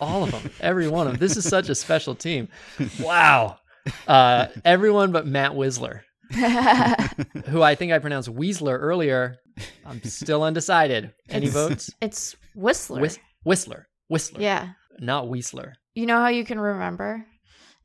all 0.00 0.24
of 0.24 0.30
them, 0.30 0.50
every 0.60 0.88
one 0.88 1.06
of 1.06 1.14
them. 1.14 1.20
This 1.20 1.36
is 1.36 1.48
such 1.48 1.68
a 1.68 1.74
special 1.74 2.14
team. 2.14 2.48
Wow. 3.00 3.58
Uh, 4.06 4.48
everyone 4.66 5.12
but 5.12 5.26
Matt 5.26 5.52
Wisler, 5.52 6.02
who 7.46 7.62
I 7.62 7.74
think 7.74 7.92
I 7.92 7.98
pronounced 7.98 8.28
Weasler 8.28 8.78
earlier. 8.78 9.36
I'm 9.84 10.02
still 10.04 10.42
undecided. 10.42 11.12
Any 11.28 11.46
It's- 11.46 11.54
votes? 11.68 11.90
it's 12.00 12.36
Whistler. 12.54 13.00
Whis- 13.00 13.18
Whistler. 13.44 13.86
Whistler. 14.08 14.40
yeah. 14.40 14.70
Not 15.00 15.26
Weasler. 15.26 15.74
You 15.94 16.06
know 16.06 16.18
how 16.18 16.28
you 16.28 16.44
can 16.44 16.58
remember? 16.60 17.24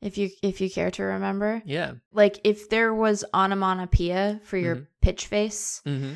If 0.00 0.18
you 0.18 0.30
if 0.42 0.60
you 0.60 0.68
care 0.70 0.90
to 0.92 1.02
remember? 1.02 1.62
Yeah. 1.64 1.92
Like 2.12 2.38
if 2.44 2.68
there 2.68 2.92
was 2.92 3.24
onomatopoeia 3.32 4.40
for 4.44 4.56
your 4.58 4.76
Mhm. 4.76 4.86
pitch 5.00 5.26
face 5.26 5.80
Mm-hmm. 5.86 6.12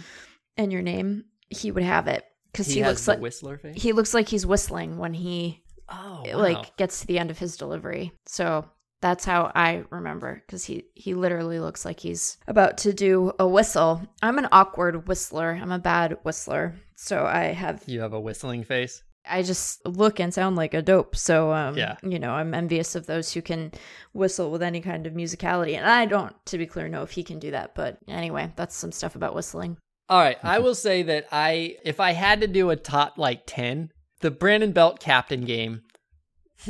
and 0.56 0.72
your 0.72 0.82
name, 0.82 1.24
he 1.48 1.70
would 1.70 1.82
have 1.82 2.06
it 2.08 2.24
because 2.52 2.66
He, 2.66 2.80
he, 2.80 2.84
looks 2.84 3.08
like 3.08 3.20
whistler 3.20 3.56
face. 3.58 3.80
he 3.82 3.92
looks 3.92 4.12
like 4.12 4.28
he's 4.28 4.44
whistling 4.44 4.98
when 4.98 5.14
he 5.14 5.62
oh, 5.88 6.22
like 6.34 6.76
gets 6.76 7.00
to 7.00 7.06
the 7.06 7.18
end 7.18 7.30
of 7.30 7.38
his 7.38 7.56
delivery. 7.56 8.12
So 8.26 8.66
that's 9.00 9.24
how 9.24 9.52
I 9.54 9.84
remember 9.90 10.42
because 10.46 10.64
he 10.64 10.84
he 10.94 11.14
literally 11.14 11.60
looks 11.60 11.84
like 11.84 12.00
he's 12.00 12.36
about 12.46 12.78
to 12.78 12.92
do 12.92 13.32
a 13.38 13.46
whistle. 13.46 14.02
I'm 14.22 14.38
an 14.38 14.48
awkward 14.52 15.06
whistler. 15.08 15.58
I'm 15.60 15.72
a 15.72 15.78
bad 15.78 16.18
whistler. 16.24 16.74
So 16.96 17.24
I 17.26 17.44
have 17.52 17.82
you 17.86 18.00
have 18.00 18.12
a 18.12 18.20
whistling 18.20 18.64
face. 18.64 19.02
I 19.30 19.42
just 19.42 19.84
look 19.86 20.20
and 20.20 20.32
sound 20.32 20.56
like 20.56 20.72
a 20.74 20.82
dope. 20.82 21.14
So 21.14 21.52
um 21.52 21.76
Yeah. 21.76 21.96
you 22.02 22.18
know, 22.18 22.32
I'm 22.32 22.54
envious 22.54 22.94
of 22.94 23.06
those 23.06 23.32
who 23.32 23.42
can 23.42 23.72
whistle 24.12 24.50
with 24.50 24.62
any 24.62 24.80
kind 24.80 25.06
of 25.06 25.12
musicality. 25.12 25.76
And 25.76 25.86
I 25.86 26.06
don't 26.06 26.34
to 26.46 26.58
be 26.58 26.66
clear 26.66 26.88
know 26.88 27.02
if 27.02 27.12
he 27.12 27.22
can 27.22 27.38
do 27.38 27.50
that, 27.52 27.74
but 27.74 27.98
anyway, 28.08 28.52
that's 28.56 28.74
some 28.74 28.92
stuff 28.92 29.14
about 29.16 29.34
whistling. 29.34 29.76
All 30.08 30.18
right, 30.20 30.38
I 30.42 30.58
will 30.60 30.74
say 30.74 31.02
that 31.02 31.26
I 31.30 31.76
if 31.84 32.00
I 32.00 32.12
had 32.12 32.40
to 32.40 32.46
do 32.48 32.70
a 32.70 32.76
top 32.76 33.18
like 33.18 33.42
10, 33.46 33.92
the 34.20 34.30
Brandon 34.30 34.72
Belt 34.72 34.98
captain 35.00 35.42
game 35.42 35.82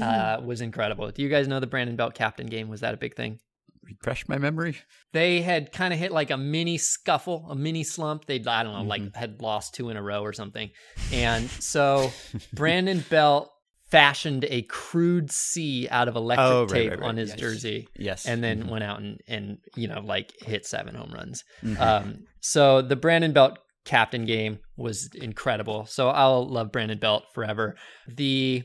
uh, 0.00 0.40
was 0.44 0.60
incredible. 0.60 1.10
Do 1.10 1.22
you 1.22 1.28
guys 1.28 1.48
know 1.48 1.60
the 1.60 1.66
Brandon 1.66 1.96
Belt 1.96 2.14
captain 2.14 2.46
game? 2.46 2.68
Was 2.68 2.80
that 2.80 2.94
a 2.94 2.96
big 2.96 3.14
thing? 3.16 3.38
Refresh 3.82 4.28
my 4.28 4.36
memory. 4.36 4.76
They 5.12 5.40
had 5.40 5.72
kind 5.72 5.94
of 5.94 5.98
hit 5.98 6.12
like 6.12 6.30
a 6.30 6.36
mini 6.36 6.76
scuffle, 6.76 7.46
a 7.48 7.54
mini 7.56 7.84
slump. 7.84 8.26
They 8.26 8.42
I 8.46 8.62
don't 8.62 8.74
know, 8.74 8.82
like 8.82 9.00
Mm-hmm. 9.02 9.18
had 9.18 9.40
lost 9.40 9.74
two 9.74 9.88
in 9.88 9.96
a 9.96 10.02
row 10.02 10.22
or 10.22 10.32
something. 10.34 10.70
And 11.12 11.48
so 11.48 12.10
Brandon 12.52 13.02
Belt 13.08 13.50
fashioned 13.90 14.44
a 14.50 14.60
crude 14.62 15.30
C 15.32 15.88
out 15.90 16.08
of 16.08 16.16
electric 16.16 16.46
Oh, 16.46 16.60
right, 16.64 16.68
tape 16.68 16.90
right, 16.90 17.00
right. 17.00 17.08
on 17.08 17.16
his 17.16 17.30
Yes. 17.30 17.38
jersey 17.38 17.88
Yes. 17.96 18.26
and 18.26 18.44
then 18.44 18.64
Mhm. 18.64 18.68
went 18.70 18.84
out 18.84 19.00
and, 19.00 19.18
and 19.26 19.58
you 19.74 19.88
know 19.88 20.00
like 20.00 20.32
hit 20.42 20.66
seven 20.66 20.94
home 20.94 21.10
runs. 21.14 21.42
Mhm. 21.64 21.80
Um, 21.80 22.18
so 22.42 22.82
the 22.82 22.96
Brandon 22.96 23.32
Belt 23.32 23.58
captain 23.86 24.26
game 24.26 24.58
was 24.76 25.08
incredible. 25.14 25.86
So 25.86 26.10
I'll 26.10 26.46
love 26.46 26.70
Brandon 26.72 26.98
Belt 26.98 27.24
forever. 27.32 27.76
The 28.06 28.64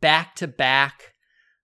back 0.00 0.36
to 0.36 0.48
back, 0.48 1.14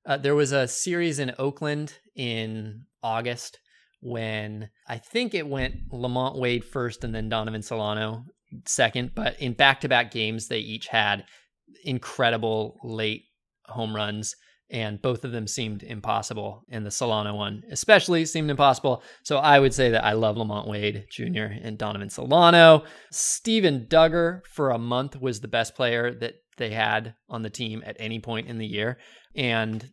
uh, 0.06 0.16
there 0.16 0.34
was 0.34 0.52
a 0.52 0.68
series 0.68 1.18
in 1.18 1.34
Oakland 1.38 1.98
in 2.16 2.84
August 3.02 3.58
when 4.00 4.70
I 4.86 4.98
think 4.98 5.34
it 5.34 5.46
went 5.46 5.90
LaMonte 5.90 6.38
Wade 6.38 6.64
first 6.64 7.04
and 7.04 7.14
then 7.14 7.28
Donovan 7.28 7.62
Solano 7.62 8.24
second. 8.64 9.14
But 9.14 9.40
in 9.40 9.52
back 9.52 9.80
to 9.80 9.88
back 9.88 10.10
games, 10.10 10.48
they 10.48 10.60
each 10.60 10.86
had 10.88 11.24
incredible 11.84 12.78
late 12.82 13.24
home 13.66 13.94
runs 13.94 14.34
and 14.70 15.00
both 15.00 15.24
of 15.24 15.32
them 15.32 15.46
seemed 15.46 15.82
impossible. 15.82 16.64
And 16.68 16.84
the 16.84 16.90
Solano 16.90 17.34
one, 17.34 17.62
especially, 17.70 18.24
seemed 18.26 18.50
impossible. 18.50 19.02
So 19.22 19.38
I 19.38 19.58
would 19.58 19.72
say 19.72 19.90
that 19.90 20.04
I 20.04 20.12
love 20.12 20.36
LaMonte 20.36 20.68
Wade 20.68 21.06
Jr. 21.10 21.46
and 21.62 21.78
Donovan 21.78 22.10
Solano. 22.10 22.84
Steven 23.10 23.86
Duggar 23.88 24.42
for 24.52 24.70
a 24.70 24.78
month 24.78 25.20
was 25.20 25.40
the 25.40 25.48
best 25.48 25.74
player 25.74 26.12
that 26.14 26.34
they 26.58 26.70
had 26.70 27.14
on 27.28 27.42
the 27.42 27.50
team 27.50 27.82
at 27.86 27.96
any 27.98 28.18
point 28.18 28.48
in 28.48 28.58
the 28.58 28.66
year, 28.66 28.98
and 29.34 29.90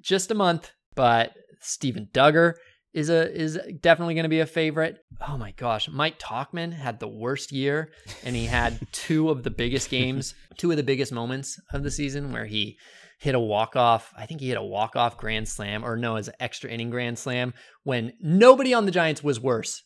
just 0.00 0.30
a 0.30 0.34
month. 0.34 0.72
But 0.94 1.32
Steven 1.60 2.08
Duggar 2.12 2.54
is 2.92 3.08
a 3.10 3.32
is 3.32 3.58
definitely 3.80 4.14
going 4.14 4.24
to 4.24 4.28
be 4.28 4.40
a 4.40 4.46
favorite. 4.46 4.98
Oh 5.26 5.38
my 5.38 5.52
gosh, 5.52 5.88
Mike 5.88 6.18
Tauchman 6.18 6.72
had 6.72 6.98
the 6.98 7.08
worst 7.08 7.52
year, 7.52 7.92
and 8.24 8.34
he 8.34 8.46
had 8.46 8.80
two 8.92 9.30
of 9.30 9.42
the 9.42 9.50
biggest 9.50 9.90
games, 9.98 10.34
two 10.56 10.70
of 10.70 10.76
the 10.76 10.82
biggest 10.82 11.12
moments 11.12 11.58
of 11.72 11.82
the 11.82 11.90
season 11.90 12.32
where 12.32 12.46
he 12.46 12.76
hit 13.18 13.34
a 13.34 13.40
walk 13.40 13.76
off. 13.76 14.12
I 14.16 14.26
think 14.26 14.40
he 14.40 14.48
hit 14.48 14.56
a 14.56 14.62
walk 14.62 14.96
off 14.96 15.18
grand 15.18 15.48
slam, 15.48 15.84
or 15.84 15.96
no, 15.96 16.16
as 16.16 16.28
an 16.28 16.34
extra 16.40 16.70
inning 16.70 16.90
grand 16.90 17.18
slam 17.18 17.52
when 17.82 18.12
nobody 18.20 18.72
on 18.72 18.86
the 18.86 18.90
Giants 18.90 19.22
was 19.22 19.40
worse 19.40 19.82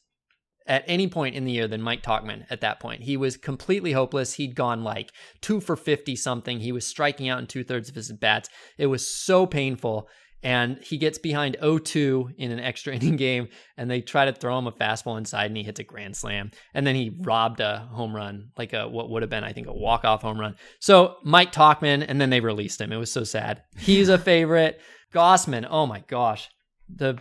at 0.66 0.84
any 0.86 1.08
point 1.08 1.34
in 1.34 1.44
the 1.44 1.52
year 1.52 1.66
than 1.66 1.82
Mike 1.82 2.02
Tauchman 2.02 2.46
at 2.50 2.60
that 2.60 2.78
point. 2.78 3.02
He 3.02 3.16
was 3.16 3.36
completely 3.36 3.92
hopeless. 3.92 4.34
He'd 4.34 4.54
gone 4.54 4.84
like 4.84 5.10
two 5.40 5.60
for 5.60 5.76
50 5.76 6.14
something. 6.16 6.60
He 6.60 6.72
was 6.72 6.86
striking 6.86 7.28
out 7.28 7.40
in 7.40 7.46
two 7.46 7.64
thirds 7.64 7.88
of 7.88 7.94
his 7.94 8.12
bats. 8.12 8.48
It 8.78 8.86
was 8.86 9.06
so 9.06 9.46
painful. 9.46 10.08
And 10.42 10.78
he 10.82 10.98
gets 10.98 11.18
behind 11.18 11.56
0 11.60 11.78
2 11.78 12.30
in 12.36 12.50
an 12.50 12.58
extra 12.58 12.94
inning 12.96 13.16
game, 13.16 13.48
and 13.76 13.90
they 13.90 14.00
try 14.00 14.24
to 14.24 14.32
throw 14.32 14.58
him 14.58 14.66
a 14.66 14.72
fastball 14.72 15.18
inside, 15.18 15.46
and 15.46 15.56
he 15.56 15.62
hits 15.62 15.80
a 15.80 15.84
grand 15.84 16.16
slam. 16.16 16.50
And 16.74 16.86
then 16.86 16.94
he 16.94 17.16
robbed 17.20 17.60
a 17.60 17.88
home 17.92 18.14
run, 18.14 18.50
like 18.56 18.72
a 18.72 18.88
what 18.88 19.10
would 19.10 19.22
have 19.22 19.30
been, 19.30 19.44
I 19.44 19.52
think, 19.52 19.68
a 19.68 19.72
walk 19.72 20.04
off 20.04 20.22
home 20.22 20.40
run. 20.40 20.56
So 20.80 21.16
Mike 21.24 21.52
Tauchman, 21.52 22.04
and 22.06 22.20
then 22.20 22.30
they 22.30 22.40
released 22.40 22.80
him. 22.80 22.92
It 22.92 22.96
was 22.96 23.12
so 23.12 23.24
sad. 23.24 23.62
He's 23.78 24.08
a 24.08 24.18
favorite. 24.18 24.80
Gausman, 25.12 25.66
oh 25.68 25.86
my 25.86 26.00
gosh. 26.08 26.48
The 26.88 27.18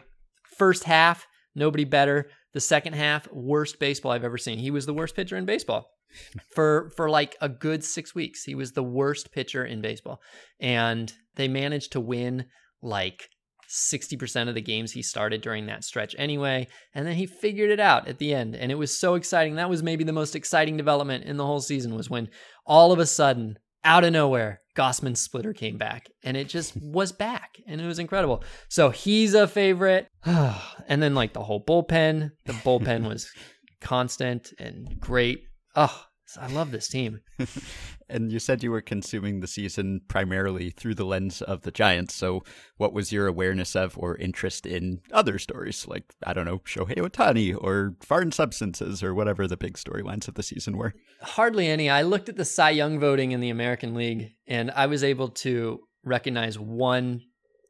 first 0.57 0.83
half, 0.85 1.27
nobody 1.55 1.83
better. 1.83 2.29
The 2.53 2.59
second 2.59 2.93
half, 2.93 3.31
worst 3.31 3.79
baseball 3.79 4.11
I've 4.11 4.23
ever 4.23 4.37
seen. 4.37 4.57
He 4.57 4.71
was 4.71 4.85
the 4.85 4.93
worst 4.93 5.15
pitcher 5.15 5.37
in 5.37 5.45
baseball 5.45 5.89
for 6.53 6.91
for 6.95 7.09
like 7.09 7.35
a 7.41 7.49
good 7.49 7.83
six 7.83 8.13
weeks. 8.15 8.43
He 8.43 8.55
was 8.55 8.73
the 8.73 8.83
worst 8.83 9.31
pitcher 9.31 9.65
in 9.65 9.81
baseball, 9.81 10.21
and 10.59 11.11
they 11.35 11.47
managed 11.47 11.93
to 11.93 11.99
win 11.99 12.45
like 12.81 13.29
60% 13.71 14.49
of 14.49 14.55
the 14.55 14.61
games 14.61 14.91
he 14.91 15.01
started 15.01 15.41
during 15.41 15.67
that 15.67 15.83
stretch 15.83 16.13
anyway. 16.17 16.67
And 16.93 17.07
then 17.07 17.15
he 17.15 17.25
figured 17.25 17.69
it 17.69 17.79
out 17.79 18.07
at 18.07 18.19
the 18.19 18.33
end. 18.33 18.55
And 18.55 18.71
it 18.71 18.77
was 18.77 18.97
so 18.97 19.15
exciting. 19.15 19.55
That 19.55 19.69
was 19.69 19.81
maybe 19.81 20.03
the 20.03 20.11
most 20.11 20.35
exciting 20.35 20.77
development 20.77 21.23
in 21.23 21.37
the 21.37 21.45
whole 21.45 21.61
season 21.61 21.95
was 21.95 22.09
when 22.09 22.29
all 22.65 22.91
of 22.91 22.99
a 22.99 23.05
sudden, 23.05 23.57
out 23.83 24.03
of 24.03 24.11
nowhere, 24.11 24.61
Gausman's 24.75 25.21
splitter 25.21 25.53
came 25.53 25.77
back 25.77 26.09
and 26.23 26.37
it 26.37 26.47
just 26.47 26.75
was 26.81 27.11
back 27.11 27.57
and 27.65 27.79
it 27.79 27.85
was 27.85 27.99
incredible. 27.99 28.43
So 28.67 28.89
he's 28.89 29.33
a 29.33 29.47
favorite. 29.47 30.07
and 30.25 31.01
then 31.01 31.15
like 31.15 31.33
the 31.33 31.43
whole 31.43 31.63
bullpen, 31.63 32.31
the 32.45 32.53
bullpen 32.53 33.07
was 33.07 33.31
constant 33.79 34.53
and 34.59 34.99
great. 34.99 35.43
Oh, 35.75 36.05
I 36.39 36.47
love 36.47 36.71
this 36.71 36.87
team. 36.87 37.21
and 38.09 38.31
you 38.31 38.39
said 38.39 38.63
you 38.63 38.71
were 38.71 38.81
consuming 38.81 39.39
the 39.39 39.47
season 39.47 40.01
primarily 40.07 40.69
through 40.69 40.95
the 40.95 41.05
lens 41.05 41.41
of 41.41 41.61
the 41.61 41.71
Giants. 41.71 42.15
So, 42.15 42.43
what 42.77 42.93
was 42.93 43.11
your 43.11 43.27
awareness 43.27 43.75
of 43.75 43.97
or 43.97 44.15
interest 44.17 44.65
in 44.65 45.01
other 45.11 45.39
stories, 45.39 45.87
like 45.87 46.13
I 46.23 46.33
don't 46.33 46.45
know, 46.45 46.59
Shohei 46.59 46.97
Ohtani 46.97 47.55
or 47.59 47.95
foreign 48.01 48.31
substances 48.31 49.03
or 49.03 49.13
whatever 49.13 49.47
the 49.47 49.57
big 49.57 49.73
storylines 49.73 50.27
of 50.27 50.35
the 50.35 50.43
season 50.43 50.77
were? 50.77 50.93
Hardly 51.21 51.67
any. 51.67 51.89
I 51.89 52.03
looked 52.03 52.29
at 52.29 52.37
the 52.37 52.45
Cy 52.45 52.71
Young 52.71 52.99
voting 52.99 53.31
in 53.31 53.39
the 53.39 53.49
American 53.49 53.93
League, 53.93 54.31
and 54.47 54.71
I 54.71 54.87
was 54.87 55.03
able 55.03 55.29
to 55.29 55.81
recognize 56.03 56.57
one 56.57 57.21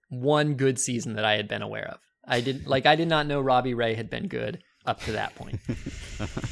one 0.10 0.56
good 0.56 0.78
season 0.78 1.14
that 1.16 1.26
I 1.26 1.38
had 1.38 1.48
been 1.48 1.62
aware 1.62 1.88
of. 1.88 2.00
I 2.28 2.42
didn't 2.42 2.68
like 2.68 2.86
I 2.86 2.96
did 2.96 3.08
not 3.08 3.28
know 3.28 3.42
Robbie 3.42 3.74
Ray 3.74 3.96
had 3.96 4.10
been 4.10 4.28
good 4.28 4.62
up 4.86 5.02
to 5.04 5.12
that 5.14 5.36
point. 5.36 5.60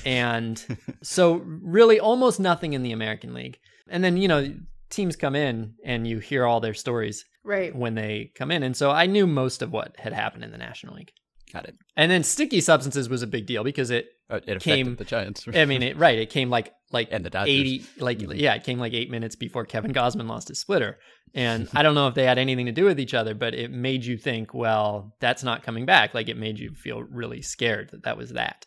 and 0.05 0.63
so 1.01 1.36
really 1.45 1.99
almost 1.99 2.39
nothing 2.39 2.73
in 2.73 2.84
the 2.84 2.91
American 2.91 3.34
League. 3.34 3.57
And 3.89 4.03
then, 4.03 4.17
you 4.17 4.27
know, 4.27 4.53
teams 4.89 5.15
come 5.15 5.36
in 5.36 5.73
and 5.84 6.07
you 6.07 6.19
hear 6.19 6.45
all 6.45 6.59
their 6.59 6.73
stories 6.73 7.25
Right. 7.43 7.75
when 7.75 7.95
they 7.95 8.32
come 8.36 8.51
in. 8.51 8.63
And 8.63 8.75
so 8.75 8.91
I 8.91 9.05
knew 9.05 9.25
most 9.27 9.61
of 9.61 9.71
what 9.71 9.95
had 9.97 10.13
happened 10.13 10.43
in 10.43 10.51
the 10.51 10.57
National 10.57 10.95
League. 10.95 11.11
Got 11.51 11.65
it. 11.65 11.75
And 11.97 12.11
then 12.11 12.23
sticky 12.23 12.61
substances 12.61 13.09
was 13.09 13.23
a 13.23 13.27
big 13.27 13.47
deal 13.47 13.63
because 13.63 13.89
it 13.89 14.07
Uh, 14.32 14.39
it 14.45 14.61
Came- 14.61 14.95
the 14.95 15.03
Giants. 15.03 15.47
I 15.51 15.65
mean, 15.65 15.82
it 15.82 15.97
right, 15.97 16.19
it 16.19 16.30
came 16.30 16.51
like 16.51 16.71
like 16.91 17.07
And 17.11 17.25
the 17.25 17.32
Dodgers. 17.32 17.49
80 17.55 17.84
like 17.97 18.19
Mhm. 18.19 18.39
yeah, 18.39 18.53
it 18.53 18.63
came 18.63 18.77
like 18.77 18.93
8 18.93 19.09
minutes 19.09 19.36
before 19.36 19.65
Kevin 19.65 19.91
Gausman 19.91 20.27
lost 20.27 20.49
his 20.49 20.59
splitter. 20.59 20.99
And 21.34 21.69
I 21.73 21.84
don't 21.84 21.95
know 21.95 22.07
if 22.07 22.15
they 22.15 22.25
had 22.25 22.38
anything 22.38 22.65
to 22.65 22.71
do 22.71 22.86
with 22.86 22.99
each 22.99 23.13
other, 23.13 23.34
but 23.34 23.53
it 23.53 23.71
made 23.71 24.05
you 24.05 24.17
think, 24.17 24.53
well, 24.53 25.13
that's 25.19 25.43
not 25.43 25.63
coming 25.63 25.86
back. 25.86 26.13
Like 26.13 26.30
it 26.30 26.38
made 26.38 26.59
you 26.59 26.73
feel 26.73 27.03
really 27.03 27.41
scared 27.41 27.89
that 27.91 28.03
that 28.03 28.17
was 28.17 28.32
that. 28.32 28.65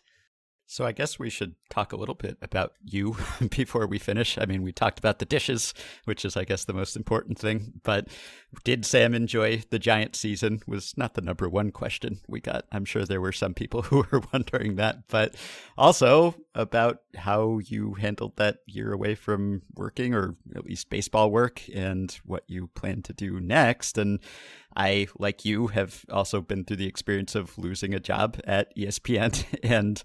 So 0.65 0.85
I 0.85 0.91
guess 0.91 1.19
we 1.19 1.29
should 1.29 1.55
talk 1.69 1.91
a 1.91 1.95
little 1.95 2.15
bit 2.15 2.37
about 2.41 2.73
you 2.83 3.15
before 3.55 3.85
we 3.85 3.99
finish. 3.99 4.37
I 4.37 4.45
mean, 4.45 4.63
we 4.63 4.71
talked 4.71 4.97
about 4.97 5.19
the 5.19 5.25
dishes, 5.25 5.73
which 6.05 6.25
is 6.25 6.35
I 6.37 6.45
guess 6.45 6.65
the 6.65 6.73
most 6.73 6.95
important 6.95 7.37
thing, 7.37 7.73
but 7.83 8.07
did 8.63 8.85
Sam 8.85 9.13
enjoy 9.13 9.63
the 9.69 9.79
Giant 9.79 10.15
season 10.15 10.61
was 10.67 10.95
not 10.97 11.15
the 11.15 11.21
number 11.21 11.49
one 11.49 11.71
question 11.71 12.19
we 12.27 12.39
got. 12.39 12.65
I'm 12.71 12.85
sure 12.85 13.05
there 13.05 13.21
were 13.21 13.31
some 13.31 13.53
people 13.53 13.81
who 13.83 14.05
were 14.11 14.21
wondering 14.31 14.75
that, 14.75 15.07
but 15.07 15.35
also 15.77 16.35
about 16.55 16.99
how 17.15 17.59
you 17.59 17.95
handled 17.95 18.37
that 18.37 18.59
year 18.65 18.93
away 18.93 19.15
from 19.15 19.63
working 19.75 20.13
or 20.13 20.35
at 20.55 20.65
least 20.65 20.89
baseball 20.89 21.31
work 21.31 21.61
and 21.73 22.19
what 22.25 22.43
you 22.47 22.67
plan 22.67 23.01
to 23.03 23.13
do 23.13 23.39
next 23.39 23.97
and 23.97 24.19
I, 24.75 25.07
like 25.17 25.45
you, 25.45 25.67
have 25.67 26.05
also 26.11 26.41
been 26.41 26.65
through 26.65 26.77
the 26.77 26.87
experience 26.87 27.35
of 27.35 27.57
losing 27.57 27.93
a 27.93 27.99
job 27.99 28.39
at 28.45 28.75
ESPN. 28.75 29.45
And 29.63 30.01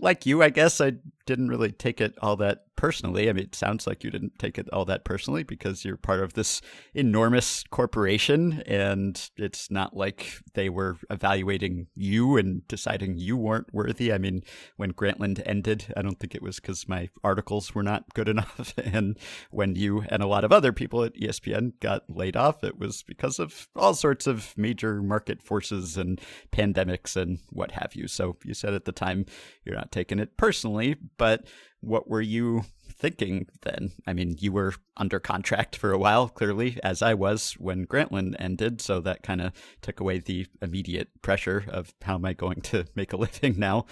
like 0.00 0.26
you, 0.26 0.42
I 0.42 0.50
guess 0.50 0.80
I 0.80 0.92
didn't 1.26 1.48
really 1.48 1.72
take 1.72 2.00
it 2.00 2.14
all 2.20 2.36
that 2.36 2.64
personally. 2.80 3.28
I 3.28 3.34
mean, 3.34 3.44
it 3.44 3.54
sounds 3.54 3.86
like 3.86 4.02
you 4.02 4.10
didn't 4.10 4.38
take 4.38 4.56
it 4.56 4.66
all 4.72 4.86
that 4.86 5.04
personally 5.04 5.42
because 5.42 5.84
you're 5.84 5.98
part 5.98 6.20
of 6.20 6.32
this 6.32 6.62
enormous 6.94 7.62
corporation. 7.70 8.62
And 8.64 9.30
it's 9.36 9.70
not 9.70 9.94
like 9.94 10.38
they 10.54 10.70
were 10.70 10.96
evaluating 11.10 11.88
you 11.94 12.38
and 12.38 12.66
deciding 12.68 13.18
you 13.18 13.36
weren't 13.36 13.72
worthy. 13.74 14.10
I 14.10 14.16
mean, 14.16 14.42
when 14.78 14.94
Grantland 14.94 15.42
ended, 15.44 15.92
I 15.94 16.00
don't 16.00 16.18
think 16.18 16.34
it 16.34 16.40
was 16.40 16.58
because 16.58 16.88
my 16.88 17.10
articles 17.22 17.74
were 17.74 17.82
not 17.82 18.14
good 18.14 18.30
enough. 18.30 18.72
and 18.78 19.18
when 19.50 19.76
you 19.76 20.04
and 20.08 20.22
a 20.22 20.26
lot 20.26 20.44
of 20.44 20.52
other 20.52 20.72
people 20.72 21.04
at 21.04 21.14
ESPN 21.16 21.78
got 21.80 22.08
laid 22.08 22.34
off, 22.34 22.64
it 22.64 22.78
was 22.78 23.02
because 23.02 23.38
of 23.38 23.68
all 23.76 23.92
sorts 23.92 24.26
of 24.26 24.56
major 24.56 25.02
market 25.02 25.42
forces 25.42 25.98
and 25.98 26.18
pandemics 26.50 27.14
and 27.14 27.40
what 27.50 27.72
have 27.72 27.94
you. 27.94 28.08
So 28.08 28.38
you 28.42 28.54
said 28.54 28.72
at 28.72 28.86
the 28.86 28.92
time 28.92 29.26
you're 29.66 29.76
not 29.76 29.92
taking 29.92 30.18
it 30.18 30.38
personally, 30.38 30.96
but 31.20 31.44
what 31.82 32.08
were 32.08 32.22
you 32.22 32.64
thinking 32.90 33.46
then? 33.60 33.92
I 34.06 34.14
mean, 34.14 34.36
you 34.40 34.52
were 34.52 34.72
under 34.96 35.20
contract 35.20 35.76
for 35.76 35.92
a 35.92 35.98
while, 35.98 36.30
clearly, 36.30 36.78
as 36.82 37.02
I 37.02 37.12
was 37.12 37.52
when 37.58 37.86
Grantland 37.86 38.36
ended. 38.38 38.80
So 38.80 39.00
that 39.00 39.22
kind 39.22 39.42
of 39.42 39.52
took 39.82 40.00
away 40.00 40.18
the 40.18 40.46
immediate 40.62 41.08
pressure 41.20 41.66
of 41.68 41.92
how 42.00 42.14
am 42.14 42.24
I 42.24 42.32
going 42.32 42.62
to 42.62 42.86
make 42.94 43.12
a 43.12 43.18
living 43.18 43.58
now? 43.58 43.84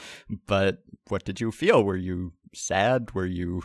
But 0.47 0.79
what 1.09 1.27
did 1.27 1.39
you 1.39 1.53
feel? 1.53 1.85
Were 1.85 1.97
you 1.97 2.33
sad? 2.55 3.15
Were 3.15 3.27
you 3.27 3.63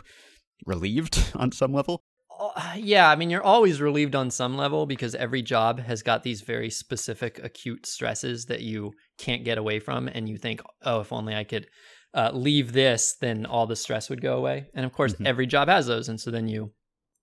relieved 0.66 1.32
on 1.34 1.50
some 1.50 1.72
level? 1.72 2.04
Uh, 2.38 2.74
yeah, 2.76 3.08
I 3.08 3.16
mean, 3.16 3.30
you're 3.30 3.42
always 3.42 3.80
relieved 3.80 4.14
on 4.14 4.30
some 4.30 4.58
level 4.58 4.84
because 4.84 5.14
every 5.14 5.40
job 5.40 5.78
has 5.80 6.02
got 6.02 6.22
these 6.22 6.42
very 6.42 6.68
specific 6.68 7.42
acute 7.42 7.86
stresses 7.86 8.46
that 8.46 8.60
you 8.60 8.92
can't 9.16 9.44
get 9.44 9.56
away 9.56 9.78
from. 9.78 10.08
And 10.08 10.28
you 10.28 10.36
think, 10.36 10.60
oh, 10.82 11.00
if 11.00 11.14
only 11.14 11.34
I 11.34 11.44
could 11.44 11.66
uh, 12.14 12.30
leave 12.32 12.72
this, 12.72 13.16
then 13.20 13.44
all 13.44 13.66
the 13.66 13.76
stress 13.76 14.08
would 14.08 14.22
go 14.22 14.36
away. 14.36 14.68
And 14.74 14.86
of 14.86 14.92
course, 14.92 15.14
mm-hmm. 15.14 15.26
every 15.26 15.46
job 15.46 15.68
has 15.68 15.86
those. 15.86 16.08
And 16.08 16.20
so 16.20 16.30
then 16.30 16.48
you 16.48 16.72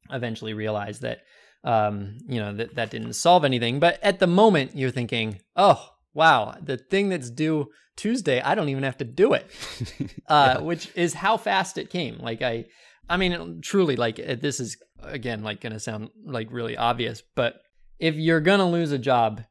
eventually 0.10 0.54
realize 0.54 1.00
that, 1.00 1.20
um, 1.64 2.18
you 2.28 2.40
know, 2.40 2.54
that 2.54 2.76
that 2.76 2.92
didn't 2.92 3.14
solve 3.14 3.46
anything. 3.46 3.80
But 3.80 4.00
at 4.04 4.20
the 4.20 4.28
moment, 4.28 4.76
you're 4.76 4.92
thinking, 4.92 5.40
oh, 5.56 5.90
wow, 6.14 6.56
the 6.62 6.78
thing 6.78 7.10
that's 7.10 7.30
due 7.30 7.70
Tuesday, 7.96 8.42
I 8.42 8.54
don't 8.54 8.70
even 8.70 8.84
have 8.84 8.98
to 8.98 9.06
do 9.06 9.34
it, 9.34 9.50
uh, 10.28 10.56
yeah. 10.56 10.62
which 10.62 10.92
is 10.96 11.14
how 11.14 11.38
fast 11.38 11.78
it 11.78 11.90
came. 11.90 12.18
Like 12.20 12.42
I, 12.42 12.66
I 13.10 13.18
mean, 13.18 13.62
truly, 13.62 13.96
like 13.96 14.18
this 14.18 14.60
is 14.60 14.78
again, 15.02 15.44
like 15.44 15.62
going 15.62 15.74
to 15.74 15.80
sound 15.80 16.10
like 16.26 16.52
really 16.52 16.76
obvious, 16.76 17.24
but 17.36 17.62
if 18.00 18.16
you're 18.16 18.42
going 18.42 18.60
to 18.60 18.66
lose 18.66 18.92
a 18.92 18.98
job, 18.98 19.44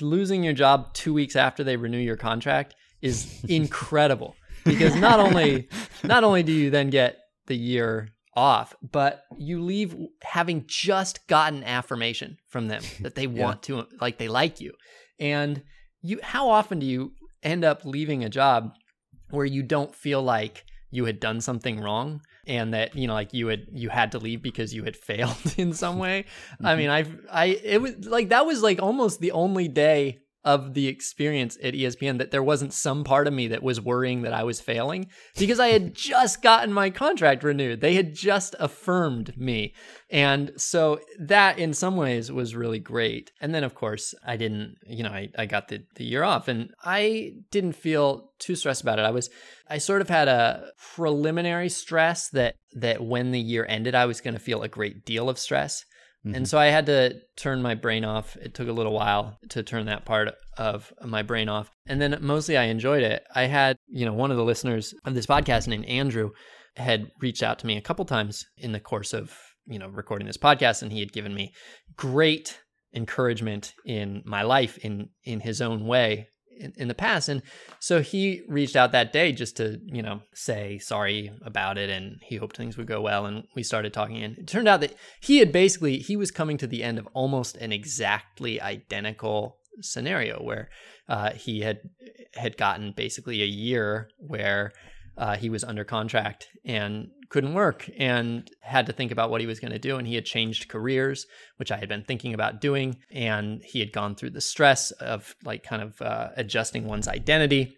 losing 0.00 0.44
your 0.44 0.52
job 0.52 0.92
two 0.94 1.12
weeks 1.12 1.34
after 1.34 1.64
they 1.64 1.76
renew 1.76 1.98
your 1.98 2.16
contract 2.16 2.74
is 3.00 3.42
incredible 3.48 4.36
because 4.64 4.94
not 4.96 5.20
only 5.20 5.68
not 6.02 6.24
only 6.24 6.42
do 6.42 6.52
you 6.52 6.70
then 6.70 6.90
get 6.90 7.18
the 7.46 7.56
year 7.56 8.08
off, 8.36 8.74
but 8.82 9.24
you 9.38 9.62
leave 9.62 9.96
having 10.22 10.64
just 10.66 11.26
gotten 11.28 11.62
affirmation 11.64 12.36
from 12.48 12.68
them 12.68 12.82
that 13.00 13.14
they 13.14 13.26
want 13.26 13.68
yeah. 13.68 13.82
to 13.82 13.86
like 14.00 14.18
they 14.18 14.28
like 14.28 14.60
you. 14.60 14.72
And 15.18 15.62
you 16.02 16.20
how 16.22 16.48
often 16.48 16.78
do 16.78 16.86
you 16.86 17.12
end 17.42 17.64
up 17.64 17.84
leaving 17.84 18.24
a 18.24 18.28
job 18.28 18.72
where 19.30 19.46
you 19.46 19.62
don't 19.62 19.94
feel 19.94 20.22
like 20.22 20.64
you 20.90 21.04
had 21.04 21.18
done 21.18 21.40
something 21.40 21.80
wrong 21.80 22.20
and 22.46 22.72
that 22.74 22.94
you 22.94 23.06
know 23.06 23.14
like 23.14 23.34
you 23.34 23.48
had 23.48 23.66
you 23.72 23.88
had 23.88 24.12
to 24.12 24.18
leave 24.18 24.42
because 24.42 24.72
you 24.72 24.84
had 24.84 24.96
failed 25.08 25.54
in 25.56 25.72
some 25.72 25.98
way 26.04 26.24
mm-hmm. 26.54 26.66
i 26.66 26.76
mean 26.76 26.90
i 26.90 27.04
i 27.30 27.46
it 27.46 27.80
was 27.80 28.06
like 28.06 28.28
that 28.28 28.46
was 28.46 28.62
like 28.62 28.80
almost 28.80 29.20
the 29.20 29.32
only 29.32 29.66
day 29.66 30.18
of 30.44 30.74
the 30.74 30.88
experience 30.88 31.56
at 31.62 31.74
ESPN 31.74 32.18
that 32.18 32.30
there 32.30 32.42
wasn't 32.42 32.72
some 32.72 33.02
part 33.02 33.26
of 33.26 33.32
me 33.32 33.48
that 33.48 33.62
was 33.62 33.80
worrying 33.80 34.22
that 34.22 34.34
I 34.34 34.42
was 34.42 34.60
failing 34.60 35.08
because 35.38 35.58
I 35.58 35.68
had 35.68 35.94
just 35.94 36.42
gotten 36.42 36.72
my 36.72 36.90
contract 36.90 37.42
renewed. 37.42 37.80
They 37.80 37.94
had 37.94 38.14
just 38.14 38.54
affirmed 38.60 39.36
me. 39.38 39.74
And 40.10 40.52
so 40.56 41.00
that 41.18 41.58
in 41.58 41.72
some 41.72 41.96
ways 41.96 42.30
was 42.30 42.54
really 42.54 42.78
great. 42.78 43.32
And 43.40 43.54
then 43.54 43.64
of 43.64 43.74
course 43.74 44.14
I 44.26 44.36
didn't, 44.36 44.76
you 44.86 45.02
know, 45.02 45.10
I, 45.10 45.30
I 45.38 45.46
got 45.46 45.68
the, 45.68 45.84
the 45.96 46.04
year 46.04 46.22
off 46.22 46.46
and 46.46 46.72
I 46.84 47.32
didn't 47.50 47.72
feel 47.72 48.30
too 48.38 48.54
stressed 48.54 48.82
about 48.82 48.98
it. 48.98 49.02
I 49.02 49.10
was 49.10 49.30
I 49.68 49.78
sort 49.78 50.02
of 50.02 50.10
had 50.10 50.28
a 50.28 50.72
preliminary 50.94 51.70
stress 51.70 52.28
that 52.30 52.56
that 52.74 53.02
when 53.02 53.30
the 53.30 53.40
year 53.40 53.64
ended 53.66 53.94
I 53.94 54.04
was 54.04 54.20
to 54.20 54.38
feel 54.38 54.62
a 54.62 54.68
great 54.68 55.06
deal 55.06 55.30
of 55.30 55.38
stress 55.38 55.86
Mm-hmm. 56.26 56.36
And 56.36 56.48
so 56.48 56.58
I 56.58 56.66
had 56.66 56.86
to 56.86 57.20
turn 57.36 57.60
my 57.60 57.74
brain 57.74 58.04
off. 58.04 58.36
It 58.36 58.54
took 58.54 58.68
a 58.68 58.72
little 58.72 58.92
while 58.92 59.38
to 59.50 59.62
turn 59.62 59.86
that 59.86 60.04
part 60.04 60.30
of 60.56 60.92
my 61.04 61.22
brain 61.22 61.48
off. 61.48 61.70
And 61.86 62.00
then 62.00 62.16
mostly 62.20 62.56
I 62.56 62.64
enjoyed 62.64 63.02
it. 63.02 63.22
I 63.34 63.44
had, 63.44 63.76
you 63.88 64.06
know, 64.06 64.14
one 64.14 64.30
of 64.30 64.36
the 64.36 64.44
listeners 64.44 64.94
of 65.04 65.14
this 65.14 65.26
podcast 65.26 65.68
named 65.68 65.86
Andrew 65.86 66.30
had 66.76 67.10
reached 67.20 67.42
out 67.42 67.58
to 67.60 67.66
me 67.66 67.76
a 67.76 67.82
couple 67.82 68.04
times 68.04 68.46
in 68.56 68.72
the 68.72 68.80
course 68.80 69.12
of, 69.12 69.36
you 69.66 69.78
know, 69.78 69.88
recording 69.88 70.26
this 70.26 70.36
podcast 70.36 70.82
and 70.82 70.92
he 70.92 71.00
had 71.00 71.12
given 71.12 71.34
me 71.34 71.52
great 71.96 72.58
encouragement 72.94 73.74
in 73.84 74.22
my 74.24 74.42
life 74.42 74.78
in 74.78 75.08
in 75.24 75.40
his 75.40 75.60
own 75.60 75.84
way 75.84 76.28
in, 76.58 76.72
in, 76.76 76.88
the 76.88 76.94
past. 76.94 77.28
And 77.28 77.42
so 77.80 78.00
he 78.00 78.42
reached 78.48 78.76
out 78.76 78.92
that 78.92 79.12
day 79.12 79.32
just 79.32 79.56
to, 79.56 79.80
you 79.86 80.02
know, 80.02 80.20
say 80.34 80.78
sorry 80.78 81.30
about 81.44 81.78
it 81.78 81.90
and 81.90 82.18
he 82.22 82.36
hoped 82.36 82.56
things 82.56 82.76
would 82.76 82.86
go 82.86 83.00
well. 83.00 83.26
And 83.26 83.44
we 83.54 83.62
started 83.62 83.92
talking. 83.92 84.22
And 84.22 84.38
it 84.38 84.46
turned 84.46 84.68
out 84.68 84.80
that 84.80 84.94
he 85.20 85.38
had 85.38 85.52
basically, 85.52 85.98
he 85.98 86.16
was 86.16 86.30
coming 86.30 86.56
to 86.58 86.66
the 86.66 86.82
end 86.82 86.98
of 86.98 87.08
almost 87.12 87.56
an 87.56 87.72
exactly 87.72 88.60
identical 88.60 89.58
scenario 89.80 90.42
where 90.42 90.68
uh, 91.08 91.32
he 91.32 91.60
had 91.60 91.80
had 92.34 92.56
gotten 92.56 92.92
basically 92.92 93.42
a 93.42 93.46
year 93.46 94.08
where 94.18 94.72
uh, 95.16 95.36
he 95.36 95.50
was 95.50 95.64
under 95.64 95.84
contract 95.84 96.48
and 96.64 97.08
couldn't 97.34 97.54
work 97.54 97.90
and 97.98 98.48
had 98.60 98.86
to 98.86 98.92
think 98.92 99.10
about 99.10 99.28
what 99.28 99.40
he 99.40 99.46
was 99.48 99.58
going 99.58 99.72
to 99.72 99.78
do. 99.80 99.96
And 99.96 100.06
he 100.06 100.14
had 100.14 100.24
changed 100.24 100.68
careers, 100.68 101.26
which 101.56 101.72
I 101.72 101.76
had 101.76 101.88
been 101.88 102.04
thinking 102.04 102.32
about 102.32 102.60
doing. 102.60 102.98
And 103.10 103.60
he 103.64 103.80
had 103.80 103.92
gone 103.92 104.14
through 104.14 104.30
the 104.30 104.40
stress 104.40 104.92
of 104.92 105.34
like 105.44 105.64
kind 105.64 105.82
of 105.82 106.00
uh, 106.00 106.28
adjusting 106.36 106.86
one's 106.86 107.08
identity 107.08 107.76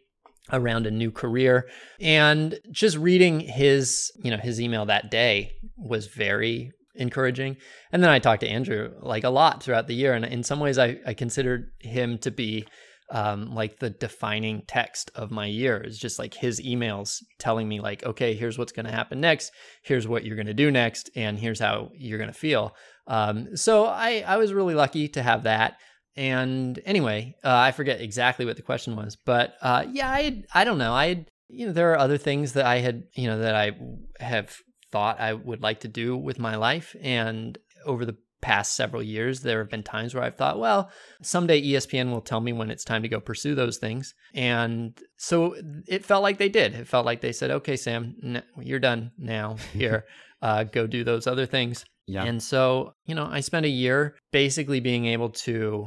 around 0.53 0.87
a 0.87 0.91
new 0.91 1.11
career 1.11 1.67
and 2.01 2.61
just 2.71 2.99
reading 2.99 3.41
his 3.41 4.13
you 4.23 4.31
know 4.31 4.37
his 4.37 4.61
email 4.61 4.87
that 4.87 5.11
day 5.11 5.51
was 5.77 6.07
very 6.07 6.71
encouraging 6.95 7.57
and 7.91 8.01
then 8.01 8.11
i 8.11 8.21
talked 8.21 8.43
to 8.43 8.49
andrew 8.49 8.95
like 9.01 9.25
a 9.25 9.29
lot 9.29 9.61
throughout 9.61 9.89
the 9.89 9.95
year 9.95 10.15
and 10.15 10.25
in 10.25 10.45
some 10.45 10.61
ways 10.61 10.79
i, 10.79 11.01
I 11.05 11.15
considered 11.15 11.73
him 11.81 12.17
to 12.19 12.31
be 12.31 12.65
um, 13.11 13.55
like 13.55 13.79
the 13.79 13.91
defining 13.91 14.63
text 14.67 15.11
of 15.15 15.31
my 15.31 15.47
year 15.47 15.79
is 15.79 15.99
just 15.99 16.19
like 16.19 16.35
his 16.35 16.61
emails 16.61 17.23
telling 17.39 17.69
me 17.69 17.81
like 17.81 18.05
okay 18.05 18.35
here's 18.35 18.59
what's 18.59 18.73
going 18.73 18.87
to 18.87 18.93
happen 18.93 19.21
next. 19.21 19.53
Here's 19.83 20.09
what 20.09 20.25
you're 20.25 20.37
going 20.37 20.47
to 20.47 20.55
do 20.55 20.71
next 20.71 21.11
and 21.15 21.39
here's 21.39 21.61
how 21.61 21.91
you're 21.95 22.19
going 22.19 22.33
to 22.33 22.39
feel. 22.39 22.75
Um, 23.07 23.57
so 23.57 23.87
I, 23.87 24.25
I 24.27 24.37
was 24.37 24.53
really 24.53 24.75
lucky 24.75 25.09
to 25.09 25.23
have 25.23 25.45
that. 25.45 25.79
And 26.17 26.81
anyway 26.87 27.37
uh, 27.45 27.55
i 27.55 27.73
forget 27.73 28.01
exactly 28.01 28.47
what 28.47 28.57
the 28.57 28.63
question 28.63 28.97
was 28.97 29.17
but 29.17 29.55
uh, 29.61 29.85
yeah 29.93 30.11
i 30.11 30.43
i 30.55 30.65
don't 30.65 30.79
know. 30.79 30.95
I 30.95 31.27
you 31.49 31.67
know 31.67 31.73
there 31.73 31.93
are 31.93 31.99
other 31.99 32.19
things 32.19 32.53
that 32.55 32.67
i 32.67 32.79
had 32.79 33.05
you 33.15 33.27
know 33.27 33.39
that 33.39 33.55
i 33.55 33.73
have 34.19 34.57
thought 34.91 35.21
i 35.21 35.33
would 35.33 35.63
like 35.63 35.81
to 35.81 35.89
do 35.89 36.17
with 36.17 36.39
my 36.39 36.57
life 36.57 36.97
and 37.01 37.59
over 37.85 38.05
the 38.05 38.17
past 38.41 38.75
several 38.77 39.03
years, 39.03 39.41
there 39.41 39.59
have 39.59 39.71
been 39.71 39.83
times 39.83 40.15
where 40.15 40.25
I've 40.25 40.37
thought, 40.37 40.59
well, 40.59 40.91
someday 41.23 41.63
ESPN 41.63 42.11
will 42.11 42.21
tell 42.21 42.41
me 42.41 42.53
when 42.53 42.71
it's 42.71 42.85
time 42.85 43.03
to 43.03 43.09
go 43.09 43.21
pursue 43.21 43.55
those 43.55 43.79
things. 43.79 44.15
And 44.35 44.99
so 45.17 45.57
it 45.87 46.05
felt 46.05 46.23
like 46.23 46.39
they 46.39 46.49
did. 46.49 46.75
It 46.75 46.87
felt 46.87 47.07
like 47.07 47.21
they 47.21 47.33
said, 47.33 47.51
okay, 47.51 47.77
Sam, 47.77 48.43
you're 48.61 48.79
done 48.79 49.13
now. 49.19 49.57
Here, 49.73 50.05
uh, 50.43 50.65
go 50.65 50.87
do 50.87 51.05
those 51.05 51.27
other 51.27 51.47
things. 51.47 51.85
Yeah. 52.07 52.25
And 52.25 52.43
so, 52.43 52.93
you 53.05 53.15
know, 53.15 53.27
I 53.27 53.41
spent 53.41 53.67
a 53.67 53.71
year 53.71 54.17
basically 54.33 54.81
being 54.81 55.07
able 55.07 55.31
to 55.31 55.87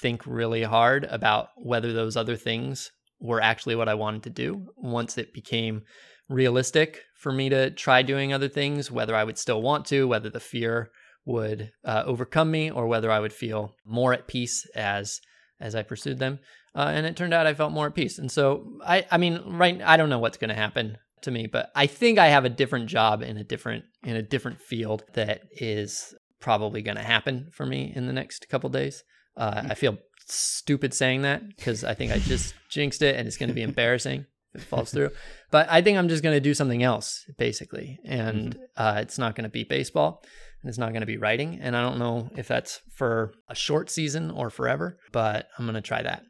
think 0.00 0.26
really 0.26 0.64
hard 0.64 1.04
about 1.04 1.48
whether 1.56 1.92
those 1.92 2.16
other 2.16 2.36
things 2.36 2.90
were 3.20 3.40
actually 3.40 3.76
what 3.76 3.88
I 3.88 3.94
wanted 3.94 4.24
to 4.24 4.30
do 4.30 4.66
once 4.76 5.16
it 5.16 5.32
became 5.32 5.82
realistic 6.28 7.02
for 7.16 7.30
me 7.30 7.48
to 7.50 7.70
try 7.70 8.02
doing 8.02 8.32
other 8.32 8.48
things, 8.48 8.90
whether 8.90 9.14
I 9.14 9.22
would 9.22 9.38
still 9.38 9.62
want 9.62 9.86
to, 9.86 10.08
whether 10.08 10.30
the 10.30 10.40
fear 10.40 10.90
would 11.24 11.72
uh, 11.84 12.02
overcome 12.06 12.50
me 12.50 12.70
or 12.70 12.86
whether 12.86 13.10
I 13.10 13.20
would 13.20 13.32
feel 13.32 13.76
more 13.84 14.12
at 14.12 14.26
peace 14.26 14.66
as 14.74 15.20
as 15.60 15.74
I 15.76 15.82
pursued 15.82 16.18
them. 16.18 16.40
Uh, 16.74 16.90
and 16.92 17.06
it 17.06 17.16
turned 17.16 17.32
out 17.32 17.46
I 17.46 17.54
felt 17.54 17.72
more 17.72 17.86
at 17.86 17.94
peace. 17.94 18.18
And 18.18 18.30
so 18.30 18.78
I 18.84 19.06
I 19.10 19.18
mean 19.18 19.40
right 19.46 19.80
I 19.82 19.96
don't 19.96 20.10
know 20.10 20.18
what's 20.18 20.38
going 20.38 20.50
to 20.50 20.54
happen 20.54 20.98
to 21.22 21.30
me, 21.30 21.46
but 21.46 21.70
I 21.74 21.86
think 21.86 22.18
I 22.18 22.28
have 22.28 22.44
a 22.44 22.50
different 22.50 22.88
job 22.88 23.22
in 23.22 23.36
a 23.36 23.44
different 23.44 23.84
in 24.02 24.16
a 24.16 24.22
different 24.22 24.60
field 24.60 25.04
that 25.14 25.42
is 25.52 26.14
probably 26.40 26.82
going 26.82 26.96
to 26.96 27.02
happen 27.02 27.48
for 27.52 27.64
me 27.64 27.92
in 27.94 28.06
the 28.06 28.12
next 28.12 28.48
couple 28.48 28.68
days. 28.68 29.04
Uh, 29.36 29.62
I 29.70 29.74
feel 29.74 29.98
stupid 30.26 30.92
saying 30.92 31.22
that 31.22 31.46
because 31.48 31.84
I 31.84 31.94
think 31.94 32.12
I 32.12 32.18
just 32.18 32.54
jinxed 32.70 33.02
it 33.02 33.16
and 33.16 33.26
it's 33.28 33.36
going 33.36 33.48
to 33.48 33.54
be 33.54 33.62
embarrassing 33.62 34.26
if 34.54 34.62
it 34.62 34.66
falls 34.66 34.90
through. 34.90 35.10
But 35.50 35.68
I 35.70 35.80
think 35.82 35.96
I'm 35.96 36.08
just 36.08 36.22
going 36.22 36.36
to 36.36 36.40
do 36.40 36.54
something 36.54 36.82
else 36.82 37.24
basically, 37.38 38.00
and 38.04 38.54
mm-hmm. 38.54 38.62
uh, 38.76 39.00
it's 39.00 39.18
not 39.18 39.36
going 39.36 39.44
to 39.44 39.50
be 39.50 39.64
baseball 39.64 40.24
and 40.62 40.68
it's 40.68 40.78
not 40.78 40.90
going 40.90 41.00
to 41.00 41.06
be 41.06 41.18
writing. 41.18 41.58
And 41.60 41.76
I 41.76 41.82
don't 41.82 41.98
know 41.98 42.30
if 42.36 42.48
that's 42.48 42.80
for 42.94 43.32
a 43.48 43.54
short 43.54 43.90
season 43.90 44.30
or 44.30 44.50
forever, 44.50 44.98
but 45.12 45.48
I'm 45.58 45.64
going 45.64 45.74
to 45.74 45.80
try 45.80 46.02
that. 46.02 46.22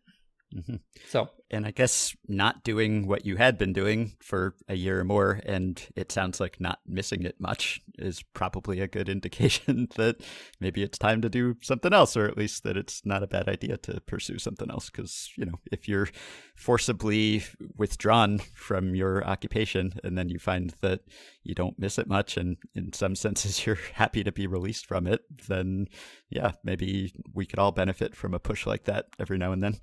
Mm-hmm. 0.54 0.76
So, 1.08 1.30
and 1.50 1.66
I 1.66 1.70
guess 1.70 2.14
not 2.28 2.64
doing 2.64 3.06
what 3.06 3.24
you 3.24 3.36
had 3.36 3.58
been 3.58 3.72
doing 3.72 4.12
for 4.20 4.54
a 4.68 4.74
year 4.74 5.00
or 5.00 5.04
more, 5.04 5.40
and 5.44 5.82
it 5.96 6.12
sounds 6.12 6.40
like 6.40 6.60
not 6.60 6.80
missing 6.86 7.22
it 7.24 7.36
much, 7.38 7.80
is 7.98 8.22
probably 8.22 8.80
a 8.80 8.88
good 8.88 9.08
indication 9.10 9.88
that 9.96 10.16
maybe 10.60 10.82
it's 10.82 10.98
time 10.98 11.22
to 11.22 11.28
do 11.28 11.56
something 11.62 11.92
else, 11.92 12.16
or 12.16 12.26
at 12.26 12.36
least 12.36 12.64
that 12.64 12.76
it's 12.76 13.04
not 13.04 13.22
a 13.22 13.26
bad 13.26 13.48
idea 13.48 13.76
to 13.78 14.00
pursue 14.02 14.38
something 14.38 14.70
else. 14.70 14.90
Because, 14.90 15.30
you 15.36 15.44
know, 15.44 15.58
if 15.70 15.88
you're 15.88 16.08
forcibly 16.54 17.44
withdrawn 17.76 18.38
from 18.54 18.94
your 18.94 19.24
occupation 19.26 19.94
and 20.04 20.16
then 20.16 20.28
you 20.28 20.38
find 20.38 20.74
that 20.80 21.00
you 21.44 21.54
don't 21.54 21.78
miss 21.78 21.98
it 21.98 22.08
much, 22.08 22.36
and 22.36 22.56
in 22.74 22.92
some 22.92 23.14
senses 23.14 23.66
you're 23.66 23.78
happy 23.94 24.22
to 24.24 24.32
be 24.32 24.46
released 24.46 24.86
from 24.86 25.06
it, 25.06 25.22
then 25.48 25.86
yeah, 26.30 26.52
maybe 26.64 27.12
we 27.34 27.46
could 27.46 27.58
all 27.58 27.72
benefit 27.72 28.14
from 28.16 28.34
a 28.34 28.38
push 28.38 28.66
like 28.66 28.84
that 28.84 29.06
every 29.18 29.38
now 29.38 29.52
and 29.52 29.62
then. 29.62 29.78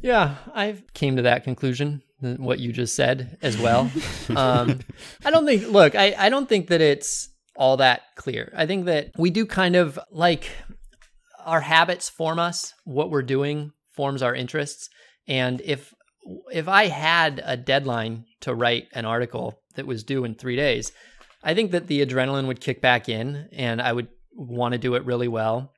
Yeah, 0.00 0.36
I 0.54 0.82
came 0.94 1.16
to 1.16 1.22
that 1.22 1.44
conclusion. 1.44 2.02
What 2.20 2.58
you 2.58 2.72
just 2.72 2.94
said 2.94 3.38
as 3.40 3.58
well. 3.58 3.90
um, 4.36 4.80
I 5.24 5.30
don't 5.30 5.46
think. 5.46 5.68
Look, 5.68 5.94
I 5.94 6.14
I 6.18 6.28
don't 6.28 6.48
think 6.48 6.68
that 6.68 6.80
it's 6.80 7.28
all 7.56 7.78
that 7.78 8.02
clear. 8.16 8.52
I 8.56 8.66
think 8.66 8.86
that 8.86 9.12
we 9.16 9.30
do 9.30 9.46
kind 9.46 9.76
of 9.76 9.98
like 10.10 10.50
our 11.44 11.60
habits 11.60 12.08
form 12.08 12.38
us. 12.38 12.74
What 12.84 13.10
we're 13.10 13.22
doing 13.22 13.72
forms 13.94 14.22
our 14.22 14.34
interests. 14.34 14.88
And 15.26 15.60
if 15.64 15.94
if 16.52 16.68
I 16.68 16.86
had 16.86 17.42
a 17.44 17.56
deadline 17.56 18.24
to 18.40 18.54
write 18.54 18.88
an 18.92 19.04
article 19.04 19.60
that 19.76 19.86
was 19.86 20.04
due 20.04 20.24
in 20.24 20.34
three 20.34 20.56
days, 20.56 20.92
I 21.42 21.54
think 21.54 21.70
that 21.70 21.86
the 21.86 22.04
adrenaline 22.04 22.46
would 22.46 22.60
kick 22.60 22.80
back 22.80 23.08
in, 23.08 23.48
and 23.52 23.80
I 23.80 23.92
would 23.92 24.08
want 24.34 24.72
to 24.72 24.78
do 24.78 24.94
it 24.94 25.04
really 25.04 25.28
well, 25.28 25.72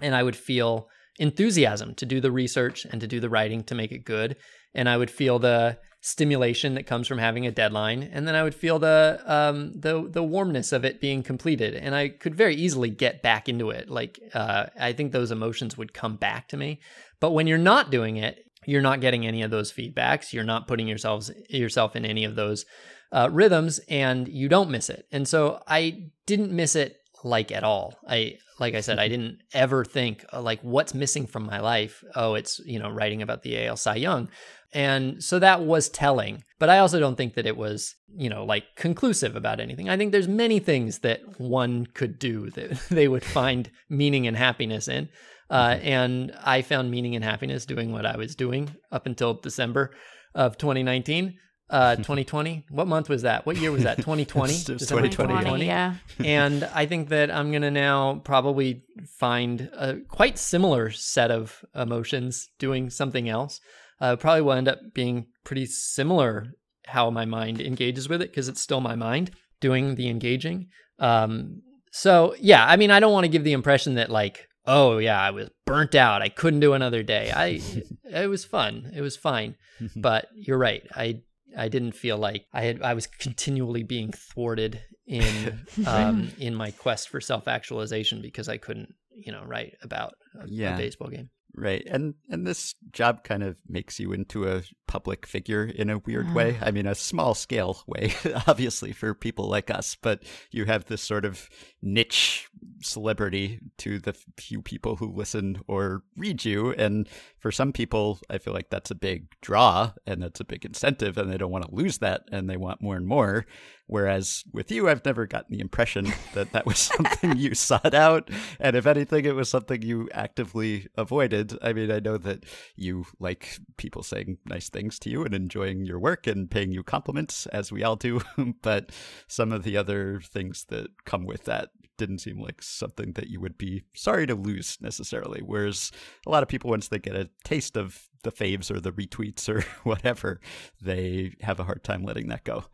and 0.00 0.14
I 0.14 0.22
would 0.22 0.36
feel 0.36 0.88
enthusiasm 1.18 1.94
to 1.94 2.06
do 2.06 2.20
the 2.20 2.32
research 2.32 2.84
and 2.84 3.00
to 3.00 3.06
do 3.06 3.20
the 3.20 3.30
writing 3.30 3.62
to 3.64 3.74
make 3.74 3.92
it 3.92 4.04
good, 4.04 4.36
and 4.74 4.88
I 4.88 4.96
would 4.96 5.10
feel 5.10 5.38
the 5.38 5.78
stimulation 6.00 6.74
that 6.74 6.86
comes 6.86 7.08
from 7.08 7.16
having 7.16 7.46
a 7.46 7.50
deadline, 7.50 8.02
and 8.02 8.28
then 8.28 8.34
I 8.34 8.42
would 8.42 8.54
feel 8.54 8.78
the 8.78 9.22
um, 9.24 9.72
the 9.74 10.06
the 10.10 10.22
warmness 10.22 10.72
of 10.72 10.84
it 10.84 11.00
being 11.00 11.22
completed, 11.22 11.74
and 11.74 11.94
I 11.94 12.08
could 12.08 12.34
very 12.34 12.54
easily 12.54 12.90
get 12.90 13.22
back 13.22 13.48
into 13.48 13.70
it. 13.70 13.88
Like 13.88 14.20
uh, 14.34 14.66
I 14.78 14.92
think 14.92 15.12
those 15.12 15.30
emotions 15.30 15.78
would 15.78 15.94
come 15.94 16.16
back 16.16 16.48
to 16.48 16.56
me. 16.56 16.80
But 17.20 17.30
when 17.30 17.46
you're 17.46 17.58
not 17.58 17.90
doing 17.90 18.16
it, 18.16 18.38
you're 18.66 18.82
not 18.82 19.00
getting 19.00 19.26
any 19.26 19.42
of 19.42 19.50
those 19.50 19.72
feedbacks. 19.72 20.32
You're 20.32 20.44
not 20.44 20.66
putting 20.66 20.88
yourselves 20.88 21.30
yourself 21.48 21.96
in 21.96 22.04
any 22.04 22.24
of 22.24 22.34
those 22.34 22.66
uh, 23.12 23.30
rhythms, 23.32 23.80
and 23.88 24.28
you 24.28 24.48
don't 24.48 24.70
miss 24.70 24.90
it. 24.90 25.06
And 25.12 25.26
so 25.26 25.62
I 25.66 26.10
didn't 26.26 26.52
miss 26.52 26.76
it 26.76 26.96
like 27.24 27.50
at 27.50 27.64
all. 27.64 27.98
I 28.08 28.38
like 28.60 28.74
I 28.74 28.80
said, 28.80 28.98
I 28.98 29.08
didn't 29.14 29.38
ever 29.52 29.84
think 29.84 30.24
uh, 30.32 30.40
like 30.40 30.60
what's 30.60 30.94
missing 30.94 31.26
from 31.26 31.44
my 31.44 31.60
life. 31.60 32.04
Oh, 32.14 32.34
it's 32.34 32.60
you 32.60 32.78
know 32.78 32.90
writing 32.90 33.22
about 33.22 33.42
the 33.42 33.66
AL 33.66 33.76
Cy 33.76 33.96
Young. 33.96 34.28
And 34.74 35.22
so 35.22 35.38
that 35.38 35.62
was 35.62 35.88
telling. 35.88 36.42
But 36.58 36.68
I 36.68 36.78
also 36.78 36.98
don't 36.98 37.14
think 37.14 37.34
that 37.34 37.46
it 37.46 37.56
was, 37.56 37.94
you 38.16 38.28
know, 38.28 38.44
like 38.44 38.64
conclusive 38.74 39.36
about 39.36 39.60
anything. 39.60 39.88
I 39.88 39.96
think 39.96 40.10
there's 40.10 40.26
many 40.26 40.58
things 40.58 40.98
that 40.98 41.38
one 41.38 41.86
could 41.86 42.18
do 42.18 42.50
that 42.50 42.72
they 42.90 43.06
would 43.06 43.24
find 43.24 43.70
meaning 43.88 44.26
and 44.26 44.36
happiness 44.36 44.88
in. 44.88 45.08
Uh, 45.48 45.74
mm-hmm. 45.74 45.86
and 45.86 46.32
I 46.42 46.62
found 46.62 46.90
meaning 46.90 47.14
and 47.14 47.24
happiness 47.24 47.66
doing 47.66 47.92
what 47.92 48.06
I 48.06 48.16
was 48.16 48.34
doing 48.34 48.74
up 48.90 49.06
until 49.06 49.34
December 49.34 49.92
of 50.34 50.58
2019. 50.58 51.38
Uh, 51.74 51.96
2020. 51.96 52.64
What 52.70 52.86
month 52.86 53.08
was 53.08 53.22
that? 53.22 53.44
What 53.46 53.56
year 53.56 53.72
was 53.72 53.82
that? 53.82 53.96
2020. 53.98 54.52
2020. 54.54 55.08
2020. 55.08 55.66
Yeah. 55.66 55.94
and 56.24 56.62
I 56.72 56.86
think 56.86 57.08
that 57.08 57.30
I'm 57.30 57.50
gonna 57.50 57.70
now 57.70 58.20
probably 58.24 58.84
find 59.18 59.68
a 59.72 59.96
quite 60.08 60.38
similar 60.38 60.90
set 60.90 61.30
of 61.30 61.64
emotions 61.74 62.48
doing 62.58 62.90
something 62.90 63.28
else 63.28 63.60
uh, 64.00 64.16
probably 64.16 64.42
will 64.42 64.52
end 64.52 64.68
up 64.68 64.78
being 64.92 65.26
pretty 65.44 65.66
similar 65.66 66.52
how 66.86 67.10
my 67.10 67.24
mind 67.24 67.60
engages 67.60 68.08
with 68.08 68.20
it 68.20 68.30
because 68.30 68.48
it's 68.48 68.60
still 68.60 68.80
my 68.80 68.94
mind 68.94 69.30
doing 69.60 69.94
the 69.94 70.08
engaging. 70.08 70.68
Um, 70.98 71.62
so 71.90 72.34
yeah, 72.38 72.66
I 72.66 72.76
mean, 72.76 72.90
I 72.90 73.00
don't 73.00 73.12
want 73.12 73.24
to 73.24 73.30
give 73.30 73.44
the 73.44 73.52
impression 73.52 73.94
that 73.94 74.10
like, 74.10 74.48
oh 74.66 74.98
yeah, 74.98 75.20
I 75.20 75.30
was 75.30 75.50
burnt 75.64 75.94
out. 75.94 76.22
I 76.22 76.28
couldn't 76.28 76.60
do 76.60 76.74
another 76.74 77.02
day. 77.02 77.32
I, 77.34 77.60
it 78.04 78.28
was 78.28 78.44
fun. 78.44 78.90
It 78.94 79.00
was 79.00 79.16
fine. 79.16 79.56
but 79.96 80.28
you're 80.34 80.58
right. 80.58 80.82
I, 80.94 81.22
I 81.56 81.68
didn't 81.68 81.92
feel 81.92 82.18
like 82.18 82.46
I 82.52 82.62
had, 82.62 82.82
I 82.82 82.94
was 82.94 83.06
continually 83.06 83.82
being 83.82 84.12
thwarted 84.12 84.80
in, 85.06 85.60
um, 85.86 86.30
in 86.38 86.54
my 86.54 86.70
quest 86.70 87.08
for 87.08 87.20
self 87.20 87.48
actualization 87.48 88.22
because 88.22 88.48
I 88.48 88.56
couldn't, 88.56 88.94
you 89.16 89.32
know, 89.32 89.44
write 89.44 89.76
about 89.82 90.14
a, 90.40 90.48
yeah. 90.48 90.74
a 90.74 90.78
baseball 90.78 91.08
game. 91.08 91.30
Right. 91.56 91.86
And 91.86 92.14
and 92.28 92.44
this 92.46 92.74
job 92.90 93.22
kind 93.22 93.44
of 93.44 93.56
makes 93.68 94.00
you 94.00 94.12
into 94.12 94.48
a 94.48 94.62
public 94.88 95.24
figure 95.24 95.64
in 95.64 95.88
a 95.88 95.98
weird 95.98 96.34
way. 96.34 96.54
Mm. 96.54 96.66
I 96.66 96.70
mean, 96.72 96.86
a 96.86 96.96
small 96.96 97.34
scale 97.34 97.82
way, 97.86 98.12
obviously, 98.48 98.92
for 98.92 99.14
people 99.14 99.48
like 99.48 99.70
us, 99.70 99.96
but 100.00 100.24
you 100.50 100.64
have 100.64 100.86
this 100.86 101.00
sort 101.00 101.24
of 101.24 101.48
niche 101.80 102.48
celebrity 102.82 103.60
to 103.78 103.98
the 103.98 104.14
few 104.36 104.62
people 104.62 104.96
who 104.96 105.10
listen 105.10 105.60
or 105.66 106.02
read 106.16 106.44
you. 106.44 106.72
And 106.72 107.08
for 107.38 107.50
some 107.50 107.72
people, 107.72 108.20
I 108.30 108.38
feel 108.38 108.52
like 108.52 108.70
that's 108.70 108.90
a 108.90 108.94
big 108.94 109.26
draw 109.40 109.92
and 110.06 110.22
that's 110.22 110.40
a 110.40 110.44
big 110.44 110.64
incentive, 110.64 111.18
and 111.18 111.30
they 111.30 111.38
don't 111.38 111.50
want 111.50 111.68
to 111.68 111.74
lose 111.74 111.98
that 111.98 112.22
and 112.30 112.48
they 112.48 112.56
want 112.56 112.82
more 112.82 112.96
and 112.96 113.06
more. 113.06 113.46
Whereas 113.86 114.44
with 114.52 114.70
you, 114.70 114.88
I've 114.88 115.04
never 115.04 115.26
gotten 115.26 115.54
the 115.54 115.60
impression 115.60 116.12
that 116.34 116.52
that 116.52 116.66
was 116.66 116.78
something 116.78 117.36
you 117.36 117.54
sought 117.54 117.94
out. 117.94 118.30
And 118.58 118.76
if 118.76 118.86
anything, 118.86 119.24
it 119.24 119.34
was 119.34 119.48
something 119.48 119.82
you 119.82 120.08
actively 120.12 120.86
avoided. 120.96 121.58
I 121.62 121.72
mean, 121.72 121.90
I 121.90 122.00
know 122.00 122.16
that 122.18 122.44
you 122.76 123.06
like 123.18 123.58
people 123.76 124.02
saying 124.02 124.38
nice 124.46 124.70
things 124.70 124.98
to 125.00 125.10
you 125.10 125.24
and 125.24 125.34
enjoying 125.34 125.84
your 125.84 125.98
work 125.98 126.26
and 126.26 126.50
paying 126.50 126.72
you 126.72 126.82
compliments, 126.82 127.46
as 127.46 127.70
we 127.70 127.82
all 127.82 127.96
do. 127.96 128.20
but 128.62 128.90
some 129.26 129.52
of 129.52 129.64
the 129.64 129.76
other 129.76 130.20
things 130.24 130.64
that 130.68 130.88
come 131.04 131.26
with 131.26 131.44
that 131.44 131.68
didn't 131.96 132.18
seem 132.18 132.40
like 132.40 132.62
something 132.62 133.12
that 133.12 133.28
you 133.28 133.40
would 133.40 133.58
be 133.58 133.84
sorry 133.94 134.26
to 134.26 134.34
lose 134.34 134.78
necessarily. 134.80 135.40
Whereas 135.44 135.90
a 136.26 136.30
lot 136.30 136.42
of 136.42 136.48
people, 136.48 136.70
once 136.70 136.88
they 136.88 136.98
get 136.98 137.16
a 137.16 137.30
taste 137.44 137.76
of 137.76 138.08
the 138.22 138.32
faves 138.32 138.70
or 138.70 138.80
the 138.80 138.92
retweets 138.92 139.48
or 139.48 139.62
whatever, 139.84 140.40
they 140.80 141.34
have 141.40 141.60
a 141.60 141.64
hard 141.64 141.84
time 141.84 142.04
letting 142.04 142.28
that 142.28 142.44
go. 142.44 142.64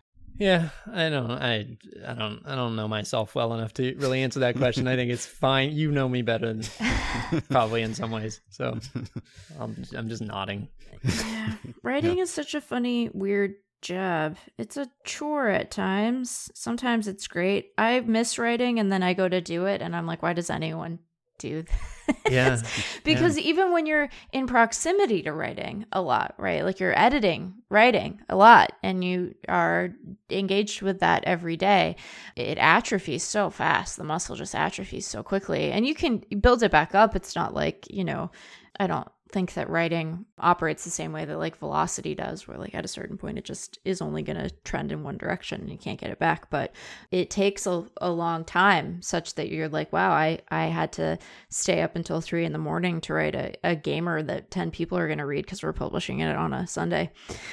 Yeah, 0.40 0.70
I 0.90 1.10
don't, 1.10 1.30
I, 1.30 1.76
I 2.06 2.14
don't, 2.14 2.40
I 2.46 2.54
don't 2.54 2.74
know 2.74 2.88
myself 2.88 3.34
well 3.34 3.52
enough 3.52 3.74
to 3.74 3.94
really 3.96 4.22
answer 4.22 4.40
that 4.40 4.56
question. 4.56 4.88
I 4.88 4.96
think 4.96 5.10
it's 5.10 5.26
fine. 5.40 5.72
You 5.72 5.90
know 5.92 6.08
me 6.08 6.22
better, 6.22 6.54
than, 6.54 7.42
probably 7.50 7.82
in 7.82 7.94
some 7.94 8.10
ways. 8.10 8.40
So 8.48 8.78
I'm, 9.58 9.84
I'm 9.94 10.08
just 10.08 10.22
nodding. 10.22 10.68
Yeah, 11.02 11.54
writing 11.82 12.16
yeah. 12.16 12.22
is 12.22 12.30
such 12.30 12.54
a 12.54 12.60
funny, 12.62 13.10
weird 13.12 13.56
job. 13.82 14.36
It's 14.58 14.76
a 14.76 14.88
chore 15.04 15.48
at 15.48 15.70
times. 15.70 16.50
Sometimes 16.54 17.08
it's 17.08 17.26
great. 17.26 17.72
I 17.78 18.00
miss 18.00 18.38
writing, 18.38 18.78
and 18.78 18.92
then 18.92 19.02
I 19.02 19.14
go 19.14 19.28
to 19.28 19.40
do 19.40 19.66
it, 19.66 19.82
and 19.82 19.94
I'm 19.96 20.06
like, 20.06 20.22
why 20.22 20.32
does 20.32 20.50
anyone 20.50 20.98
do 21.40 21.64
Yeah. 22.28 22.60
because 23.04 23.38
yeah. 23.38 23.44
even 23.44 23.72
when 23.72 23.86
you're 23.86 24.08
in 24.32 24.46
proximity 24.46 25.22
to 25.22 25.32
writing 25.32 25.86
a 25.92 26.02
lot, 26.02 26.34
right? 26.38 26.64
Like 26.64 26.80
you're 26.80 26.96
editing, 26.98 27.54
writing 27.68 28.20
a 28.28 28.36
lot, 28.36 28.72
and 28.82 29.02
you 29.02 29.34
are 29.48 29.90
engaged 30.28 30.82
with 30.82 31.00
that 31.00 31.24
every 31.24 31.56
day, 31.56 31.96
it 32.36 32.58
atrophies 32.58 33.22
so 33.22 33.48
fast. 33.48 33.96
The 33.96 34.04
muscle 34.04 34.36
just 34.36 34.54
atrophies 34.54 35.06
so 35.06 35.22
quickly. 35.22 35.70
And 35.70 35.86
you 35.86 35.94
can 35.94 36.18
build 36.40 36.62
it 36.62 36.70
back 36.70 36.94
up. 36.94 37.14
It's 37.14 37.36
not 37.36 37.54
like, 37.54 37.86
you 37.90 38.04
know, 38.04 38.30
I 38.78 38.86
don't 38.86 39.08
think 39.30 39.54
that 39.54 39.70
writing 39.70 40.26
operates 40.38 40.84
the 40.84 40.90
same 40.90 41.12
way 41.12 41.24
that 41.24 41.38
like 41.38 41.56
velocity 41.56 42.14
does 42.14 42.46
where 42.46 42.58
like 42.58 42.74
at 42.74 42.84
a 42.84 42.88
certain 42.88 43.16
point 43.16 43.38
it 43.38 43.44
just 43.44 43.78
is 43.84 44.00
only 44.00 44.22
going 44.22 44.38
to 44.38 44.50
trend 44.64 44.92
in 44.92 45.02
one 45.02 45.16
direction 45.16 45.60
and 45.60 45.70
you 45.70 45.78
can't 45.78 46.00
get 46.00 46.10
it 46.10 46.18
back. 46.18 46.50
But 46.50 46.72
it 47.10 47.30
takes 47.30 47.66
a, 47.66 47.86
a 48.00 48.10
long 48.10 48.44
time 48.44 49.02
such 49.02 49.34
that 49.34 49.48
you're 49.50 49.68
like 49.68 49.92
wow 49.92 50.10
i 50.12 50.40
i 50.48 50.66
had 50.66 50.92
to 50.92 51.18
stay 51.48 51.82
up 51.82 51.96
until 51.96 52.20
three 52.20 52.44
in 52.44 52.52
the 52.52 52.58
morning 52.58 53.00
to 53.02 53.14
write 53.14 53.34
a, 53.34 53.54
a 53.64 53.74
gamer 53.74 54.22
that 54.22 54.50
10 54.50 54.70
people 54.70 54.98
are 54.98 55.06
going 55.06 55.18
to 55.18 55.26
read 55.26 55.44
because 55.44 55.62
we're 55.62 55.72
publishing 55.72 56.20
it 56.20 56.36
on 56.36 56.52
a 56.52 56.66
sunday. 56.66 57.10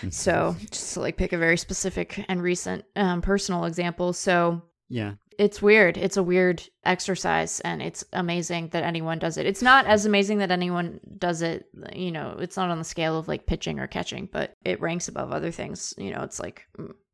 So 0.09 0.55
just 0.71 0.93
to 0.93 0.99
like 1.01 1.17
pick 1.17 1.33
a 1.33 1.37
very 1.37 1.57
specific 1.57 2.23
and 2.27 2.41
recent 2.41 2.85
um, 2.95 3.21
personal 3.21 3.65
example. 3.65 4.13
So 4.13 4.61
yeah 4.89 5.13
it's 5.37 5.61
weird. 5.61 5.97
It's 5.97 6.17
a 6.17 6.23
weird 6.23 6.63
exercise 6.83 7.59
and 7.59 7.81
it's 7.81 8.03
amazing 8.13 8.69
that 8.69 8.83
anyone 8.83 9.19
does 9.19 9.37
it. 9.37 9.45
It's 9.45 9.61
not 9.61 9.85
as 9.85 10.05
amazing 10.05 10.39
that 10.39 10.51
anyone 10.51 10.99
does 11.17 11.41
it, 11.41 11.67
you 11.93 12.11
know, 12.11 12.37
it's 12.39 12.57
not 12.57 12.69
on 12.69 12.79
the 12.79 12.83
scale 12.83 13.17
of 13.17 13.27
like 13.27 13.45
pitching 13.45 13.79
or 13.79 13.87
catching, 13.87 14.27
but 14.31 14.53
it 14.65 14.81
ranks 14.81 15.07
above 15.07 15.31
other 15.31 15.51
things. 15.51 15.93
You 15.97 16.11
know, 16.11 16.23
it's 16.23 16.39
like 16.39 16.67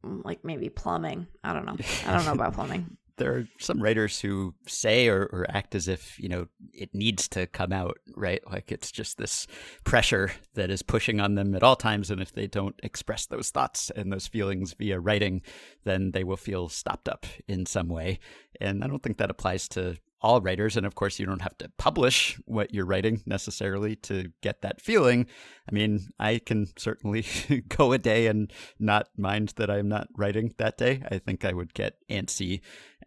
like 0.04 0.44
maybe 0.44 0.70
plumbing. 0.70 1.28
I 1.44 1.54
don't 1.54 1.66
know. 1.66 1.78
I 2.06 2.16
don't 2.16 2.26
know 2.26 2.34
about 2.34 2.54
plumbing 2.54 2.98
there 3.24 3.36
are 3.38 3.48
some 3.58 3.82
writers 3.82 4.20
who 4.20 4.54
say 4.68 5.08
or, 5.08 5.30
or 5.32 5.46
act 5.48 5.76
as 5.76 5.88
if 5.88 6.20
you 6.20 6.28
know 6.28 6.46
it 6.74 6.94
needs 6.94 7.30
to 7.30 7.48
come 7.48 7.72
out 7.72 7.98
right 8.18 8.42
like 8.52 8.70
it's 8.70 8.92
just 8.92 9.18
this 9.18 9.48
pressure 9.86 10.30
that 10.56 10.70
is 10.70 10.82
pushing 10.82 11.22
on 11.22 11.36
them 11.36 11.56
at 11.56 11.64
all 11.64 11.78
times 11.78 12.12
and 12.12 12.22
if 12.22 12.34
they 12.34 12.48
don't 12.48 12.78
express 12.84 13.26
those 13.26 13.50
thoughts 13.50 13.90
and 13.96 14.12
those 14.12 14.28
feelings 14.28 14.74
via 14.74 15.00
writing 15.00 15.42
then 15.86 16.12
they 16.12 16.26
will 16.26 16.36
feel 16.36 16.68
stopped 16.68 17.08
up 17.08 17.26
in 17.48 17.66
some 17.66 17.88
way 17.88 18.20
and 18.60 18.84
i 18.84 18.88
don't 18.88 19.02
think 19.02 19.18
that 19.18 19.32
applies 19.32 19.70
to 19.70 19.96
all 20.24 20.40
writers. 20.40 20.78
And 20.78 20.86
of 20.86 20.96
course, 20.96 21.20
you 21.20 21.26
don't 21.26 21.42
have 21.42 21.58
to 21.60 21.70
publish 21.78 22.40
what 22.46 22.74
you're 22.74 22.86
writing 22.86 23.22
necessarily 23.26 23.98
to 23.98 24.32
get 24.42 24.62
that 24.62 24.82
feeling. 24.82 25.28
I 25.70 25.74
mean, 25.74 26.08
I 26.18 26.40
can 26.40 26.68
certainly 26.78 27.26
go 27.68 27.92
a 27.92 27.98
day 27.98 28.28
and 28.28 28.52
not 28.80 29.10
mind 29.18 29.54
that 29.58 29.70
I'm 29.70 29.90
not 29.90 30.08
writing 30.18 30.54
that 30.58 30.78
day. 30.78 31.04
I 31.12 31.20
think 31.20 31.44
I 31.44 31.52
would 31.52 31.74
get 31.74 31.98
antsy 32.10 32.62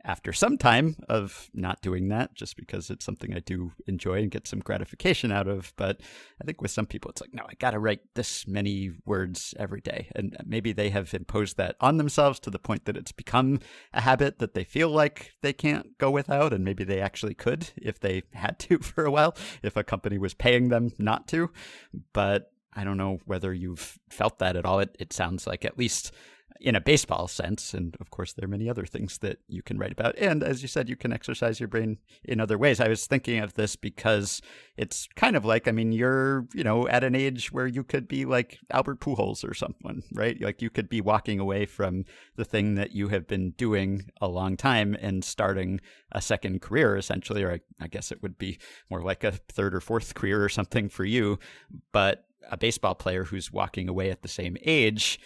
after 0.07 0.33
some 0.33 0.57
time 0.57 0.95
of 1.09 1.51
not 1.53 1.83
doing 1.83 2.09
that 2.09 2.33
just 2.33 2.57
because 2.57 2.91
it's 2.91 3.05
something 3.05 3.35
I 3.35 3.41
do 3.41 3.73
enjoy 3.89 4.21
and 4.21 4.31
get 4.31 4.47
some 4.47 4.61
gratification 4.61 5.33
out 5.33 5.49
of. 5.49 5.73
But 5.77 6.01
I 6.41 6.45
think 6.45 6.63
with 6.63 6.71
some 6.71 6.87
people, 6.87 7.11
it's 7.11 7.21
like, 7.21 7.35
no, 7.35 7.43
I 7.49 7.55
got 7.55 7.73
to 7.73 7.81
write 7.81 8.01
this 8.15 8.47
many 8.47 8.93
words 9.05 9.53
every 9.59 9.81
day. 9.81 10.09
And 10.15 10.37
maybe 10.47 10.73
they 10.73 10.91
have 10.91 11.13
imposed 11.13 11.57
that 11.57 11.75
on 11.81 11.97
themselves 11.97 12.39
to 12.41 12.51
the 12.51 12.61
point 12.61 12.85
that 12.85 12.97
it's 12.97 13.11
become 13.11 13.59
a 13.93 14.03
habit 14.03 14.39
that 14.39 14.55
they 14.55 14.63
feel 14.63 14.89
like 14.89 15.33
they 15.43 15.53
can't 15.53 15.99
go 15.99 16.11
without. 16.11 16.53
And 16.53 16.65
maybe 16.65 16.85
they 16.85 17.01
actually 17.01 17.35
could 17.35 17.71
if 17.77 17.99
they 17.99 18.23
had 18.33 18.61
to 18.61 18.79
for 18.83 19.05
a 19.05 19.11
while, 19.11 19.37
if 19.63 19.77
a 19.77 19.85
company 19.85 20.19
was 20.19 20.35
paying 20.35 20.69
them 20.69 20.93
not 20.99 21.27
to. 21.29 21.51
But 22.13 22.53
I 22.77 22.85
don't 22.85 22.99
know 22.99 23.19
whether 23.25 23.53
you've 23.53 23.99
felt 24.09 24.39
that 24.39 24.55
at 24.55 24.65
all. 24.65 24.79
It, 24.79 24.95
it 25.01 25.13
sounds 25.13 25.47
like, 25.47 25.65
at 25.65 25.79
least 25.79 26.13
in 26.61 26.75
a 26.75 26.81
baseball 26.81 27.29
sense. 27.29 27.75
And 27.75 27.97
of 28.01 28.11
course, 28.11 28.33
there 28.33 28.45
are 28.45 28.49
many 28.49 28.69
other 28.69 28.87
things 28.87 29.19
that 29.19 29.39
you 29.49 29.63
can 29.63 29.79
write 29.79 29.93
about. 29.93 30.17
And 30.19 30.43
as 30.43 30.63
you 30.63 30.69
said, 30.69 30.89
you 30.89 30.97
can 30.97 31.13
exercise 31.13 31.61
your 31.61 31.69
brain 31.69 31.99
in 32.25 32.41
other 32.41 32.59
ways. 32.59 32.81
I 32.81 32.89
was 32.89 33.07
thinking 33.07 33.41
of 33.41 33.55
this 33.55 33.77
because 33.77 34.41
it's 34.77 35.09
kind 35.17 35.37
of 35.37 35.45
like, 35.45 35.69
I 35.69 35.73
mean, 35.73 35.93
you're, 35.93 36.47
you 36.55 36.65
know, 36.65 36.89
at 36.89 37.05
an 37.05 37.15
age 37.15 37.53
where 37.53 37.67
you 37.67 37.85
could 37.85 38.09
be 38.09 38.25
like 38.25 38.59
Albert 38.71 39.01
Pujols 39.01 39.49
or 39.49 39.55
someone, 39.55 40.03
right? 40.13 40.41
Like 40.41 40.63
you 40.63 40.71
could 40.71 40.89
be 40.89 41.01
walking 41.01 41.41
away 41.41 41.67
from 41.67 42.05
the 42.37 42.45
thing 42.45 42.75
that 42.77 42.93
you 42.93 43.09
have 43.09 43.27
been 43.27 43.51
doing 43.53 44.11
a 44.21 44.29
long 44.29 44.57
time 44.57 44.97
and 45.01 45.25
starting 45.25 45.81
a 46.13 46.21
second 46.21 46.63
career, 46.63 46.97
essentially, 46.97 47.43
or 47.43 47.53
I, 47.53 47.61
I 47.81 47.89
guess 47.89 48.11
it 48.13 48.23
would 48.23 48.39
be 48.39 48.59
more 48.91 49.03
like 49.03 49.25
a 49.25 49.33
third 49.33 49.75
or 49.75 49.81
fourth 49.81 50.15
career 50.15 50.43
or 50.43 50.49
something 50.49 50.89
for 50.89 51.05
you. 51.05 51.39
But 51.93 52.27
a 52.51 52.57
baseball 52.57 52.95
player 52.95 53.25
who's 53.25 53.53
walking 53.53 53.89
away 53.89 54.11
at 54.11 54.23
the 54.23 54.29
same 54.29 54.57
age 54.65 55.19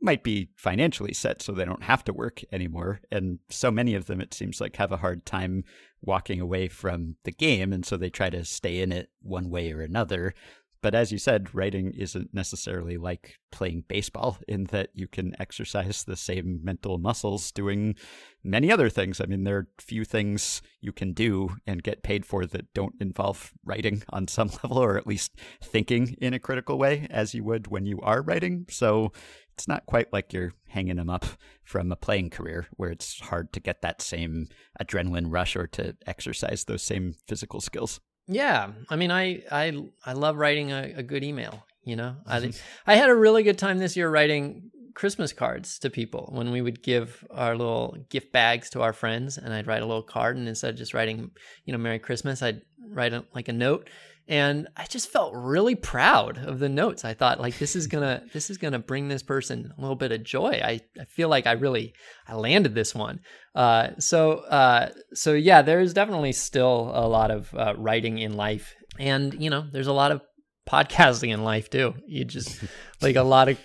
might 0.00 0.22
be 0.22 0.48
financially 0.56 1.12
set 1.12 1.42
so 1.42 1.52
they 1.52 1.64
don't 1.64 1.82
have 1.82 2.04
to 2.04 2.12
work 2.12 2.42
anymore. 2.52 3.00
And 3.10 3.38
so 3.48 3.70
many 3.70 3.94
of 3.94 4.06
them, 4.06 4.20
it 4.20 4.34
seems 4.34 4.60
like, 4.60 4.76
have 4.76 4.92
a 4.92 4.98
hard 4.98 5.26
time 5.26 5.64
walking 6.02 6.40
away 6.40 6.68
from 6.68 7.16
the 7.24 7.32
game. 7.32 7.72
And 7.72 7.84
so 7.84 7.96
they 7.96 8.10
try 8.10 8.30
to 8.30 8.44
stay 8.44 8.80
in 8.80 8.92
it 8.92 9.10
one 9.20 9.50
way 9.50 9.72
or 9.72 9.82
another. 9.82 10.34
But 10.82 10.94
as 10.94 11.12
you 11.12 11.18
said, 11.18 11.54
writing 11.54 11.92
isn't 11.92 12.32
necessarily 12.32 12.96
like 12.96 13.38
playing 13.52 13.84
baseball 13.86 14.38
in 14.48 14.64
that 14.64 14.88
you 14.94 15.06
can 15.06 15.34
exercise 15.38 16.04
the 16.04 16.16
same 16.16 16.60
mental 16.62 16.96
muscles 16.96 17.52
doing 17.52 17.96
many 18.42 18.72
other 18.72 18.88
things. 18.88 19.20
I 19.20 19.26
mean, 19.26 19.44
there 19.44 19.58
are 19.58 19.68
few 19.78 20.04
things 20.04 20.62
you 20.80 20.92
can 20.92 21.12
do 21.12 21.56
and 21.66 21.82
get 21.82 22.02
paid 22.02 22.24
for 22.24 22.46
that 22.46 22.72
don't 22.72 22.94
involve 22.98 23.52
writing 23.64 24.02
on 24.08 24.26
some 24.26 24.48
level, 24.62 24.78
or 24.78 24.96
at 24.96 25.06
least 25.06 25.32
thinking 25.62 26.16
in 26.20 26.32
a 26.32 26.38
critical 26.38 26.78
way 26.78 27.06
as 27.10 27.34
you 27.34 27.44
would 27.44 27.66
when 27.66 27.84
you 27.84 28.00
are 28.00 28.22
writing. 28.22 28.66
So 28.70 29.12
it's 29.54 29.68
not 29.68 29.86
quite 29.86 30.12
like 30.12 30.32
you're 30.32 30.52
hanging 30.68 30.96
them 30.96 31.10
up 31.10 31.26
from 31.64 31.92
a 31.92 31.96
playing 31.96 32.30
career 32.30 32.66
where 32.76 32.90
it's 32.90 33.20
hard 33.20 33.52
to 33.52 33.60
get 33.60 33.82
that 33.82 34.02
same 34.02 34.48
adrenaline 34.82 35.26
rush 35.28 35.56
or 35.56 35.66
to 35.68 35.96
exercise 36.06 36.64
those 36.64 36.82
same 36.82 37.14
physical 37.26 37.60
skills. 37.60 38.00
Yeah, 38.26 38.72
I 38.88 38.96
mean, 38.96 39.10
I 39.10 39.42
I 39.50 39.86
I 40.04 40.12
love 40.12 40.36
writing 40.36 40.70
a, 40.70 40.94
a 40.96 41.02
good 41.02 41.24
email. 41.24 41.64
You 41.82 41.96
know, 41.96 42.16
I 42.26 42.40
mm-hmm. 42.40 42.50
I 42.86 42.96
had 42.96 43.10
a 43.10 43.14
really 43.14 43.42
good 43.42 43.58
time 43.58 43.78
this 43.78 43.96
year 43.96 44.10
writing 44.10 44.70
Christmas 44.94 45.32
cards 45.32 45.78
to 45.80 45.90
people 45.90 46.28
when 46.32 46.50
we 46.50 46.60
would 46.60 46.82
give 46.82 47.24
our 47.30 47.56
little 47.56 47.96
gift 48.08 48.32
bags 48.32 48.70
to 48.70 48.82
our 48.82 48.92
friends, 48.92 49.38
and 49.38 49.52
I'd 49.52 49.66
write 49.66 49.82
a 49.82 49.86
little 49.86 50.02
card, 50.02 50.36
and 50.36 50.48
instead 50.48 50.70
of 50.70 50.76
just 50.76 50.94
writing, 50.94 51.30
you 51.64 51.72
know, 51.72 51.78
Merry 51.78 51.98
Christmas, 51.98 52.42
I'd 52.42 52.62
write 52.88 53.12
a, 53.12 53.24
like 53.34 53.48
a 53.48 53.52
note, 53.52 53.88
and 54.30 54.68
I 54.76 54.86
just 54.86 55.10
felt 55.10 55.34
really 55.34 55.74
proud 55.74 56.38
of 56.38 56.60
the 56.60 56.68
notes. 56.68 57.04
I 57.04 57.14
thought 57.14 57.40
like 57.40 57.58
this 57.58 57.74
is 57.74 57.88
gonna 57.88 58.22
this 58.32 58.48
is 58.48 58.56
gonna 58.56 58.78
bring 58.78 59.08
this 59.08 59.24
person 59.24 59.72
a 59.76 59.80
little 59.80 59.96
bit 59.96 60.12
of 60.12 60.22
joy. 60.22 60.60
I, 60.64 60.80
I 60.98 61.04
feel 61.04 61.28
like 61.28 61.46
I 61.46 61.52
really 61.52 61.92
I 62.28 62.36
landed 62.36 62.74
this 62.74 62.94
one. 62.94 63.20
Uh, 63.56 63.88
so 63.98 64.38
uh, 64.38 64.90
so 65.12 65.32
yeah, 65.32 65.62
there 65.62 65.80
is 65.80 65.92
definitely 65.92 66.32
still 66.32 66.92
a 66.94 67.08
lot 67.08 67.32
of 67.32 67.52
uh, 67.54 67.74
writing 67.76 68.18
in 68.18 68.36
life, 68.36 68.72
and 68.98 69.34
you 69.34 69.50
know 69.50 69.66
there's 69.72 69.88
a 69.88 69.92
lot 69.92 70.12
of 70.12 70.22
podcasting 70.66 71.34
in 71.34 71.42
life 71.42 71.68
too. 71.68 71.94
You 72.06 72.24
just 72.24 72.62
like 73.02 73.16
a 73.16 73.24
lot 73.24 73.48
of 73.48 73.58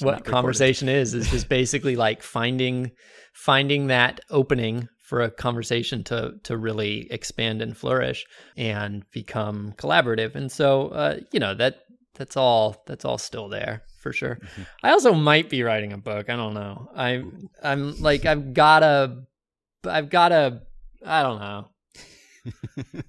what 0.00 0.26
conversation 0.26 0.90
is 0.90 1.14
is 1.14 1.30
just 1.30 1.48
basically 1.48 1.96
like 1.96 2.22
finding 2.22 2.90
finding 3.32 3.86
that 3.86 4.20
opening 4.28 4.86
for 5.10 5.22
a 5.22 5.30
conversation 5.30 6.04
to 6.04 6.34
to 6.44 6.56
really 6.56 7.08
expand 7.10 7.60
and 7.60 7.76
flourish 7.76 8.24
and 8.56 9.04
become 9.10 9.74
collaborative. 9.76 10.36
And 10.36 10.52
so, 10.52 10.86
uh, 10.90 11.16
you 11.32 11.40
know 11.40 11.52
that 11.56 11.80
that's 12.14 12.36
all 12.36 12.84
that's 12.86 13.04
all 13.04 13.18
still 13.18 13.48
there 13.48 13.82
for 13.98 14.12
sure. 14.12 14.36
Mm-hmm. 14.36 14.62
I 14.84 14.90
also 14.92 15.12
might 15.12 15.50
be 15.50 15.64
writing 15.64 15.92
a 15.92 15.98
book. 15.98 16.30
I 16.30 16.36
don't 16.36 16.54
know. 16.54 16.88
I 16.94 17.10
am 17.10 17.50
I'm 17.60 18.00
like 18.00 18.24
I've 18.24 18.54
gotta 18.54 19.24
I've 19.84 20.10
gotta 20.10 20.62
I 21.04 21.22
don't 21.24 21.40
know. 21.40 21.68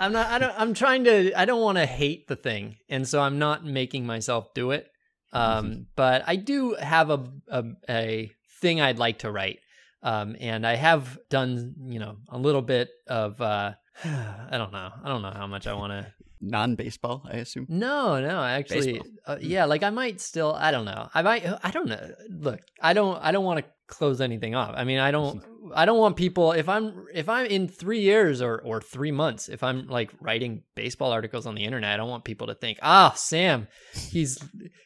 I'm 0.00 0.12
not 0.12 0.26
I 0.26 0.38
don't 0.40 0.54
I'm 0.58 0.74
trying 0.74 1.04
to 1.04 1.38
I 1.38 1.44
don't 1.44 1.62
want 1.62 1.78
to 1.78 1.86
hate 1.86 2.26
the 2.26 2.34
thing. 2.34 2.78
And 2.88 3.06
so 3.06 3.20
I'm 3.20 3.38
not 3.38 3.64
making 3.64 4.06
myself 4.06 4.54
do 4.54 4.72
it. 4.72 4.88
Um 5.32 5.66
mm-hmm. 5.66 5.80
but 5.94 6.24
I 6.26 6.34
do 6.34 6.74
have 6.74 7.10
a, 7.10 7.28
a 7.46 7.64
a 7.88 8.32
thing 8.60 8.80
I'd 8.80 8.98
like 8.98 9.20
to 9.20 9.30
write. 9.30 9.60
Um, 10.02 10.36
and 10.40 10.66
I 10.66 10.76
have 10.76 11.18
done, 11.28 11.74
you 11.84 11.98
know, 11.98 12.16
a 12.28 12.38
little 12.38 12.62
bit 12.62 12.90
of, 13.06 13.40
uh, 13.40 13.72
I 14.04 14.56
don't 14.56 14.72
know. 14.72 14.90
I 15.04 15.08
don't 15.08 15.22
know 15.22 15.32
how 15.32 15.46
much 15.46 15.66
I 15.66 15.74
want 15.74 15.92
to. 15.92 16.06
Non 16.42 16.74
baseball, 16.74 17.20
I 17.30 17.36
assume. 17.36 17.66
No, 17.68 18.18
no, 18.18 18.42
actually, 18.42 19.02
uh, 19.26 19.36
yeah. 19.42 19.66
Like 19.66 19.82
I 19.82 19.90
might 19.90 20.22
still. 20.22 20.54
I 20.54 20.70
don't 20.70 20.86
know. 20.86 21.10
I 21.12 21.20
might. 21.20 21.44
I 21.62 21.70
don't 21.70 21.86
know. 21.86 22.14
Look, 22.30 22.60
I 22.80 22.94
don't. 22.94 23.22
I 23.22 23.30
don't 23.30 23.44
want 23.44 23.58
to 23.58 23.64
close 23.90 24.20
anything 24.20 24.54
off. 24.54 24.72
I 24.74 24.84
mean, 24.84 24.98
I 24.98 25.10
don't. 25.10 25.44
I 25.74 25.84
don't 25.84 25.98
want 25.98 26.16
people 26.16 26.52
if 26.52 26.68
I'm 26.68 27.04
if 27.12 27.28
I'm 27.28 27.46
in 27.46 27.68
three 27.68 28.00
years 28.00 28.40
or 28.40 28.58
or 28.58 28.80
three 28.80 29.12
months 29.12 29.48
if 29.48 29.62
I'm 29.62 29.86
like 29.88 30.10
writing 30.20 30.62
baseball 30.74 31.12
articles 31.12 31.46
on 31.46 31.54
the 31.54 31.64
internet. 31.64 31.92
I 31.92 31.96
don't 31.96 32.08
want 32.08 32.24
people 32.24 32.46
to 32.46 32.54
think, 32.54 32.78
ah, 32.82 33.12
Sam, 33.14 33.68
he's 33.92 34.38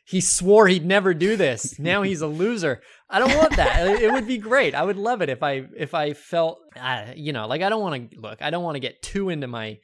he 0.04 0.20
swore 0.20 0.66
he'd 0.66 0.84
never 0.84 1.14
do 1.14 1.36
this. 1.36 1.78
Now 1.78 2.02
he's 2.02 2.20
a 2.20 2.26
loser. 2.26 2.82
I 3.08 3.18
don't 3.18 3.36
want 3.36 3.56
that. 3.56 3.86
it 4.02 4.12
would 4.12 4.26
be 4.26 4.38
great. 4.38 4.74
I 4.74 4.82
would 4.82 4.96
love 4.96 5.22
it 5.22 5.28
if 5.28 5.42
I 5.42 5.66
if 5.76 5.94
I 5.94 6.12
felt, 6.12 6.58
uh, 6.76 7.06
you 7.14 7.32
know, 7.32 7.46
like 7.46 7.62
I 7.62 7.68
don't 7.68 7.82
want 7.82 8.10
to 8.10 8.20
look. 8.20 8.42
I 8.42 8.50
don't 8.50 8.64
want 8.64 8.74
to 8.74 8.80
get 8.80 9.02
too 9.02 9.28
into 9.28 9.46
my 9.46 9.78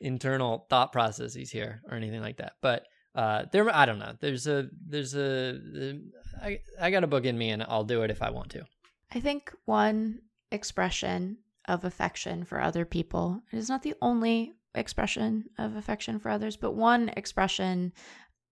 internal 0.00 0.66
thought 0.68 0.92
processes 0.92 1.50
here 1.50 1.80
or 1.88 1.96
anything 1.96 2.20
like 2.20 2.38
that. 2.38 2.54
But 2.60 2.84
uh, 3.14 3.44
there, 3.52 3.74
I 3.74 3.86
don't 3.86 3.98
know. 3.98 4.14
There's 4.20 4.46
a 4.46 4.68
there's 4.86 5.14
a 5.14 5.98
I 6.42 6.60
I 6.80 6.90
got 6.90 7.04
a 7.04 7.08
book 7.08 7.24
in 7.24 7.36
me, 7.38 7.50
and 7.50 7.62
I'll 7.62 7.84
do 7.84 8.02
it 8.02 8.10
if 8.10 8.22
I 8.22 8.30
want 8.30 8.50
to. 8.50 8.64
I 9.12 9.20
think 9.20 9.52
one 9.64 10.20
expression 10.50 11.38
of 11.66 11.84
affection 11.84 12.44
for 12.44 12.60
other 12.60 12.84
people. 12.84 13.42
It 13.52 13.56
is 13.56 13.68
not 13.68 13.82
the 13.82 13.94
only 14.02 14.54
expression 14.74 15.44
of 15.58 15.76
affection 15.76 16.18
for 16.18 16.30
others, 16.30 16.56
but 16.56 16.72
one 16.72 17.10
expression 17.10 17.92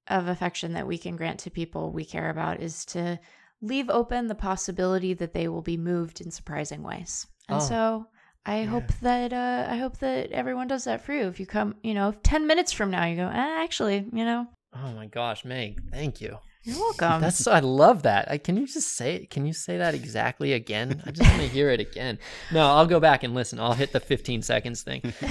of 0.09 0.29
affection 0.29 0.73
that 0.73 0.87
we 0.87 0.99
can 0.99 1.17
grant 1.17 1.41
to 1.41 1.51
people 1.51 1.93
we 1.93 2.05
care 2.05 2.31
about 2.31 2.61
is 2.61 2.85
to 2.87 3.19
leave 3.61 3.89
open 3.91 4.27
the 4.27 4.35
possibility 4.35 5.15
that 5.15 5.33
they 5.33 5.49
will 5.49 5.63
be 5.63 5.77
moved 5.77 6.21
in 6.21 6.31
surprising 6.31 6.83
ways. 6.83 7.27
And 7.49 7.61
oh, 7.61 7.65
so 7.65 8.07
I 8.45 8.61
yeah. 8.61 8.67
hope 8.67 8.93
that 9.03 9.33
uh, 9.33 9.67
I 9.69 9.77
hope 9.77 9.99
that 9.99 10.33
everyone 10.33 10.69
does 10.69 10.85
that 10.85 11.03
for 11.03 11.13
you. 11.13 11.27
If 11.27 11.39
you 11.39 11.47
come, 11.47 11.77
you 11.83 11.95
know, 11.95 12.13
10 12.23 12.47
minutes 12.47 12.73
from 12.73 12.91
now 12.91 13.05
you 13.07 13.17
go, 13.17 13.29
eh, 13.29 13.63
actually, 13.63 14.07
you 14.13 14.25
know. 14.25 14.47
Oh 14.75 14.93
my 14.93 15.07
gosh, 15.07 15.45
Meg, 15.45 15.83
thank 15.91 16.21
you. 16.21 16.39
You're 16.65 16.79
welcome. 16.79 17.21
That's 17.21 17.47
I 17.49 17.59
love 17.59 18.05
that. 18.05 18.31
I, 18.31 18.39
can 18.39 18.57
you 18.57 18.67
just 18.67 18.97
say 18.97 19.27
Can 19.27 19.47
you 19.47 19.53
say 19.53 19.79
that 19.79 19.95
exactly 19.95 20.53
again? 20.53 21.03
I 21.05 21.11
just 21.11 21.29
want 21.29 21.43
to 21.43 21.49
hear 21.49 21.71
it 21.71 21.81
again. 21.81 22.19
No, 22.53 22.61
I'll 22.61 22.87
go 22.87 23.01
back 23.01 23.25
and 23.25 23.35
listen. 23.35 23.59
I'll 23.59 23.73
hit 23.73 23.93
the 23.93 24.01
15 24.01 24.43
seconds 24.43 24.83
thing. 24.83 25.01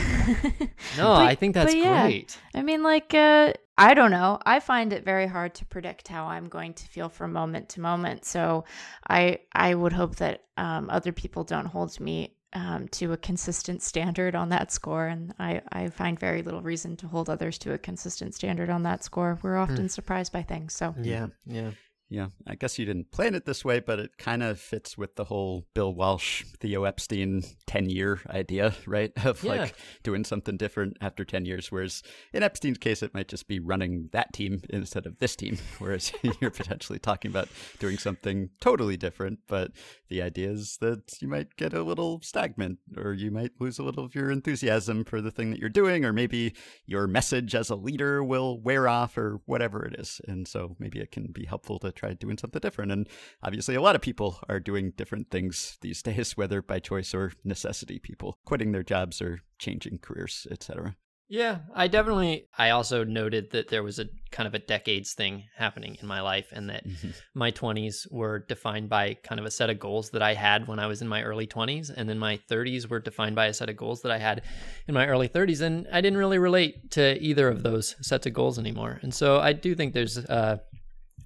no, 0.97 1.13
but, 1.15 1.27
I 1.27 1.35
think 1.35 1.53
that's 1.53 1.73
yeah, 1.73 2.03
great. 2.03 2.37
I 2.53 2.61
mean, 2.61 2.83
like, 2.83 3.13
uh, 3.13 3.53
I 3.77 3.93
don't 3.93 4.11
know. 4.11 4.39
I 4.45 4.59
find 4.59 4.91
it 4.91 5.05
very 5.05 5.27
hard 5.27 5.53
to 5.55 5.65
predict 5.65 6.09
how 6.09 6.25
I'm 6.25 6.49
going 6.49 6.73
to 6.73 6.87
feel 6.87 7.07
from 7.07 7.31
moment 7.31 7.69
to 7.69 7.81
moment. 7.81 8.25
So, 8.25 8.65
I 9.09 9.39
I 9.53 9.73
would 9.73 9.93
hope 9.93 10.17
that 10.17 10.43
um, 10.57 10.89
other 10.89 11.13
people 11.13 11.45
don't 11.45 11.65
hold 11.65 11.97
me 11.99 12.35
um, 12.53 12.87
to 12.89 13.13
a 13.13 13.17
consistent 13.17 13.81
standard 13.81 14.35
on 14.35 14.49
that 14.49 14.71
score. 14.71 15.07
And 15.07 15.33
I, 15.39 15.61
I 15.71 15.89
find 15.89 16.19
very 16.19 16.41
little 16.41 16.61
reason 16.61 16.95
to 16.97 17.07
hold 17.07 17.29
others 17.29 17.57
to 17.59 17.73
a 17.73 17.77
consistent 17.77 18.35
standard 18.35 18.69
on 18.69 18.83
that 18.83 19.03
score. 19.03 19.39
We're 19.41 19.57
often 19.57 19.85
mm. 19.85 19.91
surprised 19.91 20.33
by 20.33 20.43
things. 20.43 20.73
So, 20.73 20.93
yeah, 21.01 21.27
yeah. 21.45 21.71
Yeah, 22.11 22.27
I 22.45 22.55
guess 22.55 22.77
you 22.77 22.85
didn't 22.85 23.13
plan 23.13 23.35
it 23.35 23.45
this 23.45 23.63
way, 23.63 23.79
but 23.79 23.97
it 23.97 24.17
kind 24.17 24.43
of 24.43 24.59
fits 24.59 24.97
with 24.97 25.15
the 25.15 25.23
whole 25.23 25.65
Bill 25.73 25.95
Walsh, 25.95 26.43
Theo 26.59 26.83
Epstein 26.83 27.41
10 27.67 27.89
year 27.89 28.19
idea, 28.29 28.75
right? 28.85 29.13
Of 29.23 29.43
yeah. 29.43 29.51
like 29.51 29.75
doing 30.03 30.25
something 30.25 30.57
different 30.57 30.97
after 30.99 31.23
10 31.23 31.45
years. 31.45 31.71
Whereas 31.71 32.03
in 32.33 32.43
Epstein's 32.43 32.79
case, 32.79 33.01
it 33.01 33.13
might 33.13 33.29
just 33.29 33.47
be 33.47 33.59
running 33.59 34.09
that 34.11 34.33
team 34.33 34.61
instead 34.71 35.05
of 35.05 35.19
this 35.19 35.37
team. 35.37 35.57
Whereas 35.79 36.11
you're 36.41 36.51
potentially 36.51 36.99
talking 36.99 37.31
about 37.31 37.47
doing 37.79 37.97
something 37.97 38.49
totally 38.59 38.97
different. 38.97 39.39
But 39.47 39.71
the 40.09 40.21
idea 40.21 40.49
is 40.49 40.79
that 40.81 41.21
you 41.21 41.29
might 41.29 41.55
get 41.55 41.73
a 41.73 41.81
little 41.81 42.19
stagnant 42.21 42.79
or 42.97 43.13
you 43.13 43.31
might 43.31 43.51
lose 43.61 43.79
a 43.79 43.83
little 43.83 44.03
of 44.03 44.15
your 44.15 44.31
enthusiasm 44.31 45.05
for 45.05 45.21
the 45.21 45.31
thing 45.31 45.51
that 45.51 45.59
you're 45.59 45.69
doing, 45.69 46.03
or 46.03 46.11
maybe 46.11 46.55
your 46.85 47.07
message 47.07 47.55
as 47.55 47.69
a 47.69 47.75
leader 47.75 48.21
will 48.21 48.59
wear 48.59 48.89
off 48.89 49.17
or 49.17 49.39
whatever 49.45 49.85
it 49.85 49.97
is. 49.97 50.19
And 50.27 50.45
so 50.45 50.75
maybe 50.77 50.99
it 50.99 51.13
can 51.13 51.27
be 51.31 51.45
helpful 51.45 51.79
to 51.79 51.93
try 52.01 52.13
doing 52.13 52.37
something 52.37 52.59
different. 52.59 52.91
And 52.91 53.07
obviously, 53.43 53.75
a 53.75 53.81
lot 53.81 53.95
of 53.95 54.01
people 54.01 54.39
are 54.49 54.59
doing 54.59 54.91
different 54.97 55.29
things 55.31 55.77
these 55.81 56.01
days, 56.09 56.35
whether 56.35 56.61
by 56.61 56.79
choice 56.79 57.13
or 57.13 57.31
necessity. 57.43 57.99
People 57.99 58.37
quitting 58.45 58.71
their 58.71 58.83
jobs 58.83 59.21
or 59.21 59.39
changing 59.59 59.99
careers, 59.99 60.47
etc. 60.51 60.95
Yeah, 61.33 61.59
I 61.73 61.87
definitely. 61.87 62.47
I 62.57 62.71
also 62.71 63.05
noted 63.05 63.51
that 63.51 63.69
there 63.69 63.83
was 63.83 63.99
a 63.99 64.07
kind 64.31 64.47
of 64.47 64.53
a 64.53 64.59
decades 64.59 65.13
thing 65.13 65.45
happening 65.55 65.95
in 66.01 66.05
my 66.05 66.19
life, 66.19 66.49
and 66.51 66.69
that 66.69 66.85
Mhm. 66.85 67.13
my 67.33 67.51
20s 67.51 68.05
were 68.11 68.39
defined 68.39 68.89
by 68.89 69.13
kind 69.23 69.39
of 69.39 69.45
a 69.45 69.51
set 69.51 69.69
of 69.69 69.79
goals 69.79 70.09
that 70.09 70.21
I 70.21 70.33
had 70.33 70.67
when 70.67 70.77
I 70.77 70.87
was 70.87 71.01
in 71.01 71.07
my 71.07 71.23
early 71.23 71.47
20s, 71.47 71.89
and 71.89 72.09
then 72.09 72.19
my 72.19 72.35
30s 72.49 72.89
were 72.89 72.99
defined 72.99 73.37
by 73.37 73.45
a 73.45 73.53
set 73.53 73.69
of 73.69 73.77
goals 73.77 74.01
that 74.01 74.11
I 74.11 74.17
had 74.17 74.41
in 74.89 74.93
my 74.93 75.07
early 75.07 75.29
30s, 75.29 75.61
and 75.61 75.87
I 75.89 76.01
didn't 76.01 76.19
really 76.19 76.37
relate 76.37 76.91
to 76.91 77.17
either 77.23 77.47
of 77.47 77.63
those 77.63 77.95
sets 78.01 78.25
of 78.25 78.33
goals 78.33 78.59
anymore. 78.59 78.99
And 79.01 79.13
so 79.13 79.39
I 79.39 79.53
do 79.53 79.73
think 79.73 79.93
there's 79.93 80.17
uh, 80.17 80.57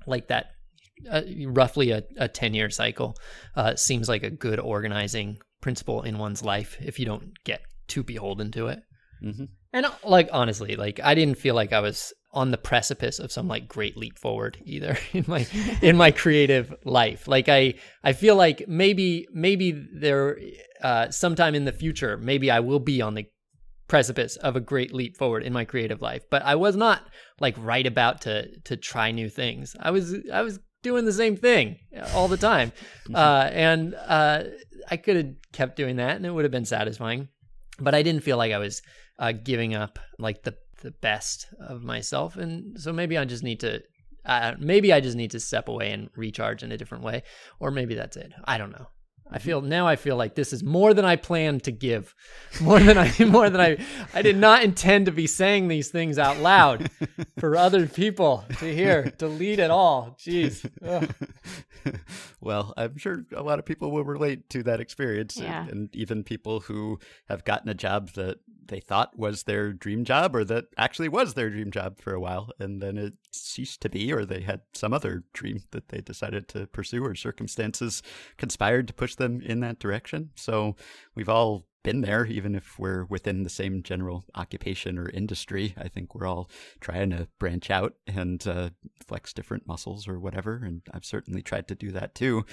like 0.05 0.28
that. 0.28 0.51
Uh, 1.12 1.22
roughly 1.48 1.91
a, 1.91 2.04
a 2.18 2.28
10 2.28 2.54
year 2.54 2.70
cycle 2.70 3.18
uh, 3.56 3.76
seems 3.76 4.08
like 4.08 4.24
a 4.24 4.30
good 4.30 4.60
organizing 4.60 5.38
principle 5.62 6.02
in 6.04 6.18
one's 6.18 6.43
life 6.43 6.78
if 6.82 7.00
you 7.00 7.06
don't 7.06 7.32
get 7.43 7.62
too 7.88 8.04
beholden 8.04 8.52
to 8.52 8.68
it. 8.68 8.80
Mhm. 9.24 9.50
And 9.74 9.86
uh, 9.86 9.91
like 10.04 10.30
honestly, 10.32 10.76
like 10.76 11.00
I 11.04 11.16
didn't 11.16 11.38
feel 11.38 11.56
like 11.56 11.74
I 11.74 11.80
was 11.82 12.14
on 12.32 12.52
the 12.52 12.58
precipice 12.58 13.20
of 13.20 13.32
some 13.32 13.48
like 13.48 13.68
great 13.68 13.98
leap 13.98 14.20
forward 14.20 14.58
either 14.66 14.98
in 15.14 15.26
my 15.28 15.46
in 15.82 15.98
my 15.98 16.12
creative 16.12 16.74
life. 16.84 17.28
Like 17.28 17.50
I 17.50 17.76
I 18.04 18.14
feel 18.14 18.36
like 18.36 18.68
maybe 18.68 19.28
maybe 19.34 19.72
there 19.93 20.38
uh 20.82 21.10
sometime 21.10 21.56
in 21.56 21.66
the 21.66 21.72
future 21.72 22.18
maybe 22.18 22.52
I 22.52 22.60
will 22.60 22.80
be 22.80 23.02
on 23.02 23.16
the 23.16 23.26
precipice 23.88 24.36
of 24.38 24.56
a 24.56 24.60
great 24.60 24.93
leap 24.93 25.16
forward 25.18 25.43
in 25.43 25.54
my 25.54 25.66
creative 25.66 26.02
life. 26.02 26.24
But 26.30 26.43
I 26.43 26.56
was 26.56 26.76
not 26.76 27.04
like 27.39 27.56
right 27.58 27.86
about 27.86 28.22
to 28.22 28.60
to 28.62 28.78
try 28.78 29.12
new 29.12 29.30
things. 29.30 29.76
I 29.80 29.91
was 29.91 30.16
I 30.32 30.41
was 30.41 30.60
doing 30.89 31.05
the 31.05 31.17
same 31.23 31.36
thing 31.47 31.65
all 32.15 32.27
the 32.36 32.41
time. 32.51 32.69
Uh 33.13 33.49
and 33.67 33.93
uh 34.17 34.39
I 34.93 34.97
could 35.03 35.15
have 35.21 35.31
kept 35.51 35.73
doing 35.81 35.95
that 35.97 36.13
and 36.17 36.25
it 36.25 36.31
would 36.33 36.45
have 36.45 36.51
been 36.59 36.71
satisfying. 36.77 37.21
But 37.86 37.93
I 37.99 38.03
didn't 38.03 38.23
feel 38.23 38.38
like 38.38 38.53
I 38.53 38.61
was 38.67 38.81
uh, 39.23 39.33
giving 39.51 39.71
up 39.83 39.99
like 40.27 40.43
the 40.43 40.53
the 40.81 40.91
best 40.91 41.47
of 41.59 41.83
myself, 41.83 42.38
and 42.38 42.79
so 42.79 42.93
maybe 42.93 43.17
I 43.17 43.25
just 43.25 43.43
need 43.43 43.59
to. 43.61 43.71
Uh, 44.25 44.53
maybe 44.59 44.89
I 44.93 44.99
just 45.01 45.17
need 45.21 45.31
to 45.31 45.39
step 45.39 45.67
away 45.67 45.91
and 45.91 46.09
recharge 46.15 46.63
in 46.63 46.71
a 46.71 46.77
different 46.77 47.03
way, 47.03 47.23
or 47.59 47.71
maybe 47.71 47.95
that's 47.95 48.17
it. 48.17 48.31
I 48.53 48.57
don't 48.57 48.71
know. 48.71 48.88
I 49.32 49.39
feel 49.39 49.59
now. 49.61 49.88
I 49.88 49.95
feel 49.95 50.15
like 50.15 50.36
this 50.36 50.53
is 50.53 50.63
more 50.63 50.93
than 50.93 51.03
I 51.03 51.15
planned 51.15 51.63
to 51.63 51.71
give, 51.71 52.13
more 52.61 52.80
than 52.80 52.97
I 52.97 53.11
more 53.26 53.49
than 53.49 53.59
I. 53.59 53.78
I 54.13 54.21
did 54.21 54.38
not 54.38 54.63
intend 54.63 55.07
to 55.07 55.11
be 55.11 55.26
saying 55.28 55.67
these 55.67 55.89
things 55.89 56.19
out 56.19 56.38
loud 56.39 56.89
for 57.39 57.55
other 57.65 57.88
people 57.88 58.45
to 58.59 58.73
hear. 58.73 59.11
Delete 59.17 59.59
it 59.59 59.71
all. 59.71 60.15
Jeez. 60.19 60.69
Ugh. 60.86 61.11
well, 62.39 62.73
I'm 62.78 62.97
sure 62.97 63.26
a 63.36 63.41
lot 63.43 63.59
of 63.59 63.65
people 63.65 63.91
will 63.91 64.03
relate 64.05 64.49
to 64.51 64.63
that 64.63 64.80
experience. 64.80 65.38
and- 65.38 65.45
And 65.69 65.95
even 65.95 66.23
people 66.23 66.59
who 66.61 66.99
have 67.28 67.43
gotten 67.45 67.69
a 67.69 67.73
job 67.73 68.11
that 68.13 68.38
they 68.68 68.80
thought 68.80 69.18
was 69.18 69.43
their 69.43 69.74
dream 69.74 70.03
job 70.03 70.36
or 70.36 70.43
that 70.45 70.66
actually 70.78 71.09
was 71.09 71.34
their 71.34 71.49
dream 71.49 71.72
job 71.72 71.99
for 71.99 72.13
a 72.13 72.20
while. 72.20 72.49
And 72.59 72.82
then 72.82 72.97
it 72.97 73.13
ceased 73.32 73.82
to 73.82 73.89
be, 73.89 74.11
or 74.11 74.26
they 74.26 74.41
had 74.41 74.61
some 74.74 74.93
other 74.93 75.24
dream 75.34 75.63
that 75.72 75.89
they 75.89 76.01
decided 76.01 76.47
to 76.49 76.68
pursue, 76.68 77.03
or 77.03 77.16
circumstances 77.16 78.01
conspired 78.38 78.88
to 78.88 78.93
push 78.93 79.16
them 79.16 79.41
in 79.41 79.59
that 79.61 79.80
direction. 79.80 80.32
So 80.36 80.76
we've 81.16 81.30
all 81.30 81.66
been 81.84 82.01
there, 82.01 82.26
even 82.26 82.55
if 82.55 82.80
we're 82.80 83.05
within 83.05 83.43
the 83.43 83.49
same 83.49 83.84
general 83.84 84.26
occupation 84.34 84.97
or 84.97 85.07
industry. 85.09 85.76
I 85.78 85.88
think 85.88 86.16
we're 86.16 86.26
all 86.26 86.49
trying 86.82 87.11
to 87.11 87.28
branch 87.38 87.70
out 87.70 87.93
and 88.07 88.45
uh, 88.47 88.72
flex 89.07 89.34
different 89.34 89.68
muscles 89.68 90.07
or 90.07 90.20
whatever. 90.20 90.61
And 90.66 90.82
I've 90.91 91.05
certainly 91.05 91.43
tried 91.43 91.68
to 91.68 91.76
do 91.76 91.91
that 91.91 92.16
too. 92.16 92.43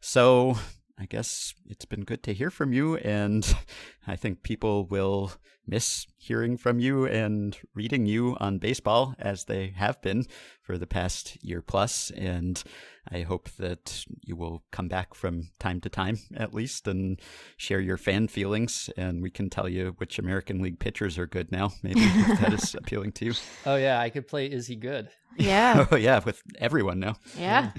So 0.00 0.56
I 1.00 1.06
guess 1.06 1.54
it's 1.68 1.84
been 1.84 2.04
good 2.04 2.22
to 2.24 2.34
hear 2.34 2.50
from 2.50 2.72
you. 2.72 2.96
And 2.96 3.46
I 4.06 4.16
think 4.16 4.42
people 4.42 4.86
will 4.86 5.32
miss 5.66 6.06
hearing 6.16 6.56
from 6.56 6.80
you 6.80 7.06
and 7.06 7.56
reading 7.74 8.06
you 8.06 8.36
on 8.40 8.58
baseball 8.58 9.14
as 9.18 9.44
they 9.44 9.68
have 9.76 10.00
been 10.00 10.24
for 10.62 10.78
the 10.78 10.86
past 10.86 11.36
year 11.44 11.60
plus. 11.60 12.10
And 12.10 12.62
I 13.10 13.20
hope 13.20 13.50
that 13.58 14.04
you 14.24 14.34
will 14.34 14.64
come 14.70 14.88
back 14.88 15.14
from 15.14 15.50
time 15.58 15.80
to 15.82 15.88
time, 15.88 16.18
at 16.34 16.54
least, 16.54 16.88
and 16.88 17.20
share 17.56 17.80
your 17.80 17.98
fan 17.98 18.28
feelings. 18.28 18.90
And 18.96 19.22
we 19.22 19.30
can 19.30 19.50
tell 19.50 19.68
you 19.68 19.94
which 19.98 20.18
American 20.18 20.60
League 20.62 20.78
pitchers 20.78 21.18
are 21.18 21.26
good 21.26 21.52
now. 21.52 21.72
Maybe 21.82 22.00
if 22.00 22.40
that 22.40 22.52
is 22.52 22.74
appealing 22.78 23.12
to 23.12 23.26
you. 23.26 23.34
Oh 23.66 23.76
yeah, 23.76 24.00
I 24.00 24.10
could 24.10 24.26
play. 24.26 24.46
Is 24.46 24.66
he 24.66 24.76
good? 24.76 25.10
Yeah. 25.44 25.86
Oh, 25.90 25.96
yeah, 25.96 26.20
with 26.24 26.42
everyone 26.58 26.98
now. 26.98 27.14
Yeah. 27.38 27.70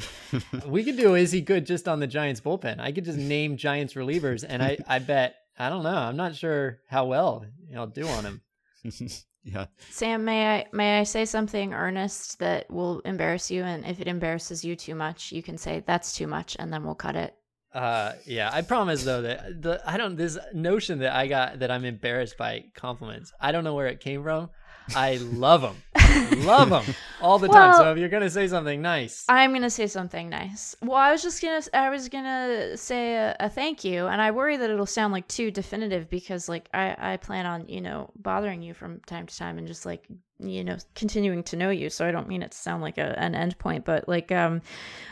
we 0.65 0.83
could 0.83 0.95
do 0.97 1.15
is 1.15 1.31
he 1.33 1.41
good 1.41 1.65
just 1.65 1.87
on 1.87 1.99
the 1.99 2.07
Giants 2.07 2.39
bullpen. 2.39 2.79
I 2.79 2.91
could 2.93 3.03
just 3.05 3.17
name 3.17 3.57
Giants 3.57 3.95
relievers, 3.95 4.45
and 4.47 4.63
I 4.63 4.77
I 4.87 4.99
bet 4.99 5.35
I 5.57 5.67
don't 5.69 5.83
know. 5.83 5.89
I'm 5.89 6.15
not 6.15 6.35
sure 6.35 6.79
how 6.87 7.05
well 7.05 7.45
I'll 7.75 7.87
do 7.87 8.07
on 8.07 8.23
him. 8.23 8.41
yeah. 9.43 9.65
Sam, 9.89 10.23
may 10.23 10.59
I 10.59 10.65
may 10.71 10.99
I 10.99 11.03
say 11.03 11.25
something 11.25 11.73
earnest 11.73 12.39
that 12.39 12.71
will 12.71 13.01
embarrass 13.01 13.51
you 13.51 13.63
and 13.63 13.85
if 13.85 13.99
it 13.99 14.07
embarrasses 14.07 14.63
you 14.63 14.77
too 14.77 14.95
much, 14.95 15.33
you 15.33 15.43
can 15.43 15.57
say 15.57 15.83
that's 15.85 16.13
too 16.13 16.27
much 16.27 16.55
and 16.59 16.71
then 16.71 16.85
we'll 16.85 16.95
cut 16.95 17.17
it. 17.17 17.35
Uh, 17.73 18.13
yeah, 18.25 18.49
I 18.51 18.61
promise 18.61 19.03
though 19.03 19.21
that 19.21 19.61
the 19.61 19.81
I 19.85 19.97
don't 19.97 20.15
this 20.15 20.37
notion 20.53 20.99
that 20.99 21.13
I 21.13 21.27
got 21.27 21.59
that 21.59 21.69
I'm 21.69 21.85
embarrassed 21.85 22.37
by 22.37 22.65
compliments. 22.73 23.31
I 23.39 23.51
don't 23.51 23.63
know 23.63 23.75
where 23.75 23.87
it 23.87 23.99
came 23.99 24.23
from. 24.23 24.49
I 24.95 25.17
love 25.17 25.61
them, 25.61 25.75
love 26.45 26.69
them 26.69 26.95
all 27.21 27.39
the 27.39 27.47
time. 27.47 27.75
So 27.75 27.91
if 27.91 27.97
you're 27.97 28.09
gonna 28.09 28.29
say 28.29 28.47
something 28.47 28.81
nice, 28.81 29.25
I'm 29.29 29.53
gonna 29.53 29.69
say 29.69 29.87
something 29.87 30.29
nice. 30.29 30.75
Well, 30.81 30.97
I 30.97 31.11
was 31.11 31.21
just 31.21 31.41
gonna 31.41 31.61
I 31.73 31.89
was 31.89 32.09
gonna 32.09 32.77
say 32.77 33.15
a, 33.15 33.35
a 33.39 33.49
thank 33.49 33.83
you, 33.83 34.07
and 34.07 34.21
I 34.21 34.31
worry 34.31 34.57
that 34.57 34.69
it'll 34.69 34.85
sound 34.85 35.13
like 35.13 35.27
too 35.27 35.51
definitive 35.51 36.09
because 36.09 36.49
like 36.49 36.69
I 36.73 36.95
I 36.97 37.17
plan 37.17 37.45
on 37.45 37.67
you 37.67 37.81
know 37.81 38.11
bothering 38.15 38.61
you 38.61 38.73
from 38.73 38.99
time 39.01 39.27
to 39.27 39.37
time 39.37 39.57
and 39.57 39.67
just 39.67 39.85
like 39.85 40.05
you 40.39 40.63
know 40.63 40.77
continuing 40.95 41.43
to 41.43 41.55
know 41.57 41.69
you. 41.69 41.89
So 41.89 42.05
I 42.05 42.11
don't 42.11 42.27
mean 42.27 42.41
it 42.41 42.51
to 42.51 42.57
sound 42.57 42.81
like 42.81 42.97
a, 42.97 43.17
an 43.19 43.35
end 43.35 43.57
point, 43.59 43.85
but 43.85 44.07
like 44.07 44.31
um, 44.31 44.61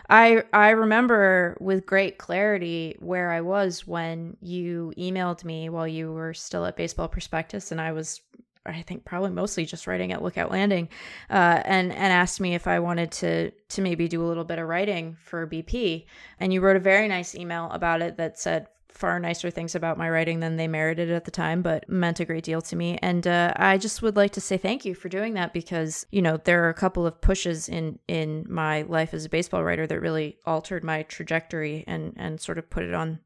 I 0.09 0.43
I 0.53 0.69
remember 0.71 1.57
with 1.59 1.86
great 1.86 2.17
clarity 2.17 2.95
where 2.99 3.32
I 3.32 3.41
was 3.41 3.86
when 3.86 4.38
you 4.41 4.93
emailed 4.97 5.43
me 5.43 5.69
while 5.69 5.88
you 5.88 6.11
were 6.11 6.34
still 6.34 6.65
at 6.65 6.78
Baseball 6.78 7.07
Prospectus, 7.07 7.71
and 7.71 7.82
I 7.82 7.91
was 7.91 8.21
I 8.68 8.82
think 8.82 9.05
probably 9.05 9.32
mostly 9.32 9.65
just 9.65 9.88
writing 9.88 10.11
at 10.11 10.22
Lookout 10.22 10.51
Landing, 10.51 10.89
uh, 11.30 11.61
and 11.65 11.91
and 11.91 12.13
asked 12.13 12.39
me 12.39 12.55
if 12.55 12.68
I 12.68 12.80
wanted 12.80 13.11
to 13.13 13.51
to 13.51 13.82
maybe 13.82 14.07
do 14.07 14.24
a 14.24 14.28
little 14.28 14.43
bit 14.43 14.59
of 14.59 14.68
writing 14.68 15.18
for 15.24 15.47
BP. 15.47 16.05
And 16.39 16.53
you 16.53 16.61
wrote 16.61 16.76
a 16.76 16.82
very 16.82 17.07
nice 17.07 17.36
email 17.36 17.70
about 17.72 18.01
it 18.01 18.18
that 18.18 18.39
said 18.39 18.68
far 18.97 19.20
nicer 19.20 19.51
things 19.51 19.76
about 19.76 19.97
my 19.97 20.09
writing 20.09 20.39
than 20.39 20.57
they 20.57 20.68
merited 20.68 21.11
at 21.11 21.24
the 21.24 21.32
time, 21.32 21.61
but 21.61 21.88
meant 21.88 22.20
a 22.20 22.26
great 22.26 22.43
deal 22.43 22.61
to 22.61 22.76
me. 22.76 22.97
And 23.01 23.28
uh, 23.28 23.53
I 23.55 23.78
just 23.78 24.01
would 24.01 24.15
like 24.15 24.32
to 24.32 24.41
say 24.41 24.57
thank 24.57 24.86
you 24.86 24.95
for 24.95 25.07
doing 25.07 25.36
that 25.36 25.53
because 25.53 26.05
you 26.11 26.22
know 26.22 26.38
there 26.38 26.65
are 26.65 26.70
a 26.70 26.74
couple 26.74 27.05
of 27.05 27.22
pushes 27.22 27.70
in 27.70 27.99
in 28.07 28.45
my 28.49 28.82
life 28.84 29.13
as 29.13 29.26
a 29.26 29.30
baseball 29.30 29.63
writer 29.63 29.88
that 29.88 30.01
really 30.01 30.38
altered 30.45 30.84
my 30.84 31.03
trajectory 31.03 31.84
and 31.88 32.13
and 32.18 32.41
sort 32.41 32.57
of 32.57 32.70
put 32.70 32.84
it 32.84 32.93
on 32.93 33.20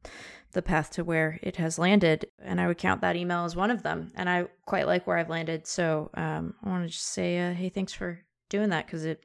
the 0.52 0.62
path 0.62 0.90
to 0.92 1.04
where 1.04 1.38
it 1.42 1.56
has 1.56 1.78
landed. 1.78 2.26
And 2.42 2.60
I 2.60 2.66
would 2.66 2.78
count 2.78 3.00
that 3.00 3.16
email 3.16 3.44
as 3.44 3.56
one 3.56 3.70
of 3.70 3.82
them. 3.82 4.12
And 4.14 4.28
I 4.28 4.46
quite 4.66 4.86
like 4.86 5.06
where 5.06 5.18
I've 5.18 5.30
landed. 5.30 5.66
So 5.66 6.10
um, 6.14 6.54
I 6.64 6.68
want 6.68 6.84
to 6.84 6.88
just 6.88 7.08
say, 7.12 7.38
uh, 7.38 7.52
hey, 7.54 7.68
thanks 7.68 7.92
for 7.92 8.20
doing 8.48 8.70
that 8.70 8.86
because 8.86 9.04
it 9.04 9.24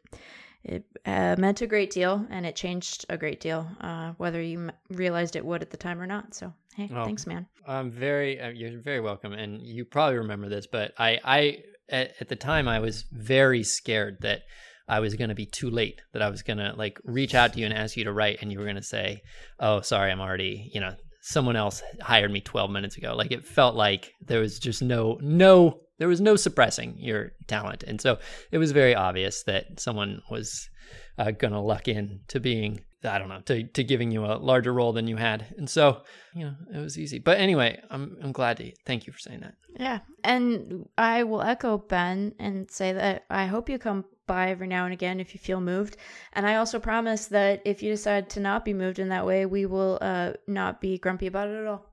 it 0.63 0.83
uh, 1.05 1.35
meant 1.37 1.61
a 1.61 1.67
great 1.67 1.91
deal 1.91 2.25
and 2.29 2.45
it 2.45 2.55
changed 2.55 3.05
a 3.09 3.17
great 3.17 3.39
deal, 3.39 3.67
uh, 3.79 4.11
whether 4.17 4.41
you 4.41 4.59
m- 4.59 4.71
realized 4.89 5.35
it 5.37 5.45
would 5.45 5.61
at 5.61 5.69
the 5.69 5.77
time 5.77 6.01
or 6.01 6.07
not. 6.07 6.33
So 6.33 6.53
hey, 6.75 6.89
Oh. 6.93 7.05
thanks, 7.05 7.25
man. 7.25 7.47
I'm 7.65 7.89
very 7.91 8.39
uh, 8.41 8.49
you're 8.49 8.81
very 8.81 8.99
welcome, 8.99 9.33
and 9.33 9.61
you 9.61 9.85
probably 9.85 10.17
remember 10.17 10.49
this, 10.49 10.67
but 10.67 10.93
I 10.97 11.19
I 11.23 11.63
at, 11.89 12.13
at 12.19 12.27
the 12.29 12.35
time 12.35 12.67
I 12.67 12.79
was 12.79 13.05
very 13.13 13.63
scared 13.63 14.17
that 14.21 14.41
I 14.89 14.99
was 14.99 15.15
going 15.15 15.29
to 15.29 15.35
be 15.35 15.45
too 15.45 15.69
late, 15.69 16.01
that 16.13 16.21
I 16.21 16.29
was 16.29 16.43
going 16.43 16.57
to 16.59 16.73
like 16.75 16.99
reach 17.05 17.35
out 17.35 17.53
to 17.53 17.59
you 17.59 17.65
and 17.65 17.73
ask 17.73 17.95
you 17.95 18.03
to 18.05 18.11
write, 18.13 18.39
and 18.41 18.51
you 18.51 18.57
were 18.59 18.65
going 18.65 18.75
to 18.77 18.83
say, 18.83 19.21
"Oh, 19.59 19.81
sorry, 19.81 20.11
I'm 20.11 20.21
already 20.21 20.69
you 20.73 20.81
know." 20.81 20.95
Someone 21.27 21.57
else 21.57 21.83
hired 22.01 22.31
me 22.31 22.39
12 22.39 22.71
minutes 22.71 22.95
ago. 22.95 23.13
Like 23.13 23.31
it 23.31 23.45
felt 23.45 23.75
like 23.75 24.13
there 24.21 24.39
was 24.39 24.59
just 24.59 24.81
no, 24.81 25.17
no, 25.21 25.81
there 25.99 26.07
was 26.07 26.21
no 26.21 26.37
suppressing 26.37 26.95
your 26.97 27.33
talent. 27.47 27.83
And 27.83 27.99
so 27.99 28.19
it 28.49 28.57
was 28.57 28.71
very 28.71 28.95
obvious 28.95 29.43
that 29.43 29.77
someone 29.77 30.21
was 30.31 30.69
uh, 31.17 31.31
going 31.31 31.51
to 31.51 31.59
luck 31.59 31.89
in 31.89 32.21
to 32.29 32.39
being, 32.39 32.79
I 33.03 33.19
don't 33.19 33.27
know, 33.27 33.41
to, 33.41 33.67
to 33.67 33.83
giving 33.83 34.09
you 34.09 34.23
a 34.23 34.37
larger 34.37 34.73
role 34.73 34.93
than 34.93 35.07
you 35.07 35.17
had. 35.17 35.53
And 35.57 35.69
so, 35.69 36.03
you 36.33 36.45
know, 36.45 36.55
it 36.73 36.77
was 36.79 36.97
easy. 36.97 37.19
But 37.19 37.39
anyway, 37.39 37.77
I'm, 37.89 38.15
I'm 38.23 38.31
glad 38.31 38.55
to 38.57 38.71
thank 38.85 39.05
you 39.05 39.11
for 39.11 39.19
saying 39.19 39.41
that. 39.41 39.55
Yeah. 39.77 39.99
And 40.23 40.87
I 40.97 41.23
will 41.23 41.41
echo 41.41 41.77
Ben 41.77 42.35
and 42.39 42.71
say 42.71 42.93
that 42.93 43.25
I 43.29 43.47
hope 43.47 43.67
you 43.67 43.79
come 43.79 44.05
by 44.27 44.49
every 44.49 44.67
now 44.67 44.85
and 44.85 44.93
again 44.93 45.19
if 45.19 45.33
you 45.33 45.39
feel 45.39 45.61
moved. 45.61 45.97
And 46.33 46.45
I 46.45 46.55
also 46.55 46.79
promise 46.79 47.27
that 47.27 47.61
if 47.65 47.81
you 47.81 47.91
decide 47.91 48.29
to 48.31 48.39
not 48.39 48.65
be 48.65 48.73
moved 48.73 48.99
in 48.99 49.09
that 49.09 49.25
way, 49.25 49.45
we 49.45 49.65
will 49.65 49.97
uh, 50.01 50.33
not 50.47 50.81
be 50.81 50.97
grumpy 50.97 51.27
about 51.27 51.47
it 51.47 51.59
at 51.59 51.65
all. 51.65 51.85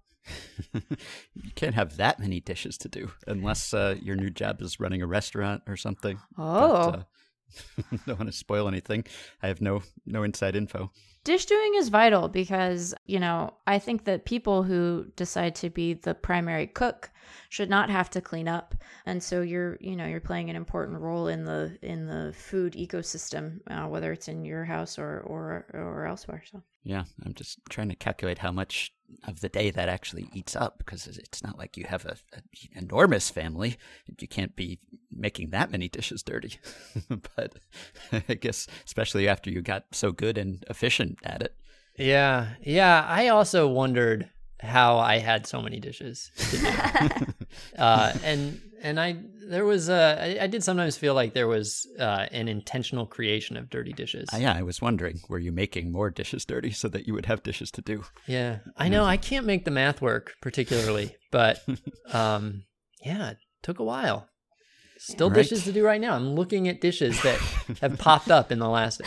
you 0.74 1.50
can't 1.54 1.74
have 1.74 1.96
that 1.98 2.18
many 2.18 2.40
dishes 2.40 2.78
to 2.78 2.88
do 2.88 3.10
unless 3.26 3.74
uh, 3.74 3.96
your 4.00 4.16
new 4.16 4.30
job 4.30 4.60
is 4.60 4.80
running 4.80 5.02
a 5.02 5.06
restaurant 5.06 5.62
or 5.66 5.76
something. 5.76 6.18
Oh. 6.38 6.90
But, 6.90 6.98
uh, 6.98 7.02
don't 8.06 8.18
want 8.18 8.30
to 8.30 8.36
spoil 8.36 8.68
anything. 8.68 9.04
I 9.42 9.48
have 9.48 9.60
no 9.60 9.82
no 10.06 10.22
inside 10.22 10.56
info. 10.56 10.90
Dish 11.24 11.46
doing 11.46 11.74
is 11.76 11.88
vital 11.88 12.28
because, 12.28 12.94
you 13.06 13.18
know, 13.18 13.54
I 13.66 13.78
think 13.78 14.04
that 14.04 14.26
people 14.26 14.62
who 14.62 15.06
decide 15.16 15.54
to 15.56 15.70
be 15.70 15.94
the 15.94 16.14
primary 16.14 16.66
cook 16.66 17.10
should 17.48 17.70
not 17.70 17.90
have 17.90 18.10
to 18.10 18.20
clean 18.20 18.48
up. 18.48 18.74
And 19.06 19.22
so 19.22 19.42
you're, 19.42 19.76
you 19.80 19.96
know, 19.96 20.06
you're 20.06 20.20
playing 20.20 20.50
an 20.50 20.56
important 20.56 21.00
role 21.00 21.28
in 21.28 21.44
the 21.44 21.78
in 21.82 22.06
the 22.06 22.32
food 22.32 22.74
ecosystem, 22.74 23.60
uh, 23.68 23.88
whether 23.88 24.12
it's 24.12 24.28
in 24.28 24.44
your 24.44 24.64
house 24.64 24.98
or 24.98 25.20
or 25.20 25.66
or 25.72 26.06
elsewhere. 26.06 26.42
So 26.50 26.62
yeah, 26.84 27.04
I'm 27.24 27.34
just 27.34 27.58
trying 27.70 27.88
to 27.88 27.96
calculate 27.96 28.38
how 28.38 28.52
much 28.52 28.92
of 29.26 29.40
the 29.40 29.48
day 29.48 29.70
that 29.70 29.88
actually 29.88 30.28
eats 30.32 30.54
up 30.54 30.78
because 30.78 31.06
it's 31.06 31.42
not 31.42 31.58
like 31.58 31.76
you 31.76 31.84
have 31.84 32.04
a, 32.04 32.16
a 32.36 32.78
enormous 32.78 33.30
family. 33.30 33.76
You 34.18 34.28
can't 34.28 34.54
be 34.54 34.78
making 35.10 35.50
that 35.50 35.70
many 35.70 35.88
dishes 35.88 36.22
dirty. 36.22 36.58
but 37.36 37.54
I 38.28 38.34
guess 38.34 38.66
especially 38.84 39.28
after 39.28 39.50
you 39.50 39.62
got 39.62 39.86
so 39.92 40.12
good 40.12 40.36
and 40.36 40.64
efficient 40.68 41.18
at 41.24 41.42
it. 41.42 41.54
Yeah, 41.96 42.48
yeah. 42.60 43.06
I 43.08 43.28
also 43.28 43.68
wondered 43.68 44.28
how 44.60 44.98
I 44.98 45.18
had 45.18 45.46
so 45.46 45.60
many 45.60 45.80
dishes. 45.80 46.30
uh, 47.78 48.12
and 48.22 48.60
and 48.82 49.00
I 49.00 49.16
there 49.46 49.64
was 49.64 49.88
uh, 49.88 50.18
I, 50.20 50.44
I, 50.44 50.46
did 50.46 50.62
sometimes 50.62 50.96
feel 50.96 51.14
like 51.14 51.34
there 51.34 51.48
was 51.48 51.86
uh, 51.98 52.26
an 52.30 52.48
intentional 52.48 53.06
creation 53.06 53.56
of 53.56 53.70
dirty 53.70 53.92
dishes. 53.92 54.28
Uh, 54.32 54.38
yeah, 54.38 54.54
I 54.54 54.62
was 54.62 54.80
wondering, 54.80 55.20
were 55.28 55.38
you 55.38 55.52
making 55.52 55.92
more 55.92 56.10
dishes 56.10 56.44
dirty 56.44 56.70
so 56.70 56.88
that 56.88 57.06
you 57.06 57.14
would 57.14 57.26
have 57.26 57.42
dishes 57.42 57.70
to 57.72 57.82
do? 57.82 58.04
Yeah, 58.26 58.58
I 58.76 58.88
know 58.88 59.04
I 59.04 59.16
can't 59.16 59.46
make 59.46 59.64
the 59.64 59.70
math 59.70 60.00
work 60.00 60.34
particularly, 60.40 61.16
but 61.30 61.64
um, 62.12 62.64
yeah, 63.04 63.30
it 63.30 63.38
took 63.62 63.78
a 63.78 63.84
while. 63.84 64.28
Still 64.98 65.28
right. 65.28 65.36
dishes 65.36 65.64
to 65.64 65.72
do 65.72 65.84
right 65.84 66.00
now. 66.00 66.14
I'm 66.14 66.34
looking 66.34 66.68
at 66.68 66.80
dishes 66.80 67.20
that 67.22 67.38
have 67.80 67.98
popped 67.98 68.30
up 68.30 68.52
in 68.52 68.58
the 68.58 68.68
last 68.68 69.02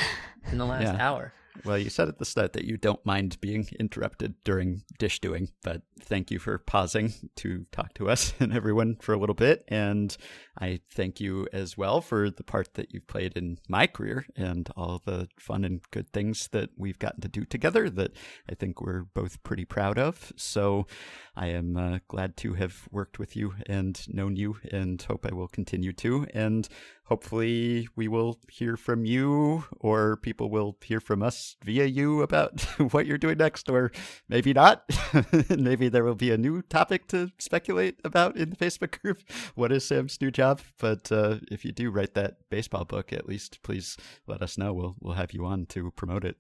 in 0.52 0.58
the 0.58 0.66
last 0.66 0.84
yeah. 0.94 0.98
hour. 1.00 1.34
Well, 1.66 1.78
you 1.78 1.90
said 1.90 2.08
at 2.08 2.20
the 2.20 2.26
start 2.26 2.54
that 2.54 2.66
you 2.66 2.78
don't 2.78 3.06
mind 3.06 3.40
being 3.42 3.68
interrupted 3.80 4.36
during 4.44 4.84
dish 4.98 5.20
doing, 5.20 5.50
but 5.64 5.82
thank 6.00 6.32
you 6.32 6.40
for 6.40 6.58
pausing 6.58 7.14
to 7.38 7.66
talk 7.72 7.94
to 7.96 8.10
us 8.10 8.34
and 8.40 8.54
everyone 8.54 8.98
for 9.02 9.14
a 9.14 9.18
little 9.18 9.36
bit. 9.36 9.64
And 9.68 10.16
I 10.60 10.80
thank 10.92 11.20
you 11.20 11.48
as 11.54 11.78
well 11.78 12.02
for 12.02 12.30
the 12.30 12.44
part 12.44 12.76
that 12.76 12.94
you've 12.94 13.08
played 13.08 13.36
in 13.36 13.60
my 13.68 13.88
career 13.88 14.26
and 14.36 14.70
all 14.76 15.02
the 15.04 15.28
fun 15.40 15.64
and 15.64 15.82
good 15.92 16.12
things 16.14 16.48
that 16.52 16.70
we've 16.78 17.00
gotten 17.00 17.22
to 17.22 17.28
do 17.28 17.46
together 17.46 17.90
that 17.90 18.12
I 18.50 18.56
think 18.56 18.82
we're 18.82 19.04
both 19.04 19.44
pretty 19.44 19.66
proud 19.66 19.98
of. 19.98 20.32
So 20.36 20.88
I 21.36 21.48
am 21.48 21.78
uh, 21.78 22.00
glad 22.08 22.38
to 22.38 22.54
have 22.54 22.88
worked 22.92 23.20
with 23.20 23.36
you 23.36 23.54
and 23.68 24.00
known 24.14 24.36
you 24.36 24.58
and 24.72 25.02
hope 25.02 25.26
I 25.26 25.34
will 25.34 25.48
continue 25.48 25.94
to. 25.94 26.28
And 26.34 26.68
hopefully 27.08 27.88
we 27.96 28.08
will 28.08 28.38
hear 28.50 28.76
from 28.76 29.06
you 29.06 29.64
or 29.80 30.18
people 30.18 30.50
will 30.50 30.78
hear 30.84 31.00
from 31.00 31.24
us 31.24 31.56
via 31.64 31.86
you 31.86 32.22
about 32.22 32.62
what 32.92 33.06
you're 33.06 33.18
doing 33.18 33.38
next 33.38 33.70
or 33.70 33.92
maybe 34.28 34.54
not. 34.54 34.84
Maybe 35.50 35.90
there 35.90 36.04
will 36.04 36.16
be 36.16 36.32
a 36.32 36.38
new 36.38 36.62
topic 36.62 37.08
to 37.08 37.32
speculate 37.38 38.00
about 38.04 38.36
in 38.36 38.50
the 38.50 38.56
facebook 38.56 39.02
group. 39.02 39.22
What 39.56 39.72
is 39.72 39.86
sam's 39.86 40.20
new 40.22 40.30
job? 40.30 40.62
But 40.80 41.12
uh, 41.12 41.38
if 41.50 41.64
you 41.64 41.72
do 41.72 41.90
write 41.90 42.14
that 42.16 42.38
baseball 42.50 42.86
book 42.86 43.14
at 43.14 43.28
least 43.28 43.62
please 43.64 43.98
let 44.28 44.42
us 44.42 44.58
know. 44.58 44.74
We'll 44.74 44.96
we'll 45.00 45.16
have 45.16 45.32
you 45.34 45.46
on 45.46 45.66
to 45.68 45.92
promote 45.92 46.26
it. 46.26 46.38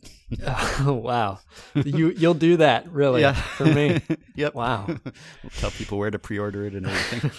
Oh 0.80 0.94
wow. 0.94 1.40
You 1.74 2.10
you'll 2.10 2.34
do 2.34 2.58
that 2.58 2.92
really 2.92 3.22
yeah. 3.22 3.34
for 3.34 3.66
me. 3.66 4.02
Yep. 4.36 4.54
Wow. 4.54 4.86
We'll 4.88 5.52
tell 5.58 5.72
people 5.72 5.98
where 5.98 6.12
to 6.12 6.20
pre-order 6.20 6.66
it 6.66 6.74
and 6.76 6.86
everything 6.86 7.32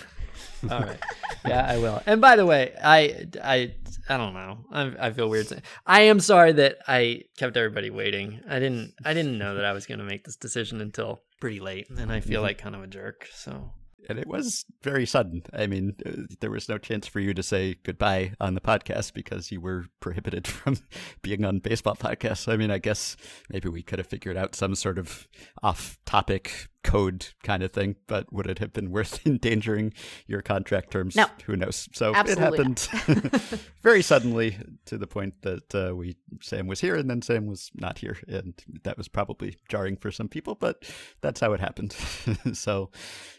all 0.70 0.80
right. 0.80 0.98
Yeah, 1.46 1.66
I 1.66 1.78
will. 1.78 2.02
And 2.06 2.20
by 2.20 2.36
the 2.36 2.46
way, 2.46 2.74
I 2.82 3.26
I 3.42 3.74
I 4.08 4.16
don't 4.16 4.34
know. 4.34 4.58
I, 4.72 5.08
I 5.08 5.10
feel 5.12 5.28
weird. 5.28 5.48
Saying, 5.48 5.62
I 5.86 6.02
am 6.02 6.20
sorry 6.20 6.52
that 6.52 6.78
I 6.86 7.22
kept 7.36 7.56
everybody 7.56 7.90
waiting. 7.90 8.40
I 8.48 8.58
didn't 8.58 8.94
I 9.04 9.14
didn't 9.14 9.38
know 9.38 9.54
that 9.54 9.64
I 9.64 9.72
was 9.72 9.86
going 9.86 9.98
to 9.98 10.04
make 10.04 10.24
this 10.24 10.36
decision 10.36 10.80
until 10.80 11.22
pretty 11.40 11.60
late, 11.60 11.88
and 11.90 12.10
I 12.10 12.20
feel 12.20 12.38
mm-hmm. 12.38 12.46
like 12.46 12.58
kind 12.58 12.74
of 12.74 12.82
a 12.82 12.86
jerk. 12.86 13.28
So 13.32 13.72
and 14.08 14.18
it 14.18 14.26
was 14.26 14.64
very 14.82 15.06
sudden. 15.06 15.42
I 15.52 15.66
mean, 15.66 15.94
uh, 16.04 16.34
there 16.40 16.50
was 16.50 16.68
no 16.68 16.78
chance 16.78 17.06
for 17.06 17.20
you 17.20 17.34
to 17.34 17.42
say 17.42 17.76
goodbye 17.82 18.32
on 18.40 18.54
the 18.54 18.60
podcast 18.60 19.12
because 19.12 19.52
you 19.52 19.60
were 19.60 19.86
prohibited 20.00 20.46
from 20.48 20.78
being 21.22 21.44
on 21.44 21.58
baseball 21.58 21.94
podcasts. 21.96 22.50
I 22.50 22.56
mean, 22.56 22.70
I 22.70 22.78
guess 22.78 23.16
maybe 23.50 23.68
we 23.68 23.82
could 23.82 23.98
have 23.98 24.08
figured 24.08 24.36
out 24.36 24.54
some 24.54 24.74
sort 24.74 24.98
of 24.98 25.28
off 25.62 25.98
topic 26.06 26.68
code 26.84 27.26
kind 27.42 27.62
of 27.62 27.72
thing, 27.72 27.96
but 28.06 28.32
would 28.32 28.46
it 28.46 28.58
have 28.58 28.72
been 28.72 28.90
worth 28.90 29.20
endangering 29.26 29.92
your 30.26 30.42
contract 30.42 30.90
terms? 30.90 31.16
No. 31.16 31.26
Who 31.46 31.56
knows? 31.56 31.88
So 31.92 32.14
Absolutely 32.14 32.60
it 32.72 32.88
happened 32.88 33.60
very 33.82 34.02
suddenly 34.02 34.56
to 34.86 34.98
the 34.98 35.06
point 35.06 35.42
that 35.42 35.74
uh, 35.74 35.94
we 35.94 36.16
Sam 36.40 36.66
was 36.66 36.80
here 36.80 36.96
and 36.96 37.08
then 37.08 37.22
Sam 37.22 37.46
was 37.46 37.70
not 37.74 37.98
here, 37.98 38.18
and 38.28 38.54
that 38.84 38.96
was 38.96 39.08
probably 39.08 39.56
jarring 39.68 39.96
for 39.96 40.10
some 40.10 40.28
people, 40.28 40.54
but 40.54 40.84
that's 41.20 41.40
how 41.40 41.52
it 41.52 41.60
happened. 41.60 41.92
so 42.52 42.90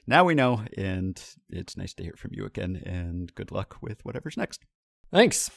now 0.08 0.24
we 0.24 0.36
know, 0.36 0.64
and 0.78 1.22
it's 1.50 1.78
nice 1.78 1.94
to 1.96 2.04
hear 2.04 2.16
from 2.18 2.32
you 2.34 2.46
again, 2.46 2.82
and 2.86 3.34
good 3.36 3.52
luck 3.52 3.78
with 3.82 4.04
whatever's 4.06 4.38
next. 4.38 4.66
Thanks. 5.12 5.50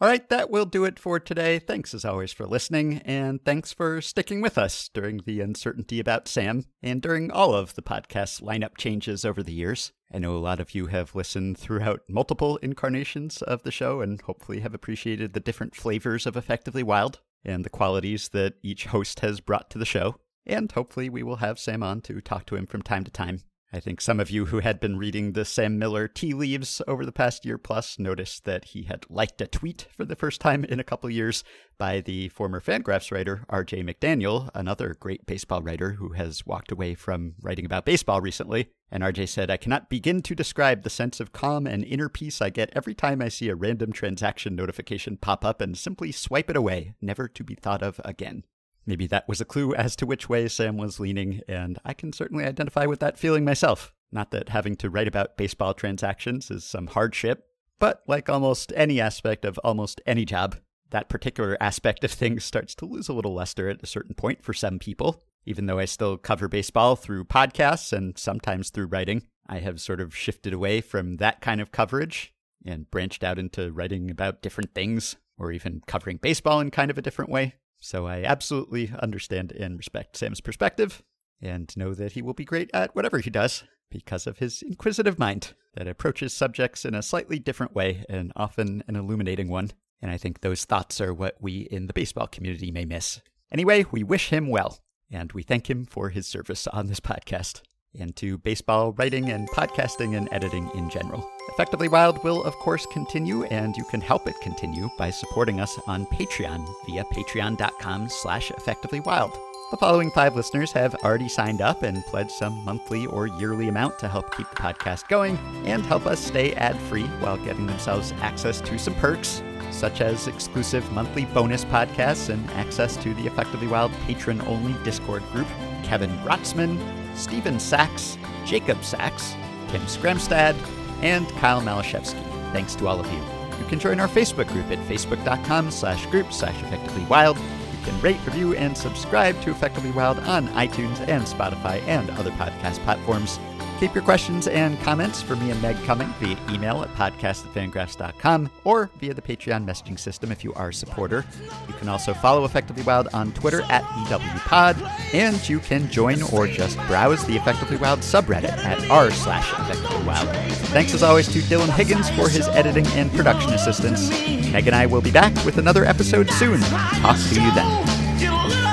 All 0.00 0.08
right, 0.08 0.28
that 0.28 0.50
will 0.50 0.66
do 0.66 0.84
it 0.84 0.98
for 0.98 1.20
today. 1.20 1.60
Thanks 1.60 1.94
as 1.94 2.04
always 2.04 2.32
for 2.32 2.46
listening, 2.46 2.98
and 3.04 3.42
thanks 3.44 3.72
for 3.72 4.00
sticking 4.00 4.40
with 4.40 4.58
us 4.58 4.90
during 4.92 5.18
the 5.24 5.40
uncertainty 5.40 6.00
about 6.00 6.26
Sam 6.26 6.64
and 6.82 7.00
during 7.00 7.30
all 7.30 7.54
of 7.54 7.74
the 7.76 7.80
podcast's 7.80 8.40
lineup 8.40 8.76
changes 8.76 9.24
over 9.24 9.40
the 9.40 9.52
years. 9.52 9.92
I 10.12 10.18
know 10.18 10.36
a 10.36 10.38
lot 10.38 10.58
of 10.58 10.74
you 10.74 10.86
have 10.86 11.14
listened 11.14 11.58
throughout 11.58 12.02
multiple 12.08 12.56
incarnations 12.56 13.40
of 13.42 13.62
the 13.62 13.70
show 13.70 14.00
and 14.00 14.20
hopefully 14.20 14.60
have 14.60 14.74
appreciated 14.74 15.32
the 15.32 15.40
different 15.40 15.76
flavors 15.76 16.26
of 16.26 16.36
Effectively 16.36 16.82
Wild 16.82 17.20
and 17.44 17.64
the 17.64 17.70
qualities 17.70 18.30
that 18.30 18.54
each 18.64 18.86
host 18.86 19.20
has 19.20 19.40
brought 19.40 19.70
to 19.70 19.78
the 19.78 19.86
show. 19.86 20.16
And 20.44 20.70
hopefully, 20.72 21.08
we 21.08 21.22
will 21.22 21.36
have 21.36 21.58
Sam 21.58 21.84
on 21.84 22.00
to 22.02 22.20
talk 22.20 22.46
to 22.46 22.56
him 22.56 22.66
from 22.66 22.82
time 22.82 23.04
to 23.04 23.12
time 23.12 23.42
I 23.74 23.80
think 23.80 24.00
some 24.00 24.20
of 24.20 24.30
you 24.30 24.46
who 24.46 24.60
had 24.60 24.78
been 24.78 24.98
reading 24.98 25.32
the 25.32 25.44
Sam 25.44 25.80
Miller 25.80 26.06
tea 26.06 26.32
leaves 26.32 26.80
over 26.86 27.04
the 27.04 27.10
past 27.10 27.44
year 27.44 27.58
plus 27.58 27.98
noticed 27.98 28.44
that 28.44 28.66
he 28.66 28.84
had 28.84 29.04
liked 29.10 29.40
a 29.40 29.48
tweet 29.48 29.88
for 29.96 30.04
the 30.04 30.14
first 30.14 30.40
time 30.40 30.62
in 30.62 30.78
a 30.78 30.84
couple 30.84 31.10
years 31.10 31.42
by 31.76 32.00
the 32.00 32.28
former 32.28 32.60
Fangraphs 32.60 33.10
writer 33.10 33.44
R.J. 33.48 33.82
McDaniel, 33.82 34.48
another 34.54 34.94
great 34.94 35.26
baseball 35.26 35.60
writer 35.60 35.94
who 35.94 36.10
has 36.10 36.46
walked 36.46 36.70
away 36.70 36.94
from 36.94 37.34
writing 37.42 37.64
about 37.64 37.84
baseball 37.84 38.20
recently. 38.20 38.68
And 38.92 39.02
RJ 39.02 39.28
said, 39.28 39.50
I 39.50 39.56
cannot 39.56 39.90
begin 39.90 40.22
to 40.22 40.36
describe 40.36 40.84
the 40.84 40.88
sense 40.88 41.18
of 41.18 41.32
calm 41.32 41.66
and 41.66 41.82
inner 41.82 42.08
peace 42.08 42.40
I 42.40 42.50
get 42.50 42.70
every 42.76 42.94
time 42.94 43.20
I 43.20 43.28
see 43.28 43.48
a 43.48 43.56
random 43.56 43.90
transaction 43.90 44.54
notification 44.54 45.16
pop 45.16 45.44
up 45.44 45.60
and 45.60 45.76
simply 45.76 46.12
swipe 46.12 46.48
it 46.48 46.56
away, 46.56 46.94
never 47.02 47.26
to 47.26 47.42
be 47.42 47.56
thought 47.56 47.82
of 47.82 48.00
again. 48.04 48.44
Maybe 48.86 49.06
that 49.06 49.28
was 49.28 49.40
a 49.40 49.46
clue 49.46 49.74
as 49.74 49.96
to 49.96 50.06
which 50.06 50.28
way 50.28 50.48
Sam 50.48 50.76
was 50.76 51.00
leaning, 51.00 51.40
and 51.48 51.78
I 51.84 51.94
can 51.94 52.12
certainly 52.12 52.44
identify 52.44 52.86
with 52.86 53.00
that 53.00 53.18
feeling 53.18 53.44
myself. 53.44 53.92
Not 54.12 54.30
that 54.30 54.50
having 54.50 54.76
to 54.76 54.90
write 54.90 55.08
about 55.08 55.36
baseball 55.36 55.74
transactions 55.74 56.50
is 56.50 56.64
some 56.64 56.88
hardship, 56.88 57.46
but 57.78 58.02
like 58.06 58.28
almost 58.28 58.72
any 58.76 59.00
aspect 59.00 59.44
of 59.44 59.58
almost 59.64 60.00
any 60.06 60.24
job, 60.24 60.56
that 60.90 61.08
particular 61.08 61.56
aspect 61.60 62.04
of 62.04 62.12
things 62.12 62.44
starts 62.44 62.74
to 62.76 62.86
lose 62.86 63.08
a 63.08 63.12
little 63.12 63.34
luster 63.34 63.68
at 63.68 63.82
a 63.82 63.86
certain 63.86 64.14
point 64.14 64.42
for 64.42 64.52
some 64.52 64.78
people. 64.78 65.22
Even 65.46 65.66
though 65.66 65.78
I 65.78 65.84
still 65.84 66.16
cover 66.16 66.48
baseball 66.48 66.96
through 66.96 67.24
podcasts 67.24 67.92
and 67.92 68.16
sometimes 68.16 68.70
through 68.70 68.86
writing, 68.86 69.24
I 69.46 69.58
have 69.58 69.80
sort 69.80 70.00
of 70.00 70.14
shifted 70.14 70.52
away 70.52 70.80
from 70.80 71.16
that 71.16 71.40
kind 71.40 71.60
of 71.60 71.72
coverage 71.72 72.32
and 72.64 72.90
branched 72.90 73.24
out 73.24 73.38
into 73.38 73.72
writing 73.72 74.10
about 74.10 74.40
different 74.40 74.74
things 74.74 75.16
or 75.36 75.52
even 75.52 75.82
covering 75.86 76.16
baseball 76.18 76.60
in 76.60 76.70
kind 76.70 76.90
of 76.90 76.96
a 76.96 77.02
different 77.02 77.30
way. 77.30 77.54
So 77.84 78.06
I 78.06 78.22
absolutely 78.24 78.90
understand 78.98 79.52
and 79.52 79.76
respect 79.76 80.16
Sam's 80.16 80.40
perspective 80.40 81.02
and 81.42 81.70
know 81.76 81.92
that 81.92 82.12
he 82.12 82.22
will 82.22 82.32
be 82.32 82.46
great 82.46 82.70
at 82.72 82.96
whatever 82.96 83.18
he 83.18 83.28
does 83.28 83.64
because 83.90 84.26
of 84.26 84.38
his 84.38 84.62
inquisitive 84.62 85.18
mind 85.18 85.52
that 85.74 85.86
approaches 85.86 86.32
subjects 86.32 86.86
in 86.86 86.94
a 86.94 87.02
slightly 87.02 87.38
different 87.38 87.74
way 87.74 88.06
and 88.08 88.32
often 88.36 88.82
an 88.88 88.96
illuminating 88.96 89.50
one. 89.50 89.70
And 90.00 90.10
I 90.10 90.16
think 90.16 90.40
those 90.40 90.64
thoughts 90.64 90.98
are 90.98 91.12
what 91.12 91.36
we 91.40 91.68
in 91.70 91.86
the 91.86 91.92
baseball 91.92 92.26
community 92.26 92.70
may 92.70 92.86
miss. 92.86 93.20
Anyway, 93.52 93.84
we 93.92 94.02
wish 94.02 94.30
him 94.30 94.48
well, 94.48 94.78
and 95.10 95.30
we 95.32 95.42
thank 95.42 95.68
him 95.68 95.84
for 95.84 96.08
his 96.08 96.26
service 96.26 96.66
on 96.68 96.86
this 96.86 97.00
podcast 97.00 97.60
and 97.98 98.14
to 98.16 98.38
baseball 98.38 98.92
writing 98.92 99.30
and 99.30 99.48
podcasting 99.50 100.16
and 100.16 100.28
editing 100.32 100.70
in 100.74 100.90
general. 100.90 101.28
Effectively 101.50 101.88
Wild 101.88 102.22
will, 102.24 102.42
of 102.44 102.54
course, 102.56 102.86
continue, 102.86 103.44
and 103.44 103.76
you 103.76 103.84
can 103.84 104.00
help 104.00 104.26
it 104.26 104.34
continue 104.42 104.88
by 104.98 105.10
supporting 105.10 105.60
us 105.60 105.78
on 105.86 106.06
Patreon 106.06 106.66
via 106.86 107.04
patreon.com 107.04 108.08
slash 108.08 108.50
effectivelywild. 108.50 109.36
The 109.70 109.78
following 109.78 110.10
five 110.10 110.36
listeners 110.36 110.72
have 110.72 110.94
already 110.96 111.28
signed 111.28 111.60
up 111.60 111.82
and 111.82 112.04
pledged 112.06 112.30
some 112.30 112.64
monthly 112.64 113.06
or 113.06 113.26
yearly 113.26 113.68
amount 113.68 113.98
to 114.00 114.08
help 114.08 114.36
keep 114.36 114.48
the 114.50 114.56
podcast 114.56 115.08
going 115.08 115.38
and 115.64 115.84
help 115.84 116.06
us 116.06 116.20
stay 116.20 116.52
ad-free 116.54 117.06
while 117.20 117.38
getting 117.38 117.66
themselves 117.66 118.12
access 118.20 118.60
to 118.60 118.78
some 118.78 118.94
perks, 118.96 119.42
such 119.70 120.00
as 120.00 120.28
exclusive 120.28 120.88
monthly 120.92 121.24
bonus 121.26 121.64
podcasts 121.64 122.28
and 122.28 122.48
access 122.50 122.96
to 122.98 123.14
the 123.14 123.26
Effectively 123.26 123.66
Wild 123.66 123.90
patron-only 124.06 124.74
Discord 124.84 125.22
group. 125.32 125.48
Kevin 125.82 126.10
Rotzman, 126.18 126.78
Stephen 127.14 127.58
Sachs, 127.58 128.18
Jacob 128.44 128.82
Sachs, 128.84 129.34
Tim 129.68 129.82
Skramstad, 129.82 130.54
and 131.02 131.28
Kyle 131.30 131.60
Malashevsky. 131.60 132.22
Thanks 132.52 132.74
to 132.76 132.86
all 132.86 133.00
of 133.00 133.10
you. 133.12 133.18
You 133.58 133.64
can 133.66 133.78
join 133.78 134.00
our 134.00 134.08
Facebook 134.08 134.48
group 134.48 134.70
at 134.70 134.78
facebook.com 134.88 135.70
slash 135.70 136.06
group 136.06 136.32
slash 136.32 136.60
effectively 136.62 137.04
wild. 137.04 137.38
You 137.38 137.84
can 137.84 138.00
rate, 138.00 138.20
review, 138.26 138.54
and 138.54 138.76
subscribe 138.76 139.40
to 139.42 139.50
Effectively 139.50 139.90
Wild 139.90 140.18
on 140.20 140.48
iTunes 140.48 141.00
and 141.08 141.24
Spotify 141.24 141.82
and 141.86 142.10
other 142.10 142.30
podcast 142.32 142.78
platforms. 142.84 143.38
Keep 143.80 143.94
your 143.94 144.04
questions 144.04 144.46
and 144.46 144.78
comments 144.80 145.20
for 145.20 145.34
me 145.36 145.50
and 145.50 145.60
Meg 145.60 145.76
coming 145.84 146.08
via 146.20 146.38
email 146.50 146.82
at 146.82 146.88
podcast 146.94 147.44
at 147.44 147.52
fangraphs.com 147.52 148.48
or 148.62 148.88
via 149.00 149.12
the 149.12 149.20
Patreon 149.20 149.66
messaging 149.66 149.98
system 149.98 150.30
if 150.30 150.44
you 150.44 150.54
are 150.54 150.68
a 150.68 150.74
supporter. 150.74 151.24
You 151.66 151.74
can 151.74 151.88
also 151.88 152.14
follow 152.14 152.44
Effectively 152.44 152.84
Wild 152.84 153.08
on 153.12 153.32
Twitter 153.32 153.62
at 153.62 153.82
EWPod, 153.82 154.80
and 155.12 155.48
you 155.48 155.58
can 155.58 155.90
join 155.90 156.22
or 156.32 156.46
just 156.46 156.76
browse 156.86 157.24
the 157.26 157.36
Effectively 157.36 157.76
Wild 157.76 158.00
subreddit 158.00 158.56
at 158.64 158.88
r 158.90 159.10
slash 159.10 159.52
Effectively 159.52 160.06
Wild. 160.06 160.28
Thanks 160.68 160.94
as 160.94 161.02
always 161.02 161.26
to 161.32 161.40
Dylan 161.40 161.72
Higgins 161.74 162.08
for 162.10 162.28
his 162.28 162.46
editing 162.48 162.86
and 162.88 163.12
production 163.12 163.52
assistance. 163.52 164.08
Meg 164.52 164.66
and 164.68 164.76
I 164.76 164.86
will 164.86 165.02
be 165.02 165.10
back 165.10 165.34
with 165.44 165.58
another 165.58 165.84
episode 165.84 166.30
soon. 166.30 166.60
Talk 166.60 167.16
to 167.16 167.34
you 167.34 167.54
then. 167.54 168.63